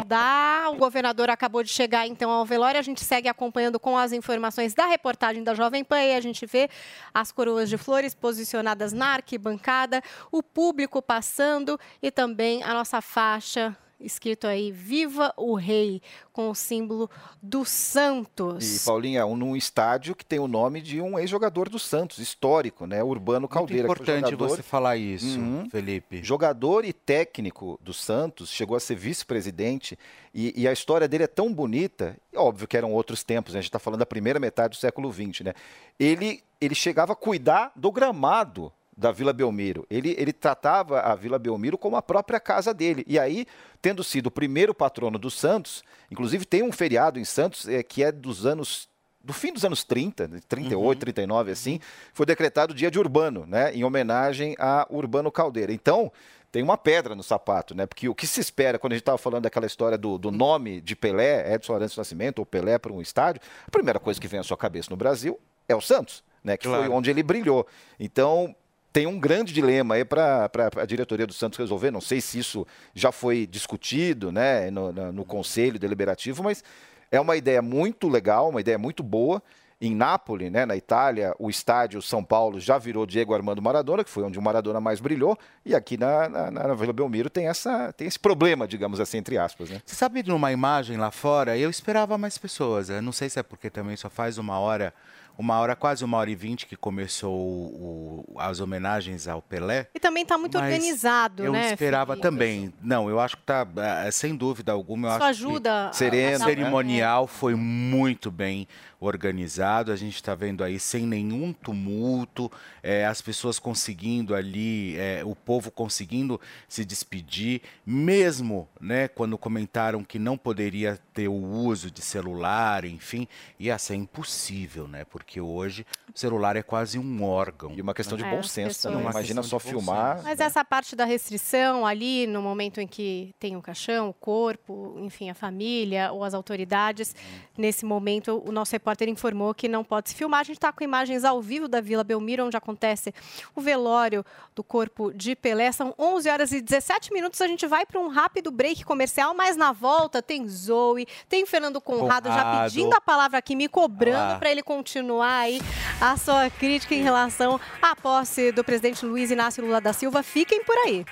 Dá. 0.06 0.70
O 0.72 0.76
governador 0.76 1.30
acabou 1.30 1.64
de 1.64 1.70
chegar 1.70 2.08
então 2.08 2.30
ao 2.30 2.46
velório. 2.46 2.80
A 2.80 2.84
gente 2.84 3.04
segue 3.04 3.30
acompanhando 3.30 3.80
com 3.80 3.98
as 3.98 4.12
informações 4.12 4.74
da 4.74 4.86
reportagem 4.86 5.44
da 5.44 5.54
Jovem 5.54 5.84
Pan 5.84 6.02
e 6.02 6.16
a 6.16 6.22
gente 6.22 6.46
vê 6.46 6.70
as 7.14 7.32
coroas 7.32 7.70
de 7.70 7.78
flores 7.78 8.14
posicionadas 8.14 8.92
na 8.92 9.14
arquibancada, 9.14 10.02
o 10.32 10.42
público 10.42 11.02
passando 11.02 11.80
e 12.02 12.12
também 12.12 12.64
a 12.64 12.74
nossa 12.74 13.02
faixa 13.02 13.78
escrito 14.00 14.46
aí 14.48 14.72
Viva 14.72 15.34
o 15.36 15.56
Rei 15.56 16.02
com 16.32 16.50
o 16.50 16.56
símbolo 16.56 17.10
do 17.42 17.66
Santos. 17.66 18.82
E, 18.84 18.86
Paulinha, 18.86 19.26
um, 19.26 19.36
num 19.36 19.56
estádio 19.56 20.16
que 20.16 20.24
tem 20.26 20.40
o 20.40 20.48
nome 20.48 20.82
de 20.82 21.02
um 21.02 21.18
ex-jogador 21.18 21.68
do 21.70 21.80
Santos, 21.80 22.20
histórico, 22.20 22.86
né? 22.86 23.04
Urbano 23.04 23.48
Caldeira. 23.48 23.84
que 23.88 23.96
foi 23.96 24.04
importante 24.04 24.32
jogador- 24.32 24.56
você 24.56 24.62
falar 24.64 24.98
isso, 24.98 25.40
Uhum. 25.40 25.70
Felipe. 25.70 26.22
Jogador 26.24 26.86
e 26.86 26.94
técnico 26.94 27.80
do 27.82 27.94
Santos, 27.94 28.50
chegou 28.50 28.78
a 28.78 28.80
ser 28.80 28.96
vice-presidente, 28.96 29.98
e, 30.34 30.54
e 30.62 30.68
a 30.68 30.72
história 30.74 31.08
dele 31.08 31.24
é 31.24 31.28
tão 31.28 31.52
bonita, 31.54 32.16
óbvio 32.36 32.68
que 32.68 32.78
eram 32.78 32.94
outros 32.94 33.24
tempos, 33.24 33.54
né? 33.54 33.60
a 33.60 33.62
gente 33.62 33.70
está 33.70 33.80
falando 33.80 34.00
da 34.00 34.06
primeira 34.06 34.40
metade 34.40 34.78
do 34.78 34.80
século 34.80 35.12
XX, 35.12 35.42
né? 35.42 35.54
Ele, 36.00 36.44
ele 36.62 36.76
chegava 36.76 37.14
a 37.14 37.16
cuidar 37.16 37.72
do 37.76 37.92
gramado 37.92 38.72
da 38.98 39.12
Vila 39.12 39.32
Belmiro. 39.32 39.86
Ele, 39.92 40.16
ele 40.18 40.34
tratava 40.34 41.02
a 41.02 41.14
Vila 41.14 41.38
Belmiro 41.38 41.78
como 41.78 41.96
a 41.96 42.02
própria 42.02 42.40
casa 42.40 42.74
dele. 42.74 43.04
E 43.08 43.20
aí, 43.20 43.46
tendo 43.80 44.04
sido 44.04 44.26
o 44.28 44.32
primeiro 44.32 44.74
patrono 44.74 45.20
do 45.20 45.30
Santos, 45.30 45.84
inclusive 46.10 46.44
tem 46.46 46.64
um 46.64 46.72
feriado 46.72 47.20
em 47.20 47.24
Santos 47.24 47.68
eh, 47.68 47.84
que 47.84 48.04
é 48.04 48.12
dos 48.12 48.46
anos 48.46 48.90
do 49.24 49.34
fim 49.34 49.52
dos 49.52 49.66
anos 49.66 49.84
30, 49.84 50.28
né, 50.30 50.40
38, 50.48 51.00
39, 51.00 51.52
assim, 51.52 51.82
foi 52.14 52.26
decretado 52.26 52.72
o 52.72 52.76
dia 52.76 52.90
de 52.90 52.98
Urbano, 52.98 53.46
né, 53.46 53.76
em 53.76 53.84
homenagem 53.84 54.56
a 54.58 54.88
Urbano 54.90 55.30
Caldeira. 55.30 55.74
Então, 55.74 56.10
tem 56.50 56.64
uma 56.64 56.78
pedra 56.78 57.14
no 57.14 57.22
sapato, 57.22 57.76
né, 57.76 57.86
porque 57.86 58.08
o 58.08 58.16
que 58.16 58.26
se 58.26 58.40
espera, 58.40 58.80
quando 58.80 58.94
a 58.94 58.96
gente 58.96 59.02
estava 59.02 59.18
falando 59.18 59.44
daquela 59.44 59.66
história 59.66 59.98
do, 59.98 60.18
do 60.18 60.32
nome 60.32 60.80
de 60.80 60.96
Pelé, 60.96 61.54
Edson 61.54 61.76
Arantes 61.76 61.98
Nascimento, 61.98 62.40
ou 62.40 62.46
Pelé 62.46 62.78
para 62.80 62.94
um 62.94 63.02
estádio, 63.02 63.42
a 63.68 63.70
primeira 63.70 64.00
coisa 64.00 64.18
que 64.18 64.30
vem 64.30 64.40
à 64.40 64.44
sua 64.44 64.56
cabeça 64.56 64.90
no 64.90 64.96
Brasil 64.96 65.38
é 65.68 65.76
o 65.76 65.82
Santos, 65.82 66.24
né, 66.42 66.56
que 66.56 66.66
foi 66.66 66.78
Claro. 66.78 66.94
onde 66.94 67.10
ele 67.10 67.22
brilhou. 67.22 67.68
Então, 68.00 68.56
tem 68.98 69.06
um 69.06 69.20
grande 69.20 69.54
dilema 69.54 69.94
aí 69.94 70.04
para 70.04 70.50
a 70.76 70.86
diretoria 70.88 71.28
do 71.28 71.34
Santos 71.34 71.60
resolver. 71.60 71.92
Não 71.92 72.02
sei 72.02 72.20
se 72.20 72.40
isso 72.40 72.66
já 72.96 73.12
foi 73.12 73.46
discutido 73.46 74.32
né, 74.32 74.72
no, 74.72 74.92
na- 74.92 75.12
no 75.12 75.24
Conselho 75.24 75.78
Deliberativo, 75.78 76.42
mas 76.44 76.64
é 77.12 77.22
uma 77.22 77.36
ideia 77.38 77.62
muito 77.62 78.08
legal, 78.10 78.50
uma 78.50 78.60
ideia 78.60 78.76
muito 78.80 79.04
boa. 79.04 79.40
Em 79.80 79.94
Nápoles, 79.94 80.52
né, 80.52 80.66
na 80.66 80.76
Itália, 80.76 81.36
o 81.38 81.48
estádio 81.48 82.02
São 82.02 82.24
Paulo 82.24 82.60
já 82.60 82.80
virou 82.80 83.06
Diego 83.06 83.36
Armando 83.36 83.62
Maradona, 83.62 84.04
que 84.04 84.10
foi 84.10 84.24
onde 84.24 84.40
o 84.40 84.42
Maradona 84.42 84.82
mais 84.82 85.00
brilhou, 85.00 85.38
e 85.64 85.76
aqui 85.76 85.96
na, 85.96 86.28
na, 86.28 86.50
na 86.50 86.74
Vila 86.74 86.92
Belmiro 86.92 87.30
tem, 87.30 87.48
essa, 87.48 87.94
tem 87.94 88.08
esse 88.08 88.18
problema, 88.18 88.68
digamos 88.68 89.00
assim, 89.00 89.20
entre 89.20 89.38
aspas. 89.38 89.70
Né? 89.70 89.80
Você 89.86 89.94
sabe, 89.96 90.24
numa 90.24 90.52
imagem 90.52 90.98
lá 90.98 91.12
fora, 91.12 91.56
eu 91.56 91.70
esperava 91.70 92.18
mais 92.18 92.36
pessoas. 92.40 92.90
Eu 92.90 93.04
não 93.04 93.12
sei 93.12 93.30
se 93.30 93.38
é 93.38 93.44
porque 93.44 93.70
também 93.70 93.96
só 93.96 94.10
faz 94.10 94.40
uma 94.40 94.58
hora, 94.58 94.92
uma 95.38 95.60
hora, 95.60 95.76
quase 95.76 96.04
uma 96.04 96.18
hora 96.18 96.30
e 96.32 96.36
vinte 96.36 96.66
que 96.66 96.76
começou 96.76 97.32
o- 97.36 98.36
as 98.38 98.60
homenagens 98.60 99.28
ao 99.28 99.42
Pelé. 99.42 99.88
E 99.94 100.00
também 100.00 100.24
está 100.24 100.38
muito 100.38 100.58
organizado, 100.58 101.44
Eu 101.44 101.52
né? 101.52 101.72
esperava 101.74 102.14
Felipe? 102.14 102.22
também. 102.28 102.74
Não, 102.82 103.10
eu 103.10 103.20
acho 103.20 103.38
que 103.38 103.44
tá, 103.44 103.68
eh, 104.06 104.12
sem 104.12 104.36
dúvida 104.36 104.72
alguma, 104.72 105.08
eu 105.10 105.12
Isso 105.12 105.24
acho 105.24 105.46
ajuda 105.46 105.72
a- 105.72 105.84
que 105.86 105.90
a 105.90 105.94
Sereno, 105.94 106.36
o 106.36 106.40
dar- 106.40 106.46
cerimonial 106.46 107.28
foi 107.28 107.56
muito 107.56 108.32
bem 108.32 108.68
organizado. 109.00 109.92
A 109.92 109.96
gente 109.96 110.16
está 110.16 110.34
vendo 110.34 110.64
aí 110.64 110.80
sem 110.80 111.06
nenhum 111.06 111.54
tumulto, 111.54 112.52
eh, 112.82 113.06
as 113.06 113.22
pessoas 113.22 113.60
conseguindo 113.60 114.34
ali, 114.34 114.98
eh, 114.98 115.22
o 115.24 115.36
povo 115.36 115.70
conseguindo 115.70 116.42
se 116.68 116.84
despedir, 116.84 117.62
mesmo, 117.86 118.68
né, 118.82 119.08
quando 119.08 119.38
comentaram 119.38 120.04
que 120.04 120.18
não 120.18 120.38
poderia 120.38 121.00
ter 121.14 121.28
o 121.28 121.34
uso 121.34 121.92
de 121.92 122.02
celular, 122.02 122.86
enfim, 122.86 123.28
ia 123.60 123.78
ser 123.78 123.96
impossível, 123.96 124.88
né? 124.88 125.06
Porque 125.06 125.28
porque 125.28 125.42
hoje 125.42 125.86
o 126.14 126.18
celular 126.18 126.56
é 126.56 126.64
quase 126.64 126.98
um 126.98 127.24
órgão. 127.24 127.74
E 127.74 127.82
uma 127.82 127.94
questão 127.94 128.18
de 128.18 128.24
É, 128.24 128.32
bom 128.32 128.42
senso 128.42 128.84
também. 128.84 129.02
Imagina 129.02 129.44
só 129.44 129.60
filmar. 129.60 130.22
Mas 130.24 130.40
essa 130.40 130.64
parte 130.64 130.96
da 130.96 131.04
restrição 131.04 131.86
ali, 131.86 132.26
no 132.26 132.42
momento 132.42 132.80
em 132.80 132.88
que 132.88 133.36
tem 133.38 133.58
o 133.58 133.62
caixão, 133.62 134.10
o 134.10 134.14
corpo, 134.14 134.96
enfim, 135.00 135.30
a 135.30 135.36
família 135.36 136.12
ou 136.14 136.24
as 136.24 136.34
autoridades, 136.34 137.14
nesse 137.58 137.86
momento 137.86 138.42
o 138.46 138.52
nosso 138.52 138.72
repórter 138.72 138.87
informou 139.08 139.54
que 139.54 139.68
não 139.68 139.84
pode 139.84 140.10
se 140.10 140.16
filmar. 140.16 140.40
A 140.42 140.44
gente 140.44 140.58
está 140.58 140.72
com 140.72 140.84
imagens 140.84 141.24
ao 141.26 141.42
vivo 141.42 141.68
da 141.68 141.82
Vila 141.82 142.04
Belmiro, 142.04 142.46
onde 142.46 142.56
acontece 142.58 143.14
o 143.56 143.62
velório 143.62 144.24
do 144.56 144.64
corpo 144.64 145.12
de 145.14 145.36
Pelé. 145.36 145.72
São 145.72 145.94
11 145.98 146.30
horas 146.30 146.52
e 146.52 146.62
17 146.62 147.12
minutos. 147.14 147.42
A 147.42 147.48
gente 147.48 147.66
vai 147.68 147.86
para 147.86 148.00
um 148.00 148.08
rápido 148.08 148.52
break 148.52 148.84
comercial, 148.86 149.34
mas 149.34 149.56
na 149.58 149.72
volta 149.72 150.22
tem 150.22 150.48
Zoe, 150.48 151.08
tem 151.28 151.46
Fernando 151.46 151.80
Conrado, 151.82 152.30
já 152.30 152.44
Conrado. 152.44 152.64
pedindo 152.72 152.94
a 152.94 153.02
palavra 153.02 153.38
aqui, 153.38 153.56
me 153.56 153.68
cobrando 153.68 154.34
Ah. 154.34 154.38
para 154.40 154.50
ele 154.52 154.64
continuar 154.64 155.40
aí 155.40 155.62
a 156.02 156.16
sua 156.18 156.50
crítica 156.50 156.94
em 156.96 157.02
relação 157.04 157.60
à 157.82 157.96
posse 157.96 158.52
do 158.52 158.64
presidente 158.64 159.06
Luiz 159.06 159.32
Inácio 159.32 159.64
Lula 159.64 159.82
da 159.82 159.94
Silva. 159.94 160.24
Fiquem 160.24 160.64
por 160.64 160.76
aí. 160.80 161.06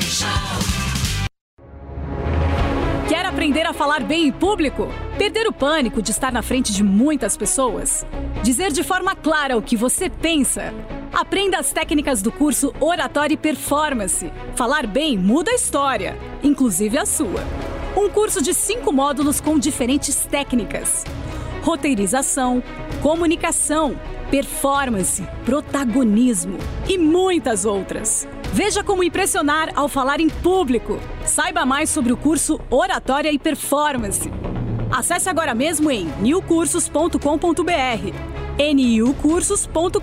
Show. 0.00 0.87
Quer 3.08 3.24
aprender 3.24 3.66
a 3.66 3.72
falar 3.72 4.02
bem 4.02 4.26
em 4.28 4.30
público? 4.32 4.86
Perder 5.16 5.46
o 5.46 5.52
pânico 5.52 6.02
de 6.02 6.10
estar 6.10 6.30
na 6.30 6.42
frente 6.42 6.74
de 6.74 6.84
muitas 6.84 7.38
pessoas? 7.38 8.04
Dizer 8.42 8.70
de 8.70 8.82
forma 8.82 9.16
clara 9.16 9.56
o 9.56 9.62
que 9.62 9.78
você 9.78 10.10
pensa? 10.10 10.74
Aprenda 11.10 11.58
as 11.58 11.72
técnicas 11.72 12.20
do 12.20 12.30
curso 12.30 12.70
Oratória 12.78 13.32
e 13.32 13.38
Performance. 13.38 14.30
Falar 14.54 14.86
bem 14.86 15.16
muda 15.16 15.50
a 15.50 15.54
história, 15.54 16.18
inclusive 16.44 16.98
a 16.98 17.06
sua. 17.06 17.42
Um 17.96 18.10
curso 18.10 18.42
de 18.42 18.52
cinco 18.52 18.92
módulos 18.92 19.40
com 19.40 19.58
diferentes 19.58 20.26
técnicas: 20.26 21.02
roteirização, 21.62 22.62
comunicação, 23.00 23.98
performance, 24.30 25.26
protagonismo 25.46 26.58
e 26.86 26.98
muitas 26.98 27.64
outras. 27.64 28.28
Veja 28.58 28.82
como 28.82 29.04
impressionar 29.04 29.70
ao 29.76 29.88
falar 29.88 30.18
em 30.18 30.28
público. 30.28 30.98
Saiba 31.24 31.64
mais 31.64 31.90
sobre 31.90 32.12
o 32.12 32.16
curso 32.16 32.58
Oratória 32.68 33.32
e 33.32 33.38
Performance. 33.38 34.28
Acesse 34.90 35.28
agora 35.28 35.54
mesmo 35.54 35.88
em 35.92 36.06
newcursos.com.br. 36.20 37.14
niucursos.com.br. 38.74 40.02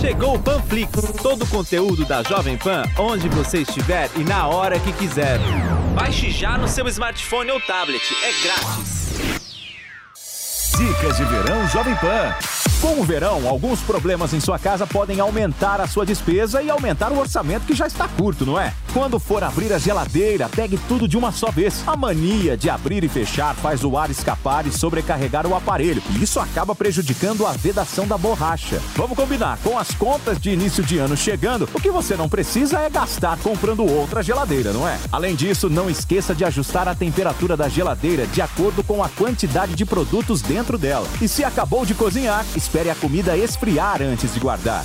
Chegou 0.00 0.36
o 0.36 0.38
Panflix, 0.40 0.92
todo 1.20 1.42
o 1.42 1.48
conteúdo 1.48 2.04
da 2.04 2.22
Jovem 2.22 2.56
Pan, 2.56 2.84
onde 2.96 3.28
você 3.28 3.62
estiver 3.62 4.08
e 4.14 4.20
na 4.20 4.46
hora 4.46 4.78
que 4.78 4.92
quiser. 4.92 5.40
Baixe 5.96 6.30
já 6.30 6.56
no 6.56 6.68
seu 6.68 6.86
smartphone 6.86 7.50
ou 7.50 7.60
tablet, 7.62 8.00
é 8.22 8.30
grátis. 8.44 9.06
Dicas 10.78 11.16
de 11.16 11.24
verão 11.24 11.66
Jovem 11.66 11.96
Pan. 11.96 12.32
Com 12.80 13.00
o 13.00 13.04
verão, 13.04 13.48
alguns 13.48 13.80
problemas 13.80 14.34
em 14.34 14.40
sua 14.40 14.58
casa 14.58 14.86
podem 14.86 15.18
aumentar 15.18 15.80
a 15.80 15.88
sua 15.88 16.04
despesa 16.04 16.62
e 16.62 16.68
aumentar 16.68 17.10
o 17.10 17.18
orçamento 17.18 17.64
que 17.66 17.74
já 17.74 17.86
está 17.86 18.06
curto, 18.06 18.44
não 18.44 18.60
é? 18.60 18.72
Quando 18.92 19.18
for 19.18 19.42
abrir 19.42 19.72
a 19.72 19.78
geladeira, 19.78 20.48
pegue 20.48 20.78
tudo 20.86 21.08
de 21.08 21.16
uma 21.16 21.32
só 21.32 21.50
vez. 21.50 21.82
A 21.86 21.96
mania 21.96 22.56
de 22.56 22.68
abrir 22.68 23.02
e 23.02 23.08
fechar 23.08 23.54
faz 23.54 23.82
o 23.82 23.96
ar 23.96 24.10
escapar 24.10 24.66
e 24.66 24.72
sobrecarregar 24.72 25.46
o 25.46 25.54
aparelho, 25.54 26.02
e 26.10 26.22
isso 26.22 26.38
acaba 26.38 26.74
prejudicando 26.74 27.46
a 27.46 27.52
vedação 27.52 28.06
da 28.06 28.18
borracha. 28.18 28.80
Vamos 28.94 29.16
combinar, 29.16 29.58
com 29.64 29.78
as 29.78 29.92
contas 29.92 30.38
de 30.38 30.50
início 30.50 30.84
de 30.84 30.98
ano 30.98 31.16
chegando, 31.16 31.68
o 31.72 31.80
que 31.80 31.90
você 31.90 32.14
não 32.14 32.28
precisa 32.28 32.78
é 32.80 32.90
gastar 32.90 33.38
comprando 33.38 33.84
outra 33.84 34.22
geladeira, 34.22 34.72
não 34.72 34.86
é? 34.86 34.98
Além 35.10 35.34
disso, 35.34 35.70
não 35.70 35.88
esqueça 35.88 36.34
de 36.34 36.44
ajustar 36.44 36.86
a 36.88 36.94
temperatura 36.94 37.56
da 37.56 37.68
geladeira 37.68 38.26
de 38.26 38.42
acordo 38.42 38.84
com 38.84 39.02
a 39.02 39.08
quantidade 39.08 39.74
de 39.74 39.84
produtos 39.86 40.42
dentro 40.42 40.76
dela. 40.76 41.06
E 41.22 41.26
se 41.26 41.42
acabou 41.42 41.86
de 41.86 41.94
cozinhar, 41.94 42.44
espere 42.66 42.90
a 42.90 42.96
comida 42.96 43.36
esfriar 43.36 44.02
antes 44.02 44.34
de 44.34 44.40
guardar. 44.40 44.84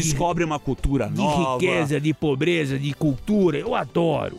Descobre 0.00 0.44
uma 0.44 0.58
cultura 0.58 1.08
de 1.08 1.16
nova. 1.16 1.54
riqueza, 1.54 2.00
de 2.00 2.12
pobreza, 2.14 2.78
de 2.78 2.92
cultura. 2.94 3.58
Eu 3.58 3.74
adoro. 3.74 4.38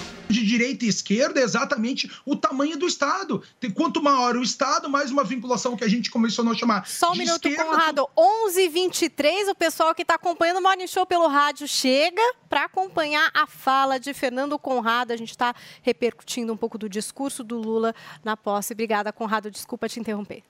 De 0.31 0.45
direita 0.45 0.85
e 0.85 0.87
esquerda 0.87 1.39
é 1.39 1.43
exatamente 1.43 2.11
o 2.25 2.35
tamanho 2.35 2.77
do 2.77 2.85
Estado. 2.85 3.43
Quanto 3.75 4.01
maior 4.01 4.35
o 4.35 4.41
Estado, 4.41 4.89
mais 4.89 5.11
uma 5.11 5.23
vinculação 5.23 5.75
que 5.75 5.83
a 5.83 5.87
gente 5.87 6.09
começou 6.09 6.49
a 6.49 6.55
chamar 6.55 6.87
Só 6.87 7.11
um 7.11 7.15
minuto, 7.15 7.47
esquerda. 7.47 7.65
Conrado. 7.65 8.09
11h23, 8.17 9.49
o 9.49 9.55
pessoal 9.55 9.93
que 9.93 10.01
está 10.01 10.15
acompanhando 10.15 10.57
o 10.57 10.61
Morning 10.61 10.87
Show 10.87 11.05
pelo 11.05 11.27
rádio 11.27 11.67
chega 11.67 12.21
para 12.49 12.65
acompanhar 12.65 13.29
a 13.33 13.47
fala 13.47 13.99
de 13.99 14.13
Fernando 14.13 14.57
Conrado. 14.57 15.11
A 15.11 15.17
gente 15.17 15.31
está 15.31 15.53
repercutindo 15.81 16.53
um 16.53 16.57
pouco 16.57 16.77
do 16.77 16.89
discurso 16.89 17.43
do 17.43 17.57
Lula 17.57 17.93
na 18.23 18.35
posse. 18.35 18.73
Obrigada, 18.73 19.11
Conrado. 19.11 19.49
Desculpa 19.51 19.87
te 19.87 19.99
interromper. 19.99 20.43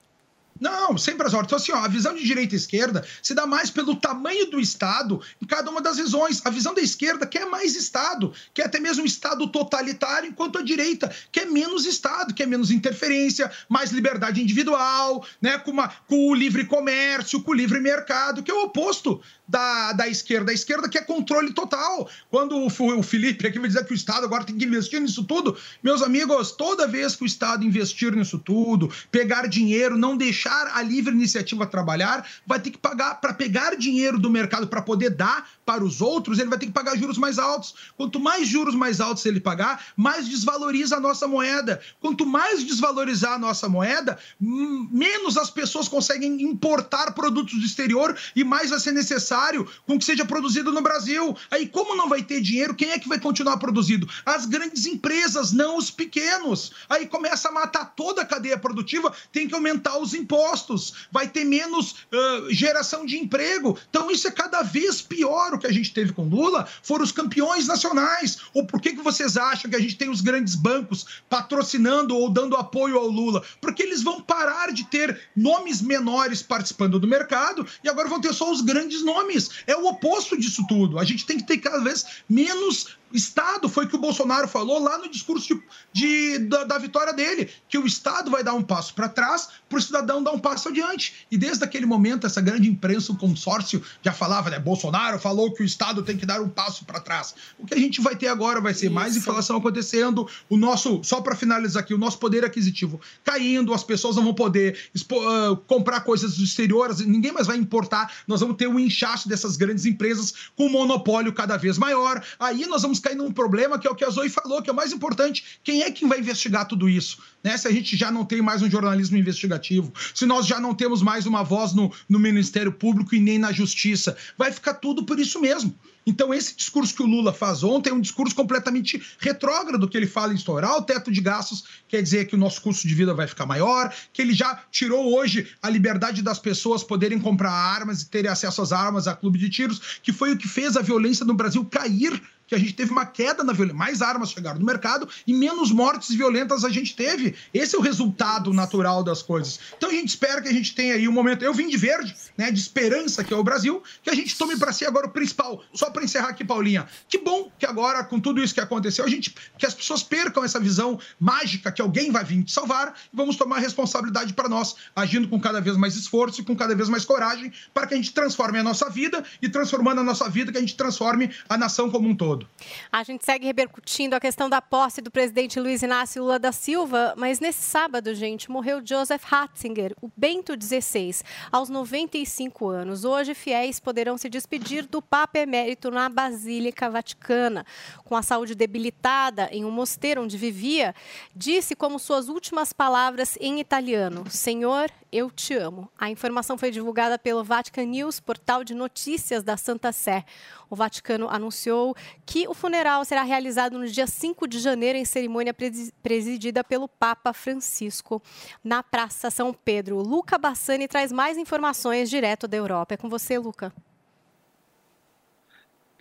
Não, 0.62 0.96
sempre 0.96 1.26
as 1.26 1.34
ordens. 1.34 1.48
Então, 1.48 1.58
assim, 1.58 1.72
ó, 1.72 1.84
a 1.84 1.88
visão 1.88 2.14
de 2.14 2.22
direita 2.22 2.54
e 2.54 2.56
esquerda 2.56 3.04
se 3.20 3.34
dá 3.34 3.44
mais 3.48 3.68
pelo 3.68 3.96
tamanho 3.96 4.48
do 4.48 4.60
Estado 4.60 5.20
em 5.42 5.44
cada 5.44 5.68
uma 5.68 5.80
das 5.80 5.96
visões. 5.96 6.40
A 6.44 6.50
visão 6.50 6.72
da 6.72 6.80
esquerda 6.80 7.26
quer 7.26 7.46
mais 7.46 7.74
Estado, 7.74 8.32
quer 8.54 8.66
até 8.66 8.78
mesmo 8.78 9.02
um 9.02 9.06
Estado 9.06 9.44
totalitário, 9.48 10.28
enquanto 10.28 10.58
a 10.58 10.62
direita 10.62 11.12
quer 11.32 11.46
menos 11.50 11.84
Estado, 11.84 12.32
quer 12.32 12.46
menos 12.46 12.70
interferência, 12.70 13.50
mais 13.68 13.90
liberdade 13.90 14.40
individual, 14.40 15.26
né, 15.40 15.58
com, 15.58 15.72
uma, 15.72 15.88
com 16.06 16.28
o 16.28 16.34
livre 16.34 16.64
comércio, 16.64 17.42
com 17.42 17.50
o 17.50 17.54
livre 17.54 17.80
mercado, 17.80 18.40
que 18.40 18.50
é 18.50 18.54
o 18.54 18.62
oposto 18.62 19.20
da, 19.46 19.92
da 19.92 20.08
esquerda. 20.08 20.50
A 20.50 20.54
esquerda 20.54 20.88
quer 20.88 21.06
controle 21.06 21.52
total. 21.52 22.08
Quando 22.30 22.56
o, 22.56 22.66
o 22.66 23.02
Felipe 23.02 23.46
aqui 23.46 23.58
vai 23.58 23.68
dizer 23.68 23.84
que 23.84 23.92
o 23.92 23.94
Estado 23.94 24.24
agora 24.24 24.44
tem 24.44 24.56
que 24.56 24.64
investir 24.64 25.00
nisso 25.00 25.24
tudo, 25.24 25.56
meus 25.82 26.02
amigos, 26.02 26.52
toda 26.52 26.86
vez 26.86 27.16
que 27.16 27.24
o 27.24 27.26
Estado 27.26 27.64
investir 27.64 28.14
nisso 28.14 28.38
tudo, 28.38 28.90
pegar 29.10 29.46
dinheiro, 29.46 29.98
não 29.98 30.16
deixar 30.16 30.70
a 30.74 30.82
livre 30.82 31.12
iniciativa 31.12 31.66
trabalhar, 31.66 32.26
vai 32.46 32.60
ter 32.60 32.70
que 32.70 32.78
pagar 32.78 33.20
para 33.20 33.34
pegar 33.34 33.76
dinheiro 33.76 34.18
do 34.18 34.30
mercado 34.30 34.66
para 34.66 34.82
poder 34.82 35.10
dar 35.10 35.48
para 35.64 35.84
os 35.84 36.00
outros, 36.00 36.38
ele 36.38 36.48
vai 36.48 36.58
ter 36.58 36.66
que 36.66 36.72
pagar 36.72 36.96
juros 36.96 37.18
mais 37.18 37.38
altos. 37.38 37.74
Quanto 37.96 38.18
mais 38.18 38.48
juros 38.48 38.74
mais 38.74 39.00
altos 39.00 39.24
ele 39.24 39.40
pagar, 39.40 39.84
mais 39.96 40.28
desvaloriza 40.28 40.96
a 40.96 41.00
nossa 41.00 41.28
moeda. 41.28 41.80
Quanto 42.00 42.26
mais 42.26 42.64
desvalorizar 42.64 43.34
a 43.34 43.38
nossa 43.38 43.68
moeda, 43.68 44.18
menos 44.40 45.36
as 45.36 45.50
pessoas 45.50 45.88
conseguem 45.88 46.42
importar 46.42 47.12
produtos 47.12 47.58
do 47.58 47.64
exterior 47.64 48.16
e 48.34 48.42
mais 48.42 48.70
vai 48.70 48.80
ser 48.80 48.92
necessário 48.92 49.68
com 49.86 49.98
que 49.98 50.04
seja 50.04 50.24
produzido 50.24 50.72
no 50.72 50.82
Brasil. 50.82 51.36
Aí, 51.50 51.68
como 51.68 51.96
não 51.96 52.08
vai 52.08 52.22
ter 52.22 52.40
dinheiro, 52.40 52.74
quem 52.74 52.90
é 52.90 52.98
que 52.98 53.08
vai 53.08 53.20
continuar 53.20 53.56
produzindo? 53.58 54.08
As 54.26 54.46
grandes 54.46 54.86
empresas, 54.86 55.52
não 55.52 55.76
os 55.76 55.90
pequenos. 55.90 56.72
Aí 56.88 57.06
começa 57.06 57.48
a 57.48 57.52
matar 57.52 57.94
toda 57.94 58.22
a 58.22 58.26
cadeia 58.26 58.58
produtiva, 58.58 59.12
tem 59.32 59.46
que 59.46 59.54
aumentar 59.54 59.98
os 59.98 60.14
impostos, 60.14 61.06
vai 61.10 61.28
ter 61.28 61.44
menos 61.44 61.96
ah, 62.12 62.46
geração 62.50 63.06
de 63.06 63.18
emprego. 63.18 63.78
Então, 63.88 64.10
isso 64.10 64.26
é 64.26 64.30
cada 64.30 64.62
vez 64.62 65.00
pior. 65.02 65.51
O 65.56 65.58
que 65.58 65.66
a 65.66 65.72
gente 65.72 65.92
teve 65.92 66.12
com 66.12 66.28
Lula 66.28 66.66
foram 66.82 67.04
os 67.04 67.12
campeões 67.12 67.66
nacionais. 67.66 68.38
Ou 68.54 68.66
por 68.66 68.80
que, 68.80 68.94
que 68.94 69.02
vocês 69.02 69.36
acham 69.36 69.70
que 69.70 69.76
a 69.76 69.80
gente 69.80 69.96
tem 69.96 70.08
os 70.08 70.20
grandes 70.20 70.54
bancos 70.54 71.06
patrocinando 71.28 72.16
ou 72.16 72.30
dando 72.30 72.56
apoio 72.56 72.98
ao 72.98 73.06
Lula? 73.06 73.42
Porque 73.60 73.82
eles 73.82 74.02
vão 74.02 74.20
parar 74.20 74.72
de 74.72 74.84
ter 74.84 75.20
nomes 75.36 75.82
menores 75.82 76.42
participando 76.42 76.98
do 76.98 77.06
mercado 77.06 77.66
e 77.82 77.88
agora 77.88 78.08
vão 78.08 78.20
ter 78.20 78.32
só 78.32 78.50
os 78.50 78.60
grandes 78.60 79.02
nomes. 79.04 79.50
É 79.66 79.76
o 79.76 79.86
oposto 79.86 80.38
disso 80.38 80.64
tudo. 80.68 80.98
A 80.98 81.04
gente 81.04 81.26
tem 81.26 81.38
que 81.38 81.46
ter 81.46 81.58
cada 81.58 81.80
vez 81.80 82.04
menos 82.28 82.96
Estado 83.16 83.68
foi 83.68 83.84
o 83.84 83.88
que 83.88 83.96
o 83.96 84.00
Bolsonaro 84.00 84.48
falou 84.48 84.78
lá 84.82 84.98
no 84.98 85.08
discurso 85.08 85.48
de, 85.48 85.62
de- 85.92 86.38
da, 86.40 86.64
da 86.64 86.78
vitória 86.78 87.12
dele, 87.12 87.50
que 87.68 87.78
o 87.78 87.86
Estado 87.86 88.30
vai 88.30 88.42
dar 88.42 88.54
um 88.54 88.62
passo 88.62 88.94
para 88.94 89.08
trás 89.08 89.48
para 89.68 89.78
o 89.78 89.82
cidadão 89.82 90.22
dar 90.22 90.32
um 90.32 90.38
passo 90.38 90.68
adiante. 90.68 91.26
E 91.30 91.36
desde 91.38 91.64
aquele 91.64 91.86
momento, 91.86 92.26
essa 92.26 92.40
grande 92.40 92.68
imprensa, 92.68 93.12
o 93.12 93.16
consórcio, 93.16 93.82
já 94.02 94.12
falava, 94.12 94.50
né? 94.50 94.58
Bolsonaro 94.58 95.18
falou 95.18 95.52
que 95.52 95.62
o 95.62 95.66
Estado 95.66 96.02
tem 96.02 96.16
que 96.16 96.26
dar 96.26 96.40
um 96.40 96.48
passo 96.48 96.84
para 96.84 97.00
trás. 97.00 97.34
O 97.58 97.66
que 97.66 97.74
a 97.74 97.78
gente 97.78 98.00
vai 98.00 98.14
ter 98.16 98.28
agora 98.28 98.60
vai 98.60 98.74
ser 98.74 98.90
mais 98.90 99.16
inflação 99.16 99.56
acontecendo, 99.56 100.28
o 100.48 100.56
nosso, 100.56 101.00
só 101.02 101.20
para 101.20 101.34
finalizar 101.34 101.82
aqui, 101.82 101.94
o 101.94 101.98
nosso 101.98 102.18
poder 102.18 102.44
aquisitivo 102.44 103.00
caindo, 103.24 103.72
as 103.72 103.82
pessoas 103.84 104.16
não 104.16 104.24
vão 104.24 104.34
poder 104.34 104.78
expo- 104.94 105.20
ah, 105.26 105.56
comprar 105.66 106.00
coisas 106.00 106.36
do 106.36 106.44
exterior, 106.44 106.94
ninguém 107.06 107.32
mais 107.32 107.46
vai 107.46 107.56
importar, 107.56 108.12
nós 108.26 108.40
vamos 108.40 108.56
ter 108.56 108.66
um 108.68 108.78
inchaço 108.78 109.28
dessas 109.28 109.56
grandes 109.56 109.86
empresas 109.86 110.34
com 110.56 110.66
um 110.66 110.70
monopólio 110.70 111.32
cada 111.32 111.56
vez 111.56 111.78
maior. 111.78 112.22
Aí 112.38 112.66
nós 112.66 112.82
vamos 112.82 112.98
cair 113.02 113.16
num 113.16 113.32
problema 113.32 113.78
que 113.78 113.86
é 113.86 113.90
o 113.90 113.94
que 113.94 114.04
a 114.04 114.10
Zoe 114.10 114.28
falou, 114.28 114.62
que 114.62 114.70
é 114.70 114.72
o 114.72 114.76
mais 114.76 114.92
importante. 114.92 115.58
Quem 115.62 115.82
é 115.82 115.90
que 115.90 116.06
vai 116.06 116.20
investigar 116.20 116.66
tudo 116.66 116.88
isso? 116.88 117.18
Né? 117.42 117.56
Se 117.56 117.68
a 117.68 117.72
gente 117.72 117.96
já 117.96 118.10
não 118.10 118.24
tem 118.24 118.40
mais 118.40 118.62
um 118.62 118.70
jornalismo 118.70 119.16
investigativo, 119.16 119.92
se 120.14 120.24
nós 120.24 120.46
já 120.46 120.60
não 120.60 120.74
temos 120.74 121.02
mais 121.02 121.26
uma 121.26 121.42
voz 121.42 121.74
no, 121.74 121.92
no 122.08 122.18
Ministério 122.18 122.72
Público 122.72 123.14
e 123.14 123.20
nem 123.20 123.38
na 123.38 123.52
Justiça, 123.52 124.16
vai 124.38 124.52
ficar 124.52 124.74
tudo 124.74 125.04
por 125.04 125.18
isso 125.18 125.40
mesmo. 125.40 125.74
Então, 126.06 126.32
esse 126.34 126.56
discurso 126.56 126.94
que 126.94 127.02
o 127.02 127.06
Lula 127.06 127.32
faz 127.32 127.62
ontem 127.62 127.90
é 127.90 127.92
um 127.92 128.00
discurso 128.00 128.34
completamente 128.34 129.02
retrógrado, 129.18 129.88
que 129.88 129.96
ele 129.96 130.06
fala 130.06 130.32
em 130.32 130.36
estourar 130.36 130.76
o 130.76 130.82
teto 130.82 131.10
de 131.10 131.20
gastos, 131.20 131.64
quer 131.88 132.02
dizer 132.02 132.26
que 132.26 132.34
o 132.34 132.38
nosso 132.38 132.60
custo 132.60 132.86
de 132.86 132.94
vida 132.94 133.14
vai 133.14 133.26
ficar 133.26 133.46
maior, 133.46 133.94
que 134.12 134.20
ele 134.20 134.34
já 134.34 134.62
tirou 134.70 135.14
hoje 135.14 135.48
a 135.62 135.70
liberdade 135.70 136.22
das 136.22 136.38
pessoas 136.38 136.82
poderem 136.82 137.18
comprar 137.18 137.52
armas 137.52 138.02
e 138.02 138.08
terem 138.08 138.30
acesso 138.30 138.62
às 138.62 138.72
armas 138.72 139.06
a 139.06 139.14
clube 139.14 139.38
de 139.38 139.48
tiros, 139.48 140.00
que 140.02 140.12
foi 140.12 140.32
o 140.32 140.36
que 140.36 140.48
fez 140.48 140.76
a 140.76 140.82
violência 140.82 141.24
no 141.24 141.34
Brasil 141.34 141.64
cair 141.64 142.20
que 142.52 142.56
a 142.56 142.58
gente 142.58 142.74
teve 142.74 142.92
uma 142.92 143.06
queda 143.06 143.42
na 143.42 143.54
violência, 143.54 143.78
mais 143.78 144.02
armas 144.02 144.30
chegaram 144.30 144.58
no 144.58 144.66
mercado 144.66 145.08
e 145.26 145.32
menos 145.32 145.70
mortes 145.70 146.14
violentas 146.14 146.66
a 146.66 146.68
gente 146.68 146.94
teve. 146.94 147.34
Esse 147.54 147.74
é 147.74 147.78
o 147.78 147.82
resultado 147.82 148.52
natural 148.52 149.02
das 149.02 149.22
coisas. 149.22 149.58
Então 149.74 149.88
a 149.88 149.92
gente 149.92 150.08
espera 150.08 150.42
que 150.42 150.48
a 150.48 150.52
gente 150.52 150.74
tenha 150.74 150.94
aí 150.94 151.08
um 151.08 151.12
momento. 151.12 151.42
Eu 151.42 151.54
vim 151.54 151.66
de 151.66 151.78
verde, 151.78 152.14
né, 152.36 152.50
de 152.50 152.60
esperança 152.60 153.24
que 153.24 153.32
é 153.32 153.36
o 153.36 153.42
Brasil, 153.42 153.82
que 154.02 154.10
a 154.10 154.14
gente 154.14 154.36
tome 154.36 154.58
para 154.58 154.70
si 154.70 154.84
agora 154.84 155.06
o 155.06 155.10
principal. 155.10 155.64
Só 155.72 155.88
para 155.92 156.04
encerrar 156.04 156.28
aqui, 156.28 156.44
Paulinha. 156.44 156.86
Que 157.08 157.18
bom 157.18 157.50
que 157.58 157.66
agora 157.66 158.02
com 158.04 158.18
tudo 158.18 158.42
isso 158.42 158.54
que 158.54 158.60
aconteceu, 158.60 159.04
a 159.04 159.08
gente 159.08 159.34
que 159.58 159.66
as 159.66 159.74
pessoas 159.74 160.02
percam 160.02 160.44
essa 160.44 160.58
visão 160.58 160.98
mágica 161.20 161.70
que 161.70 161.80
alguém 161.82 162.10
vai 162.10 162.24
vir 162.24 162.42
te 162.42 162.52
salvar 162.52 162.94
e 163.12 163.16
vamos 163.16 163.36
tomar 163.36 163.58
responsabilidade 163.58 164.32
para 164.32 164.48
nós, 164.48 164.74
agindo 164.94 165.28
com 165.28 165.40
cada 165.40 165.60
vez 165.60 165.76
mais 165.76 165.94
esforço 165.96 166.40
e 166.40 166.44
com 166.44 166.56
cada 166.56 166.74
vez 166.74 166.88
mais 166.88 167.04
coragem 167.04 167.52
para 167.72 167.86
que 167.86 167.94
a 167.94 167.96
gente 167.96 168.12
transforme 168.12 168.58
a 168.58 168.62
nossa 168.62 168.88
vida 168.90 169.24
e 169.40 169.48
transformando 169.48 170.00
a 170.00 170.04
nossa 170.04 170.28
vida 170.28 170.50
que 170.50 170.58
a 170.58 170.60
gente 170.60 170.76
transforme 170.76 171.30
a 171.48 171.56
nação 171.56 171.90
como 171.90 172.08
um 172.08 172.14
todo. 172.14 172.46
A 172.90 173.02
gente 173.02 173.24
segue 173.24 173.46
repercutindo 173.46 174.16
a 174.16 174.20
questão 174.20 174.48
da 174.48 174.60
posse 174.60 175.00
do 175.00 175.10
presidente 175.10 175.60
Luiz 175.60 175.82
Inácio 175.82 176.22
Lula 176.22 176.38
da 176.38 176.52
Silva, 176.52 177.14
mas 177.16 177.40
nesse 177.40 177.62
sábado, 177.62 178.14
gente, 178.14 178.50
morreu 178.50 178.80
Joseph 178.84 179.24
Ratzinger, 179.24 179.94
o 180.00 180.10
Bento 180.16 180.52
XVI, 180.60 181.16
aos 181.50 181.68
95 181.68 182.68
anos. 182.68 183.04
Hoje, 183.04 183.34
fiéis 183.34 183.80
poderão 183.80 184.16
se 184.16 184.28
despedir 184.28 184.86
do 184.86 185.02
Papa 185.02 185.38
Emérito 185.38 185.81
feito 185.82 185.90
na 185.90 186.08
Basílica 186.08 186.88
Vaticana. 186.88 187.66
Com 188.04 188.14
a 188.14 188.22
saúde 188.22 188.54
debilitada 188.54 189.48
em 189.50 189.64
um 189.64 189.70
mosteiro 189.70 190.22
onde 190.22 190.36
vivia, 190.36 190.94
disse 191.34 191.74
como 191.74 191.98
suas 191.98 192.28
últimas 192.28 192.72
palavras 192.72 193.36
em 193.40 193.58
italiano: 193.58 194.24
Senhor, 194.30 194.90
eu 195.10 195.30
te 195.30 195.54
amo. 195.54 195.88
A 195.98 196.08
informação 196.08 196.56
foi 196.56 196.70
divulgada 196.70 197.18
pelo 197.18 197.42
Vatican 197.42 197.84
News, 197.86 198.20
portal 198.20 198.62
de 198.62 198.74
notícias 198.74 199.42
da 199.42 199.56
Santa 199.56 199.90
Sé. 199.92 200.24
O 200.70 200.76
Vaticano 200.76 201.28
anunciou 201.28 201.94
que 202.24 202.46
o 202.48 202.54
funeral 202.54 203.04
será 203.04 203.22
realizado 203.22 203.78
no 203.78 203.86
dia 203.86 204.06
5 204.06 204.46
de 204.46 204.58
janeiro 204.58 204.96
em 204.98 205.04
cerimônia 205.04 205.52
presi- 205.52 205.92
presidida 206.02 206.62
pelo 206.64 206.88
Papa 206.88 207.32
Francisco 207.32 208.22
na 208.64 208.82
Praça 208.82 209.30
São 209.30 209.52
Pedro. 209.52 209.98
Luca 209.98 210.38
Bassani 210.38 210.86
traz 210.88 211.12
mais 211.12 211.36
informações 211.36 212.08
direto 212.08 212.46
da 212.48 212.56
Europa. 212.56 212.94
É 212.94 212.96
com 212.96 213.08
você, 213.08 213.36
Luca. 213.38 213.72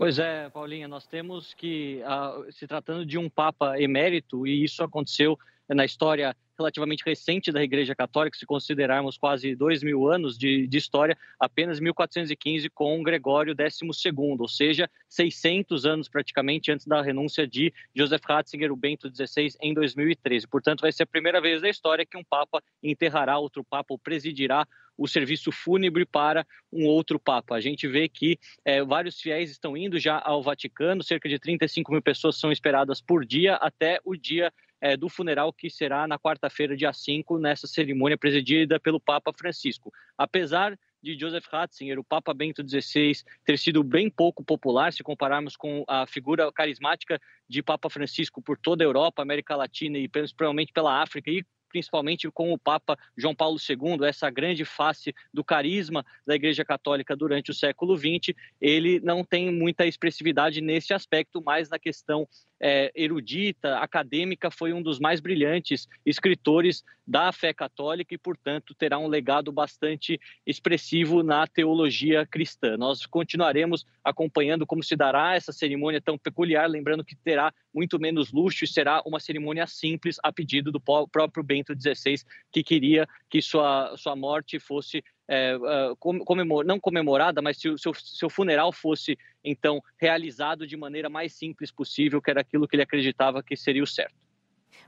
Pois 0.02 0.18
é, 0.18 0.50
Paulinha, 0.50 0.88
nós 0.88 1.06
temos 1.06 1.54
que, 1.54 2.02
ah, 2.06 2.36
se 2.50 2.66
tratando 2.66 3.06
de 3.06 3.20
um 3.20 3.30
Papa 3.30 3.80
emérito, 3.80 4.48
e 4.48 4.64
isso 4.64 4.84
aconteceu 4.84 5.38
na 5.70 5.86
história 5.86 6.36
relativamente 6.58 7.04
recente 7.06 7.52
da 7.52 7.62
Igreja 7.62 7.94
Católica, 7.94 8.36
se 8.36 8.44
considerarmos 8.44 9.16
quase 9.16 9.56
dois 9.56 9.84
mil 9.84 10.08
anos 10.08 10.40
de, 10.40 10.68
de 10.68 10.78
história, 10.78 11.16
apenas 11.40 11.80
1415 11.80 12.68
com 12.72 13.04
Gregório 13.04 13.54
XII, 13.54 14.12
ou 14.40 14.48
seja, 14.48 14.90
600 15.08 15.86
anos 15.86 16.10
praticamente 16.10 16.72
antes 16.72 16.88
da 16.88 17.00
renúncia 17.00 17.48
de 17.48 17.72
Joseph 17.96 18.24
Ratzinger, 18.26 18.72
o 18.72 18.76
Bento 18.76 19.08
XVI, 19.08 19.56
em 19.62 19.72
2013. 19.72 20.48
Portanto, 20.48 20.82
vai 20.82 20.92
ser 20.92 21.04
a 21.04 21.08
primeira 21.08 21.40
vez 21.40 21.62
da 21.62 21.70
história 21.70 22.08
que 22.08 22.18
um 22.18 22.24
Papa 22.24 22.60
enterrará 22.82 23.38
outro 23.38 23.64
Papa 23.64 23.94
ou 23.94 24.00
presidirá 24.00 24.68
o 24.98 25.08
serviço 25.08 25.52
fúnebre 25.52 26.06
para 26.06 26.46
um 26.72 26.86
outro 26.86 27.20
Papa. 27.20 27.56
A 27.56 27.62
gente 27.62 27.88
vê 27.88 28.08
que 28.08 28.38
eh, 28.66 28.84
vários 28.84 29.20
fiéis 29.20 29.52
estão 29.52 29.76
indo 29.76 30.00
já 30.00 30.22
ao 30.24 30.42
Vaticano, 30.44 31.04
cerca 31.04 31.28
de 31.28 31.40
35 31.40 31.92
mil 31.92 32.02
pessoas 32.02 32.38
são 32.38 32.52
esperadas 32.52 33.02
por 33.02 33.26
dia 33.26 33.56
até 33.56 34.00
o 34.04 34.16
dia 34.16 34.52
eh, 34.82 34.98
do 34.98 35.10
funeral, 35.10 35.54
que 35.54 35.70
será 35.70 36.08
na 36.08 36.18
quarta-feira, 36.18 36.76
dia 36.76 36.92
5, 36.92 37.38
nessa 37.38 37.68
cerimônia 37.68 38.18
presidida 38.18 38.80
pelo 38.80 39.00
Papa 39.00 39.32
Francisco. 39.32 39.92
Apesar 40.18 40.78
de 41.02 41.18
Joseph 41.18 41.48
Ratzinger, 41.48 42.00
o 42.00 42.04
Papa 42.04 42.34
Bento 42.34 42.68
XVI, 42.68 43.14
ter 43.44 43.58
sido 43.58 43.84
bem 43.84 44.10
pouco 44.10 44.44
popular, 44.44 44.94
se 44.94 45.04
compararmos 45.04 45.56
com 45.56 45.84
a 45.88 46.06
figura 46.06 46.52
carismática 46.52 47.20
de 47.50 47.64
Papa 47.64 47.90
Francisco 47.90 48.42
por 48.42 48.58
toda 48.58 48.84
a 48.84 48.86
Europa, 48.86 49.22
América 49.22 49.56
Latina 49.56 49.98
e 49.98 50.08
principalmente 50.08 50.72
pela 50.72 51.02
África 51.02 51.32
e 51.32 51.44
principalmente 51.72 52.30
com 52.30 52.52
o 52.54 52.58
Papa 52.58 52.98
João 53.18 53.34
Paulo 53.34 53.58
II, 53.58 54.06
essa 54.06 54.30
grande 54.30 54.66
face 54.66 55.14
do 55.34 55.44
carisma 55.44 56.06
da 56.26 56.36
Igreja 56.36 56.66
Católica 56.66 57.16
durante 57.16 57.52
o 57.52 57.54
século 57.54 57.98
XX, 57.98 58.36
ele 58.60 59.00
não 59.00 59.24
tem 59.24 59.52
muita 59.52 59.86
expressividade 59.86 60.62
nesse 60.62 60.94
aspecto, 60.94 61.42
mas 61.44 61.70
na 61.70 61.80
questão 61.80 62.28
é, 62.62 62.92
erudita, 62.94 63.80
acadêmica, 63.80 64.52
foi 64.52 64.72
um 64.72 64.82
dos 64.82 65.00
mais 65.00 65.20
brilhantes 65.20 65.88
escritores 66.06 66.84
da 67.08 67.32
fé 67.32 67.54
católica 67.54 68.14
e, 68.14 68.18
portanto, 68.18 68.76
terá 68.76 69.00
um 69.00 69.08
legado 69.08 69.52
bastante 69.52 70.20
expressivo 70.46 71.24
na 71.24 71.48
teologia 71.48 72.26
cristã. 72.26 72.78
Nós 72.78 73.06
continuaremos 73.06 73.86
acompanhando 74.04 74.66
como 74.66 74.84
se 74.84 74.96
dará 74.96 75.36
essa 75.36 75.52
cerimônia 75.52 76.00
tão 76.00 76.18
peculiar, 76.18 76.70
lembrando 76.70 77.04
que 77.04 77.16
terá 77.16 77.52
muito 77.74 78.00
menos 78.00 78.32
luxo 78.32 78.64
e 78.64 78.68
será 78.68 79.02
uma 79.06 79.20
cerimônia 79.20 79.66
simples 79.66 80.18
a 80.24 80.32
pedido 80.32 80.72
do 80.72 80.80
próprio 80.80 81.44
Bento 81.64 81.74
XVI, 81.80 82.16
que 82.52 82.64
queria 82.64 83.08
que 83.30 83.42
sua, 83.42 83.96
sua 83.98 84.16
morte 84.16 84.60
fosse 84.60 85.04
é, 85.28 85.54
é, 85.54 85.94
com- 86.00 86.20
comemor- 86.20 86.66
não 86.66 86.80
comemorada, 86.80 87.42
mas 87.42 87.58
se 87.58 87.70
o 87.70 87.78
seu, 87.78 87.94
seu 87.94 88.30
funeral 88.30 88.72
fosse 88.72 89.18
então 89.44 89.82
realizado 89.98 90.68
de 90.68 90.76
maneira 90.76 91.10
mais 91.10 91.34
simples 91.34 91.72
possível, 91.72 92.22
que 92.22 92.30
era 92.30 92.42
aquilo 92.42 92.68
que 92.68 92.76
ele 92.76 92.84
acreditava 92.84 93.42
que 93.42 93.56
seria 93.56 93.84
o 93.84 93.88
certo. 93.88 94.16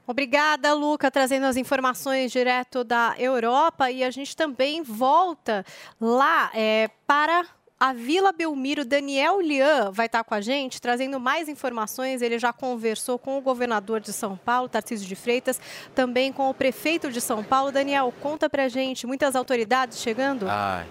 Obrigada, 0.05 0.73
Luca, 0.73 1.09
trazendo 1.09 1.45
as 1.45 1.55
informações 1.55 2.31
direto 2.31 2.83
da 2.83 3.15
Europa. 3.17 3.89
E 3.89 4.03
a 4.03 4.11
gente 4.11 4.35
também 4.35 4.83
volta 4.83 5.65
lá 5.99 6.51
é, 6.53 6.89
para 7.07 7.45
a 7.83 7.91
Vila 7.91 8.31
Belmiro. 8.31 8.85
Daniel 8.85 9.41
Lian 9.41 9.91
vai 9.91 10.05
estar 10.05 10.23
com 10.23 10.33
a 10.33 10.39
gente, 10.39 10.79
trazendo 10.79 11.19
mais 11.19 11.49
informações. 11.49 12.21
Ele 12.21 12.39
já 12.39 12.53
conversou 12.53 13.19
com 13.19 13.37
o 13.37 13.41
governador 13.41 13.99
de 13.99 14.13
São 14.13 14.37
Paulo, 14.37 14.69
Tarcísio 14.69 15.05
de 15.05 15.15
Freitas, 15.15 15.59
também 15.93 16.31
com 16.31 16.49
o 16.49 16.53
prefeito 16.53 17.11
de 17.11 17.19
São 17.19 17.43
Paulo. 17.43 17.73
Daniel, 17.73 18.13
conta 18.21 18.49
pra 18.49 18.69
gente, 18.69 19.05
muitas 19.05 19.35
autoridades 19.35 19.99
chegando? 19.99 20.45
Ai. 20.47 20.85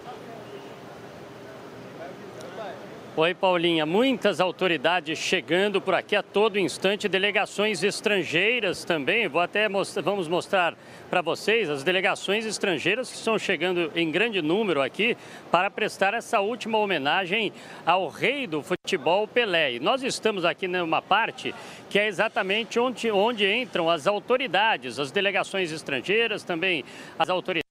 Oi, 3.15 3.35
Paulinha. 3.35 3.85
Muitas 3.85 4.41
autoridades 4.41 5.19
chegando 5.19 5.79
por 5.79 5.93
aqui 5.93 6.15
a 6.15 6.23
todo 6.23 6.57
instante, 6.57 7.07
delegações 7.07 7.83
estrangeiras 7.83 8.83
também. 8.83 9.27
Vou 9.27 9.39
até 9.39 9.69
vamos 9.69 10.27
mostrar 10.27 10.75
para 11.11 11.21
vocês 11.21 11.69
as 11.69 11.83
delegações 11.83 12.43
estrangeiras 12.43 13.11
que 13.11 13.15
estão 13.15 13.37
chegando 13.37 13.91
em 13.95 14.09
grande 14.09 14.41
número 14.41 14.81
aqui 14.81 15.15
para 15.51 15.69
prestar 15.69 16.15
essa 16.15 16.39
última 16.39 16.79
homenagem 16.79 17.53
ao 17.85 18.09
rei 18.09 18.47
do 18.47 18.63
futebol 18.63 19.27
Pelé. 19.27 19.73
E 19.73 19.79
nós 19.79 20.01
estamos 20.01 20.43
aqui 20.43 20.67
numa 20.67 20.99
parte 20.99 21.53
que 21.91 21.99
é 21.99 22.07
exatamente 22.07 22.79
onde, 22.79 23.11
onde 23.11 23.47
entram 23.47 23.91
as 23.91 24.07
autoridades, 24.07 24.97
as 24.97 25.11
delegações 25.11 25.71
estrangeiras, 25.71 26.43
também 26.43 26.83
as 27.19 27.29
autoridades. 27.29 27.63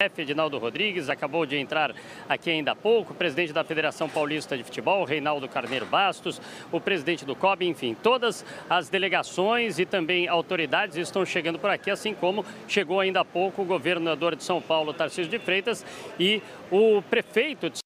CBF, 0.00 0.22
Edinaldo 0.22 0.58
Rodrigues, 0.58 1.08
acabou 1.08 1.44
de 1.44 1.56
entrar 1.56 1.92
aqui 2.28 2.50
ainda 2.50 2.70
há 2.70 2.76
pouco, 2.76 3.12
o 3.12 3.16
presidente 3.16 3.52
da 3.52 3.64
Federação 3.64 4.08
Paulista 4.08 4.56
de 4.56 4.62
Futebol, 4.62 5.02
Reinaldo 5.02 5.48
Carneiro 5.48 5.86
Bastos, 5.86 6.40
o 6.70 6.80
presidente 6.80 7.24
do 7.24 7.34
COB, 7.34 7.66
enfim, 7.66 7.96
todas 8.00 8.46
as 8.70 8.88
delegações 8.88 9.80
e 9.80 9.84
também 9.84 10.28
autoridades 10.28 10.96
estão 10.96 11.26
chegando 11.26 11.58
por 11.58 11.68
aqui, 11.68 11.90
assim 11.90 12.14
como 12.14 12.46
chegou 12.68 13.00
ainda 13.00 13.22
há 13.22 13.24
pouco 13.24 13.62
o 13.62 13.64
governador 13.64 14.36
de 14.36 14.44
São 14.44 14.62
Paulo, 14.62 14.94
Tarcísio 14.94 15.28
de 15.28 15.40
Freitas, 15.40 15.84
e 16.16 16.40
o 16.70 17.02
prefeito 17.02 17.68
de 17.68 17.80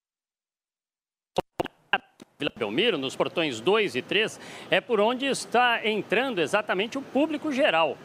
Vila 2.39 2.53
Belmiro, 2.55 2.99
nos 2.99 3.17
portões 3.17 3.59
2 3.59 3.95
e 3.95 4.03
3, 4.03 4.39
é 4.71 4.83
por 4.83 5.01
onde 5.01 5.25
está 5.25 5.81
entrando 5.89 6.43
exatamente 6.43 6.99
o 6.99 7.03
público 7.03 7.51
geral. 7.51 7.97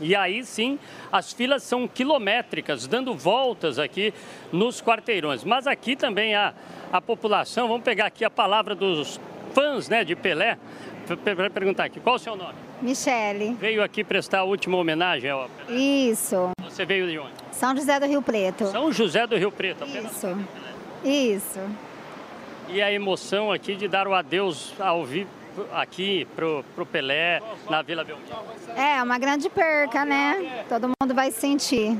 E 0.00 0.14
aí 0.14 0.44
sim, 0.44 0.78
as 1.10 1.32
filas 1.32 1.62
são 1.62 1.88
quilométricas, 1.88 2.86
dando 2.86 3.14
voltas 3.14 3.78
aqui 3.78 4.12
nos 4.52 4.82
quarteirões. 4.82 5.42
Mas 5.44 5.66
aqui 5.66 5.96
também 5.96 6.34
a, 6.34 6.52
a 6.92 7.00
população, 7.00 7.68
vamos 7.68 7.82
pegar 7.82 8.06
aqui 8.06 8.24
a 8.24 8.30
palavra 8.30 8.74
dos 8.74 9.18
fãs 9.54 9.88
né, 9.88 10.04
de 10.04 10.14
Pelé, 10.14 10.58
para 11.24 11.48
perguntar 11.48 11.84
aqui, 11.84 12.00
qual 12.00 12.16
o 12.16 12.18
seu 12.18 12.36
nome? 12.36 12.54
Michele. 12.82 13.56
Veio 13.58 13.82
aqui 13.82 14.04
prestar 14.04 14.40
a 14.40 14.44
última 14.44 14.76
homenagem 14.76 15.30
ao 15.30 15.48
Pelé. 15.48 15.80
Isso. 15.80 16.50
Você 16.62 16.84
veio 16.84 17.08
de 17.08 17.18
onde? 17.18 17.32
São 17.52 17.74
José 17.74 17.98
do 17.98 18.06
Rio 18.06 18.20
Preto. 18.20 18.66
São 18.66 18.92
José 18.92 19.26
do 19.26 19.36
Rio 19.36 19.50
Preto. 19.50 19.84
apenas. 19.84 20.12
Isso. 20.12 20.38
Isso. 21.04 21.60
E 22.68 22.82
a 22.82 22.92
emoção 22.92 23.52
aqui 23.52 23.76
de 23.76 23.86
dar 23.86 24.08
o 24.08 24.12
adeus 24.14 24.74
ao 24.78 25.04
vivo 25.04 25.30
aqui 25.72 26.26
pro, 26.36 26.64
pro 26.74 26.84
Pelé 26.86 27.40
na 27.68 27.82
Vila 27.82 28.04
Belmiro. 28.04 28.28
É 28.76 29.02
uma 29.02 29.18
grande 29.18 29.48
perca, 29.48 30.04
né? 30.04 30.64
Todo 30.68 30.88
mundo 30.88 31.14
vai 31.14 31.30
sentir. 31.30 31.96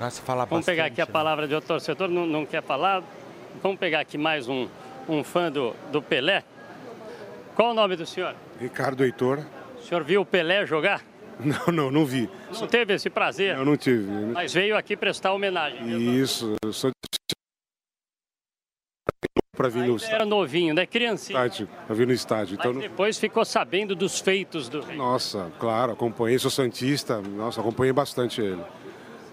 Nossa, 0.00 0.20
falar 0.22 0.44
Vamos 0.44 0.66
bastante. 0.66 0.74
pegar 0.76 0.84
aqui 0.86 1.00
a 1.00 1.06
palavra 1.06 1.48
de 1.48 1.54
outro 1.54 1.68
torcedor, 1.68 2.08
não, 2.08 2.26
não 2.26 2.44
quer 2.44 2.62
falar? 2.62 3.02
Vamos 3.62 3.78
pegar 3.78 4.00
aqui 4.00 4.18
mais 4.18 4.46
um, 4.48 4.68
um 5.08 5.24
fã 5.24 5.50
do, 5.50 5.74
do 5.90 6.02
Pelé. 6.02 6.44
Qual 7.54 7.70
o 7.70 7.74
nome 7.74 7.96
do 7.96 8.04
senhor? 8.04 8.34
Ricardo 8.60 9.02
Heitor. 9.02 9.40
O 9.78 9.82
senhor 9.82 10.04
viu 10.04 10.20
o 10.20 10.26
Pelé 10.26 10.66
jogar? 10.66 11.00
Não, 11.38 11.66
não, 11.70 11.90
não 11.90 12.06
vi. 12.06 12.30
Não 12.58 12.66
teve 12.66 12.94
esse 12.94 13.10
prazer? 13.10 13.58
Eu 13.58 13.64
não 13.66 13.76
tive. 13.76 14.10
Mas 14.32 14.54
veio 14.54 14.74
aqui 14.74 14.96
prestar 14.96 15.34
homenagem. 15.34 16.18
Isso, 16.18 16.54
eu 16.64 16.72
sou 16.72 16.90
para 19.56 19.68
vir 19.68 19.86
no 19.86 19.96
Era 20.04 20.24
novinho, 20.24 20.74
né? 20.74 20.86
Criancinha. 20.86 21.38
estádio. 21.44 21.68
Eu 21.88 21.94
vi 21.94 22.06
no 22.06 22.12
estádio. 22.12 22.54
Então, 22.54 22.74
Mas 22.74 22.82
depois 22.82 23.18
ficou 23.18 23.44
sabendo 23.44 23.96
dos 23.96 24.20
feitos 24.20 24.68
do 24.68 24.80
rei. 24.80 24.96
nossa, 24.96 25.50
claro, 25.58 25.92
acompanhei, 25.92 26.38
sou 26.38 26.50
santista. 26.50 27.20
Nossa, 27.20 27.60
acompanhei 27.60 27.92
bastante 27.92 28.40
ele. 28.40 28.62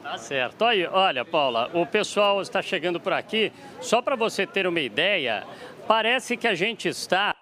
Tá 0.02 0.18
certo. 0.18 0.62
Olha, 0.64 0.90
olha, 0.91 1.26
Paula, 1.26 1.70
o 1.74 1.86
pessoal 1.86 2.41
está 2.41 2.62
chegando 2.62 3.00
por 3.00 3.14
aqui. 3.14 3.52
Só 3.82 4.02
para 4.02 4.16
você 4.16 4.45
ter 4.45 4.66
uma 4.68 4.80
ideia, 4.80 5.44
parece 5.88 6.38
que 6.38 6.48
a 6.48 6.56
gente 6.56 6.88
está 6.88 7.36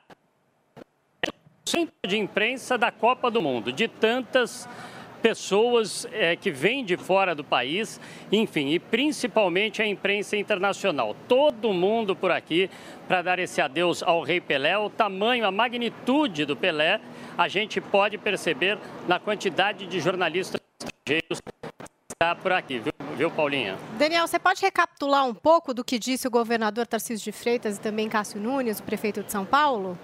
no 1.26 1.34
centro 1.66 1.94
de 2.08 2.18
imprensa 2.18 2.78
da 2.78 2.92
Copa 2.92 3.30
do 3.30 3.42
Mundo, 3.42 3.72
de 3.72 3.88
tantas 3.88 4.68
pessoas 5.22 6.08
eh, 6.12 6.36
que 6.36 6.52
vêm 6.52 6.84
de 6.84 6.98
fora 6.98 7.36
do 7.36 7.44
país, 7.44 8.00
enfim, 8.32 8.70
e 8.70 8.80
principalmente 8.80 9.82
a 9.82 9.86
imprensa 9.86 10.36
internacional. 10.36 11.16
Todo 11.28 11.72
mundo 11.74 12.16
por 12.16 12.32
aqui 12.32 12.70
para 13.08 13.22
dar 13.22 13.40
esse 13.40 13.62
adeus 13.62 14.02
ao 14.02 14.22
Rei 14.24 14.42
Pelé. 14.42 14.78
O 14.78 14.90
tamanho, 14.90 15.46
a 15.46 15.52
magnitude 15.52 16.46
do 16.46 16.56
Pelé, 16.56 17.00
a 17.38 17.48
gente 17.48 17.80
pode 17.80 18.18
perceber 18.18 18.78
na 19.08 19.20
quantidade 19.20 19.86
de 19.86 20.00
jornalistas 20.00 20.62
estrangeiros 20.80 21.42
que 21.42 22.14
está 22.14 22.36
por 22.36 22.52
aqui, 22.52 22.80
viu, 22.80 22.94
viu, 23.16 23.32
Paulinha? 23.32 23.78
Daniel, 23.98 24.28
você 24.28 24.40
pode 24.40 24.62
recapitular 24.62 25.26
um 25.26 25.34
pouco 25.34 25.74
do 25.74 25.84
que 25.84 26.00
disse 26.00 26.28
o 26.28 26.32
governador 26.32 26.88
Tarcísio 26.88 27.24
de 27.24 27.32
Freitas 27.32 27.78
e 27.78 27.82
também 27.82 28.10
Cássio 28.10 28.40
Nunes, 28.40 28.80
o 28.80 28.84
prefeito 28.84 29.24
de 29.24 29.32
São 29.32 29.46
Paulo? 29.46 29.98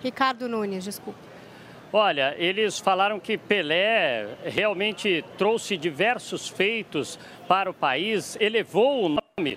Ricardo 0.00 0.48
Nunes, 0.48 0.84
desculpa. 0.84 1.27
Olha, 1.90 2.34
eles 2.36 2.78
falaram 2.78 3.18
que 3.18 3.38
Pelé 3.38 4.26
realmente 4.44 5.24
trouxe 5.38 5.74
diversos 5.74 6.46
feitos 6.46 7.18
para 7.48 7.70
o 7.70 7.74
país, 7.74 8.36
elevou 8.38 9.04
o 9.04 9.08
nome 9.08 9.56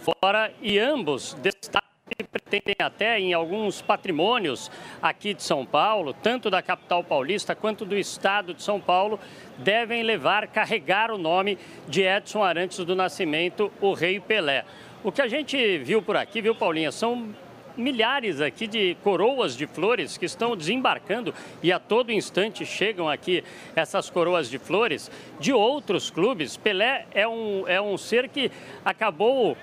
fora 0.00 0.52
e 0.60 0.80
ambos 0.80 1.34
destacam 1.34 1.86
que 2.08 2.24
pretendem 2.24 2.74
até 2.80 3.20
em 3.20 3.32
alguns 3.34 3.80
patrimônios 3.80 4.70
aqui 5.00 5.32
de 5.32 5.44
São 5.44 5.64
Paulo, 5.64 6.12
tanto 6.12 6.50
da 6.50 6.60
capital 6.60 7.04
paulista 7.04 7.54
quanto 7.54 7.84
do 7.84 7.96
estado 7.96 8.52
de 8.52 8.62
São 8.62 8.80
Paulo, 8.80 9.20
devem 9.58 10.02
levar, 10.02 10.48
carregar 10.48 11.12
o 11.12 11.18
nome 11.18 11.56
de 11.88 12.02
Edson 12.02 12.42
Arantes 12.42 12.84
do 12.84 12.96
Nascimento, 12.96 13.72
o 13.80 13.92
Rei 13.92 14.18
Pelé. 14.18 14.64
O 15.04 15.12
que 15.12 15.22
a 15.22 15.28
gente 15.28 15.78
viu 15.78 16.02
por 16.02 16.16
aqui, 16.16 16.40
viu, 16.40 16.54
Paulinha, 16.54 16.90
são 16.90 17.32
milhares 17.76 18.40
aqui 18.40 18.66
de 18.66 18.96
coroas 19.02 19.56
de 19.56 19.66
flores 19.66 20.16
que 20.16 20.24
estão 20.24 20.56
desembarcando 20.56 21.34
e 21.62 21.72
a 21.72 21.78
todo 21.78 22.12
instante 22.12 22.64
chegam 22.64 23.08
aqui 23.08 23.42
essas 23.74 24.10
coroas 24.10 24.48
de 24.48 24.58
flores 24.58 25.10
de 25.38 25.52
outros 25.52 26.10
clubes. 26.10 26.56
Pelé 26.56 27.06
é 27.12 27.26
um, 27.26 27.66
é 27.66 27.80
um 27.80 27.96
ser 27.96 28.28
que 28.28 28.50
acabou 28.84 29.56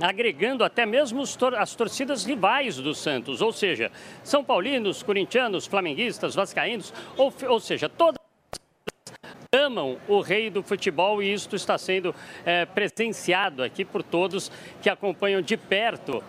agregando 0.00 0.62
até 0.62 0.86
mesmo 0.86 1.24
as 1.56 1.74
torcidas 1.74 2.24
rivais 2.24 2.76
do 2.76 2.94
Santos, 2.94 3.42
ou 3.42 3.52
seja, 3.52 3.90
São 4.22 4.44
Paulinos, 4.44 5.02
corintianos, 5.02 5.66
flamenguistas, 5.66 6.34
vascaínos, 6.34 6.92
ou, 7.16 7.32
ou 7.48 7.60
seja, 7.60 7.88
todas 7.88 8.18
amam 9.52 9.98
o 10.06 10.20
rei 10.20 10.50
do 10.50 10.62
futebol 10.62 11.22
e 11.22 11.32
isto 11.32 11.56
está 11.56 11.78
sendo 11.78 12.14
eh, 12.44 12.66
presenciado 12.66 13.62
aqui 13.62 13.82
por 13.82 14.02
todos 14.02 14.52
que 14.82 14.90
acompanham 14.90 15.40
de 15.40 15.56
perto 15.56 16.22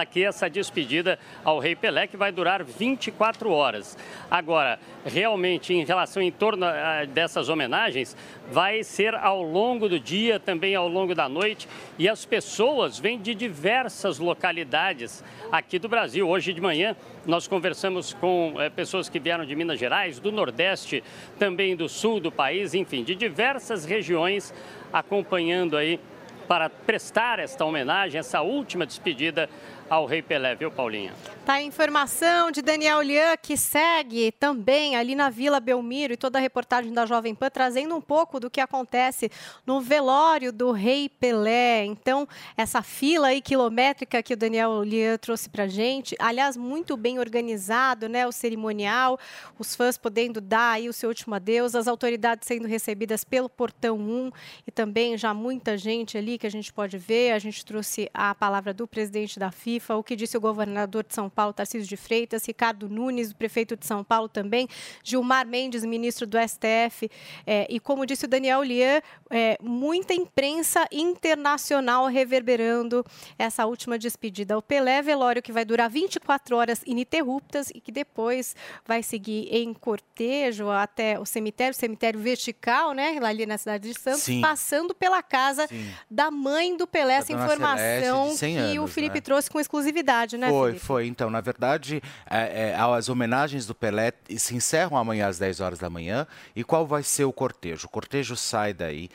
aqui 0.00 0.24
essa 0.24 0.48
despedida 0.48 1.18
ao 1.44 1.58
Rei 1.58 1.74
Pelé, 1.74 2.06
que 2.06 2.16
vai 2.16 2.32
durar 2.32 2.64
24 2.64 3.50
horas. 3.50 3.96
Agora, 4.30 4.78
realmente, 5.04 5.74
em 5.74 5.84
relação 5.84 6.22
em 6.22 6.30
torno 6.30 6.64
ah, 6.64 7.04
dessas 7.04 7.48
homenagens, 7.48 8.16
vai 8.50 8.82
ser 8.82 9.14
ao 9.14 9.42
longo 9.42 9.88
do 9.88 9.98
dia, 9.98 10.38
também 10.38 10.74
ao 10.74 10.88
longo 10.88 11.14
da 11.14 11.28
noite, 11.28 11.68
e 11.98 12.08
as 12.08 12.24
pessoas 12.24 12.98
vêm 12.98 13.18
de 13.18 13.34
diversas 13.34 14.18
localidades 14.18 15.24
aqui 15.50 15.78
do 15.78 15.88
Brasil. 15.88 16.28
Hoje 16.28 16.52
de 16.52 16.60
manhã, 16.60 16.96
nós 17.26 17.46
conversamos 17.46 18.14
com 18.14 18.54
eh, 18.58 18.70
pessoas 18.70 19.08
que 19.08 19.20
vieram 19.20 19.44
de 19.44 19.54
Minas 19.54 19.78
Gerais, 19.78 20.18
do 20.18 20.32
Nordeste, 20.32 21.02
também 21.38 21.76
do 21.76 21.88
Sul 21.88 22.20
do 22.20 22.32
país, 22.32 22.74
enfim, 22.74 23.04
de 23.04 23.14
diversas 23.14 23.84
regiões, 23.84 24.52
acompanhando 24.92 25.76
aí 25.76 26.00
para 26.48 26.68
prestar 26.68 27.38
esta 27.38 27.64
homenagem, 27.64 28.18
essa 28.18 28.42
última 28.42 28.84
despedida 28.84 29.48
ao 29.88 30.06
Rei 30.06 30.22
Pelé, 30.22 30.54
viu, 30.54 30.70
Paulinha? 30.70 31.12
Tá 31.44 31.54
a 31.54 31.62
informação 31.62 32.50
de 32.50 32.62
Daniel 32.62 33.02
Lian, 33.02 33.36
que 33.36 33.56
segue 33.56 34.30
também 34.32 34.94
ali 34.94 35.14
na 35.14 35.28
Vila 35.28 35.58
Belmiro 35.58 36.12
e 36.12 36.16
toda 36.16 36.38
a 36.38 36.40
reportagem 36.40 36.92
da 36.92 37.04
Jovem 37.04 37.34
Pan, 37.34 37.50
trazendo 37.50 37.96
um 37.96 38.00
pouco 38.00 38.38
do 38.38 38.48
que 38.48 38.60
acontece 38.60 39.30
no 39.66 39.80
velório 39.80 40.52
do 40.52 40.70
Rei 40.70 41.08
Pelé. 41.08 41.84
Então, 41.84 42.28
essa 42.56 42.80
fila 42.80 43.28
aí 43.28 43.40
quilométrica 43.40 44.22
que 44.22 44.34
o 44.34 44.36
Daniel 44.36 44.84
Lian 44.84 45.18
trouxe 45.18 45.48
pra 45.50 45.66
gente, 45.66 46.14
aliás, 46.18 46.56
muito 46.56 46.96
bem 46.96 47.18
organizado, 47.18 48.08
né, 48.08 48.24
o 48.24 48.30
cerimonial, 48.32 49.18
os 49.58 49.74
fãs 49.74 49.98
podendo 49.98 50.40
dar 50.40 50.72
aí 50.72 50.88
o 50.88 50.92
seu 50.92 51.08
último 51.08 51.34
adeus, 51.34 51.74
as 51.74 51.88
autoridades 51.88 52.46
sendo 52.46 52.68
recebidas 52.68 53.24
pelo 53.24 53.48
Portão 53.48 53.96
1 53.98 54.30
e 54.66 54.70
também 54.70 55.18
já 55.18 55.34
muita 55.34 55.76
gente 55.76 56.16
ali 56.16 56.38
que 56.38 56.46
a 56.46 56.50
gente 56.50 56.72
pode 56.72 56.98
ver. 56.98 57.32
A 57.32 57.38
gente 57.38 57.64
trouxe 57.64 58.08
a 58.14 58.34
palavra 58.34 58.72
do 58.72 58.86
presidente 58.86 59.38
da 59.38 59.50
FIFA, 59.50 59.81
o 59.88 60.02
que 60.02 60.16
disse 60.16 60.36
o 60.36 60.40
governador 60.40 61.04
de 61.04 61.14
São 61.14 61.28
Paulo, 61.28 61.52
Tarcísio 61.52 61.88
de 61.88 61.96
Freitas, 61.96 62.46
Ricardo 62.46 62.88
Nunes, 62.88 63.30
o 63.30 63.36
prefeito 63.36 63.76
de 63.76 63.86
São 63.86 64.04
Paulo 64.04 64.28
também, 64.28 64.68
Gilmar 65.02 65.46
Mendes, 65.46 65.84
ministro 65.84 66.26
do 66.26 66.38
STF, 66.38 67.10
eh, 67.46 67.66
e 67.68 67.80
como 67.80 68.06
disse 68.06 68.24
o 68.24 68.28
Daniel 68.28 68.62
Lian, 68.62 69.00
eh, 69.30 69.58
muita 69.60 70.14
imprensa 70.14 70.86
internacional 70.90 72.06
reverberando 72.06 73.04
essa 73.38 73.66
última 73.66 73.98
despedida 73.98 74.54
ao 74.54 74.62
Pelé, 74.62 75.02
velório 75.02 75.42
que 75.42 75.52
vai 75.52 75.64
durar 75.64 75.90
24 75.90 76.56
horas 76.56 76.82
ininterruptas 76.86 77.70
e 77.74 77.80
que 77.80 77.90
depois 77.90 78.54
vai 78.86 79.02
seguir 79.02 79.48
em 79.50 79.72
cortejo 79.74 80.70
até 80.70 81.18
o 81.18 81.24
cemitério, 81.24 81.74
cemitério 81.74 82.20
vertical, 82.20 82.92
né, 82.92 83.18
lá 83.20 83.28
ali 83.28 83.46
na 83.46 83.58
cidade 83.58 83.90
de 83.90 83.98
Santos, 83.98 84.22
Sim. 84.22 84.40
passando 84.40 84.94
pela 84.94 85.22
casa 85.22 85.68
da 86.10 86.30
mãe 86.30 86.76
do 86.76 86.86
Pelé, 86.86 87.14
essa 87.14 87.32
Dona 87.32 87.44
informação 87.44 88.26
Celeste, 88.26 88.32
de 88.32 88.38
100 88.38 88.54
que 88.54 88.78
o 88.78 88.82
anos, 88.82 88.92
Felipe 88.92 89.14
né? 89.16 89.20
trouxe 89.20 89.50
com 89.50 89.58
exclusividade, 89.62 90.36
né, 90.36 90.48
Foi, 90.48 90.70
Felipe? 90.70 90.86
foi. 90.86 91.06
Então, 91.06 91.30
na 91.30 91.40
verdade, 91.40 92.02
é, 92.28 92.70
é, 92.70 92.76
as 92.76 93.08
homenagens 93.08 93.66
do 93.66 93.74
Pelé 93.74 94.12
se 94.36 94.54
encerram 94.54 94.96
amanhã 94.96 95.28
às 95.28 95.38
10 95.38 95.60
horas 95.60 95.78
da 95.78 95.88
manhã. 95.88 96.26
E 96.54 96.62
qual 96.62 96.86
vai 96.86 97.02
ser 97.02 97.24
o 97.24 97.32
cortejo? 97.32 97.86
O 97.86 97.90
cortejo 97.90 98.36
sai 98.36 98.74
daí, 98.74 99.08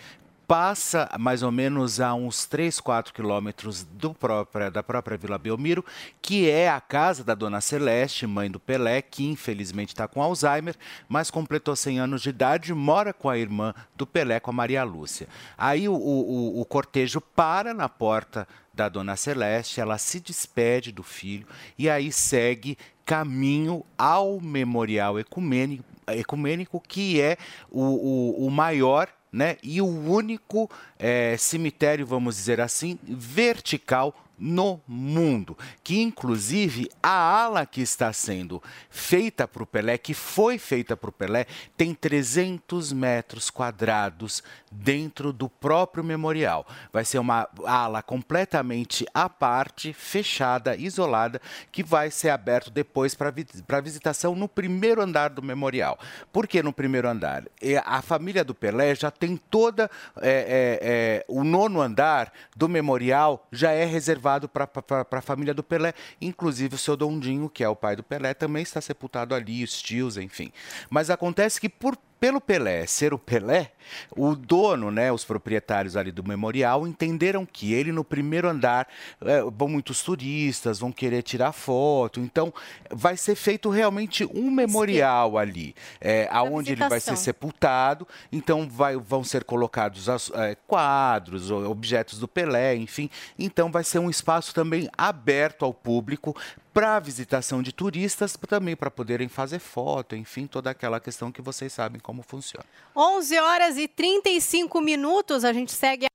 passa 0.47 1.09
mais 1.19 1.43
ou 1.43 1.51
menos 1.51 1.99
a 1.99 2.13
uns 2.13 2.45
3, 2.45 2.79
4 2.79 3.13
quilômetros 3.13 3.83
do 3.83 4.13
própria, 4.13 4.71
da 4.71 4.81
própria 4.81 5.17
Vila 5.17 5.37
Belmiro, 5.37 5.83
que 6.21 6.49
é 6.49 6.69
a 6.69 6.79
casa 6.79 7.23
da 7.23 7.35
Dona 7.35 7.59
Celeste, 7.59 8.25
mãe 8.25 8.49
do 8.49 8.59
Pelé, 8.59 9.01
que 9.01 9.27
infelizmente 9.27 9.89
está 9.89 10.07
com 10.07 10.21
Alzheimer, 10.21 10.75
mas 11.09 11.29
completou 11.29 11.75
100 11.75 11.99
anos 11.99 12.21
de 12.21 12.29
idade, 12.29 12.73
mora 12.73 13.11
com 13.11 13.29
a 13.29 13.37
irmã 13.37 13.73
do 13.95 14.07
Pelé, 14.07 14.39
com 14.39 14.49
a 14.49 14.53
Maria 14.53 14.83
Lúcia. 14.85 15.27
Aí 15.57 15.89
o, 15.89 15.93
o, 15.93 16.61
o 16.61 16.65
cortejo 16.65 17.19
para 17.19 17.73
na 17.73 17.89
porta 17.89 18.47
da 18.77 18.87
Dona 18.87 19.15
Celeste, 19.15 19.81
ela 19.81 19.97
se 19.97 20.19
despede 20.19 20.91
do 20.91 21.01
filho 21.01 21.47
e 21.77 21.89
aí 21.89 22.11
segue 22.11 22.77
caminho 23.03 23.83
ao 23.97 24.39
Memorial 24.39 25.19
Ecumênico, 25.19 25.83
ecumênico 26.07 26.79
que 26.79 27.19
é 27.19 27.37
o, 27.71 27.81
o, 27.81 28.47
o 28.47 28.51
maior 28.51 29.09
né, 29.31 29.57
e 29.63 29.81
o 29.81 29.87
único 29.87 30.69
eh, 30.97 31.35
cemitério, 31.37 32.05
vamos 32.05 32.35
dizer 32.35 32.61
assim, 32.61 32.97
vertical 33.03 34.13
no 34.38 34.80
mundo, 34.88 35.57
que 35.84 36.01
inclusive 36.01 36.89
a 37.01 37.09
ala 37.09 37.65
que 37.65 37.81
está 37.81 38.14
sendo 38.14 38.61
feita 38.89 39.47
para 39.47 39.64
o 39.64 39.65
Pelé, 39.65 39.97
que 39.97 40.14
foi 40.14 40.59
feita 40.59 40.95
para 40.95 41.09
o 41.09 41.14
Pelé, 41.14 41.47
tem 41.76 41.93
300 41.93 42.93
metros 42.93 43.49
quadrados 43.49 44.43
dentro 44.72 45.34
do 45.34 45.49
próprio 45.49 46.03
memorial. 46.03 46.68
Vai 46.93 47.03
ser 47.03 47.18
uma 47.18 47.47
ala 47.65 48.03
completamente 48.03 49.05
à 49.14 49.27
parte, 49.27 49.91
fechada, 49.93 50.76
isolada, 50.76 51.41
que 51.72 51.81
vai 51.81 52.11
ser 52.11 52.30
aberto 52.30 52.69
depois 52.69 53.15
para 53.15 53.81
visitação 53.81 54.35
no 54.35 54.47
primeiro 54.47 55.01
andar 55.01 55.30
do 55.30 55.41
memorial. 55.41 55.97
Por 56.31 56.47
que 56.47 56.61
no 56.61 56.72
primeiro 56.72 57.09
andar? 57.09 57.45
A 57.85 58.01
família 58.01 58.43
do 58.43 58.53
Pelé 58.53 58.93
já 58.93 59.09
tem 59.09 59.35
toda 59.35 59.89
é, 60.22 60.30
é, 60.30 60.80
é, 60.81 61.26
o 61.27 61.43
nono 61.43 61.81
andar 61.81 62.31
do 62.55 62.69
memorial 62.69 63.47
já 63.51 63.72
é 63.72 63.85
reservado 63.85 64.26
para 64.47 64.69
a 65.11 65.21
família 65.21 65.53
do 65.53 65.63
Pelé, 65.63 65.93
inclusive 66.19 66.75
o 66.75 66.77
seu 66.77 66.97
Dondinho, 66.97 67.49
que 67.49 67.63
é 67.63 67.69
o 67.69 67.75
pai 67.75 67.95
do 67.95 68.03
Pelé, 68.03 68.33
também 68.33 68.63
está 68.63 68.81
sepultado 68.81 69.33
ali, 69.33 69.63
os 69.63 69.81
tios, 69.81 70.17
enfim. 70.17 70.51
Mas 70.89 71.09
acontece 71.09 71.61
que 71.61 71.69
por 71.69 71.97
pelo 72.19 72.41
Pelé 72.41 72.85
ser 72.88 73.14
o 73.14 73.18
Pelé, 73.19 73.72
o 74.15 74.35
dono, 74.35 74.91
né, 74.91 75.11
os 75.11 75.23
proprietários 75.23 75.95
ali 75.95 76.11
do 76.11 76.23
memorial 76.23 76.85
entenderam 76.88 77.45
que 77.45 77.73
ele 77.73 77.91
no 77.91 78.03
primeiro 78.03 78.49
andar 78.49 78.88
eh, 79.22 79.41
vão 79.56 79.68
muitos 79.69 80.02
turistas, 80.02 80.80
vão 80.80 80.91
querer 80.91 81.22
tirar 81.23 81.52
foto, 81.53 82.19
então 82.19 82.53
vai 82.91 83.15
ser 83.15 83.35
feito 83.35 83.69
realmente 83.69 84.26
um 84.26 84.52
memorial 84.52 85.38
ali, 85.38 85.73
eh, 86.02 86.27
aonde 86.31 86.72
ele 86.73 86.81
vai 86.89 86.99
ser 86.99 87.11
sepultado, 87.18 88.07
então 88.31 88.68
vai- 88.68 88.98
vão 88.98 89.23
ser 89.23 89.44
colocados 89.44 90.10
as- 90.10 90.31
eh, 90.34 90.57
quadros, 90.68 91.49
objetos 91.52 92.19
do 92.19 92.27
Pelé, 92.27 92.76
enfim, 92.76 93.10
então 93.39 93.72
vai 93.72 93.84
ser 93.84 93.99
um 93.99 94.10
espaço 94.10 94.53
também 94.53 94.89
aberto 94.98 95.64
ao 95.64 95.73
público 95.73 96.35
para 96.77 96.99
visitação 96.99 97.63
de 97.63 97.71
turistas, 97.71 98.37
também 98.47 98.75
para 98.75 98.91
poderem 98.91 99.27
fazer 99.27 99.57
foto, 99.57 100.15
enfim, 100.15 100.45
toda 100.45 100.69
aquela 100.69 100.99
questão 100.99 101.31
que 101.31 101.41
vocês 101.41 101.73
sabem 101.73 101.99
como 101.99 102.21
funciona. 102.21 102.63
11 102.95 103.39
horas 103.39 103.77
e 103.79 103.87
35 103.87 104.79
minutos, 104.79 105.43
a 105.43 105.51
gente 105.51 105.71
segue 105.71 106.05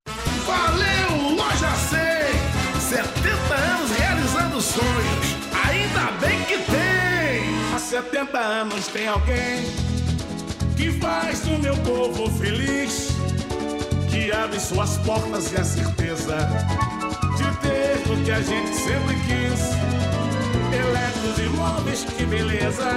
Valeu, 0.46 1.34
Loja 1.34 1.68
100! 2.78 2.80
70 2.80 3.54
anos 3.54 3.90
realizando 3.90 4.60
sonhos. 4.60 5.26
Ainda 5.68 6.12
bem 6.24 6.44
que 6.44 6.56
tem! 6.58 7.74
Há 7.74 7.78
70 7.80 8.38
anos 8.38 8.86
tem 8.86 9.08
alguém 9.08 9.64
que 10.76 10.92
faz 11.00 11.44
o 11.44 11.58
meu 11.58 11.76
povo 11.78 12.30
feliz, 12.38 13.08
que 14.08 14.30
abre 14.30 14.60
suas 14.60 14.96
portas 14.98 15.50
e 15.50 15.56
a 15.56 15.64
certeza 15.64 16.36
de 17.36 17.56
ter 17.62 18.12
o 18.12 18.24
que 18.24 18.30
a 18.30 18.40
gente 18.40 18.76
sempre 18.76 19.16
quis 19.26 20.01
elétricos 20.74 21.38
e 21.38 21.48
móveis, 21.50 22.04
que 22.04 22.24
beleza. 22.24 22.90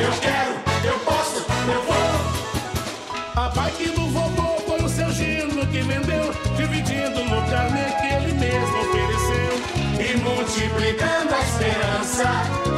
Eu 0.00 0.12
quero, 0.20 0.54
eu 0.84 0.98
posso, 1.00 1.38
eu 1.38 1.82
vou. 1.82 3.44
A 3.44 3.48
pai 3.50 3.70
que 3.72 3.88
não 3.88 4.10
vovô 4.10 4.60
foi 4.66 4.84
o 4.84 4.88
seu 4.88 5.10
gino 5.12 5.66
que 5.66 5.82
vendeu, 5.82 6.32
dividindo 6.56 7.24
no 7.24 7.42
carnê 7.50 7.84
que 8.00 8.06
ele 8.14 8.32
mesmo 8.34 8.78
ofereceu. 8.80 9.60
E 9.98 10.16
multiplicando 10.18 11.34
a 11.34 11.40
esperança. 11.40 12.69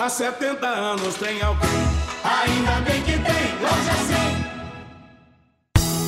Há 0.00 0.08
70 0.08 0.66
anos 0.66 1.14
tem 1.16 1.42
alguém. 1.42 1.68
Ainda 2.24 2.80
bem 2.90 3.02
que 3.02 3.12
tem 3.12 3.60
loja 3.60 4.24
100. 4.24 4.29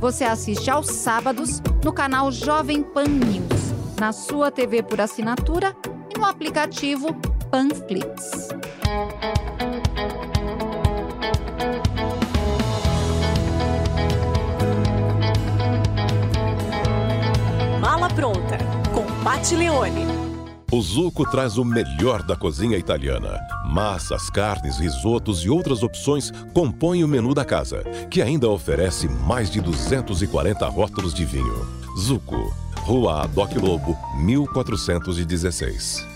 Você 0.00 0.24
assiste 0.24 0.70
aos 0.70 0.88
sábados 0.88 1.62
no 1.82 1.90
canal 1.92 2.30
Jovem 2.30 2.82
Pan 2.82 3.04
News, 3.04 3.72
na 3.98 4.12
sua 4.12 4.50
TV 4.50 4.82
por 4.82 5.00
assinatura 5.00 5.74
e 6.14 6.18
no 6.18 6.26
aplicativo 6.26 7.14
Panflix. 7.50 8.48
Mala 17.80 18.10
pronta 18.10 18.58
com 18.92 19.06
Pat 19.24 19.50
Leone. 19.52 20.04
O 20.70 20.82
Zuco 20.82 21.24
traz 21.30 21.56
o 21.56 21.64
melhor 21.64 22.22
da 22.22 22.36
cozinha 22.36 22.76
italiana. 22.76 23.38
Massas, 23.66 24.30
carnes, 24.30 24.78
risotos 24.78 25.40
e 25.40 25.50
outras 25.50 25.82
opções 25.82 26.30
compõem 26.54 27.04
o 27.04 27.08
menu 27.08 27.34
da 27.34 27.44
casa, 27.44 27.82
que 28.10 28.22
ainda 28.22 28.48
oferece 28.48 29.08
mais 29.08 29.50
de 29.50 29.60
240 29.60 30.66
rótulos 30.68 31.12
de 31.12 31.24
vinho. 31.24 31.66
Zuco, 31.98 32.54
Rua 32.80 33.24
Adoc 33.24 33.54
Lobo, 33.56 33.96
1416. 34.18 36.15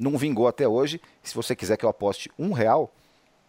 não 0.00 0.16
vingou 0.16 0.48
até 0.48 0.66
hoje. 0.66 1.00
Se 1.22 1.34
você 1.34 1.54
quiser 1.54 1.76
que 1.76 1.84
eu 1.84 1.90
aposte 1.90 2.30
um 2.38 2.52
real, 2.52 2.90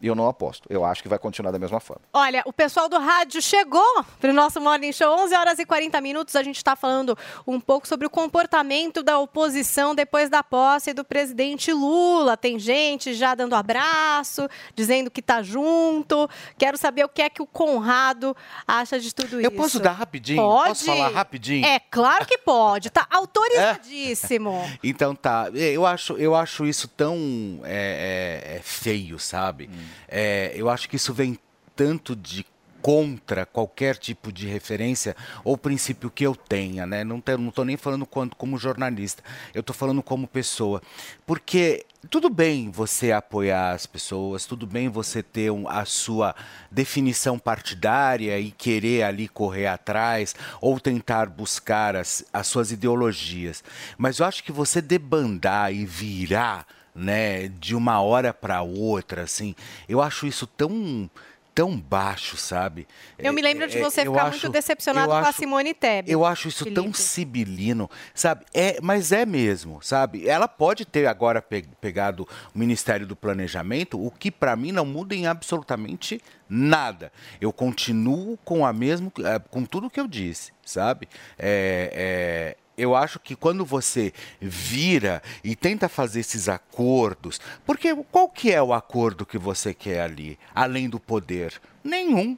eu 0.07 0.15
não 0.15 0.27
aposto. 0.27 0.67
Eu 0.69 0.83
acho 0.83 1.01
que 1.01 1.09
vai 1.09 1.19
continuar 1.19 1.51
da 1.51 1.59
mesma 1.59 1.79
forma. 1.79 2.01
Olha, 2.13 2.41
o 2.45 2.53
pessoal 2.53 2.89
do 2.89 2.97
rádio 2.97 3.41
chegou 3.41 4.05
para 4.19 4.31
o 4.31 4.33
nosso 4.33 4.59
Morning 4.59 4.91
Show, 4.91 5.07
11 5.19 5.35
horas 5.35 5.59
e 5.59 5.65
40 5.65 6.01
minutos. 6.01 6.35
A 6.35 6.43
gente 6.43 6.57
está 6.57 6.75
falando 6.75 7.17
um 7.45 7.59
pouco 7.59 7.87
sobre 7.87 8.07
o 8.07 8.09
comportamento 8.09 9.03
da 9.03 9.19
oposição 9.19 9.93
depois 9.93 10.29
da 10.29 10.43
posse 10.43 10.93
do 10.93 11.03
presidente 11.03 11.71
Lula. 11.71 12.35
Tem 12.35 12.57
gente 12.57 13.13
já 13.13 13.35
dando 13.35 13.55
abraço, 13.55 14.47
dizendo 14.75 15.11
que 15.11 15.19
está 15.19 15.41
junto. 15.43 16.29
Quero 16.57 16.77
saber 16.77 17.05
o 17.05 17.09
que 17.09 17.21
é 17.21 17.29
que 17.29 17.41
o 17.41 17.47
Conrado 17.47 18.35
acha 18.67 18.99
de 18.99 19.13
tudo 19.13 19.39
isso. 19.39 19.47
Eu 19.47 19.51
posso 19.51 19.79
dar 19.79 19.91
rapidinho? 19.91 20.41
Pode? 20.41 20.69
Posso 20.69 20.85
falar 20.85 21.09
rapidinho? 21.09 21.65
É, 21.65 21.79
claro 21.79 22.25
que 22.25 22.37
pode. 22.37 22.89
Tá 22.89 23.05
autorizadíssimo. 23.09 24.61
Então 24.83 25.15
tá, 25.15 25.49
eu 25.53 25.85
acho, 25.85 26.13
eu 26.17 26.35
acho 26.35 26.65
isso 26.65 26.87
tão 26.87 27.15
é, 27.63 28.43
é, 28.53 28.57
é 28.57 28.61
feio, 28.61 29.19
sabe? 29.19 29.69
É, 30.07 30.51
eu 30.55 30.69
acho 30.69 30.89
que 30.89 30.95
isso 30.95 31.13
vem 31.13 31.37
tanto 31.75 32.15
de 32.15 32.45
contra 32.81 33.45
qualquer 33.45 33.95
tipo 33.95 34.31
de 34.31 34.47
referência 34.47 35.15
ou 35.43 35.57
princípio 35.57 36.09
que 36.09 36.25
eu 36.25 36.35
tenha, 36.35 36.85
né? 36.85 37.03
Não 37.03 37.19
estou 37.19 37.63
nem 37.63 37.77
falando 37.77 38.05
quanto, 38.05 38.35
como 38.35 38.57
jornalista, 38.57 39.23
eu 39.53 39.61
estou 39.61 39.75
falando 39.75 40.01
como 40.01 40.27
pessoa. 40.27 40.81
Porque 41.25 41.85
tudo 42.09 42.29
bem 42.29 42.71
você 42.71 43.11
apoiar 43.11 43.73
as 43.73 43.85
pessoas, 43.85 44.45
tudo 44.45 44.65
bem 44.65 44.89
você 44.89 45.21
ter 45.21 45.51
um, 45.51 45.67
a 45.67 45.85
sua 45.85 46.35
definição 46.71 47.37
partidária 47.37 48.39
e 48.39 48.51
querer 48.51 49.03
ali 49.03 49.27
correr 49.27 49.67
atrás 49.67 50.35
ou 50.59 50.79
tentar 50.79 51.27
buscar 51.27 51.95
as, 51.95 52.25
as 52.33 52.47
suas 52.47 52.71
ideologias. 52.71 53.63
Mas 53.97 54.19
eu 54.19 54.25
acho 54.25 54.43
que 54.43 54.51
você 54.51 54.81
debandar 54.81 55.71
e 55.71 55.85
virar 55.85 56.65
né, 56.95 57.47
de 57.47 57.75
uma 57.75 58.01
hora 58.01 58.33
para 58.33 58.61
outra, 58.61 59.23
assim, 59.23 59.55
eu 59.87 60.01
acho 60.01 60.25
isso 60.27 60.45
tão 60.47 61.09
tão 61.53 61.77
baixo, 61.77 62.37
sabe? 62.37 62.87
Eu 63.19 63.33
me 63.33 63.41
lembro 63.41 63.67
de 63.67 63.77
É, 63.77 63.81
você 63.83 64.01
eu 64.07 64.13
ficar 64.13 64.21
acho- 64.27 64.39
muito 64.39 64.49
decepcionado 64.53 65.09
com 65.09 65.15
a 65.17 65.33
Simone 65.33 65.73
Tebet. 65.73 66.09
Eu 66.09 66.25
acho 66.25 66.47
isso 66.47 66.63
tão 66.71 66.85
Felipe. 66.85 67.01
sibilino, 67.01 67.89
sabe? 68.15 68.45
É, 68.53 68.79
mas 68.81 69.11
é 69.11 69.25
mesmo, 69.25 69.79
sabe? 69.81 70.25
Ela 70.25 70.47
pode 70.47 70.85
ter 70.85 71.07
agora 71.07 71.41
pe- 71.41 71.65
pegado 71.81 72.25
o 72.55 72.57
Ministério 72.57 73.05
do 73.05 73.17
Planejamento, 73.17 74.01
o 74.03 74.09
que 74.09 74.31
para 74.31 74.55
mim 74.55 74.71
não 74.71 74.85
muda 74.85 75.13
em 75.13 75.27
absolutamente 75.27 76.21
nada. 76.47 77.11
Eu 77.41 77.51
continuo 77.51 78.37
com 78.45 78.65
a 78.65 78.71
mesma, 78.71 79.11
eh, 79.19 79.39
com 79.49 79.65
tudo 79.65 79.89
que 79.89 79.99
eu 79.99 80.07
disse, 80.07 80.53
sabe? 80.65 81.09
É, 81.37 82.55
é, 82.55 82.57
eu 82.77 82.95
acho 82.95 83.19
que 83.19 83.35
quando 83.35 83.65
você 83.65 84.13
vira 84.39 85.21
e 85.43 85.55
tenta 85.55 85.89
fazer 85.89 86.21
esses 86.21 86.49
acordos, 86.49 87.39
porque 87.65 87.95
qual 88.11 88.29
que 88.29 88.51
é 88.51 88.61
o 88.61 88.73
acordo 88.73 89.25
que 89.25 89.37
você 89.37 89.73
quer 89.73 90.01
ali, 90.01 90.37
além 90.53 90.89
do 90.89 90.99
poder? 90.99 91.61
Nenhum. 91.83 92.37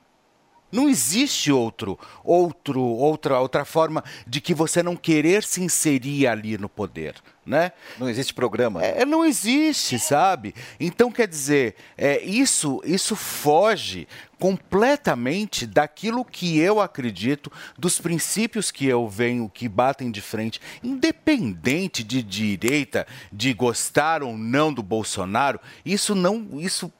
Não 0.73 0.89
existe 0.89 1.51
outro, 1.51 1.99
outro, 2.23 2.81
outra, 2.81 3.39
outra 3.39 3.63
forma 3.63 4.03
de 4.25 4.41
que 4.41 4.55
você 4.55 4.81
não 4.81 4.95
querer 4.95 5.43
se 5.43 5.61
inserir 5.61 6.25
ali 6.25 6.57
no 6.57 6.67
poder, 6.67 7.13
né? 7.45 7.73
Não 7.99 8.09
existe 8.09 8.33
programa. 8.33 8.83
É, 8.83 9.05
não 9.05 9.23
existe, 9.23 9.99
sabe? 9.99 10.55
Então 10.79 11.11
quer 11.11 11.27
dizer, 11.27 11.75
é, 11.95 12.23
isso, 12.23 12.81
isso 12.85 13.15
foge 13.15 14.07
completamente 14.39 15.67
daquilo 15.67 16.25
que 16.25 16.57
eu 16.57 16.81
acredito, 16.81 17.51
dos 17.77 17.99
princípios 17.99 18.71
que 18.71 18.87
eu 18.87 19.07
venho, 19.07 19.51
que 19.53 19.69
batem 19.69 20.09
de 20.09 20.21
frente, 20.21 20.59
independente 20.83 22.03
de 22.03 22.23
direita, 22.23 23.05
de 23.31 23.53
gostar 23.53 24.23
ou 24.23 24.35
não 24.35 24.73
do 24.73 24.81
Bolsonaro. 24.81 25.59
Isso 25.85 26.15
não, 26.15 26.59
isso 26.59 26.91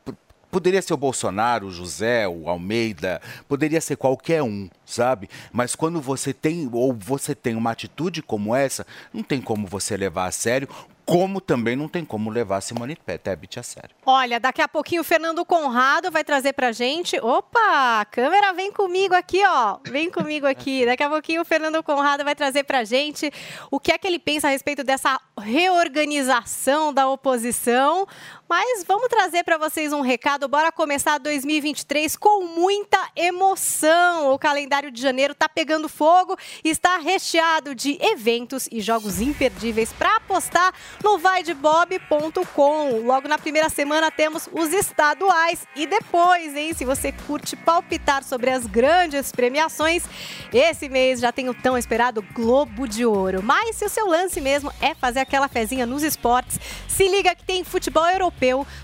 Poderia 0.54 0.84
ser 0.84 0.94
o 0.94 0.98
Bolsonaro, 0.98 1.66
o 1.66 1.72
José, 1.72 2.28
o 2.28 2.48
Almeida, 2.48 3.20
poderia 3.48 3.82
ser 3.82 3.96
qualquer 3.96 4.44
um, 4.44 4.70
sabe? 4.86 5.28
Mas 5.52 5.74
quando 5.74 6.00
você 6.00 6.32
tem 6.32 6.70
ou 6.72 6.94
você 6.94 7.34
tem 7.34 7.56
uma 7.56 7.72
atitude 7.72 8.22
como 8.22 8.54
essa, 8.54 8.86
não 9.12 9.24
tem 9.24 9.42
como 9.42 9.66
você 9.66 9.98
levar 9.98 10.28
a 10.28 10.32
sério, 10.32 10.70
como 11.06 11.42
também 11.42 11.76
não 11.76 11.88
tem 11.88 12.06
como 12.06 12.30
levar 12.30 12.58
a 12.58 12.62
Simone 12.62 12.96
Tebet 12.96 13.60
a 13.60 13.64
sério. 13.64 13.90
Olha, 14.06 14.40
daqui 14.40 14.62
a 14.62 14.68
pouquinho 14.68 15.02
o 15.02 15.04
Fernando 15.04 15.44
Conrado 15.44 16.10
vai 16.10 16.24
trazer 16.24 16.54
pra 16.54 16.72
gente. 16.72 17.18
Opa, 17.20 18.00
a 18.02 18.06
câmera 18.06 18.54
vem 18.54 18.72
comigo 18.72 19.14
aqui, 19.14 19.42
ó. 19.46 19.80
Vem 19.84 20.10
comigo 20.10 20.46
aqui. 20.46 20.86
Daqui 20.94 21.04
a 21.04 21.10
pouquinho 21.10 21.42
o 21.42 21.46
Fernando 21.46 21.82
Conrado 21.84 22.24
vai 22.24 22.36
trazer 22.36 22.64
pra 22.64 22.84
gente 22.84 23.32
o 23.70 23.80
que 23.80 23.92
é 23.92 23.98
que 23.98 24.08
ele 24.08 24.20
pensa 24.20 24.48
a 24.48 24.52
respeito 24.52 24.84
dessa 24.84 25.20
reorganização 25.38 26.94
da 26.94 27.08
oposição. 27.10 28.08
Mas 28.48 28.84
vamos 28.84 29.08
trazer 29.08 29.44
para 29.44 29.58
vocês 29.58 29.94
um 29.94 30.02
recado. 30.02 30.48
Bora 30.48 30.72
começar 30.72 31.18
2023 31.18 32.16
com 32.18 32.46
muita 32.46 33.00
emoção. 33.16 34.32
O 34.34 34.38
calendário 34.38 34.92
de 34.92 35.02
janeiro 35.02 35.34
tá 35.34 35.48
pegando 35.48 35.88
fogo 35.88 36.38
e 36.64 36.70
está 36.70 36.98
recheado 36.98 37.74
de 37.74 37.98
eventos 38.02 38.68
e 38.72 38.82
jogos 38.82 39.22
imperdíveis 39.22 39.94
para 39.94 40.18
apostar 40.18 40.74
no 41.02 41.18
vaidebob.com. 41.18 43.00
Logo 43.06 43.28
na 43.28 43.38
primeira 43.38 43.70
semana 43.70 44.12
temos 44.12 44.50
os 44.52 44.74
estaduais 44.74 45.66
e 45.76 45.88
depois, 45.88 46.56
hein, 46.56 46.74
se 46.74 46.84
você 46.84 47.12
curte 47.12 47.56
palpitar 47.56 48.24
sobre 48.24 48.50
as 48.50 48.66
grandes 48.66 49.32
premiações, 49.32 50.04
esse 50.52 50.90
mês 50.90 51.20
já 51.22 51.32
tem 51.32 51.50
o 51.50 51.54
tão 51.54 51.78
esperado 51.78 52.22
Globo 52.34 52.88
de 52.88 53.06
Ouro. 53.06 53.42
Mas 53.42 53.78
se 53.78 53.86
o 53.86 53.90
seu 53.90 54.06
lance 54.06 54.42
mesmo 54.42 54.72
é 54.82 54.94
fazer 54.94 55.22
aquela 55.22 55.48
fezinha 55.48 55.86
nos 55.86 56.04
esportes, 56.04 56.60
se 56.88 57.08
liga 57.08 57.34
que 57.34 57.44
tem 57.44 57.64
futebol 57.64 58.06
europeu, 58.06 58.33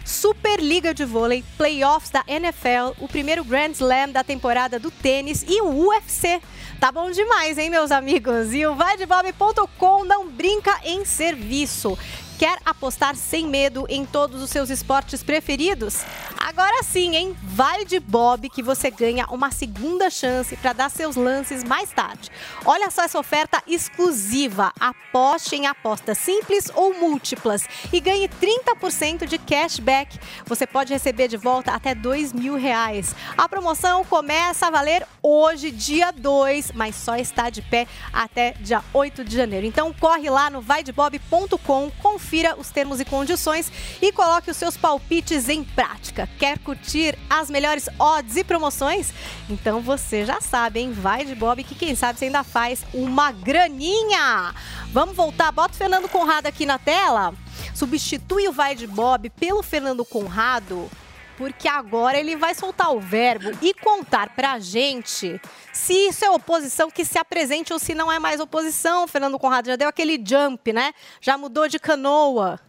Superliga 0.06 0.94
de 0.94 1.04
vôlei, 1.04 1.44
playoffs 1.58 2.10
da 2.10 2.24
NFL, 2.28 2.94
o 3.00 3.08
primeiro 3.08 3.44
Grand 3.44 3.72
Slam 3.72 4.12
da 4.12 4.24
temporada 4.24 4.80
do 4.80 4.90
tênis 4.90 5.44
e 5.48 5.62
o 5.62 5.88
UFC. 5.88 6.42
Tá 6.80 6.92
bom 6.92 7.12
demais, 7.12 7.58
hein, 7.58 7.70
meus 7.70 7.92
amigos? 7.92 8.54
E 8.54 8.66
o 8.66 8.76
vaidebob.com 8.76 10.06
não 10.06 10.30
brinca 10.30 10.80
em 10.84 11.04
serviço. 11.04 11.98
Quer 12.40 12.58
apostar 12.64 13.18
sem 13.18 13.46
medo 13.46 13.86
em 13.90 14.06
todos 14.06 14.42
os 14.42 14.50
seus 14.50 14.70
esportes 14.70 15.22
preferidos? 15.22 16.06
Agora 16.38 16.84
sim, 16.84 17.14
hein? 17.14 17.36
Vai 17.44 17.84
de 17.84 18.00
Bob 18.00 18.50
que 18.50 18.64
você 18.64 18.90
ganha 18.90 19.26
uma 19.28 19.52
segunda 19.52 20.10
chance 20.10 20.56
para 20.56 20.72
dar 20.72 20.90
seus 20.90 21.18
lances 21.18 21.66
mais 21.66 21.90
tarde. 21.92 22.30
Olha 22.64 22.90
só 22.90 23.04
essa 23.04 23.20
oferta 23.20 23.62
exclusiva. 23.68 24.72
Aposte 24.80 25.58
em 25.58 25.68
apostas 25.68 26.18
simples 26.18 26.72
ou 26.74 26.94
múltiplas 26.98 27.68
e 27.92 28.00
ganhe 28.00 28.30
30% 28.30 29.26
de 29.26 29.38
cashback. 29.38 30.18
Você 30.46 30.66
pode 30.66 30.94
receber 30.94 31.28
de 31.28 31.36
volta 31.36 31.74
até 31.74 31.94
dois 31.94 32.32
mil 32.32 32.56
reais. 32.56 33.14
A 33.38 33.50
promoção 33.50 34.06
começa 34.06 34.68
a 34.68 34.72
valer 34.72 35.06
hoje, 35.22 35.72
dia 35.72 36.12
2, 36.12 36.72
mas 36.72 36.96
só 36.96 37.18
está 37.18 37.50
de 37.50 37.62
pé 37.62 37.86
até 38.14 38.54
dia 38.54 38.82
8 38.94 39.26
de 39.26 39.36
janeiro. 39.36 39.66
Então 39.66 39.94
corre 39.94 40.30
lá 40.30 40.50
no 40.50 40.62
vaidebob.com, 40.62 41.92
confira 42.02 42.29
os 42.58 42.70
termos 42.70 43.00
e 43.00 43.06
condições 43.06 43.72
e 44.02 44.12
coloque 44.12 44.52
os 44.52 44.58
seus 44.58 44.78
palpites 44.78 45.50
em 45.50 45.64
prática. 45.64 46.30
Quer 46.38 46.60
curtir 46.60 47.18
as 47.30 47.50
melhores 47.50 47.90
odds 47.98 48.36
e 48.36 48.44
promoções? 48.44 49.14
Então 49.50 49.82
você 49.82 50.26
já 50.26 50.40
sabe, 50.42 50.80
hein? 50.80 50.92
Vai 50.92 51.26
de 51.26 51.36
Bob 51.36 51.64
que 51.64 51.76
quem 51.76 51.96
sabe 51.96 52.20
você 52.20 52.26
ainda 52.26 52.44
faz 52.44 52.84
uma 52.94 53.32
graninha. 53.32 54.54
Vamos 54.92 55.16
voltar, 55.16 55.52
bota 55.52 55.74
o 55.74 55.78
Fernando 55.78 56.08
Conrado 56.08 56.48
aqui 56.48 56.66
na 56.66 56.78
tela. 56.78 57.34
Substitui 57.74 58.48
o 58.48 58.54
Vai 58.54 58.76
de 58.76 58.88
Bob 58.88 59.30
pelo 59.32 59.64
Fernando 59.64 60.04
Conrado 60.06 60.90
porque 61.40 61.70
agora 61.70 62.20
ele 62.20 62.36
vai 62.36 62.54
soltar 62.54 62.94
o 62.94 63.00
verbo 63.00 63.50
e 63.62 63.74
contar 63.74 64.36
pra 64.36 64.60
gente 64.60 65.40
se 65.72 65.94
isso 65.94 66.26
é 66.26 66.30
oposição 66.30 66.92
que 66.92 67.06
se 67.06 67.18
apresente 67.18 67.72
ou 67.72 67.80
se 67.80 67.96
não 67.96 68.12
é 68.12 68.20
mais 68.20 68.42
oposição. 68.42 69.08
Fernando 69.08 69.40
Conrado 69.40 69.68
já 69.68 69.78
deu 69.78 69.88
aquele 69.88 70.22
jump, 70.22 70.74
né? 70.74 70.92
Já 71.22 71.38
mudou 71.38 71.70
de 71.70 71.80
canoa. 71.80 72.60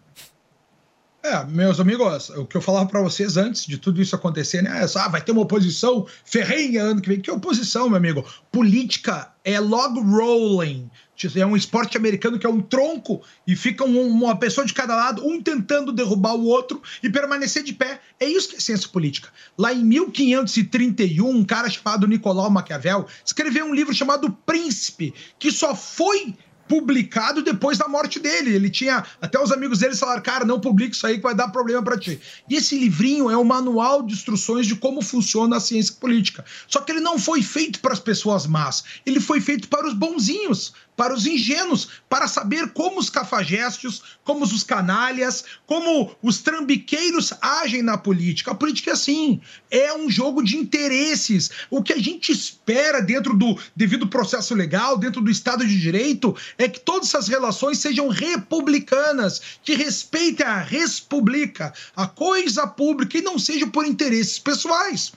É, 1.22 1.44
meus 1.44 1.80
amigos, 1.80 2.30
o 2.30 2.46
que 2.46 2.56
eu 2.56 2.62
falava 2.62 2.88
para 2.88 3.02
vocês 3.02 3.36
antes 3.36 3.66
de 3.66 3.76
tudo 3.76 4.00
isso 4.00 4.14
acontecer, 4.14 4.62
né? 4.62 4.86
Ah, 4.96 5.08
vai 5.08 5.20
ter 5.20 5.32
uma 5.32 5.42
oposição 5.42 6.06
ferrenha 6.24 6.82
ano 6.82 7.02
que 7.02 7.08
vem. 7.08 7.20
Que 7.20 7.30
oposição, 7.30 7.88
meu 7.88 7.98
amigo? 7.98 8.24
Política 8.52 9.32
é 9.44 9.58
log 9.58 10.00
rolling. 10.00 10.88
É 11.36 11.44
um 11.46 11.56
esporte 11.56 11.96
americano 11.96 12.38
que 12.38 12.46
é 12.46 12.48
um 12.48 12.60
tronco 12.60 13.22
e 13.46 13.54
fica 13.56 13.84
um- 13.84 14.08
uma 14.08 14.36
pessoa 14.36 14.66
de 14.66 14.72
cada 14.72 14.94
lado, 14.96 15.26
um 15.26 15.40
tentando 15.42 15.92
derrubar 15.92 16.34
o 16.34 16.44
outro 16.44 16.82
e 17.02 17.10
permanecer 17.10 17.62
de 17.62 17.72
pé. 17.72 18.00
É 18.18 18.26
isso 18.26 18.48
que 18.48 18.56
é 18.56 18.60
ciência 18.60 18.88
política. 18.88 19.28
Lá 19.56 19.72
em 19.72 19.84
1531, 19.84 21.28
um 21.28 21.44
cara 21.44 21.68
chamado 21.68 22.06
Nicolau 22.06 22.50
Maquiavel 22.50 23.06
escreveu 23.24 23.66
um 23.66 23.74
livro 23.74 23.94
chamado 23.94 24.30
Príncipe, 24.46 25.14
que 25.38 25.50
só 25.52 25.74
foi 25.74 26.34
publicado 26.68 27.42
depois 27.42 27.76
da 27.76 27.88
morte 27.88 28.20
dele. 28.20 28.54
Ele 28.54 28.70
tinha. 28.70 29.04
Até 29.20 29.42
os 29.42 29.50
amigos 29.50 29.80
dele 29.80 29.96
falaram, 29.96 30.22
cara, 30.22 30.44
não 30.44 30.60
publique 30.60 30.94
isso 30.94 31.04
aí 31.04 31.16
que 31.16 31.22
vai 31.22 31.34
dar 31.34 31.48
problema 31.48 31.82
pra 31.82 31.98
ti. 31.98 32.20
E 32.48 32.54
esse 32.54 32.78
livrinho 32.78 33.28
é 33.28 33.36
um 33.36 33.42
manual 33.42 34.04
de 34.04 34.12
instruções 34.14 34.68
de 34.68 34.76
como 34.76 35.02
funciona 35.02 35.56
a 35.56 35.60
ciência 35.60 35.96
política. 35.98 36.44
Só 36.68 36.80
que 36.80 36.92
ele 36.92 37.00
não 37.00 37.18
foi 37.18 37.42
feito 37.42 37.80
para 37.80 37.92
as 37.92 37.98
pessoas 37.98 38.46
más. 38.46 38.84
Ele 39.04 39.18
foi 39.18 39.40
feito 39.40 39.66
para 39.66 39.84
os 39.88 39.94
bonzinhos, 39.94 40.72
para 41.00 41.14
os 41.14 41.26
ingênuos, 41.26 41.88
para 42.10 42.28
saber 42.28 42.74
como 42.74 43.00
os 43.00 43.08
cafajestes, 43.08 44.02
como 44.22 44.44
os 44.44 44.62
canalhas, 44.62 45.46
como 45.64 46.14
os 46.22 46.42
trambiqueiros 46.42 47.32
agem 47.40 47.80
na 47.80 47.96
política. 47.96 48.50
A 48.50 48.54
política 48.54 48.90
é 48.90 48.92
assim, 48.92 49.40
é 49.70 49.94
um 49.94 50.10
jogo 50.10 50.42
de 50.42 50.58
interesses. 50.58 51.50
O 51.70 51.82
que 51.82 51.94
a 51.94 51.98
gente 51.98 52.30
espera 52.30 53.00
dentro 53.00 53.34
do 53.34 53.58
devido 53.74 54.08
processo 54.08 54.54
legal, 54.54 54.98
dentro 54.98 55.22
do 55.22 55.30
Estado 55.30 55.66
de 55.66 55.80
Direito, 55.80 56.36
é 56.58 56.68
que 56.68 56.80
todas 56.80 57.08
essas 57.08 57.28
relações 57.28 57.78
sejam 57.78 58.08
republicanas, 58.08 59.40
que 59.64 59.74
respeitem 59.74 60.44
a 60.44 60.58
respublica, 60.58 61.72
a 61.96 62.06
coisa 62.06 62.66
pública 62.66 63.16
e 63.16 63.22
não 63.22 63.38
seja 63.38 63.66
por 63.66 63.86
interesses 63.86 64.38
pessoais. 64.38 65.12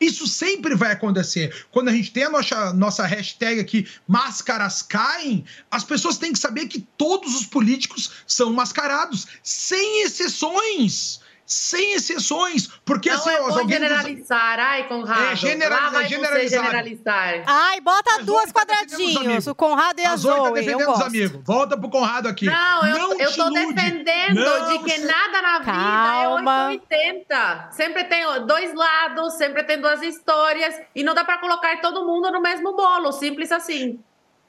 Isso 0.00 0.26
sempre 0.26 0.74
vai 0.74 0.92
acontecer. 0.92 1.66
Quando 1.70 1.88
a 1.88 1.92
gente 1.92 2.12
tem 2.12 2.24
a 2.24 2.30
nossa, 2.30 2.72
nossa 2.72 3.06
hashtag 3.06 3.60
aqui, 3.60 3.88
máscaras 4.06 4.82
caem, 4.82 5.44
as 5.70 5.84
pessoas 5.84 6.18
têm 6.18 6.32
que 6.32 6.38
saber 6.38 6.66
que 6.66 6.80
todos 6.98 7.34
os 7.34 7.46
políticos 7.46 8.10
são 8.26 8.52
mascarados, 8.52 9.26
sem 9.42 10.02
exceções. 10.02 11.20
Sem 11.46 11.94
exceções. 11.94 12.66
Porque 12.84 13.08
Não 13.08 13.16
assim, 13.16 13.30
é 13.30 13.38
bom 13.38 13.44
alguém 13.46 13.66
diz- 13.66 13.76
generalizar. 13.78 14.58
Ai, 14.58 14.88
Conrado. 14.88 15.22
É, 15.22 15.36
generaliza- 15.36 15.80
Lá 15.84 15.90
vai 15.90 16.02
você 16.02 16.08
generalizado. 16.14 16.66
generalizar. 16.66 17.42
Ai, 17.46 17.80
bota 17.80 18.10
A 18.10 18.16
Zoe 18.16 18.24
duas 18.24 18.52
tá 18.52 18.60
quadradinhos, 18.60 19.46
o 19.46 19.54
Conrado 19.54 19.98
e 20.00 20.04
a, 20.04 20.16
Zoe 20.16 20.32
tá 20.32 20.38
Zoe. 20.38 20.48
eu 20.48 20.54
defendendo 20.54 20.80
os 20.80 20.86
gosto. 20.86 21.02
amigos. 21.06 21.40
Volta 21.44 21.78
pro 21.78 21.88
Conrado 21.88 22.28
aqui. 22.28 22.46
Não, 22.46 22.86
eu, 22.86 22.98
Não 22.98 23.20
eu 23.20 23.32
tô 23.32 23.46
ilude. 23.48 23.74
defendendo 23.74 24.34
Não 24.40 24.78
de 24.78 24.84
que 24.84 24.98
nada 24.98 25.42
na 25.42 25.58
vida 25.60 25.72
Calma. 25.72 26.62
é 26.64 26.68
880. 26.68 27.68
Sempre 27.72 28.04
tem 28.04 28.24
dois 28.46 28.74
lados, 28.74 29.34
sempre 29.34 29.62
tem 29.64 29.80
duas 29.80 30.02
histórias 30.02 30.74
e 30.94 31.02
não 31.04 31.14
dá 31.14 31.24
pra 31.24 31.38
colocar 31.38 31.80
todo 31.80 32.04
mundo 32.06 32.30
no 32.30 32.40
mesmo 32.42 32.74
bolo, 32.74 33.12
simples 33.12 33.52
assim. 33.52 34.00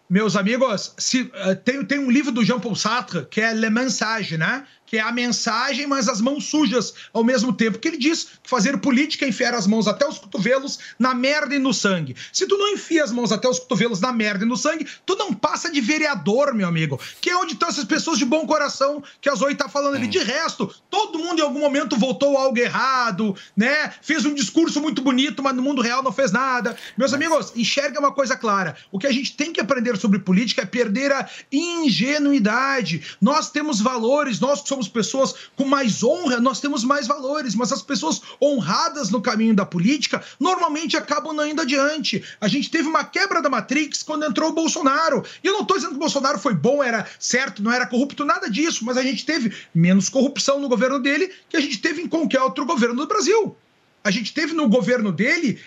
Meus 0.09 0.37
amigos, 0.37 0.93
se, 0.97 1.29
eh, 1.33 1.55
tem, 1.55 1.83
tem 1.83 1.99
um 1.99 2.09
livro 2.09 2.31
do 2.31 2.41
Jean-Paul 2.43 2.75
Sartre 2.75 3.25
que 3.25 3.41
é 3.41 3.53
Le 3.53 3.69
Mensage, 3.69 4.37
né? 4.37 4.65
Que 4.87 4.97
é 4.97 5.01
a 5.01 5.11
mensagem, 5.11 5.85
mas 5.85 6.07
as 6.09 6.19
mãos 6.19 6.45
sujas 6.45 6.93
ao 7.13 7.23
mesmo 7.23 7.53
tempo. 7.53 7.77
Que 7.77 7.89
ele 7.89 7.97
diz 7.97 8.23
que 8.41 8.49
fazer 8.49 8.77
política 8.77 9.25
é 9.25 9.29
enfiar 9.29 9.53
as 9.53 9.67
mãos 9.67 9.87
até 9.87 10.07
os 10.07 10.17
cotovelos 10.17 10.79
na 10.97 11.13
merda 11.13 11.53
e 11.53 11.59
no 11.59 11.73
sangue. 11.73 12.15
Se 12.33 12.47
tu 12.47 12.57
não 12.57 12.69
enfia 12.69 13.03
as 13.03 13.11
mãos 13.11 13.31
até 13.31 13.47
os 13.47 13.59
cotovelos 13.59 13.99
na 13.99 14.11
merda 14.11 14.45
e 14.45 14.47
no 14.47 14.57
sangue, 14.57 14.87
tu 15.05 15.15
não 15.15 15.33
passa 15.33 15.69
de 15.69 15.81
vereador, 15.81 16.53
meu 16.53 16.67
amigo. 16.67 16.99
Que 17.21 17.29
é 17.29 17.37
onde 17.37 17.53
estão 17.53 17.69
essas 17.69 17.83
pessoas 17.83 18.17
de 18.17 18.25
bom 18.25 18.47
coração 18.47 19.03
que 19.19 19.29
a 19.29 19.35
Zoe 19.35 19.55
tá 19.55 19.67
falando 19.67 19.95
ali. 19.95 20.07
De 20.07 20.19
resto, 20.19 20.73
todo 20.89 21.19
mundo 21.19 21.39
em 21.39 21.43
algum 21.43 21.59
momento 21.59 21.97
votou 21.97 22.37
algo 22.37 22.57
errado, 22.57 23.35
né? 23.55 23.93
Fez 24.01 24.25
um 24.25 24.33
discurso 24.33 24.79
muito 24.81 25.01
bonito, 25.01 25.43
mas 25.43 25.55
no 25.55 25.61
mundo 25.61 25.81
real 25.81 26.01
não 26.01 26.13
fez 26.13 26.31
nada. 26.31 26.77
Meus 26.97 27.13
amigos, 27.13 27.51
enxerga 27.55 27.99
uma 27.99 28.13
coisa 28.13 28.37
clara. 28.37 28.77
O 28.91 28.97
que 28.97 29.07
a 29.07 29.11
gente 29.11 29.35
tem 29.35 29.51
que 29.51 29.59
aprender 29.59 29.97
sobre 29.97 30.19
política 30.19 30.61
é 30.61 30.65
perder 30.65 31.11
a 31.11 31.29
ingenuidade. 31.51 33.03
Nós 33.19 33.51
temos 33.51 33.81
valores, 33.81 34.39
nós 34.39 34.61
que 34.61 34.67
somos 34.67 34.76
pessoas 34.85 35.33
com 35.55 35.63
mais 35.63 36.03
honra, 36.03 36.41
nós 36.41 36.59
temos 36.59 36.83
mais 36.83 37.07
valores, 37.07 37.55
mas 37.55 37.71
as 37.71 37.81
pessoas 37.81 38.21
honradas 38.41 39.09
no 39.09 39.21
caminho 39.21 39.55
da 39.55 39.65
política 39.65 40.21
normalmente 40.37 40.97
acabam 40.97 41.33
não 41.33 41.47
indo 41.47 41.61
adiante. 41.61 42.21
A 42.41 42.49
gente 42.49 42.69
teve 42.69 42.89
uma 42.89 43.05
quebra 43.05 43.41
da 43.41 43.49
Matrix 43.49 44.03
quando 44.03 44.25
entrou 44.25 44.49
o 44.49 44.53
Bolsonaro. 44.53 45.23
E 45.41 45.47
eu 45.47 45.53
não 45.53 45.61
estou 45.61 45.77
dizendo 45.77 45.91
que 45.91 45.97
o 45.97 46.01
Bolsonaro 46.01 46.37
foi 46.37 46.53
bom, 46.53 46.83
era 46.83 47.07
certo, 47.17 47.63
não 47.63 47.71
era 47.71 47.87
corrupto, 47.87 48.25
nada 48.25 48.49
disso, 48.49 48.83
mas 48.83 48.97
a 48.97 49.01
gente 49.01 49.25
teve 49.25 49.55
menos 49.73 50.09
corrupção 50.09 50.59
no 50.59 50.67
governo 50.67 50.99
dele 50.99 51.31
que 51.47 51.55
a 51.55 51.61
gente 51.61 51.77
teve 51.77 52.01
em 52.01 52.07
qualquer 52.07 52.41
outro 52.41 52.65
governo 52.65 52.95
do 52.95 53.07
Brasil. 53.07 53.55
A 54.03 54.11
gente 54.11 54.33
teve 54.33 54.53
no 54.53 54.67
governo 54.67 55.11
dele 55.11 55.59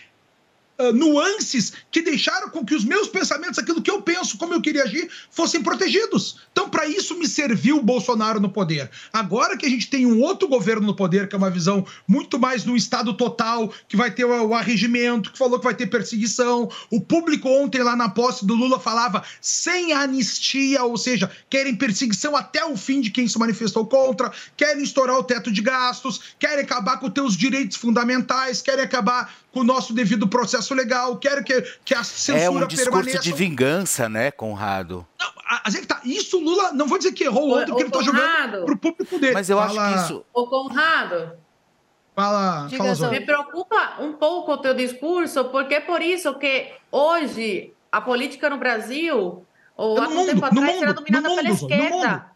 ah, 0.81 0.93
nuances 0.93 1.75
que 1.91 2.01
deixaram 2.01 2.49
com 2.49 2.65
que 2.65 2.75
os 2.75 2.85
meus 2.85 3.07
pensamentos, 3.07 3.59
aquilo 3.59 3.83
que 3.83 3.91
eu 3.91 4.01
penso, 4.01 4.39
como 4.39 4.55
eu 4.55 4.63
queria 4.63 4.85
agir, 4.85 5.11
fossem 5.31 5.63
protegidos. 5.63 6.39
Então, 6.53 6.71
para 6.71 6.87
isso 6.87 7.19
me 7.19 7.29
serviu 7.29 7.77
o 7.77 7.83
Bolsonaro 7.83 8.41
no 8.41 8.49
poder. 8.49 8.91
Agora 9.13 9.59
que 9.59 9.67
a 9.67 9.69
gente 9.69 9.91
tem 9.91 10.07
um 10.07 10.21
outro 10.23 10.49
governo 10.49 10.87
no 10.87 10.97
poder, 10.97 11.29
que 11.29 11.35
é 11.35 11.39
uma 11.39 11.51
visão 11.51 11.85
muito 12.09 12.39
mais 12.39 12.65
no 12.65 12.75
estado 12.75 13.13
total, 13.13 13.73
que 13.87 13.97
vai 13.97 14.11
ter 14.11 14.25
o, 14.25 14.55
arregimento, 14.55 15.33
que 15.33 15.39
falou 15.39 15.59
que 15.59 15.65
vai 15.65 15.75
ter 15.75 15.87
perseguição. 15.87 16.71
O 16.91 16.99
público 16.99 17.49
ontem 17.49 17.83
lá 17.83 17.95
na 17.95 18.09
posse 18.09 18.47
do 18.47 18.55
Lula 18.55 18.81
falava 18.81 19.23
sem 19.41 19.93
anistia, 19.93 20.83
ou 20.85 20.97
seja, 20.97 21.31
querem 21.51 21.77
perseguição 21.77 22.35
até 22.35 22.65
o 22.65 22.77
fim 22.77 23.03
de 23.03 23.11
quem 23.11 23.29
se 23.29 23.39
manifestou 23.39 23.87
contra, 23.87 24.33
querem 24.57 24.83
estourar 24.83 25.19
o 25.19 25.25
teto 25.25 25.53
de 25.53 25.61
gastos, 25.61 26.21
querem 26.39 26.65
acabar 26.65 26.99
com 26.99 27.11
teus 27.11 27.37
direitos 27.37 27.77
fundamentais, 27.77 28.63
querem 28.63 28.85
acabar 28.85 29.40
com 29.53 29.61
o 29.61 29.65
nosso 29.65 29.93
devido 29.93 30.29
processo 30.29 30.73
legal, 30.75 31.17
querem 31.17 31.43
que, 31.43 31.61
que 31.85 31.95
a 31.95 32.05
censura 32.05 32.39
É 32.39 32.51
um 32.51 32.67
discurso 32.67 32.91
permaneça. 32.93 33.19
de 33.23 33.33
vingança, 33.33 34.09
né, 34.09 34.31
Conrado? 34.31 35.07
A- 35.45 35.63
a 35.65 35.71
gente 35.71 35.87
tá, 35.87 36.01
isso 36.05 36.39
o 36.39 36.41
Lula, 36.41 36.73
não 36.73 36.87
vou 36.87 36.99
dizer 36.99 37.13
que 37.13 37.25
errou 37.25 37.57
ontem, 37.57 37.67
porque 37.67 37.83
ele 37.83 37.91
tá 37.91 37.99
ô, 37.99 38.03
jogando 38.03 38.23
Conrado. 38.23 38.65
pro 38.65 38.77
público 38.77 39.19
dele. 39.19 39.35
Mas 39.35 39.51
eu 39.51 39.59
acho 39.59 39.75
Fala- 39.75 39.93
que 39.93 40.05
isso. 40.05 40.25
Ô, 40.33 40.47
Conrado, 40.47 41.33
Fala, 42.15 42.69
fala 42.69 43.11
me 43.11 43.21
preocupa 43.21 43.95
um 44.01 44.13
pouco 44.13 44.53
o 44.53 44.59
teu 44.59 44.75
discurso, 44.75 45.45
porque 45.47 45.77
é 45.77 45.81
por 45.81 46.03
isso 46.03 46.35
que 46.35 46.71
hoje 46.91 47.73
a 47.91 48.01
política 48.01 48.51
no 48.51 48.59
Brasil, 48.59 49.45
ou 49.77 49.97
É 49.97 50.01
no 50.01 50.07
há 50.07 50.09
um 50.09 50.15
mundo, 50.15 50.27
tempo 50.29 50.45
atrás, 50.45 50.67
mundo, 50.75 50.83
era 50.83 50.93
dominada 50.93 51.29
mundo, 51.29 51.37
pela 51.39 51.49
no 51.49 51.55
esquerda. 51.55 52.30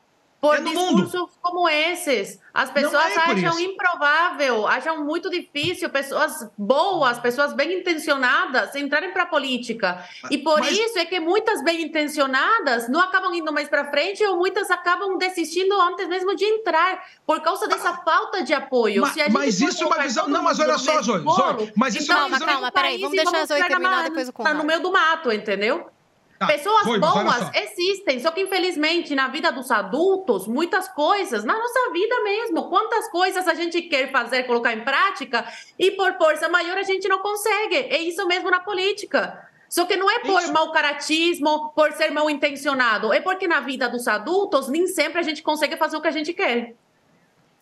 Por 0.44 0.56
É 0.56 0.60
no 0.60 0.72
mundo. 0.74 1.02
discursos 1.04 1.38
como 1.40 1.66
esses. 1.68 2.38
As 2.52 2.70
pessoas 2.70 3.16
é 3.16 3.18
acham 3.18 3.58
improvável, 3.58 4.66
acham 4.66 5.02
muito 5.02 5.30
difícil 5.30 5.88
pessoas 5.88 6.48
boas, 6.58 7.18
pessoas 7.18 7.52
bem 7.54 7.80
intencionadas 7.80 8.74
entrarem 8.76 9.10
para 9.12 9.22
a 9.22 9.26
política. 9.26 10.04
E 10.30 10.36
por 10.38 10.60
mas- 10.60 10.70
isso 10.76 10.98
é 10.98 11.06
que 11.06 11.18
muitas 11.18 11.64
bem 11.64 11.82
intencionadas 11.82 12.88
não 12.88 13.00
acabam 13.00 13.32
indo 13.34 13.50
mais 13.52 13.68
para 13.68 13.90
frente 13.90 14.22
ou 14.24 14.36
muitas 14.36 14.70
acabam 14.70 15.16
desistindo 15.16 15.72
antes 15.80 16.06
mesmo 16.08 16.34
de 16.36 16.44
entrar, 16.44 17.02
por 17.26 17.40
causa 17.40 17.66
dessa 17.66 17.94
falta 18.04 18.42
de 18.42 18.52
apoio. 18.52 19.00
Ma- 19.02 19.12
Se 19.12 19.20
a 19.22 19.24
gente 19.24 19.32
mas 19.32 19.60
isso 19.60 19.82
é 19.82 19.86
uma 19.86 19.98
visão- 19.98 20.28
não, 20.28 20.42
mas 20.42 20.60
olha 20.60 20.76
só, 20.78 21.00
Zoe, 21.00 21.22
mas 21.74 21.94
isso 21.94 22.12
é 22.12 22.14
uma 22.16 22.26
então, 22.26 22.38
visão- 22.38 22.46
Calma, 22.54 22.70
peraí, 22.70 22.90
país 22.90 23.00
vamos 23.00 23.16
deixar 23.16 23.40
a 23.42 23.46
Zoe 23.46 23.60
na 23.60 23.66
terminar, 23.66 23.90
ma- 23.96 24.02
depois 24.02 24.28
o 24.28 24.30
na- 24.30 24.32
Conrado. 24.34 24.58
No 24.58 24.64
meio 24.64 24.80
do 24.80 24.92
mato, 24.92 25.32
entendeu? 25.32 25.88
Tá, 26.46 26.52
Pessoas 26.52 26.86
olha 26.86 27.00
boas 27.00 27.50
existem, 27.54 28.20
só 28.20 28.30
que 28.30 28.40
infelizmente 28.40 29.14
na 29.14 29.28
vida 29.28 29.50
dos 29.50 29.70
adultos, 29.70 30.46
muitas 30.46 30.88
coisas, 30.88 31.44
na 31.44 31.58
nossa 31.58 31.92
vida 31.92 32.22
mesmo, 32.22 32.68
quantas 32.68 33.08
coisas 33.10 33.46
a 33.46 33.54
gente 33.54 33.82
quer 33.82 34.10
fazer, 34.10 34.44
colocar 34.44 34.72
em 34.72 34.84
prática 34.84 35.44
e 35.78 35.90
por 35.92 36.16
força 36.16 36.48
maior 36.48 36.78
a 36.78 36.82
gente 36.82 37.08
não 37.08 37.18
consegue. 37.18 37.76
É 37.76 37.98
isso 37.98 38.26
mesmo 38.26 38.50
na 38.50 38.60
política. 38.60 39.48
Só 39.68 39.84
que 39.86 39.96
não 39.96 40.08
é 40.08 40.20
por 40.20 40.46
mau 40.52 40.70
caratismo, 40.70 41.70
por 41.70 41.90
ser 41.92 42.12
mal 42.12 42.30
intencionado, 42.30 43.12
é 43.12 43.20
porque 43.20 43.48
na 43.48 43.60
vida 43.60 43.88
dos 43.88 44.06
adultos 44.06 44.68
nem 44.68 44.86
sempre 44.86 45.18
a 45.18 45.22
gente 45.22 45.42
consegue 45.42 45.76
fazer 45.76 45.96
o 45.96 46.00
que 46.00 46.08
a 46.08 46.12
gente 46.12 46.32
quer. 46.32 46.74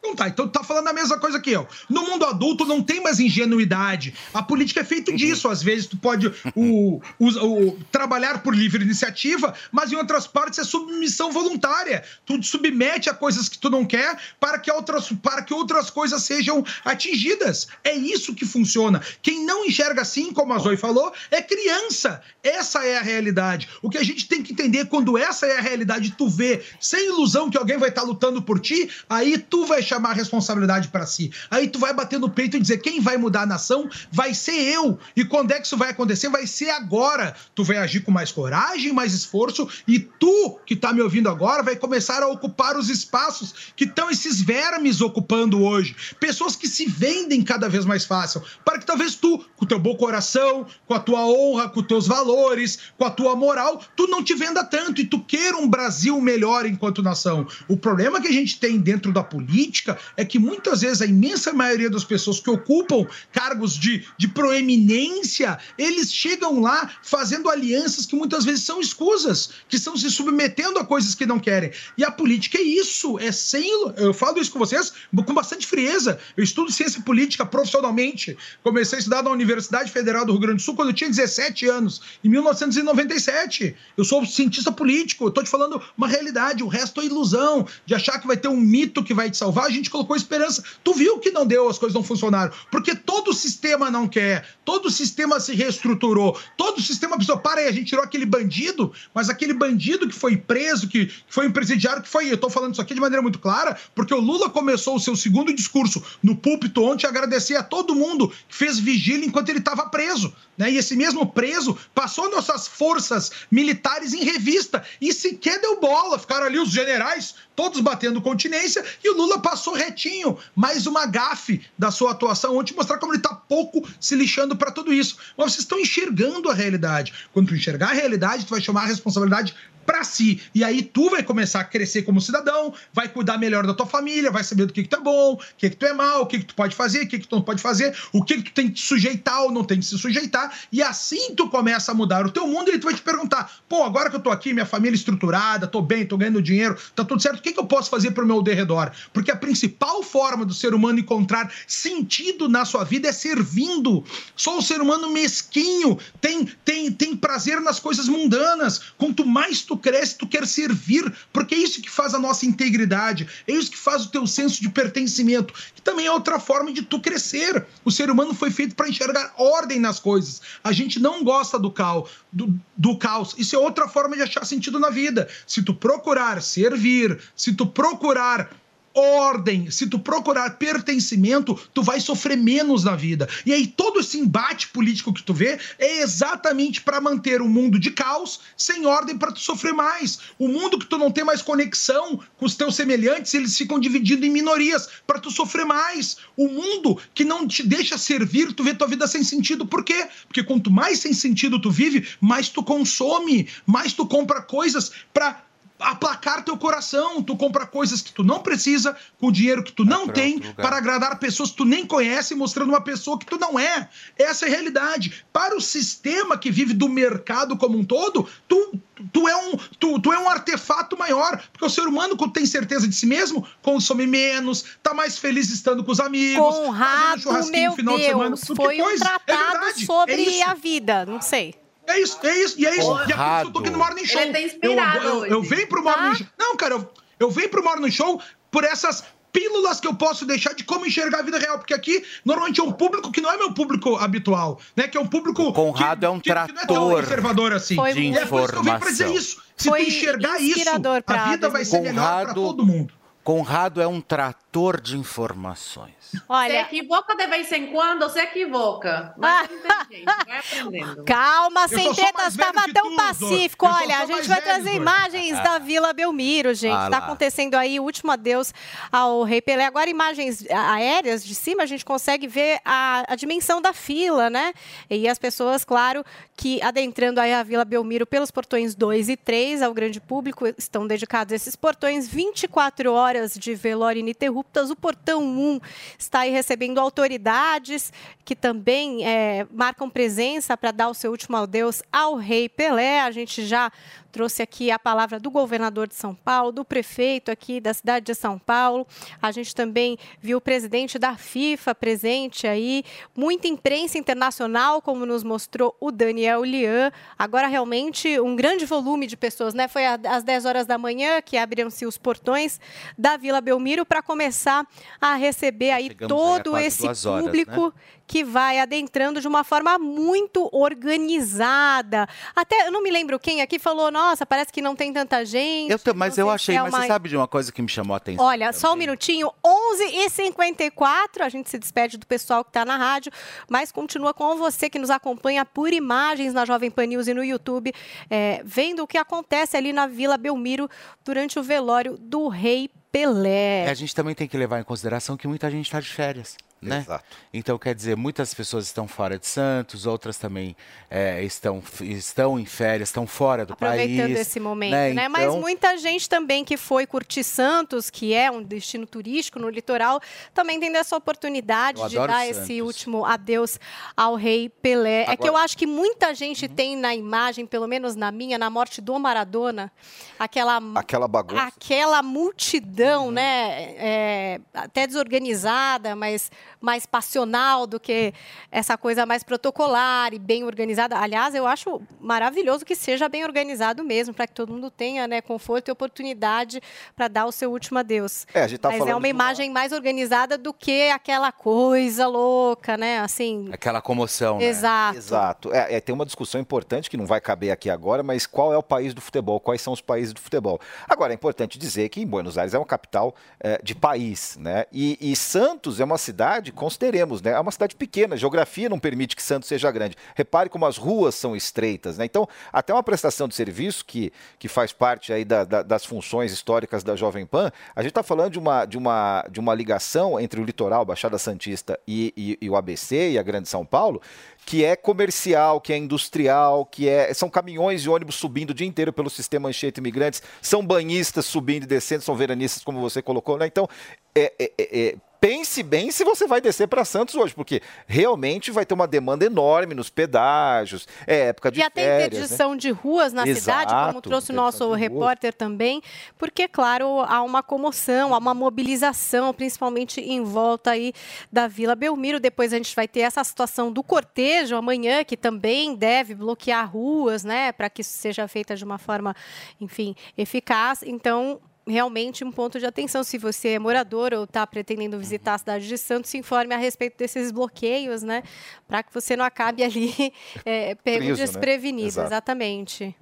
Não 0.02 0.16
tá, 0.16 0.28
então 0.28 0.48
tá 0.48 0.64
falando 0.64 0.88
a 0.88 0.92
mesma 0.92 1.18
coisa 1.18 1.38
que 1.40 1.50
eu. 1.50 1.66
No 1.88 2.02
mundo 2.02 2.24
adulto 2.26 2.64
não 2.64 2.82
tem 2.82 3.00
mais 3.00 3.20
ingenuidade. 3.20 4.12
A 4.34 4.42
política 4.42 4.80
é 4.80 4.84
feita 4.84 5.12
disso. 5.12 5.48
Às 5.48 5.62
vezes 5.62 5.86
tu 5.86 5.96
pode 5.96 6.26
o, 6.56 7.00
o- 7.18 7.28
o- 7.68 7.78
trabalhar 7.90 8.42
por 8.42 8.54
livre 8.54 8.82
iniciativa, 8.84 9.54
mas 9.70 9.92
em 9.92 9.96
outras 9.96 10.26
partes 10.26 10.58
é 10.58 10.64
submissão 10.64 11.30
voluntária. 11.30 12.02
Tu 12.26 12.38
te 12.40 12.46
submete 12.48 13.08
a 13.08 13.14
coisas 13.14 13.48
que 13.48 13.56
tu 13.58 13.70
não 13.70 13.84
quer 13.84 14.18
para 14.40 14.58
que 14.58 14.70
outras, 14.72 15.08
para 15.22 15.40
que 15.42 15.54
outras 15.54 15.88
coisas 15.88 16.22
sejam 16.24 16.64
atingidas. 16.84 17.68
É 17.84 17.94
isso 17.94 18.34
que 18.34 18.44
funciona. 18.44 19.00
Quem 19.22 19.44
não 19.46 19.64
enxerga 19.64 20.02
assim, 20.02 20.32
como 20.32 20.52
a 20.52 20.58
Zoe 20.58 20.76
falou, 20.76 21.12
é 21.30 21.40
criança. 21.40 22.20
Essa 22.42 22.84
é 22.84 22.98
a 22.98 23.02
realidade. 23.02 23.68
O 23.80 23.88
que 23.88 23.98
a 23.98 24.04
gente 24.04 24.26
tem 24.26 24.42
que 24.42 24.52
entender 24.52 24.86
quando 24.86 25.16
essa 25.16 25.46
é 25.46 25.58
a 25.58 25.60
realidade, 25.60 26.14
tu 26.18 26.28
vê 26.28 26.62
sem 26.80 27.06
ilusão 27.06 27.48
que 27.50 27.56
alguém 27.58 27.78
vai 27.78 27.88
estar 27.88 28.02
lutando 28.02 28.42
por 28.42 28.58
ti, 28.60 28.90
aí 29.08 29.38
tu 29.38 29.64
vai 29.64 29.82
chamar 29.93 30.10
a 30.10 30.14
responsabilidade 30.14 30.89
para 30.89 31.06
si. 31.06 31.31
Aí 31.51 31.69
tu 31.69 31.78
vai 31.78 31.93
bater 31.93 32.19
no 32.19 32.31
peito 32.31 32.56
e 32.56 32.60
dizer 32.60 32.78
quem 32.78 33.01
vai 33.01 33.16
mudar 33.16 33.43
a 33.43 33.47
nação 33.47 33.89
vai 34.10 34.32
ser 34.32 34.52
eu. 34.52 34.98
E 35.14 35.24
quando 35.24 35.52
é 35.52 35.60
que 35.60 35.66
isso 35.66 35.77
vai 35.77 35.90
acontecer? 35.90 36.28
Vai 36.28 36.47
ser 36.47 36.70
agora. 36.70 37.35
Tu 37.55 37.62
vai 37.62 37.77
agir 37.77 38.01
com 38.01 38.10
mais 38.10 38.32
coragem, 38.32 38.93
mais 38.93 39.12
esforço 39.12 39.69
e 39.86 39.98
tu 39.98 40.59
que 40.64 40.74
tá 40.74 40.93
me 40.93 41.02
ouvindo 41.02 41.28
agora 41.28 41.62
vai 41.62 41.77
começar 41.77 42.23
a 42.23 42.28
ocupar 42.28 42.77
os 42.77 42.89
espaços 42.89 43.73
que 43.77 43.85
estão 43.85 44.10
esses 44.10 44.40
vermes 44.40 45.01
ocupando 45.01 45.62
hoje. 45.62 45.94
Pessoas 46.19 46.56
que 46.56 46.69
se 46.69 46.86
vendem 46.86 47.43
cada 47.43 47.69
vez 47.69 47.85
mais 47.85 48.05
fácil, 48.05 48.43
para 48.64 48.78
que 48.78 48.86
talvez 48.86 49.14
tu, 49.14 49.44
com 49.56 49.66
teu 49.66 49.78
bom 49.78 49.94
coração, 49.97 50.66
com 50.86 50.94
a 50.94 51.01
tua 51.01 51.27
honra, 51.27 51.69
com 51.69 51.82
teus 51.82 52.06
valores, 52.06 52.78
com 52.97 53.05
a 53.05 53.10
tua 53.10 53.36
moral, 53.36 53.82
tu 53.97 54.06
não 54.06 54.23
te 54.23 54.35
venda 54.35 54.64
tanto 54.64 55.01
e 55.01 55.05
tu 55.05 55.20
queira 55.20 55.56
um 55.56 55.69
Brasil 55.69 56.20
melhor 56.20 56.64
enquanto 56.64 57.02
nação. 57.02 57.47
O 57.69 57.77
problema 57.77 58.20
que 58.20 58.28
a 58.28 58.32
gente 58.32 58.59
tem 58.59 58.78
dentro 58.78 59.12
da 59.12 59.23
política 59.23 59.81
é 60.16 60.24
que 60.24 60.38
muitas 60.38 60.80
vezes 60.80 61.02
a 61.02 61.06
imensa 61.06 61.52
maioria 61.52 61.90
das 61.90 62.04
pessoas 62.04 62.40
que 62.40 62.50
ocupam 62.50 63.06
cargos 63.32 63.74
de, 63.74 64.04
de 64.18 64.28
proeminência, 64.28 65.59
eles 65.78 66.12
chegam 66.12 66.60
lá 66.60 66.90
fazendo 67.02 67.48
alianças 67.48 68.06
que 68.06 68.16
muitas 68.16 68.44
vezes 68.44 68.64
são 68.64 68.80
escusas, 68.80 69.50
que 69.68 69.76
estão 69.76 69.96
se 69.96 70.10
submetendo 70.10 70.78
a 70.78 70.84
coisas 70.84 71.14
que 71.14 71.26
não 71.26 71.38
querem. 71.38 71.72
E 71.96 72.04
a 72.04 72.10
política 72.10 72.59
é 72.59 72.62
isso, 72.62 73.18
é 73.18 73.32
sem. 73.32 73.70
Eu 73.96 74.12
falo 74.12 74.38
isso 74.38 74.52
com 74.52 74.59
vocês 74.59 74.92
com 75.24 75.34
bastante 75.34 75.66
frieza. 75.66 76.18
Eu 76.36 76.44
estudo 76.44 76.70
ciência 76.70 77.00
política 77.02 77.44
profissionalmente. 77.44 78.36
Comecei 78.62 78.96
a 78.96 79.00
estudar 79.00 79.22
na 79.22 79.30
Universidade 79.30 79.90
Federal 79.90 80.24
do 80.24 80.32
Rio 80.32 80.40
Grande 80.40 80.56
do 80.56 80.62
Sul 80.62 80.74
quando 80.74 80.88
eu 80.88 80.94
tinha 80.94 81.09
17 81.09 81.66
anos, 81.66 82.00
em 82.22 82.28
1997. 82.28 83.74
Eu 83.96 84.04
sou 84.04 84.24
cientista 84.26 84.70
político, 84.70 85.26
eu 85.26 85.30
tô 85.30 85.42
te 85.42 85.50
falando 85.50 85.82
uma 85.96 86.09
realidade, 86.09 86.62
o 86.62 86.68
resto 86.68 87.00
é 87.00 87.04
ilusão 87.06 87.66
de 87.86 87.94
achar 87.94 88.20
que 88.20 88.26
vai 88.26 88.36
ter 88.36 88.48
um 88.48 88.56
mito 88.56 89.02
que 89.02 89.14
vai 89.14 89.30
te 89.30 89.36
salvar. 89.36 89.70
Gente 89.72 89.90
colocou 89.90 90.16
esperança. 90.16 90.62
Tu 90.82 90.94
viu 90.94 91.18
que 91.18 91.30
não 91.30 91.46
deu, 91.46 91.68
as 91.68 91.78
coisas 91.78 91.94
não 91.94 92.02
funcionaram. 92.02 92.52
Porque 92.70 92.94
todo 92.94 93.28
o 93.28 93.34
sistema 93.34 93.90
não 93.90 94.08
quer, 94.08 94.46
todo 94.64 94.86
o 94.86 94.90
sistema 94.90 95.38
se 95.40 95.54
reestruturou, 95.54 96.38
todo 96.56 96.78
o 96.78 96.82
sistema 96.82 97.16
precisou. 97.16 97.38
Para 97.38 97.60
aí, 97.60 97.68
a 97.68 97.72
gente 97.72 97.88
tirou 97.88 98.04
aquele 98.04 98.24
bandido, 98.24 98.92
mas 99.14 99.28
aquele 99.28 99.52
bandido 99.52 100.08
que 100.08 100.14
foi 100.14 100.36
preso, 100.36 100.88
que 100.88 101.02
que 101.06 101.34
foi 101.34 101.48
um 101.48 101.52
presidiário, 101.52 102.02
que 102.02 102.08
foi. 102.08 102.30
Eu 102.30 102.38
tô 102.38 102.48
falando 102.48 102.72
isso 102.72 102.82
aqui 102.82 102.94
de 102.94 103.00
maneira 103.00 103.22
muito 103.22 103.38
clara, 103.38 103.78
porque 103.94 104.14
o 104.14 104.20
Lula 104.20 104.50
começou 104.50 104.96
o 104.96 105.00
seu 105.00 105.16
segundo 105.16 105.52
discurso 105.52 106.02
no 106.22 106.36
púlpito 106.36 106.82
ontem 106.84 107.06
agradecer 107.06 107.56
a 107.56 107.62
todo 107.62 107.94
mundo 107.94 108.28
que 108.28 108.54
fez 108.54 108.78
vigília 108.78 109.26
enquanto 109.26 109.48
ele 109.48 109.58
estava 109.58 109.86
preso. 109.86 110.32
Né? 110.56 110.70
E 110.70 110.78
esse 110.78 110.94
mesmo 110.94 111.26
preso 111.26 111.76
passou 111.94 112.30
nossas 112.30 112.68
forças 112.68 113.30
militares 113.50 114.12
em 114.12 114.22
revista 114.24 114.84
e 115.00 115.12
sequer 115.12 115.60
deu 115.60 115.80
bola. 115.80 116.18
Ficaram 116.18 116.46
ali 116.46 116.58
os 116.58 116.70
generais 116.70 117.34
todos 117.54 117.80
batendo 117.80 118.20
continência 118.20 118.84
e 119.02 119.10
o 119.10 119.16
Lula 119.16 119.38
passou 119.40 119.74
retinho. 119.74 120.38
Mais 120.54 120.86
uma 120.86 121.06
gafe 121.06 121.62
da 121.78 121.90
sua 121.90 122.12
atuação 122.12 122.56
ontem, 122.56 122.74
mostrar 122.74 122.98
como 122.98 123.12
ele 123.12 123.22
tá 123.22 123.34
pouco 123.34 123.86
se 124.00 124.14
lixando 124.14 124.56
para 124.56 124.70
tudo 124.70 124.92
isso. 124.92 125.16
Mas 125.36 125.52
vocês 125.52 125.64
estão 125.64 125.78
enxergando 125.78 126.50
a 126.50 126.54
realidade. 126.54 127.12
Quando 127.32 127.48
tu 127.48 127.54
enxergar 127.54 127.90
a 127.90 127.94
realidade, 127.94 128.44
tu 128.46 128.50
vai 128.50 128.60
chamar 128.60 128.82
a 128.82 128.86
responsabilidade 128.86 129.54
para 129.84 130.04
si. 130.04 130.40
E 130.54 130.64
aí 130.64 130.82
tu 130.82 131.10
vai 131.10 131.22
começar 131.22 131.60
a 131.60 131.64
crescer 131.64 132.02
como 132.02 132.20
cidadão, 132.20 132.74
vai 132.92 133.09
cuidar 133.09 133.38
melhor 133.38 133.66
da 133.66 133.74
tua 133.74 133.86
família, 133.86 134.30
vai 134.30 134.44
saber 134.44 134.66
do 134.66 134.72
que, 134.72 134.82
que 134.82 134.88
tu 134.88 134.96
é 134.96 135.00
bom, 135.00 135.34
o 135.34 135.38
que, 135.56 135.70
que 135.70 135.76
tu 135.76 135.86
é 135.86 135.92
mal, 135.92 136.22
o 136.22 136.26
que, 136.26 136.38
que 136.38 136.44
tu 136.46 136.54
pode 136.54 136.74
fazer, 136.74 137.02
o 137.02 137.09
que, 137.09 137.18
que 137.18 137.28
tu 137.28 137.36
não 137.36 137.42
pode 137.42 137.60
fazer, 137.60 137.96
o 138.12 138.24
que, 138.24 138.36
que 138.36 138.42
tu 138.44 138.52
tem 138.52 138.68
que 138.68 138.74
te 138.74 138.82
sujeitar 138.82 139.42
ou 139.42 139.52
não 139.52 139.64
tem 139.64 139.78
que 139.78 139.84
se 139.84 139.98
sujeitar. 139.98 140.52
E 140.70 140.82
assim 140.82 141.34
tu 141.34 141.48
começa 141.48 141.92
a 141.92 141.94
mudar 141.94 142.26
o 142.26 142.30
teu 142.30 142.46
mundo 142.46 142.68
e 142.68 142.74
ele 142.74 142.82
vai 142.82 142.94
te 142.94 143.02
perguntar: 143.02 143.50
pô, 143.68 143.84
agora 143.84 144.10
que 144.10 144.16
eu 144.16 144.20
tô 144.20 144.30
aqui, 144.30 144.52
minha 144.52 144.66
família 144.66 144.96
estruturada, 144.96 145.66
tô 145.66 145.82
bem, 145.82 146.06
tô 146.06 146.16
ganhando 146.16 146.42
dinheiro, 146.42 146.76
tá 146.94 147.04
tudo 147.04 147.20
certo, 147.20 147.38
o 147.38 147.42
que, 147.42 147.52
que 147.52 147.60
eu 147.60 147.66
posso 147.66 147.90
fazer 147.90 148.12
pro 148.12 148.26
meu 148.26 148.42
derredor? 148.42 148.90
Porque 149.12 149.30
a 149.30 149.36
principal 149.36 150.02
forma 150.02 150.44
do 150.44 150.54
ser 150.54 150.74
humano 150.74 150.98
encontrar 150.98 151.52
sentido 151.66 152.48
na 152.48 152.64
sua 152.64 152.84
vida 152.84 153.09
é 153.09 153.12
servindo. 153.12 154.04
Só 154.36 154.59
o 154.59 154.62
ser 154.62 154.80
humano 154.80 155.10
mesquinho 155.10 155.98
tem, 156.20 156.46
tem, 156.64 156.90
tem 156.92 157.16
prazer 157.16 157.60
nas 157.60 157.78
coisas 157.78 158.09
mundanas. 158.09 158.80
Quanto 158.96 159.26
mais 159.26 159.62
tu 159.62 159.71
cresce, 159.76 160.16
tu 160.16 160.26
quer 160.26 160.46
servir, 160.46 161.12
porque 161.32 161.54
é 161.54 161.58
isso 161.58 161.82
que 161.82 161.90
faz 161.90 162.14
a 162.14 162.18
nossa 162.18 162.46
integridade, 162.46 163.28
é 163.46 163.52
isso 163.52 163.70
que 163.70 163.78
faz 163.78 164.04
o 164.04 164.10
teu 164.10 164.26
senso 164.26 164.60
de 164.60 164.68
pertencimento, 164.68 165.54
que 165.74 165.82
também 165.82 166.06
é 166.06 166.12
outra 166.12 166.38
forma 166.38 166.72
de 166.72 166.82
tu 166.82 167.00
crescer. 167.00 167.66
O 167.84 167.90
ser 167.90 168.10
humano 168.10 168.34
foi 168.34 168.50
feito 168.50 168.74
para 168.74 168.88
enxergar 168.88 169.34
ordem 169.36 169.80
nas 169.80 169.98
coisas. 169.98 170.40
A 170.62 170.72
gente 170.72 171.00
não 171.00 171.24
gosta 171.24 171.58
do 171.58 171.70
caos, 171.70 172.10
do, 172.32 172.54
do 172.76 172.96
caos. 172.96 173.34
Isso 173.38 173.56
é 173.56 173.58
outra 173.58 173.88
forma 173.88 174.16
de 174.16 174.22
achar 174.22 174.44
sentido 174.44 174.78
na 174.78 174.90
vida. 174.90 175.28
Se 175.46 175.62
tu 175.62 175.74
procurar 175.74 176.42
servir, 176.42 177.18
se 177.36 177.52
tu 177.52 177.66
procurar 177.66 178.50
ordem, 178.94 179.70
se 179.70 179.86
tu 179.86 179.98
procurar 179.98 180.59
pertencimento, 180.59 181.59
tu 181.73 181.82
vai 181.82 182.01
sofrer 182.01 182.36
menos 182.36 182.85
na 182.85 182.94
vida. 182.94 183.28
E 183.47 183.52
aí 183.52 183.66
todo 183.66 184.01
esse 184.01 184.19
embate 184.19 184.69
político 184.69 185.12
que 185.12 185.23
tu 185.23 185.32
vê 185.32 185.59
é 185.78 186.02
exatamente 186.02 186.81
para 186.81 187.01
manter 187.01 187.40
um 187.40 187.48
mundo 187.48 187.78
de 187.78 187.90
caos 187.90 188.40
sem 188.56 188.86
ordem 188.86 189.16
para 189.16 189.32
tu 189.32 189.40
sofrer 189.40 189.73
mais. 189.73 190.19
O 190.39 190.48
mundo 190.48 190.78
que 190.78 190.86
tu 190.86 190.98
não 190.98 191.10
tem 191.10 191.24
mais 191.24 191.43
conexão 191.43 192.20
com 192.36 192.47
os 192.47 192.55
teus 192.55 192.74
semelhantes, 192.74 193.32
eles 193.35 193.56
ficam 193.56 193.78
divididos 193.78 194.27
em 194.27 194.31
minorias 194.31 194.89
para 195.06 195.19
tu 195.19 195.31
sofrer 195.31 195.64
mais. 195.64 196.19
O 196.36 196.48
mundo 196.48 196.98
que 197.14 197.24
não 197.24 197.47
te 197.47 197.66
deixa 197.66 197.97
servir, 197.97 198.52
tu 198.52 198.62
vê 198.62 198.74
tua 198.74 198.89
vida 198.89 199.06
sem 199.06 199.24
sentido. 199.24 199.66
Por 199.66 199.85
quê? 199.85 200.06
Porque 200.27 200.43
quanto 200.43 200.70
mais 200.70 200.98
sem 200.98 201.12
sentido 201.12 201.60
tu 201.60 201.70
vive, 201.70 202.06
mais 202.20 202.48
tu 202.48 202.62
consome, 202.62 203.48
mais 203.66 203.93
tu 203.93 204.06
compra 204.06 204.43
coisas 204.43 204.93
para 205.12 205.44
aplacar 205.82 206.44
teu 206.44 206.56
coração. 206.56 207.22
Tu 207.22 207.36
compra 207.36 207.66
coisas 207.66 208.00
que 208.00 208.12
tu 208.12 208.22
não 208.22 208.40
precisa, 208.40 208.96
com 209.18 209.30
dinheiro 209.30 209.62
que 209.62 209.72
tu 209.72 209.84
não 209.84 210.09
tem, 210.09 210.36
lugar. 210.36 210.54
para 210.54 210.76
agradar 210.76 211.18
pessoas 211.18 211.50
que 211.50 211.56
tu 211.56 211.64
nem 211.64 211.86
conhece, 211.86 212.34
mostrando 212.34 212.70
uma 212.70 212.80
pessoa 212.80 213.18
que 213.18 213.26
tu 213.26 213.38
não 213.38 213.59
é. 213.59 213.88
Essa 214.18 214.46
é 214.46 214.48
a 214.48 214.50
realidade. 214.50 215.24
Para 215.32 215.56
o 215.56 215.60
sistema 215.60 216.36
que 216.38 216.50
vive 216.50 216.74
do 216.74 216.88
mercado 216.88 217.56
como 217.56 217.78
um 217.78 217.84
todo, 217.84 218.28
tu, 218.48 218.80
tu, 219.12 219.28
é, 219.28 219.36
um, 219.36 219.56
tu, 219.78 220.00
tu 220.00 220.12
é 220.12 220.18
um 220.18 220.28
artefato 220.28 220.96
maior. 220.96 221.42
Porque 221.52 221.64
o 221.64 221.70
ser 221.70 221.86
humano, 221.86 222.16
quando 222.16 222.32
tem 222.32 222.46
certeza 222.46 222.86
de 222.88 222.94
si 222.94 223.06
mesmo, 223.06 223.46
consome 223.62 224.06
menos, 224.06 224.64
tá 224.82 224.94
mais 224.94 225.18
feliz 225.18 225.50
estando 225.50 225.84
com 225.84 225.92
os 225.92 226.00
amigos, 226.00 226.44
fazendo 226.44 226.66
Conrado, 226.66 227.20
churrasquinho 227.20 227.60
meu 227.60 227.70
no 227.70 227.76
final 227.76 227.96
de 227.96 228.04
semana. 228.04 228.28
Deus, 228.28 228.40
tudo 228.40 228.56
que 228.56 228.64
foi 228.64 228.80
um 228.80 228.84
coisa. 228.84 229.04
É 229.04 229.32
tratado 229.32 229.64
é 229.66 229.84
sobre 229.84 230.22
isso. 230.22 230.48
a 230.48 230.54
vida, 230.54 231.06
não 231.06 231.20
sei. 231.20 231.61
É 231.93 232.01
isso, 232.01 232.19
é 232.23 232.39
isso, 232.39 232.60
e 232.60 232.66
é 232.66 232.77
isso. 232.77 232.90
E 233.09 233.12
é 233.12 233.16
por 233.16 233.24
isso 233.27 233.40
que 233.43 233.47
eu 233.47 233.52
tô 233.52 233.59
aqui 233.60 233.70
no 233.70 233.78
Morning 233.78 234.05
Show. 234.06 234.20
Ele 234.20 234.32
tá 234.32 234.40
inspirado 234.40 234.98
eu, 235.06 235.24
eu, 235.24 235.27
eu 235.27 235.43
venho 235.43 235.66
pro 235.69 235.82
Morning 235.82 236.14
Show. 236.16 236.27
Não, 236.39 236.56
cara, 236.56 236.74
eu, 236.74 236.90
eu 237.20 237.31
venho 237.31 237.48
pro 237.48 237.62
Morning 237.62 237.90
Show 237.90 238.20
por 238.51 238.64
essas 238.64 239.05
pílulas 239.32 239.81
que 239.81 239.86
eu 239.89 239.94
posso 239.94 240.27
deixar 240.27 240.55
de 240.55 240.62
como 240.62 240.85
enxergar 240.85 241.20
a 241.20 241.23
vida 241.23 241.39
real, 241.39 241.59
porque 241.59 241.73
aqui 241.73 242.05
normalmente 242.23 242.60
é 242.60 242.62
um 242.62 242.70
público 242.73 243.10
que 243.10 243.20
não 243.23 243.32
é 243.32 243.36
meu 243.39 243.55
público 243.55 243.97
habitual, 243.97 244.60
né? 244.77 244.86
Que 244.86 244.98
é 244.98 245.01
um 245.01 245.06
público 245.06 245.43
O 245.44 245.52
Conrado 245.55 246.05
é 246.05 246.10
um 246.10 246.20
que 246.20 246.28
não 246.28 246.43
é 246.43 246.47
tão 246.47 246.55
trator 246.55 247.01
conservador 247.01 247.52
assim. 247.55 247.74
Foi 247.74 247.93
E 247.93 248.14
é 248.16 248.27
por 248.27 248.40
isso 248.43 248.52
que 248.52 248.59
eu 248.59 248.62
venho 248.62 248.78
pra 248.78 248.90
dizer 248.90 249.05
informação. 249.05 249.14
isso. 249.32 249.43
Se 249.56 249.69
Foi 249.70 249.82
tu 249.85 249.89
enxergar 249.89 250.39
isso, 250.40 250.69
a 251.06 251.31
vida 251.31 251.48
vai 251.48 251.64
ser 251.64 251.81
melhor 251.81 251.94
pra 252.05 252.10
Conrado- 252.35 252.35
todo 252.35 252.66
mundo. 252.66 252.93
Conrado 253.24 253.81
é 253.81 253.86
um 253.86 254.01
trator 254.02 254.41
de 254.80 254.98
informações. 254.98 255.94
Olha, 256.28 256.66
Se 256.68 256.76
equivoca 256.76 257.16
de 257.16 257.26
vez 257.26 257.50
em 257.52 257.68
quando, 257.68 258.06
se 258.10 258.18
equivoca. 258.20 259.14
Mas 259.16 259.48
inteligente, 259.50 260.04
vai 260.04 260.38
aprendendo. 260.38 261.04
Calma, 261.08 261.68
sem 261.68 261.92
tretas, 261.94 262.36
velho 262.36 262.48
estava 262.50 262.72
tão 262.72 262.94
pacífico. 262.96 263.66
Olha, 263.66 263.98
a 264.00 264.04
gente 264.06 264.28
vai 264.28 264.40
velho, 264.40 264.42
trazer 264.42 264.70
Dor. 264.72 264.74
imagens 264.82 265.38
Ah. 265.38 265.42
da 265.42 265.58
Vila 265.58 265.92
Belmiro, 265.94 266.52
gente. 266.52 266.74
Ah 266.74 266.84
Está 266.84 266.98
lá. 266.98 267.04
acontecendo 267.06 267.54
aí 267.54 267.80
o 267.80 267.82
último 267.82 268.12
adeus 268.12 268.52
ao 268.90 269.22
Rei 269.22 269.40
Pelé. 269.40 269.64
Agora, 269.64 269.88
imagens 269.88 270.44
aéreas 270.50 271.24
de 271.24 271.34
cima, 271.34 271.62
a 271.62 271.66
gente 271.66 271.84
consegue 271.84 272.26
ver 272.28 272.60
a, 272.62 273.04
a 273.08 273.16
dimensão 273.16 273.62
da 273.62 273.72
fila, 273.72 274.28
né? 274.28 274.52
E 274.90 275.08
as 275.08 275.18
pessoas, 275.18 275.64
claro, 275.64 276.04
que 276.36 276.60
adentrando 276.62 277.20
aí 277.20 277.32
a 277.32 277.42
Vila 277.42 277.64
Belmiro 277.64 278.06
pelos 278.06 278.30
portões 278.30 278.74
2 278.74 279.08
e 279.08 279.16
3 279.16 279.62
ao 279.62 279.72
grande 279.72 279.98
público, 279.98 280.46
estão 280.58 280.86
dedicados 280.86 281.32
a 281.32 281.36
esses 281.36 281.56
portões 281.56 282.06
24 282.06 282.92
horas 282.92 283.32
de 283.34 283.54
velório 283.54 284.00
ininterruptas. 284.43 284.70
O 284.70 284.77
portão 284.77 285.23
1 285.23 285.60
está 285.98 286.20
aí 286.20 286.31
recebendo 286.31 286.78
autoridades 286.78 287.93
que 288.24 288.35
também 288.35 289.06
eh, 289.06 289.47
marcam 289.51 289.89
presença 289.89 290.56
para 290.56 290.70
dar 290.70 290.89
o 290.89 290.94
seu 290.94 291.10
último 291.10 291.36
adeus 291.36 291.82
ao 291.93 292.16
Rei 292.16 292.48
Pelé. 292.48 293.01
A 293.01 293.10
gente 293.10 293.47
já 293.47 293.70
trouxe 294.12 294.43
aqui 294.43 294.70
a 294.70 294.78
palavra 294.78 295.18
do 295.18 295.30
governador 295.30 295.89
de 295.89 295.94
São 295.94 296.14
Paulo, 296.14 296.52
do 296.52 296.64
prefeito 296.64 297.30
aqui 297.30 297.60
da 297.60 297.72
cidade 297.72 298.05
de 298.05 298.14
São 298.14 298.39
Paulo. 298.39 298.86
A 299.20 299.32
gente 299.32 299.55
também 299.55 299.98
viu 300.20 300.36
o 300.36 300.40
presidente 300.40 300.98
da 300.98 301.16
FIFA 301.16 301.74
presente 301.74 302.47
aí, 302.47 302.84
muita 303.16 303.48
imprensa 303.48 303.97
internacional, 303.97 304.82
como 304.82 305.06
nos 305.06 305.24
mostrou 305.24 305.74
o 305.80 305.90
Daniel 305.90 306.44
Lian. 306.44 306.93
Agora, 307.18 307.47
realmente, 307.47 308.20
um 308.20 308.36
grande 308.36 308.66
volume 308.66 309.06
de 309.06 309.16
pessoas, 309.16 309.55
né? 309.55 309.66
Foi 309.66 309.86
às 309.86 310.22
10 310.22 310.44
horas 310.44 310.66
da 310.66 310.76
manhã 310.76 311.22
que 311.22 311.39
abriram-se 311.39 311.86
os 311.86 311.97
portões 311.97 312.60
da 312.98 313.16
Vila 313.16 313.40
Belmiro 313.40 313.86
para 313.86 314.02
começar 314.02 314.66
a 315.01 315.14
receber 315.14 315.70
aí 315.70 315.86
Chegamos 315.89 316.02
aí 316.02 316.39
todo 316.39 316.51
quase 316.51 316.66
esse 316.66 316.86
horas, 316.86 317.24
público 317.24 317.66
né? 317.66 317.72
Que 318.12 318.22
vai 318.22 318.59
adentrando 318.59 319.22
de 319.22 319.26
uma 319.26 319.43
forma 319.43 319.78
muito 319.78 320.47
organizada. 320.52 322.06
Até 322.36 322.66
eu 322.66 322.70
não 322.70 322.82
me 322.82 322.90
lembro 322.90 323.18
quem 323.18 323.40
aqui 323.40 323.59
falou, 323.59 323.90
nossa, 323.90 324.26
parece 324.26 324.52
que 324.52 324.60
não 324.60 324.76
tem 324.76 324.93
tanta 324.93 325.24
gente. 325.24 325.70
Eu 325.72 325.78
tô- 325.78 325.94
mas 325.94 326.18
eu 326.18 326.28
achei, 326.28 326.55
é 326.56 326.60
mas 326.62 326.74
uma- 326.74 326.82
você 326.82 326.89
sabe 326.89 327.09
de 327.09 327.16
uma 327.16 327.26
coisa 327.26 327.51
que 327.51 327.62
me 327.62 327.70
chamou 327.70 327.94
a 327.94 327.97
atenção? 327.97 328.22
Olha, 328.22 328.52
só 328.52 328.74
um 328.74 328.76
minutinho, 328.76 329.32
11h54, 329.43 331.22
a 331.24 331.28
gente 331.30 331.48
se 331.48 331.59
despede 331.59 331.97
do 331.97 332.06
pessoal 332.06 332.44
que 332.44 332.51
está 332.51 332.66
na 332.66 332.76
rádio, 332.76 333.10
mas 333.48 333.72
continua 333.72 334.12
com 334.12 334.36
você 334.36 334.68
que 334.68 334.78
nos 334.78 334.90
acompanha 334.90 335.44
por 335.47 335.72
imagens 335.72 336.34
na 336.34 336.44
Jovem 336.44 336.70
Pan 336.70 336.84
News 336.84 337.09
e 337.09 337.14
no 337.14 337.24
YouTube, 337.24 337.72
é, 338.10 338.43
vendo 338.44 338.82
o 338.82 338.86
que 338.86 338.98
acontece 338.98 339.56
ali 339.56 339.72
na 339.72 339.86
Vila 339.86 340.18
Belmiro 340.18 340.68
durante 341.02 341.39
o 341.39 341.43
velório 341.43 341.97
do 341.98 342.28
Rei 342.28 342.68
Pelé. 342.90 343.64
É, 343.66 343.70
a 343.70 343.74
gente 343.74 343.94
também 343.94 344.14
tem 344.14 344.28
que 344.28 344.36
levar 344.36 344.60
em 344.60 344.64
consideração 344.64 345.16
que 345.16 345.26
muita 345.26 345.51
gente 345.51 345.64
está 345.64 345.80
de 345.80 345.89
férias. 345.89 346.36
Né? 346.62 346.86
Então, 347.34 347.59
quer 347.59 347.74
dizer, 347.74 347.97
muitas 347.97 348.32
pessoas 348.32 348.66
estão 348.66 348.86
fora 348.86 349.18
de 349.18 349.26
Santos, 349.26 349.84
outras 349.84 350.16
também 350.16 350.55
é, 350.89 351.22
estão, 351.24 351.60
estão 351.80 352.39
em 352.39 352.44
férias, 352.47 352.89
estão 352.89 353.05
fora 353.06 353.44
do 353.44 353.55
Aproveitando 353.55 354.06
país. 354.14 354.20
esse 354.20 354.39
momento, 354.39 354.94
né? 354.94 355.09
Mas 355.09 355.24
Então, 355.24 355.40
muita 355.40 355.76
gente 355.76 356.09
também 356.09 356.44
que 356.44 356.56
foi 356.56 356.86
curtir 356.86 357.24
Santos, 357.24 357.90
que 357.90 358.14
é 358.14 358.30
um 358.30 358.40
destino 358.43 358.86
turístico 358.86 359.40
no 359.40 359.48
litoral, 359.51 360.01
também 360.32 360.60
tem 360.60 360.74
essa 360.76 360.97
oportunidade 360.97 361.80
Eu 361.80 361.89
de 361.89 361.97
dar 361.97 362.09
Santos. 362.26 362.39
esse 362.39 362.62
último 362.62 363.05
adeus 363.05 363.59
ao 363.97 364.14
rei 364.14 364.48
Pelé. 364.48 365.02
É 365.02 365.16
que 365.16 365.22
eu 365.22 365.28
Agora- 365.28 365.32
Uhum. 365.32 365.44
acho 365.44 365.56
que 365.59 365.66
muita 365.66 366.14
gente 366.14 366.47
tem 366.47 366.76
na 366.76 366.94
imagem, 366.94 367.44
pelo 367.44 367.66
menos 367.66 367.97
na 367.97 368.12
minha, 368.12 368.39
na 368.39 368.48
morte 368.51 368.80
do 368.80 368.97
Maradona, 369.01 369.72
aquela 370.18 370.60
Aquela 370.76 371.09
bagunça. 371.09 371.43
aquela 371.43 372.02
multidão, 372.02 373.10
né, 373.10 373.74
é, 373.76 374.40
até 374.55 374.86
desorganizada, 374.86 375.97
mas 375.97 376.30
mais 376.62 376.86
passional 376.86 377.66
do 377.66 377.78
que 377.78 378.14
essa 378.51 378.78
coisa 378.78 379.05
mais 379.05 379.22
protocolar 379.22 380.14
e 380.14 380.18
bem 380.18 380.44
organizada. 380.44 380.97
Aliás, 380.97 381.34
eu 381.34 381.47
acho 381.47 381.82
maravilhoso 382.01 382.64
que 382.64 382.74
seja 382.74 383.09
bem 383.09 383.24
organizado 383.24 383.84
mesmo, 383.84 384.14
para 384.14 384.26
que 384.26 384.34
todo 384.34 384.52
mundo 384.52 384.70
tenha, 384.70 385.06
né, 385.06 385.20
conforto 385.20 385.68
e 385.68 385.72
oportunidade 385.72 386.62
para 386.94 387.09
dar 387.09 387.26
o 387.26 387.32
seu 387.32 387.51
último 387.51 387.78
adeus. 387.78 388.26
É, 388.32 388.43
a 388.43 388.47
gente 388.47 388.60
tá 388.60 388.68
mas 388.68 388.76
é 388.76 388.78
falando 388.78 388.94
uma 388.94 389.02
de 389.02 389.10
imagem 389.10 389.51
mais 389.51 389.72
organizada 389.72 390.39
do 390.39 390.55
que 390.55 390.89
aquela 390.90 391.32
coisa 391.32 392.06
louca, 392.06 392.76
né, 392.76 393.01
assim. 393.01 393.48
Aquela 393.52 393.82
comoção, 393.82 394.39
né? 394.39 394.44
Exato. 394.44 394.98
Exato. 394.98 395.52
É, 395.52 395.74
é, 395.74 395.80
tem 395.80 395.94
uma 395.94 396.06
discussão 396.06 396.40
importante 396.40 396.89
que 396.89 396.97
não 396.97 397.06
vai 397.06 397.20
caber 397.20 397.51
aqui 397.51 397.68
agora, 397.68 398.02
mas 398.02 398.26
qual 398.26 398.52
é 398.52 398.56
o 398.56 398.62
país 398.62 398.94
do 398.94 399.01
futebol? 399.01 399.40
Quais 399.40 399.60
são 399.60 399.72
os 399.72 399.80
países 399.80 400.12
do 400.12 400.20
futebol? 400.20 400.60
Agora, 400.89 401.12
é 401.12 401.14
importante 401.14 401.59
dizer 401.59 401.89
que 401.89 402.01
em 402.01 402.06
Buenos 402.06 402.39
Aires 402.39 402.55
é 402.55 402.59
uma 402.59 402.66
capital 402.66 403.14
é, 403.40 403.60
de 403.62 403.74
país, 403.74 404.36
né? 404.39 404.66
E, 404.70 404.98
e 405.01 405.16
Santos 405.16 405.80
é 405.80 405.84
uma 405.84 405.98
cidade 405.98 406.51
cidade, 406.52 406.54
consideremos, 406.54 407.22
né? 407.22 407.32
É 407.32 407.40
uma 407.40 407.50
cidade 407.50 407.74
pequena, 407.74 408.14
a 408.14 408.18
geografia 408.18 408.68
não 408.68 408.78
permite 408.78 409.16
que 409.16 409.22
Santos 409.22 409.48
seja 409.48 409.70
grande. 409.70 409.96
Repare 410.14 410.48
como 410.48 410.66
as 410.66 410.76
ruas 410.76 411.14
são 411.14 411.34
estreitas, 411.34 411.98
né? 411.98 412.04
Então, 412.04 412.28
até 412.52 412.72
uma 412.72 412.82
prestação 412.82 413.26
de 413.26 413.34
serviço 413.34 413.84
que, 413.84 414.12
que 414.38 414.48
faz 414.48 414.72
parte 414.72 415.12
aí 415.12 415.24
da- 415.24 415.44
da- 415.44 415.62
das 415.62 415.84
funções 415.84 416.32
históricas 416.32 416.82
da 416.84 416.94
Jovem 416.96 417.26
Pan, 417.26 417.50
a 417.74 417.82
gente 417.82 417.90
está 417.90 418.02
falando 418.02 418.32
de 418.32 418.38
uma, 418.38 418.64
de, 418.64 418.76
uma, 418.78 419.24
de 419.30 419.40
uma 419.40 419.54
ligação 419.54 420.18
entre 420.20 420.40
o 420.40 420.44
litoral, 420.44 420.84
Baixada 420.84 421.18
Santista 421.18 421.78
e, 421.86 422.12
e- 422.16 422.38
e 422.40 422.50
o 422.50 422.56
ABC 422.56 423.12
e 423.12 423.18
a 423.18 423.22
Grande 423.22 423.48
São 423.48 423.64
Paulo, 423.64 424.00
que 424.44 424.64
é 424.64 424.74
comercial, 424.76 425.60
que 425.60 425.72
é 425.72 425.76
industrial, 425.76 426.66
que 426.66 426.88
é 426.88 427.12
são 427.14 427.28
caminhões 427.30 427.82
e 427.84 427.88
ônibus 427.88 428.16
subindo 428.16 428.50
o 428.50 428.54
dia 428.54 428.66
inteiro 428.66 428.92
pelo 428.92 429.08
sistema 429.08 429.48
Anchieta 429.48 429.80
Imigrantes, 429.80 430.22
são 430.40 430.64
banhistas 430.64 431.24
subindo 431.26 431.62
e 431.64 431.66
descendo, 431.66 432.02
são 432.02 432.14
veranistas, 432.14 432.64
como 432.64 432.80
você 432.80 433.00
colocou, 433.00 433.38
né? 433.38 433.46
Então, 433.46 433.68
é- 434.14 434.32
é- 434.38 434.52
é- 434.58 434.80
é, 434.88 434.96
pense 435.22 435.62
bem 435.62 435.92
se 435.92 436.02
você 436.02 436.26
vai 436.26 436.40
descer 436.40 436.66
para 436.66 436.84
Santos 436.84 437.14
hoje, 437.14 437.32
porque 437.32 437.62
realmente 437.86 438.50
vai 438.50 438.66
ter 438.66 438.74
uma 438.74 438.88
demanda 438.88 439.24
enorme 439.24 439.72
nos 439.72 439.88
pedágios, 439.88 440.88
é 441.06 441.28
época 441.28 441.52
de 441.52 441.60
E 441.60 441.62
até 441.62 441.82
férias, 441.82 442.00
né? 442.00 442.06
interdição 442.06 442.56
de 442.56 442.72
ruas 442.72 443.12
na 443.12 443.24
cidade, 443.24 443.72
como 443.72 443.90
Exato, 443.90 444.00
trouxe 444.00 444.32
o 444.32 444.34
nosso 444.34 444.72
repórter 444.72 445.32
também, 445.32 445.80
porque, 446.18 446.48
claro, 446.48 446.98
há 447.02 447.22
uma 447.22 447.40
comoção, 447.40 448.12
há 448.12 448.18
uma 448.18 448.34
mobilização, 448.34 449.32
principalmente 449.32 450.00
em 450.00 450.24
volta 450.24 450.72
aí 450.72 450.92
da 451.30 451.46
Vila 451.46 451.76
Belmiro. 451.76 452.18
Depois 452.18 452.52
a 452.52 452.56
gente 452.56 452.74
vai 452.74 452.88
ter 452.88 453.00
essa 453.00 453.22
situação 453.22 453.72
do 453.72 453.84
cortejo 453.84 454.56
amanhã, 454.56 455.04
que 455.04 455.16
também 455.16 455.76
deve 455.76 456.16
bloquear 456.16 456.68
ruas, 456.68 457.22
né, 457.22 457.52
para 457.52 457.70
que 457.70 457.82
isso 457.82 457.96
seja 457.96 458.26
feita 458.26 458.56
de 458.56 458.64
uma 458.64 458.76
forma, 458.76 459.14
enfim, 459.60 459.94
eficaz. 460.18 460.82
Então, 460.82 461.40
realmente 461.66 462.24
um 462.24 462.32
ponto 462.32 462.59
de 462.59 462.66
atenção. 462.66 463.05
Se 463.05 463.18
você 463.18 463.51
é 463.51 463.59
morador 463.59 464.12
ou 464.14 464.24
está 464.24 464.47
pretendendo 464.47 464.98
visitar 464.98 465.34
a 465.34 465.39
cidade 465.39 465.68
de 465.68 465.78
Santos, 465.78 466.10
se 466.10 466.18
informe 466.18 466.55
a 466.55 466.59
respeito 466.59 466.97
desses 466.98 467.30
bloqueios, 467.30 468.02
né? 468.02 468.22
Para 468.66 468.82
que 468.82 468.93
você 468.93 469.16
não 469.16 469.24
acabe 469.24 469.62
ali 469.62 470.12
é, 470.44 470.74
pego 470.74 471.06
né? 471.06 471.14
desprevenido. 471.14 471.89
Exato. 471.89 472.09
Exatamente. 472.09 472.97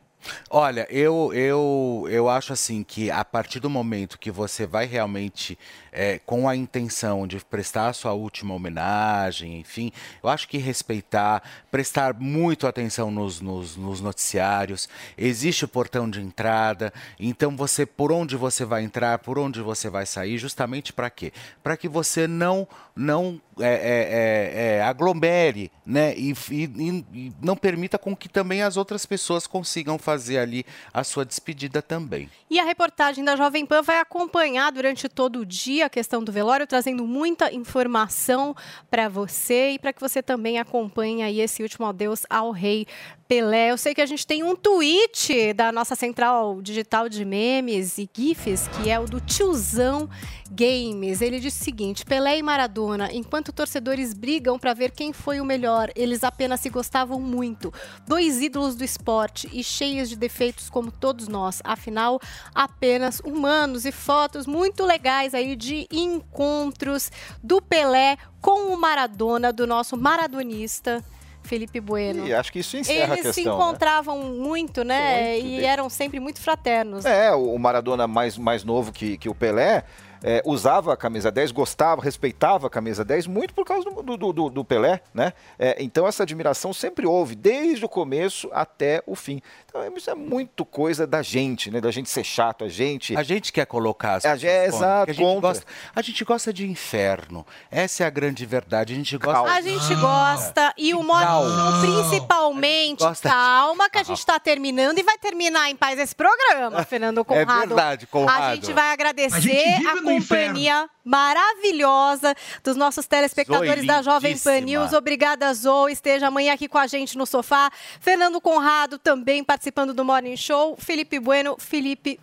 Olha, 0.50 0.86
eu, 0.90 1.32
eu, 1.32 2.06
eu 2.10 2.28
acho 2.28 2.52
assim 2.52 2.82
que 2.82 3.10
a 3.10 3.24
partir 3.24 3.58
do 3.58 3.70
momento 3.70 4.18
que 4.18 4.30
você 4.30 4.66
vai 4.66 4.84
realmente 4.84 5.58
é, 5.92 6.18
com 6.26 6.48
a 6.48 6.54
intenção 6.54 7.26
de 7.26 7.38
prestar 7.44 7.88
a 7.88 7.92
sua 7.92 8.12
última 8.12 8.54
homenagem, 8.54 9.58
enfim, 9.58 9.90
eu 10.22 10.28
acho 10.28 10.46
que 10.46 10.58
respeitar, 10.58 11.42
prestar 11.70 12.14
muito 12.14 12.66
atenção 12.66 13.10
nos, 13.10 13.40
nos, 13.40 13.76
nos 13.76 14.00
noticiários, 14.00 14.88
existe 15.16 15.64
o 15.64 15.68
portão 15.68 16.08
de 16.08 16.20
entrada, 16.20 16.92
então 17.18 17.56
você, 17.56 17.86
por 17.86 18.12
onde 18.12 18.36
você 18.36 18.64
vai 18.64 18.82
entrar, 18.82 19.18
por 19.18 19.38
onde 19.38 19.60
você 19.60 19.88
vai 19.88 20.04
sair, 20.04 20.36
justamente 20.38 20.92
para 20.92 21.08
quê? 21.10 21.32
Para 21.62 21.76
que 21.76 21.88
você 21.88 22.26
não, 22.26 22.68
não 22.94 23.40
é, 23.58 23.64
é, 23.64 23.72
é, 23.72 24.76
é, 24.76 24.82
aglomere, 24.82 25.70
né? 25.84 26.14
E, 26.16 26.32
e- 26.50 27.04
e- 27.12 27.32
não 27.42 27.56
permita 27.56 27.98
com 27.98 28.14
que 28.14 28.28
também 28.28 28.62
as 28.62 28.76
outras 28.76 29.04
pessoas 29.06 29.46
consigam 29.46 29.98
fazer 29.98 30.09
ali 30.10 30.64
a 30.92 31.04
sua 31.04 31.24
despedida 31.24 31.82
também. 31.82 32.28
E 32.50 32.58
a 32.58 32.64
reportagem 32.64 33.24
da 33.24 33.36
Jovem 33.36 33.64
Pan 33.64 33.82
vai 33.82 33.98
acompanhar 33.98 34.72
durante 34.72 35.08
todo 35.08 35.40
o 35.40 35.46
dia 35.46 35.86
a 35.86 35.90
questão 35.90 36.22
do 36.22 36.32
velório, 36.32 36.66
trazendo 36.66 37.06
muita 37.06 37.52
informação 37.52 38.54
para 38.90 39.08
você 39.08 39.72
e 39.72 39.78
para 39.78 39.92
que 39.92 40.00
você 40.00 40.22
também 40.22 40.58
acompanhe 40.58 41.22
aí 41.22 41.40
esse 41.40 41.62
último 41.62 41.86
adeus 41.86 42.24
ao 42.28 42.50
rei 42.50 42.86
Pelé. 43.30 43.70
Eu 43.70 43.78
sei 43.78 43.94
que 43.94 44.00
a 44.00 44.06
gente 44.06 44.26
tem 44.26 44.42
um 44.42 44.56
tweet 44.56 45.52
da 45.52 45.70
nossa 45.70 45.94
central 45.94 46.60
digital 46.60 47.08
de 47.08 47.24
memes 47.24 47.96
e 47.96 48.10
GIFs, 48.12 48.66
que 48.66 48.90
é 48.90 48.98
o 48.98 49.06
do 49.06 49.20
tiozão 49.20 50.08
Games. 50.50 51.22
Ele 51.22 51.38
diz 51.38 51.54
o 51.54 51.62
seguinte: 51.62 52.04
Pelé 52.04 52.38
e 52.38 52.42
Maradona, 52.42 53.08
enquanto 53.12 53.52
torcedores 53.52 54.12
brigam 54.12 54.58
para 54.58 54.74
ver 54.74 54.90
quem 54.90 55.12
foi 55.12 55.40
o 55.40 55.44
melhor, 55.44 55.90
eles 55.94 56.24
apenas 56.24 56.58
se 56.60 56.68
gostavam 56.68 57.20
muito. 57.20 57.72
Dois 58.06 58.42
ídolos 58.42 58.74
do 58.74 58.82
esporte 58.82 59.48
e 59.52 59.62
cheios 59.62 59.99
de 60.08 60.16
defeitos 60.16 60.70
como 60.70 60.90
todos 60.90 61.28
nós. 61.28 61.60
Afinal, 61.64 62.20
apenas 62.54 63.20
humanos 63.20 63.84
e 63.84 63.92
fotos 63.92 64.46
muito 64.46 64.84
legais 64.84 65.34
aí 65.34 65.54
de 65.56 65.86
encontros 65.90 67.10
do 67.42 67.60
Pelé 67.60 68.16
com 68.40 68.72
o 68.72 68.80
Maradona, 68.80 69.52
do 69.52 69.66
nosso 69.66 69.96
maradonista. 69.96 71.04
Felipe 71.42 71.80
Bueno. 71.80 72.26
E 72.26 72.34
acho 72.34 72.52
que 72.52 72.58
isso 72.60 72.76
encerra 72.76 73.14
a 73.14 73.18
Eles 73.18 73.34
se 73.34 73.42
questão, 73.42 73.56
né? 73.56 73.64
encontravam 73.64 74.18
muito, 74.18 74.84
né? 74.84 75.32
Muito 75.32 75.46
e 75.46 75.56
bem. 75.56 75.66
eram 75.66 75.88
sempre 75.88 76.20
muito 76.20 76.40
fraternos. 76.40 77.04
É, 77.04 77.32
o 77.32 77.58
Maradona 77.58 78.06
mais, 78.06 78.36
mais 78.36 78.62
novo 78.62 78.92
que, 78.92 79.16
que 79.16 79.28
o 79.28 79.34
Pelé. 79.34 79.84
É, 80.22 80.42
usava 80.44 80.92
a 80.92 80.96
camisa 80.96 81.30
10, 81.30 81.52
gostava, 81.52 82.02
respeitava 82.02 82.66
a 82.66 82.70
camisa 82.70 83.04
10, 83.04 83.26
muito 83.26 83.54
por 83.54 83.64
causa 83.64 83.88
do, 83.90 84.16
do, 84.16 84.32
do- 84.32 84.50
do 84.50 84.64
Pelé, 84.64 85.00
né? 85.14 85.32
É, 85.58 85.76
então 85.80 86.06
essa 86.06 86.22
admiração 86.22 86.72
sempre 86.72 87.06
houve, 87.06 87.34
desde 87.34 87.84
o 87.84 87.88
começo 87.88 88.48
até 88.52 89.02
o 89.06 89.14
fim. 89.14 89.40
Então 89.66 89.82
isso 89.96 90.10
é 90.10 90.14
muito 90.14 90.64
coisa 90.64 91.06
da 91.06 91.22
gente, 91.22 91.70
né? 91.70 91.80
Da 91.80 91.90
gente 91.90 92.10
ser 92.10 92.24
chato, 92.24 92.64
a 92.64 92.68
gente... 92.68 93.16
A 93.16 93.22
gente 93.22 93.52
quer 93.52 93.66
colocar 93.66 94.14
as 94.16 94.24
É, 94.24 94.32
pessoas 94.32 94.44
é, 94.44 94.70
contra, 94.70 94.76
exato, 94.76 95.10
a 95.10 95.14
gente, 95.14 95.24
contra. 95.24 95.40
gosta, 95.48 95.66
a 95.94 96.02
gente 96.02 96.24
gosta 96.24 96.52
de 96.52 96.68
inferno. 96.68 97.46
Essa 97.70 98.04
é 98.04 98.06
a 98.06 98.10
grande 98.10 98.44
verdade. 98.46 98.92
A 98.92 98.96
gente 98.96 99.16
gosta. 99.16 99.52
A 99.52 99.60
gente 99.60 99.94
gosta 99.94 100.74
e 100.76 100.94
o 100.94 101.04
Calma. 101.10 101.80
Show, 101.86 102.02
principalmente, 102.10 102.98
gosta 103.00 103.28
de- 103.28 103.34
calma 103.34 103.88
que 103.90 103.98
a 103.98 104.02
gente 104.02 104.18
está 104.18 104.38
terminando 104.38 104.98
e 104.98 105.02
vai 105.02 105.18
terminar 105.18 105.70
em 105.70 105.76
paz 105.76 105.98
esse 105.98 106.14
programa, 106.14 106.82
Fernando 106.84 107.24
Conrado. 107.24 107.50
É 107.62 107.66
verdade, 107.66 108.06
Conrado. 108.06 108.42
A 108.42 108.54
gente 108.54 108.72
vai 108.72 108.92
agradecer 108.92 109.36
A 109.36 109.40
gente 109.40 109.76
vive 109.78 109.88
a 109.88 109.94
no 109.96 110.02
companhia 110.18 110.88
maravilhosa 111.04 112.34
dos 112.64 112.76
nossos 112.76 113.06
telespectadores 113.06 113.78
Zoe, 113.78 113.86
da 113.86 114.02
Jovem 114.02 114.38
Pan. 114.38 114.60
News. 114.60 114.92
Obrigada, 114.92 115.52
Zoe. 115.54 115.92
Esteja 115.92 116.28
amanhã 116.28 116.54
aqui 116.54 116.68
com 116.68 116.78
a 116.78 116.86
gente 116.86 117.16
no 117.16 117.26
sofá. 117.26 117.70
Fernando 118.00 118.40
Conrado 118.40 118.98
também 118.98 119.44
participando 119.44 119.94
do 119.94 120.04
Morning 120.04 120.36
Show. 120.36 120.76
Felipe 120.78 121.18
Bueno, 121.18 121.56
Felipe. 121.58 122.18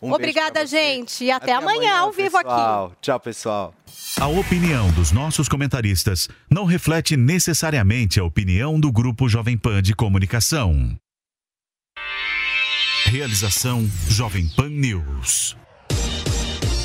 Um 0.00 0.12
Obrigada, 0.12 0.66
gente. 0.66 1.24
E 1.24 1.30
até, 1.30 1.52
amanhã, 1.52 1.98
ao 1.98 2.10
vivo 2.10 2.36
aqui. 2.36 2.48
pessoal. 2.48 2.92
Tchau, 3.00 3.20
pessoal. 3.20 3.74
A 4.20 4.26
opinião 4.26 4.90
dos 4.92 5.12
nossos 5.12 5.48
comentaristas 5.48 6.28
não 6.50 6.64
reflete 6.64 7.16
necessariamente 7.16 8.18
a 8.18 8.24
opinião 8.24 8.80
do 8.80 8.90
Grupo 8.90 9.28
Jovem 9.28 9.56
Pan 9.56 9.80
de 9.80 9.94
Comunicação. 9.94 10.96
Realização 13.06 13.88
Jovem 14.08 14.48
Pan 14.48 14.70
News. 14.70 15.56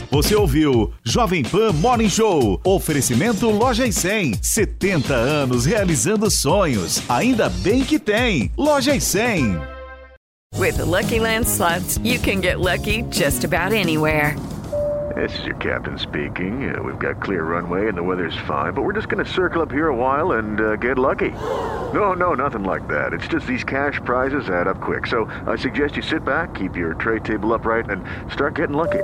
Você 0.10 0.36
ouviu 0.36 0.94
Jovem 1.04 1.44
Pan 1.44 1.74
Morning 1.74 2.10
Show. 2.10 2.62
Oferecimento 2.64 3.50
Loja 3.50 3.86
e 3.86 3.92
100. 3.92 4.40
70 4.42 5.14
anos 5.14 5.66
realizando 5.66 6.32
sonhos. 6.32 7.04
Ainda 7.10 7.50
bem 7.50 7.84
que 7.84 8.00
tem. 8.00 8.50
Loja 8.58 8.96
e 8.96 9.02
100. 9.02 9.60
With 10.56 10.78
the 10.78 10.86
Lucky 10.86 11.20
Land 11.20 11.46
slots, 11.46 12.00
you 12.04 12.20
can 12.20 12.40
get 12.40 12.60
lucky 12.60 13.04
just 13.12 13.44
about 13.44 13.74
anywhere. 13.74 14.36
This 15.14 15.38
is 15.40 15.46
your 15.46 15.56
captain 15.58 15.98
speaking. 16.00 16.74
Uh, 16.74 16.82
we've 16.82 17.00
got 17.00 17.22
clear 17.22 17.44
runway 17.44 17.88
and 17.90 17.98
the 17.98 18.04
weather's 18.04 18.38
fine, 18.48 18.74
but 18.74 18.84
we're 18.84 18.94
just 18.94 19.10
going 19.10 19.24
to 19.24 19.32
circle 19.32 19.62
up 19.62 19.72
here 19.72 19.88
a 19.90 19.96
while 19.96 20.34
and 20.34 20.62
uh, 20.62 20.76
get 20.78 20.98
lucky. 20.98 21.32
No, 21.94 22.14
no, 22.14 22.34
nothing 22.34 22.64
like 22.64 22.88
that. 22.88 23.14
It's 23.14 23.28
just 23.28 23.46
these 23.46 23.64
cash 23.64 24.00
prizes 24.06 24.50
add 24.50 24.68
up 24.68 24.80
quick. 24.80 25.06
So 25.06 25.26
I 25.46 25.58
suggest 25.58 25.98
you 25.98 26.02
sit 26.02 26.24
back, 26.24 26.56
keep 26.56 26.78
your 26.78 26.94
tray 26.94 27.20
table 27.20 27.54
upright, 27.54 27.90
and 27.90 28.04
start 28.32 28.56
getting 28.56 28.76
lucky. 28.76 29.04